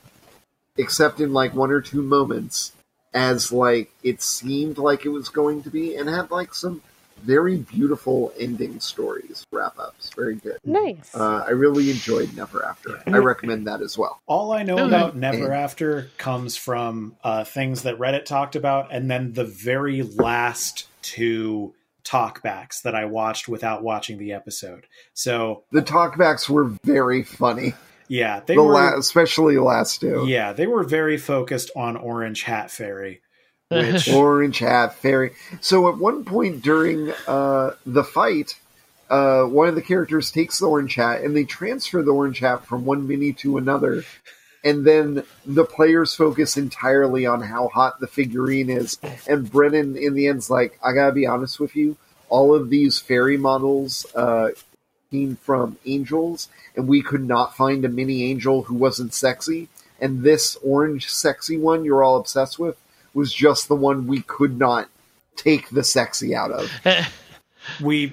except 0.76 1.20
in 1.20 1.32
like 1.32 1.54
one 1.54 1.72
or 1.72 1.80
two 1.80 2.02
moments, 2.02 2.72
as 3.12 3.50
like 3.50 3.90
it 4.04 4.22
seemed 4.22 4.78
like 4.78 5.04
it 5.04 5.10
was 5.10 5.28
going 5.28 5.64
to 5.64 5.70
be, 5.70 5.96
and 5.96 6.08
had 6.08 6.30
like 6.30 6.54
some 6.54 6.82
very 7.24 7.58
beautiful 7.58 8.32
ending 8.38 8.80
stories, 8.80 9.44
wrap 9.52 9.78
ups. 9.78 10.10
Very 10.16 10.36
good. 10.36 10.58
Nice. 10.64 11.14
Uh, 11.14 11.44
I 11.46 11.50
really 11.50 11.90
enjoyed 11.90 12.28
Neverafter. 12.30 13.02
I 13.06 13.18
recommend 13.18 13.66
that 13.66 13.80
as 13.82 13.96
well. 13.98 14.20
All 14.26 14.52
I 14.52 14.62
know 14.62 14.74
Okay. 14.78 14.86
about 14.86 15.16
Neverafter 15.18 16.08
comes 16.18 16.56
from 16.56 17.16
uh, 17.24 17.44
things 17.44 17.82
that 17.82 17.98
Reddit 17.98 18.24
talked 18.24 18.56
about, 18.56 18.92
and 18.92 19.10
then 19.10 19.32
the 19.32 19.44
very 19.44 20.02
last 20.02 20.86
two 21.02 21.74
talkbacks 22.04 22.82
that 22.82 22.94
I 22.94 23.04
watched 23.04 23.48
without 23.48 23.82
watching 23.82 24.18
the 24.18 24.32
episode. 24.32 24.86
So 25.14 25.64
The 25.70 25.82
talkbacks 25.82 26.48
were 26.48 26.64
very 26.84 27.22
funny, 27.22 27.74
yeah, 28.08 28.40
they 28.40 28.54
the 28.56 28.62
were 28.62 28.72
la- 28.72 28.98
especially 28.98 29.56
last 29.58 30.00
two. 30.00 30.24
yeah 30.26 30.52
they 30.52 30.66
were 30.66 30.82
very 30.82 31.16
focused 31.16 31.70
on 31.76 31.96
Orange 31.96 32.42
Hat 32.42 32.70
Fairy, 32.70 33.20
Orange 34.12 34.58
Hat 34.58 34.94
Fairy. 34.94 35.32
So 35.60 35.88
at 35.88 35.98
one 35.98 36.24
point 36.24 36.62
during 36.62 37.12
uh, 37.26 37.74
the 37.86 38.02
fight, 38.02 38.58
uh, 39.08 39.44
one 39.44 39.68
of 39.68 39.74
the 39.74 39.82
characters 39.82 40.30
takes 40.30 40.58
the 40.58 40.66
orange 40.66 40.94
hat 40.94 41.22
and 41.22 41.34
they 41.34 41.44
transfer 41.44 42.02
the 42.02 42.12
orange 42.12 42.38
hat 42.38 42.64
from 42.64 42.84
one 42.84 43.06
mini 43.06 43.32
to 43.34 43.58
another. 43.58 44.04
And 44.62 44.84
then 44.84 45.24
the 45.46 45.64
players 45.64 46.14
focus 46.14 46.56
entirely 46.56 47.26
on 47.26 47.42
how 47.42 47.68
hot 47.68 47.98
the 47.98 48.06
figurine 48.06 48.70
is. 48.70 48.98
And 49.28 49.50
Brennan, 49.50 49.96
in 49.96 50.14
the 50.14 50.28
end's 50.28 50.50
like, 50.50 50.78
I 50.82 50.92
gotta 50.92 51.12
be 51.12 51.26
honest 51.26 51.58
with 51.58 51.74
you, 51.74 51.96
all 52.28 52.54
of 52.54 52.70
these 52.70 52.98
fairy 52.98 53.36
models 53.36 54.06
uh, 54.14 54.50
came 55.10 55.36
from 55.36 55.78
angels, 55.84 56.48
and 56.76 56.86
we 56.86 57.02
could 57.02 57.26
not 57.26 57.56
find 57.56 57.84
a 57.84 57.88
mini 57.88 58.24
angel 58.30 58.64
who 58.64 58.74
wasn't 58.74 59.14
sexy. 59.14 59.68
And 60.00 60.22
this 60.22 60.56
orange 60.64 61.08
sexy 61.08 61.56
one 61.56 61.84
you're 61.84 62.02
all 62.02 62.16
obsessed 62.16 62.58
with 62.58 62.76
was 63.14 63.32
just 63.32 63.68
the 63.68 63.74
one 63.74 64.06
we 64.06 64.22
could 64.22 64.58
not 64.58 64.88
take 65.36 65.70
the 65.70 65.84
sexy 65.84 66.34
out 66.34 66.50
of. 66.50 66.70
Eh. 66.84 67.04
we 67.80 68.12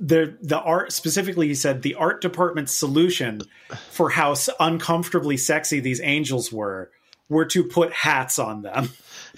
the 0.00 0.36
the 0.42 0.58
art 0.58 0.92
specifically 0.92 1.48
he 1.48 1.54
said 1.54 1.82
the 1.82 1.94
art 1.96 2.22
department's 2.22 2.72
solution 2.72 3.42
for 3.90 4.10
how 4.10 4.34
uncomfortably 4.60 5.36
sexy 5.36 5.80
these 5.80 6.00
angels 6.02 6.52
were 6.52 6.90
were 7.28 7.44
to 7.44 7.64
put 7.64 7.92
hats 7.92 8.38
on 8.38 8.62
them. 8.62 8.90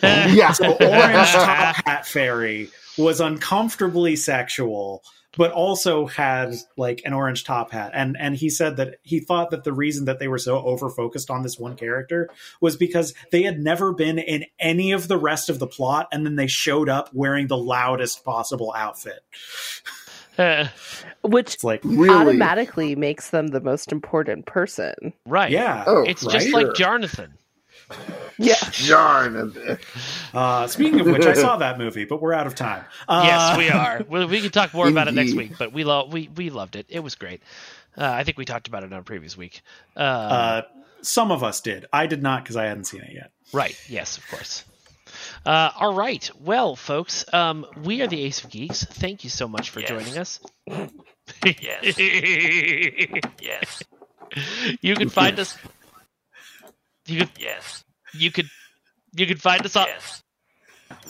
Eh. 0.03 0.33
yeah. 0.35 0.53
So 0.53 0.73
orange 0.73 1.31
top 1.33 1.77
hat 1.85 2.07
fairy 2.07 2.71
was 2.97 3.21
uncomfortably 3.21 4.17
sexual 4.17 5.03
but 5.37 5.53
also 5.53 6.07
had 6.07 6.55
like 6.77 7.03
an 7.05 7.13
orange 7.13 7.45
top 7.45 7.71
hat 7.71 7.93
and 7.95 8.17
and 8.19 8.35
he 8.37 8.51
said 8.51 8.77
that 8.77 8.97
he 9.03 9.21
thought 9.21 9.51
that 9.51 9.63
the 9.65 9.73
reason 9.73 10.05
that 10.07 10.19
they 10.19 10.27
were 10.29 10.39
so 10.39 10.59
over 10.65 10.91
focused 10.91 11.31
on 11.31 11.43
this 11.43 11.59
one 11.59 11.77
character 11.77 12.29
was 12.61 12.77
because 12.77 13.15
they 13.31 13.43
had 13.43 13.59
never 13.61 13.93
been 13.93 14.19
in 14.19 14.45
any 14.59 14.91
of 14.93 15.07
the 15.09 15.17
rest 15.17 15.49
of 15.49 15.59
the 15.59 15.67
plot 15.67 16.09
and 16.13 16.27
then 16.27 16.37
they 16.37 16.47
showed 16.49 16.89
up 16.89 17.09
wearing 17.13 17.47
the 17.47 17.57
loudest 17.57 18.25
possible 18.25 18.75
outfit 18.77 19.21
eh. 20.39 20.69
Which 21.23 21.55
it's 21.55 21.65
like 21.65 21.81
Really? 21.85 22.09
automatically 22.15 22.97
makes 22.97 23.31
them 23.31 23.49
the 23.49 23.61
most 23.61 23.93
important 23.93 24.47
person. 24.47 25.13
right. 25.27 25.51
yeah 25.51 25.85
Oh, 25.87 26.03
It's 26.03 26.23
right. 26.25 26.33
just 26.41 26.53
like 26.53 26.75
Jonathan. 26.75 27.35
Yeah. 28.39 28.55
Darn 28.89 29.53
it. 29.55 29.81
Uh, 30.33 30.67
speaking 30.67 31.01
of 31.01 31.07
which, 31.09 31.27
I 31.27 31.35
saw 31.35 31.59
that 31.59 31.77
movie, 31.77 32.07
but 32.07 32.23
we're 32.23 32.33
out 32.33 32.47
of 32.47 32.55
time. 32.55 32.85
Uh, 33.07 33.23
yes, 33.27 33.59
we 33.59 33.69
are. 33.69 34.03
We, 34.09 34.25
we 34.25 34.41
can 34.41 34.51
talk 34.51 34.73
more 34.73 34.89
about 34.89 35.09
it 35.09 35.13
next 35.13 35.35
week, 35.35 35.59
but 35.59 35.75
we 35.75 35.85
lo- 35.85 36.09
we 36.11 36.31
we 36.35 36.49
loved 36.49 36.75
it. 36.77 36.87
It 36.89 37.01
was 37.01 37.17
great. 37.17 37.43
Uh, 37.99 38.07
I 38.11 38.25
think 38.25 38.39
we 38.39 38.47
talked 38.47 38.67
about 38.67 38.83
it 38.83 38.93
on 38.95 38.99
a 38.99 39.03
previous 39.03 39.37
week. 39.37 39.61
Uh, 39.95 40.01
Uh, 40.01 40.63
some 41.03 41.31
of 41.33 41.43
us 41.45 41.61
did. 41.61 41.85
I 41.93 42.07
did 42.07 42.23
not 42.23 42.43
because 42.43 42.57
I 42.57 42.65
hadn't 42.65 42.85
seen 42.85 43.03
it 43.03 43.13
yet. 43.13 43.31
Right. 43.53 43.77
Yes, 43.91 44.17
of 44.17 44.27
course. 44.29 44.65
Uh, 45.45 45.71
all 45.79 45.93
right. 45.93 46.31
Well, 46.41 46.77
folks, 46.77 47.27
um, 47.35 47.67
we 47.83 48.01
are 48.01 48.07
the 48.07 48.23
Ace 48.23 48.43
of 48.43 48.51
Geeks. 48.51 48.85
Thank 48.85 49.23
you 49.23 49.29
so 49.29 49.49
much 49.49 49.69
for 49.69 49.81
Yes. 49.81 49.89
joining 49.91 50.17
us. 50.19 50.41
Yes. 51.45 51.99
Yes. 53.41 53.83
you 54.81 54.95
can 54.95 55.09
find 55.11 55.39
us. 55.41 55.59
You 57.11 57.21
could. 57.21 57.31
Yes. 57.39 57.85
You 58.15 58.31
could. 58.31 58.49
You 59.15 59.27
could 59.27 59.43
find 59.43 59.65
us 59.67 59.75
on. 59.77 59.87
Yes. 59.87 60.23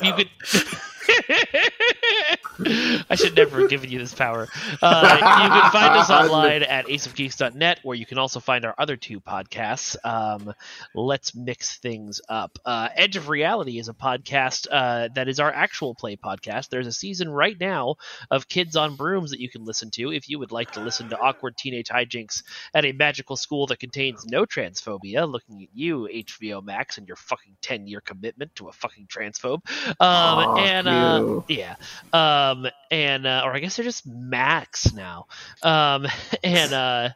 You 0.02 0.14
could. 0.14 0.30
I 3.10 3.16
should 3.16 3.36
never 3.36 3.60
have 3.60 3.70
given 3.70 3.90
you 3.90 3.98
this 3.98 4.14
power. 4.14 4.48
Uh, 4.82 5.14
you 5.14 5.20
can 5.20 5.70
find 5.70 5.96
us 5.96 6.10
online 6.30 6.62
at 6.62 6.86
aceofgeeks.net, 6.86 7.80
where 7.82 7.96
you 7.96 8.06
can 8.06 8.18
also 8.18 8.40
find 8.40 8.64
our 8.64 8.74
other 8.78 8.96
two 8.96 9.20
podcasts. 9.20 9.96
Um, 10.04 10.52
let's 10.94 11.34
mix 11.34 11.78
things 11.78 12.20
up. 12.28 12.58
Uh, 12.64 12.88
Edge 12.94 13.16
of 13.16 13.28
Reality 13.28 13.78
is 13.78 13.88
a 13.88 13.94
podcast 13.94 14.66
uh, 14.70 15.08
that 15.14 15.28
is 15.28 15.40
our 15.40 15.52
actual 15.52 15.94
play 15.94 16.16
podcast. 16.16 16.68
There's 16.68 16.86
a 16.86 16.92
season 16.92 17.30
right 17.30 17.58
now 17.58 17.96
of 18.30 18.48
Kids 18.48 18.76
on 18.76 18.96
Brooms 18.96 19.30
that 19.30 19.40
you 19.40 19.48
can 19.48 19.64
listen 19.64 19.90
to 19.92 20.12
if 20.12 20.28
you 20.28 20.38
would 20.38 20.52
like 20.52 20.72
to 20.72 20.80
listen 20.80 21.08
to 21.10 21.18
awkward 21.18 21.56
teenage 21.56 21.88
hijinks 21.88 22.42
at 22.74 22.84
a 22.84 22.92
magical 22.92 23.36
school 23.36 23.66
that 23.68 23.78
contains 23.78 24.26
no 24.26 24.44
transphobia. 24.44 25.30
Looking 25.30 25.62
at 25.62 25.68
you, 25.72 26.08
HBO 26.12 26.62
Max, 26.62 26.98
and 26.98 27.08
your 27.08 27.16
fucking 27.16 27.56
10 27.62 27.86
year 27.86 28.00
commitment 28.00 28.54
to 28.56 28.68
a 28.68 28.72
fucking 28.72 29.06
transphobe. 29.06 29.60
Um, 30.00 30.58
and 30.58 30.88
uh, 30.90 31.40
yeah, 31.48 31.76
um, 32.12 32.66
and 32.90 33.26
uh, 33.26 33.42
or 33.44 33.54
I 33.54 33.60
guess 33.60 33.76
they're 33.76 33.84
just 33.84 34.06
Max 34.06 34.92
now. 34.92 35.26
Um, 35.62 36.06
and 36.44 36.72
uh, 36.72 37.08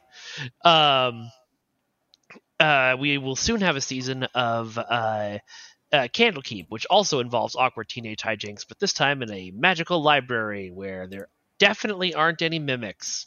um, 0.64 1.30
uh, 2.60 2.96
we 2.98 3.18
will 3.18 3.36
soon 3.36 3.60
have 3.60 3.76
a 3.76 3.80
season 3.80 4.24
of 4.34 4.78
uh, 4.78 5.38
uh, 5.92 6.08
Candlekeep, 6.08 6.66
which 6.68 6.86
also 6.86 7.20
involves 7.20 7.56
awkward 7.56 7.88
teenage 7.88 8.22
hijinks, 8.22 8.66
but 8.66 8.78
this 8.78 8.92
time 8.92 9.22
in 9.22 9.30
a 9.32 9.50
magical 9.52 10.02
library 10.02 10.70
where 10.70 11.06
there 11.06 11.28
definitely 11.58 12.14
aren't 12.14 12.42
any 12.42 12.58
mimics. 12.58 13.26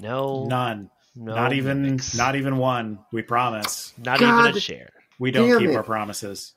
No, 0.00 0.46
None. 0.46 0.90
no 1.14 1.34
not 1.34 1.52
even. 1.52 1.82
mimics. 1.82 2.16
Not 2.16 2.34
even 2.34 2.56
one. 2.56 2.98
We 3.12 3.22
promise. 3.22 3.92
not 3.98 4.20
even 4.20 4.34
a 4.34 4.52
God 4.52 4.62
share. 4.62 4.90
We 5.18 5.30
don't 5.30 5.58
keep 5.60 5.70
it. 5.70 5.76
our 5.76 5.84
promises. 5.84 6.54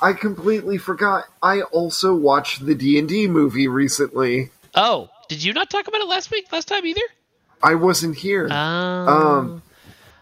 I 0.00 0.12
completely 0.12 0.78
forgot. 0.78 1.24
I 1.42 1.62
also 1.62 2.14
watched 2.14 2.64
the 2.66 2.74
D 2.74 2.98
and 2.98 3.08
D 3.08 3.26
movie 3.26 3.68
recently. 3.68 4.50
Oh, 4.74 5.08
did 5.28 5.42
you 5.42 5.52
not 5.52 5.70
talk 5.70 5.88
about 5.88 6.00
it 6.00 6.08
last 6.08 6.30
week? 6.30 6.50
Last 6.52 6.68
time 6.68 6.86
either? 6.86 7.00
I 7.62 7.74
wasn't 7.74 8.16
here. 8.16 8.48
Um, 8.50 9.08
Um, 9.08 9.62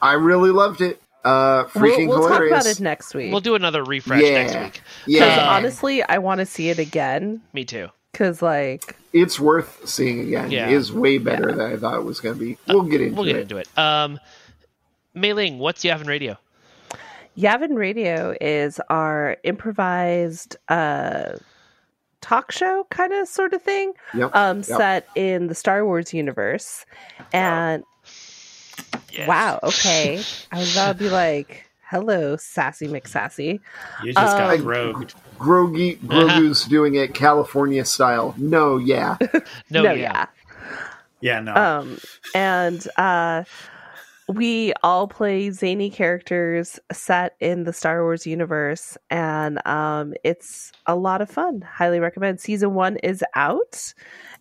I 0.01 0.13
really 0.15 0.51
loved 0.51 0.81
it. 0.81 1.01
Uh, 1.25 1.65
We'll, 1.75 1.85
freaking 1.85 2.09
we'll 2.09 2.29
talk 2.29 2.41
about 2.47 2.67
it 2.67 2.79
next 2.81 3.13
week. 3.15 3.33
we'll 3.33 3.41
do 3.41 3.57
another 3.57 3.83
refresh 3.83 4.23
Yeah. 4.23 4.43
next 4.45 4.55
week. 4.55 4.83
Because 5.07 5.37
yeah, 5.37 5.51
honestly, 5.51 6.03
I 6.03 6.19
want 6.19 6.39
to 6.39 6.47
see 6.47 6.69
it 6.71 6.79
again. 6.79 7.43
Me 7.53 7.65
too. 7.65 7.89
Because, 8.13 8.41
like, 8.41 8.97
it's 9.13 9.39
worth 9.41 9.87
seeing 9.89 10.21
again. 10.21 10.51
Yeah. 10.51 10.69
It 10.69 10.73
is 10.75 10.93
way 10.93 11.19
better 11.19 11.53
than 11.53 11.73
I 11.73 11.77
thought 11.77 11.97
it 11.97 12.05
was 12.05 12.21
going 12.21 12.39
to 12.39 12.41
be. 12.41 12.57
We'll 12.69 12.83
get 12.85 13.01
into 13.01 13.13
it. 13.13 13.17
We'll 13.17 13.25
get 13.27 13.37
it. 13.37 13.41
into 13.43 13.57
it. 13.59 13.69
Um, 13.77 14.19
Mei 15.15 15.33
Ling, 15.35 15.59
what's 15.59 15.83
Yavin 15.85 16.07
Radio? 16.07 16.39
Yavin 17.37 17.77
Radio 17.77 18.35
is 18.41 18.81
our 18.89 19.37
improvised 19.45 20.57
uh, 20.69 21.33
talk 22.21 22.51
show 22.51 22.87
kind 22.91 23.13
of 23.13 23.29
sort 23.29 23.53
of 23.53 23.63
thing, 23.63 23.93
Yep. 24.15 24.35
um, 24.35 24.57
yep. 24.59 24.65
set 24.65 25.09
in 25.15 25.49
the 25.49 25.55
Star 25.55 25.85
Wars 25.85 26.15
universe. 26.15 26.85
And 27.33 27.85
Yes. 29.13 29.29
wow, 29.29 29.61
okay. 29.63 30.23
I 30.53 30.59
was 30.59 30.73
about 30.75 30.99
to 30.99 31.05
be 31.05 31.09
like, 31.11 31.65
Hello, 31.89 32.37
Sassy 32.37 32.89
McSassy. 32.89 33.61
You 34.03 34.13
just 34.13 34.37
got 34.37 34.59
Um, 34.59 34.65
rogued. 34.65 35.15
Grogy 35.39 35.99
Grogu's 36.07 36.65
doing 36.65 36.95
it 36.97 37.15
California 37.15 37.85
style. 37.85 38.35
No, 38.39 38.77
yeah. 38.79 39.17
No, 39.71 39.83
no, 39.83 39.93
yeah. 39.93 40.27
Yeah, 41.21 41.41
no. 41.41 41.55
Um, 41.55 41.99
and 42.35 42.87
uh, 42.97 43.45
we 44.29 44.73
all 44.83 45.07
play 45.07 45.51
zany 45.51 45.91
characters 45.91 46.81
set 46.93 47.37
in 47.41 47.65
the 47.65 47.73
Star 47.73 48.03
Wars 48.03 48.27
universe, 48.27 48.99
and 49.09 49.65
um, 49.67 50.15
it's 50.25 50.73
a 50.87 50.97
lot 50.97 51.21
of 51.21 51.31
fun. 51.31 51.63
Highly 51.63 52.01
recommend. 52.01 52.41
Season 52.41 52.75
one 52.75 52.97
is 52.99 53.23
out, 53.35 53.95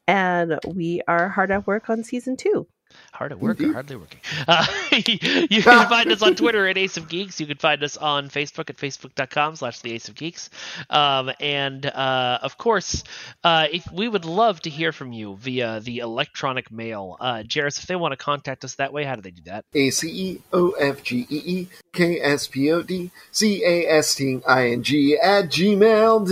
and 0.08 0.60
we 0.68 1.02
are 1.08 1.30
hard 1.30 1.52
at 1.52 1.68
work 1.68 1.90
on 1.90 2.04
season 2.04 2.36
two. 2.36 2.68
Hard 3.14 3.32
at 3.32 3.40
work 3.40 3.62
or 3.62 3.72
hardly 3.72 3.96
working? 3.96 4.20
Uh, 4.48 4.66
you 4.92 5.64
can 5.64 5.90
find 5.90 6.12
us 6.12 6.22
on 6.22 6.36
Twitter 6.36 6.68
at 6.68 6.78
Ace 6.78 6.98
of 6.98 7.08
Geeks. 7.08 7.40
You 7.40 7.48
can 7.48 7.58
find 7.58 7.84
us 7.84 7.98
on 7.98 8.30
Facebook 8.30 8.70
at 8.70 8.78
facebook.com 8.78 9.56
slash 9.56 9.80
the 9.80 9.94
Ace 9.94 10.08
of 10.08 10.16
Geeks. 10.16 10.50
Um, 10.90 11.32
and 11.40 11.86
uh, 11.86 12.40
of 12.44 12.58
course, 12.58 13.04
uh, 13.44 13.68
if 13.72 13.90
we 13.92 14.08
would 14.08 14.26
love 14.26 14.62
to 14.62 14.70
hear 14.70 14.92
from 14.92 15.14
you 15.14 15.36
via 15.38 15.80
the 15.80 16.00
electronic 16.00 16.72
mail. 16.72 17.18
Uh, 17.20 17.44
Jarys, 17.44 17.80
if 17.80 17.88
they 17.88 17.96
want 17.96 18.12
to 18.12 18.18
contact 18.18 18.64
us 18.66 18.76
that 18.76 18.94
way, 18.94 19.04
how 19.04 19.16
do 19.16 19.22
they 19.22 19.32
do 19.32 19.42
that? 19.46 19.66
A 19.74 19.90
C 19.90 20.10
E 20.10 20.42
O 20.54 20.72
F 20.72 21.04
G 21.04 21.26
E 21.30 21.42
E 21.46 21.68
K 21.94 22.20
S 22.22 22.48
P 22.48 22.72
O 22.72 22.82
D 22.82 23.12
C 23.32 23.64
A 23.66 23.88
S 23.88 24.16
T 24.16 24.42
I 24.48 24.70
N 24.70 24.84
G 24.84 25.18
at 25.18 25.46
gmail.com. 25.46 26.26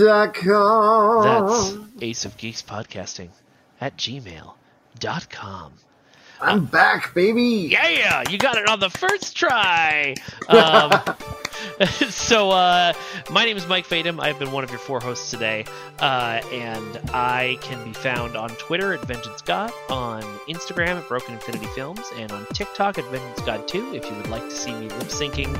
That's 1.24 1.76
Ace 2.02 2.24
of 2.24 2.36
Geeks 2.36 2.62
Podcasting 2.62 3.30
at 3.80 3.96
gmail.com. 3.96 5.72
I'm 6.44 6.66
back, 6.66 7.14
baby. 7.14 7.68
Yeah, 7.70 8.22
you 8.28 8.36
got 8.36 8.58
it 8.58 8.68
on 8.68 8.78
the 8.78 8.90
first 8.90 9.36
try. 9.36 10.14
Um, 10.46 10.92
so, 12.10 12.50
uh, 12.50 12.92
my 13.30 13.44
name 13.44 13.56
is 13.56 13.66
Mike 13.66 13.86
Fadum. 13.86 14.20
I've 14.20 14.38
been 14.38 14.52
one 14.52 14.64
of 14.64 14.70
your 14.70 14.78
four 14.78 15.00
hosts 15.00 15.30
today, 15.30 15.64
uh, 15.98 16.40
and 16.52 17.00
I 17.12 17.58
can 17.62 17.82
be 17.84 17.92
found 17.92 18.36
on 18.36 18.50
Twitter 18.50 18.92
at 18.92 19.00
Vengeance 19.06 19.42
God, 19.42 19.72
on 19.88 20.22
Instagram 20.48 20.98
at 20.98 21.08
Broken 21.08 21.34
Infinity 21.34 21.66
Films, 21.74 22.04
and 22.16 22.30
on 22.32 22.46
TikTok 22.46 22.98
at 22.98 23.04
Vengeance 23.06 23.40
God 23.40 23.66
2. 23.66 23.94
If 23.94 24.04
you 24.04 24.14
would 24.16 24.28
like 24.28 24.42
to 24.42 24.50
see 24.50 24.72
me 24.72 24.88
lip 24.88 25.08
syncing 25.08 25.56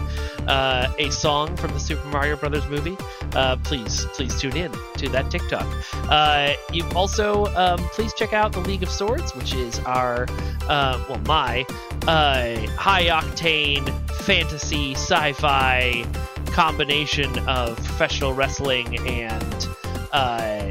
uh, 0.47 0.93
a 0.98 1.11
song 1.11 1.56
from 1.56 1.73
the 1.73 1.81
Super 1.81 2.06
Mario 2.09 2.36
Brothers 2.36 2.66
movie, 2.69 2.97
uh, 3.32 3.56
please, 3.65 4.05
please 4.12 4.39
tune 4.40 4.56
in 4.56 4.73
to 4.98 5.09
that 5.09 5.31
TikTok. 5.31 5.66
Uh, 6.11 6.52
you 6.73 6.85
also 6.94 7.47
um, 7.56 7.78
please 7.90 8.12
check 8.15 8.32
out 8.32 8.52
the 8.52 8.61
League 8.61 8.82
of 8.82 8.90
Swords, 8.90 9.35
which 9.35 9.55
is 9.55 9.78
our 9.81 10.27
uh, 10.69 10.74
well, 10.75 11.21
my 11.27 11.65
uh, 12.09 12.57
high 12.77 13.05
octane 13.05 13.89
fantasy 14.23 14.93
sci-fi 14.95 16.05
combination 16.47 17.39
of 17.49 17.77
professional 17.77 18.33
wrestling 18.33 18.99
and 19.07 19.69
uh, 20.13 20.71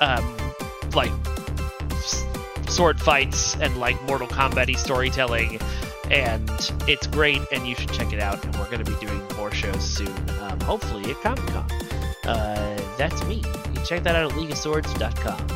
um, 0.00 0.36
like 0.94 1.12
sword 2.68 3.00
fights 3.00 3.56
and 3.56 3.76
like 3.76 4.00
Mortal 4.04 4.26
Kombat 4.26 4.76
storytelling. 4.76 5.60
And 6.10 6.50
it's 6.88 7.06
great, 7.06 7.40
and 7.52 7.66
you 7.66 7.74
should 7.74 7.92
check 7.92 8.12
it 8.12 8.20
out. 8.20 8.44
And 8.44 8.54
we're 8.56 8.68
going 8.70 8.84
to 8.84 8.90
be 8.90 9.06
doing 9.06 9.22
more 9.36 9.52
shows 9.52 9.82
soon, 9.82 10.14
um, 10.40 10.60
hopefully 10.60 11.10
at 11.10 11.20
Comic 11.22 11.46
Con. 11.46 11.70
Uh, 12.24 12.94
that's 12.98 13.24
me. 13.24 13.36
You 13.72 13.84
check 13.84 14.02
that 14.02 14.14
out 14.16 14.30
at 14.30 14.36
LeagueofSwords.com. 14.36 15.46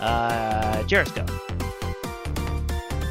Uh, 0.00 0.82
Jarys, 0.84 1.14
go. 1.14 1.65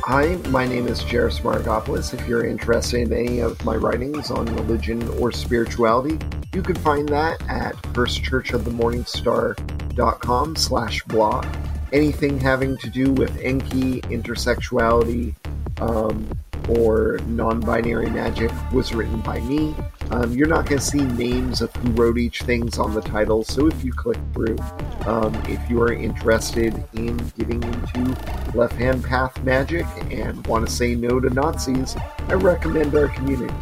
Hi, 0.08 0.36
my 0.50 0.68
name 0.68 0.88
is 0.88 1.02
Jarys 1.02 1.42
Margopoulos. 1.42 2.14
If 2.14 2.28
you're 2.28 2.46
interested 2.46 3.02
in 3.02 3.12
any 3.12 3.40
of 3.40 3.66
my 3.66 3.76
writings 3.76 4.30
on 4.30 4.46
religion 4.46 5.02
or 5.18 5.32
spirituality, 5.32 6.20
you 6.54 6.62
can 6.62 6.76
find 6.76 7.10
that 7.10 7.42
at 7.50 7.74
firstchurchofthemorningstar.com 7.96 10.56
slash 10.58 11.04
blog. 11.06 11.48
Anything 11.92 12.40
having 12.40 12.78
to 12.78 12.88
do 12.92 13.14
with 13.14 13.36
Enki, 13.40 14.02
intersexuality, 14.02 15.34
um, 15.82 16.30
or 16.70 17.18
non-binary 17.26 18.12
magic 18.12 18.52
was 18.72 18.94
written 18.94 19.22
by 19.22 19.40
me. 19.40 19.74
Um, 20.12 20.32
you're 20.34 20.48
not 20.48 20.66
going 20.68 20.80
to 20.80 20.86
see 20.86 21.02
names 21.02 21.62
of 21.62 21.76
who 21.78 21.92
wrote 21.94 22.18
each 22.18 22.42
things 22.44 22.78
on 22.78 22.94
the 22.94 23.02
title, 23.02 23.44
so 23.44 23.68
if 23.68 23.84
you 23.84 23.92
click 23.92 24.18
through, 24.34 24.58
um, 25.06 25.34
if 25.48 25.60
you 25.70 25.82
are 25.82 25.92
interested 25.92 26.74
in 26.94 27.18
getting 27.38 27.62
into 27.64 28.16
left-hand 28.54 29.04
path 29.04 29.42
magic 29.44 29.86
and 30.12 30.46
want 30.48 30.66
to 30.66 30.72
say 30.72 30.96
no 30.96 31.20
to 31.20 31.30
Nazis, 31.32 31.96
I 32.28 32.34
recommend 32.34 32.96
our 32.96 33.08
community. 33.10 33.54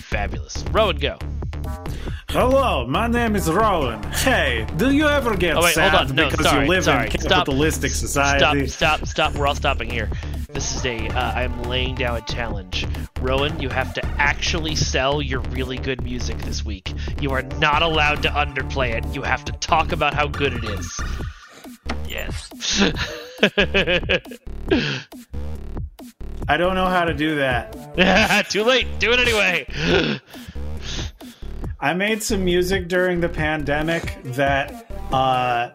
Fabulous. 0.00 0.62
Rowan, 0.70 0.96
go. 0.98 1.18
Hello, 2.28 2.86
my 2.86 3.06
name 3.06 3.36
is 3.36 3.50
Rowan. 3.50 4.02
Hey, 4.12 4.66
do 4.76 4.90
you 4.90 5.06
ever 5.06 5.36
get 5.36 5.56
Oh, 5.56 5.62
wait, 5.62 5.76
hold 5.76 5.92
sad 5.92 5.94
on. 5.94 6.14
No, 6.16 6.28
because 6.30 6.46
sorry, 6.46 6.64
you 6.64 6.68
live 6.70 6.84
sorry. 6.84 7.06
in 7.06 7.20
Stop. 7.20 7.30
capitalistic 7.46 7.92
society? 7.92 8.66
Stop, 8.66 8.98
stop, 9.00 9.06
stop. 9.08 9.34
We're 9.34 9.46
all 9.46 9.54
stopping 9.54 9.88
here. 9.88 10.10
This 10.54 10.76
is 10.76 10.86
a, 10.86 11.08
uh, 11.08 11.32
I'm 11.32 11.64
laying 11.64 11.96
down 11.96 12.16
a 12.16 12.20
challenge. 12.20 12.86
Rowan, 13.20 13.58
you 13.60 13.68
have 13.70 13.92
to 13.94 14.06
actually 14.18 14.76
sell 14.76 15.20
your 15.20 15.40
really 15.40 15.78
good 15.78 16.04
music 16.04 16.38
this 16.38 16.64
week. 16.64 16.92
You 17.20 17.32
are 17.32 17.42
not 17.42 17.82
allowed 17.82 18.22
to 18.22 18.28
underplay 18.28 18.94
it. 18.94 19.04
You 19.12 19.22
have 19.22 19.44
to 19.46 19.52
talk 19.52 19.90
about 19.90 20.14
how 20.14 20.28
good 20.28 20.52
it 20.52 20.62
is. 20.62 21.00
Yes. 22.08 22.48
I 26.48 26.56
don't 26.56 26.76
know 26.76 26.86
how 26.86 27.04
to 27.04 27.14
do 27.14 27.34
that. 27.36 28.46
Too 28.50 28.62
late. 28.62 28.86
Do 29.00 29.10
it 29.12 29.18
anyway. 29.18 30.20
I 31.80 31.94
made 31.94 32.22
some 32.22 32.44
music 32.44 32.86
during 32.86 33.18
the 33.20 33.28
pandemic 33.28 34.22
that, 34.22 34.88
uh, 35.12 35.70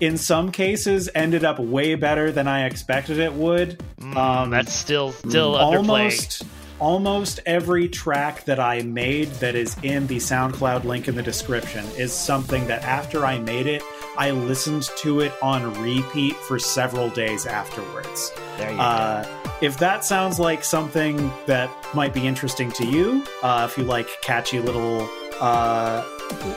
in 0.00 0.16
some 0.16 0.50
cases, 0.50 1.08
ended 1.14 1.44
up 1.44 1.58
way 1.58 1.94
better 1.94 2.32
than 2.32 2.48
I 2.48 2.64
expected 2.66 3.18
it 3.18 3.32
would. 3.32 3.82
um, 4.16 4.50
That's 4.50 4.72
still 4.72 5.12
still 5.12 5.54
underplaying. 5.54 5.76
almost 5.76 6.42
almost 6.78 7.40
every 7.44 7.86
track 7.88 8.44
that 8.46 8.58
I 8.58 8.80
made 8.80 9.28
that 9.32 9.54
is 9.54 9.76
in 9.82 10.06
the 10.06 10.16
SoundCloud 10.16 10.84
link 10.84 11.08
in 11.08 11.14
the 11.14 11.22
description 11.22 11.84
is 11.98 12.10
something 12.10 12.66
that 12.68 12.82
after 12.84 13.26
I 13.26 13.38
made 13.38 13.66
it, 13.66 13.82
I 14.16 14.30
listened 14.30 14.88
to 14.98 15.20
it 15.20 15.32
on 15.42 15.74
repeat 15.82 16.34
for 16.36 16.58
several 16.58 17.10
days 17.10 17.44
afterwards. 17.44 18.32
There 18.56 18.72
you 18.72 18.80
Uh, 18.80 19.26
if 19.60 19.78
that 19.78 20.06
sounds 20.06 20.40
like 20.40 20.64
something 20.64 21.30
that 21.44 21.70
might 21.94 22.14
be 22.14 22.26
interesting 22.26 22.72
to 22.72 22.86
you, 22.86 23.24
uh, 23.42 23.68
if 23.70 23.76
you 23.76 23.84
like 23.84 24.08
catchy 24.22 24.58
little 24.58 25.06
uh, 25.38 26.02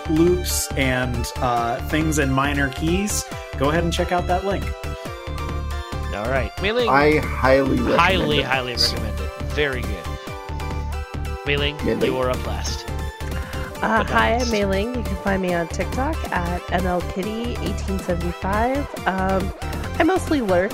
loops 0.10 0.72
and 0.74 1.26
uh, 1.38 1.78
things 1.88 2.20
in 2.20 2.30
minor 2.32 2.70
keys, 2.70 3.26
go 3.58 3.70
ahead 3.70 3.84
and 3.84 3.92
check 3.94 4.12
out 4.12 4.28
that 4.28 4.46
link. 4.46 4.66
All 6.16 6.30
right. 6.30 6.52
Mei-Ling, 6.62 6.90
I 6.90 7.18
highly 7.18 7.72
recommend 7.78 8.00
highly, 8.00 8.40
it. 8.40 8.46
highly 8.46 8.76
recommend 8.76 9.20
it. 9.20 9.32
Very 9.54 9.82
good. 9.82 10.06
Mei-Ling, 11.46 11.76
Mei-Ling. 11.78 12.04
you 12.04 12.18
are 12.18 12.30
up 12.30 12.46
last. 12.46 12.86
Uh, 13.84 14.04
hi. 14.06 14.36
I'm 14.36 14.50
Mei 14.50 14.64
Ling. 14.64 14.96
You 14.96 15.04
can 15.04 15.18
find 15.18 15.42
me 15.42 15.54
on 15.54 15.68
TikTok 15.68 16.16
at 16.32 16.62
MLKitty1875. 16.68 18.78
Um, 19.06 19.54
I 20.00 20.04
mostly 20.04 20.40
lurk, 20.40 20.72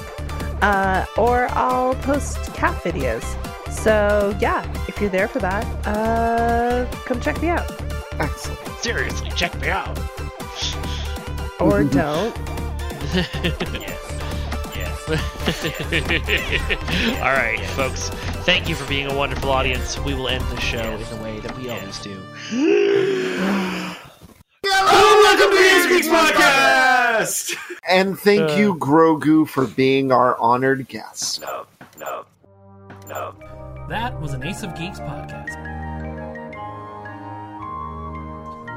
uh, 0.62 1.08
or 1.18 1.48
I'll 1.54 1.96
post 1.96 2.38
cat 2.54 2.76
videos. 2.84 3.24
So 3.72 4.38
yeah, 4.40 4.64
if 4.88 5.02
you're 5.02 5.10
there 5.10 5.28
for 5.28 5.40
that, 5.40 5.66
uh, 5.88 6.86
come 7.06 7.20
check 7.20 7.42
me 7.42 7.48
out, 7.48 7.68
Excellent. 8.20 8.69
Seriously, 8.82 9.30
check 9.36 9.60
me 9.60 9.68
out. 9.70 9.98
or 11.60 11.84
don't. 11.84 12.36
Yes. 13.14 14.06
Yes. 14.76 15.10
All 17.16 17.32
right, 17.34 17.60
folks. 17.76 18.10
Thank 18.46 18.70
you 18.70 18.76
for 18.76 18.88
being 18.88 19.08
a 19.12 19.16
wonderful 19.16 19.50
audience. 19.52 19.98
We 20.00 20.14
will 20.14 20.28
end 20.30 20.44
the 20.46 20.60
show 20.62 20.80
in 20.80 21.04
the 21.10 21.16
way 21.24 21.40
that 21.40 21.58
we 21.58 21.70
always 21.70 21.98
do. 22.00 22.12
Welcome 24.64 25.50
to 25.50 25.84
the 25.84 25.88
Geeks 25.90 26.08
Podcast! 26.08 27.56
And 27.90 28.18
thank 28.20 28.52
Uh. 28.52 28.56
you, 28.56 28.76
Grogu, 28.76 29.48
for 29.48 29.66
being 29.68 30.12
our 30.12 30.38
honored 30.40 30.88
guest. 30.88 31.42
No. 31.42 31.66
No. 32.00 32.26
No. 33.08 33.34
That 33.90 34.20
was 34.22 34.34
an 34.34 34.44
Ace 34.44 34.62
of 34.64 34.76
Geeks 34.78 35.00
podcast. 35.00 35.58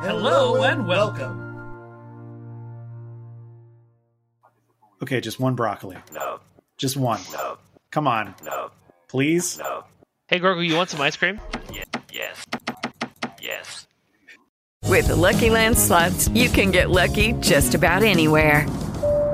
Hello 0.02 0.62
and 0.64 0.86
welcome. 0.86 1.38
Okay, 5.02 5.20
just 5.20 5.38
one 5.40 5.54
broccoli. 5.54 5.96
No. 6.12 6.40
Just 6.76 6.96
one. 6.96 7.20
No. 7.32 7.58
Come 7.90 8.06
on, 8.08 8.34
No. 8.44 8.70
please. 9.08 9.58
No. 9.58 9.84
Hey, 10.28 10.40
Grogu, 10.40 10.66
you 10.66 10.74
want 10.76 10.90
some 10.90 11.00
ice 11.00 11.16
cream? 11.16 11.40
Ye- 11.72 11.82
Yes. 12.12 12.44
Yes. 13.40 13.86
With 14.88 15.06
the 15.08 15.16
Lucky 15.16 15.50
Land 15.50 15.78
slots, 15.78 16.28
you 16.28 16.48
can 16.48 16.70
get 16.70 16.90
lucky 16.90 17.32
just 17.34 17.74
about 17.74 18.02
anywhere. 18.02 18.66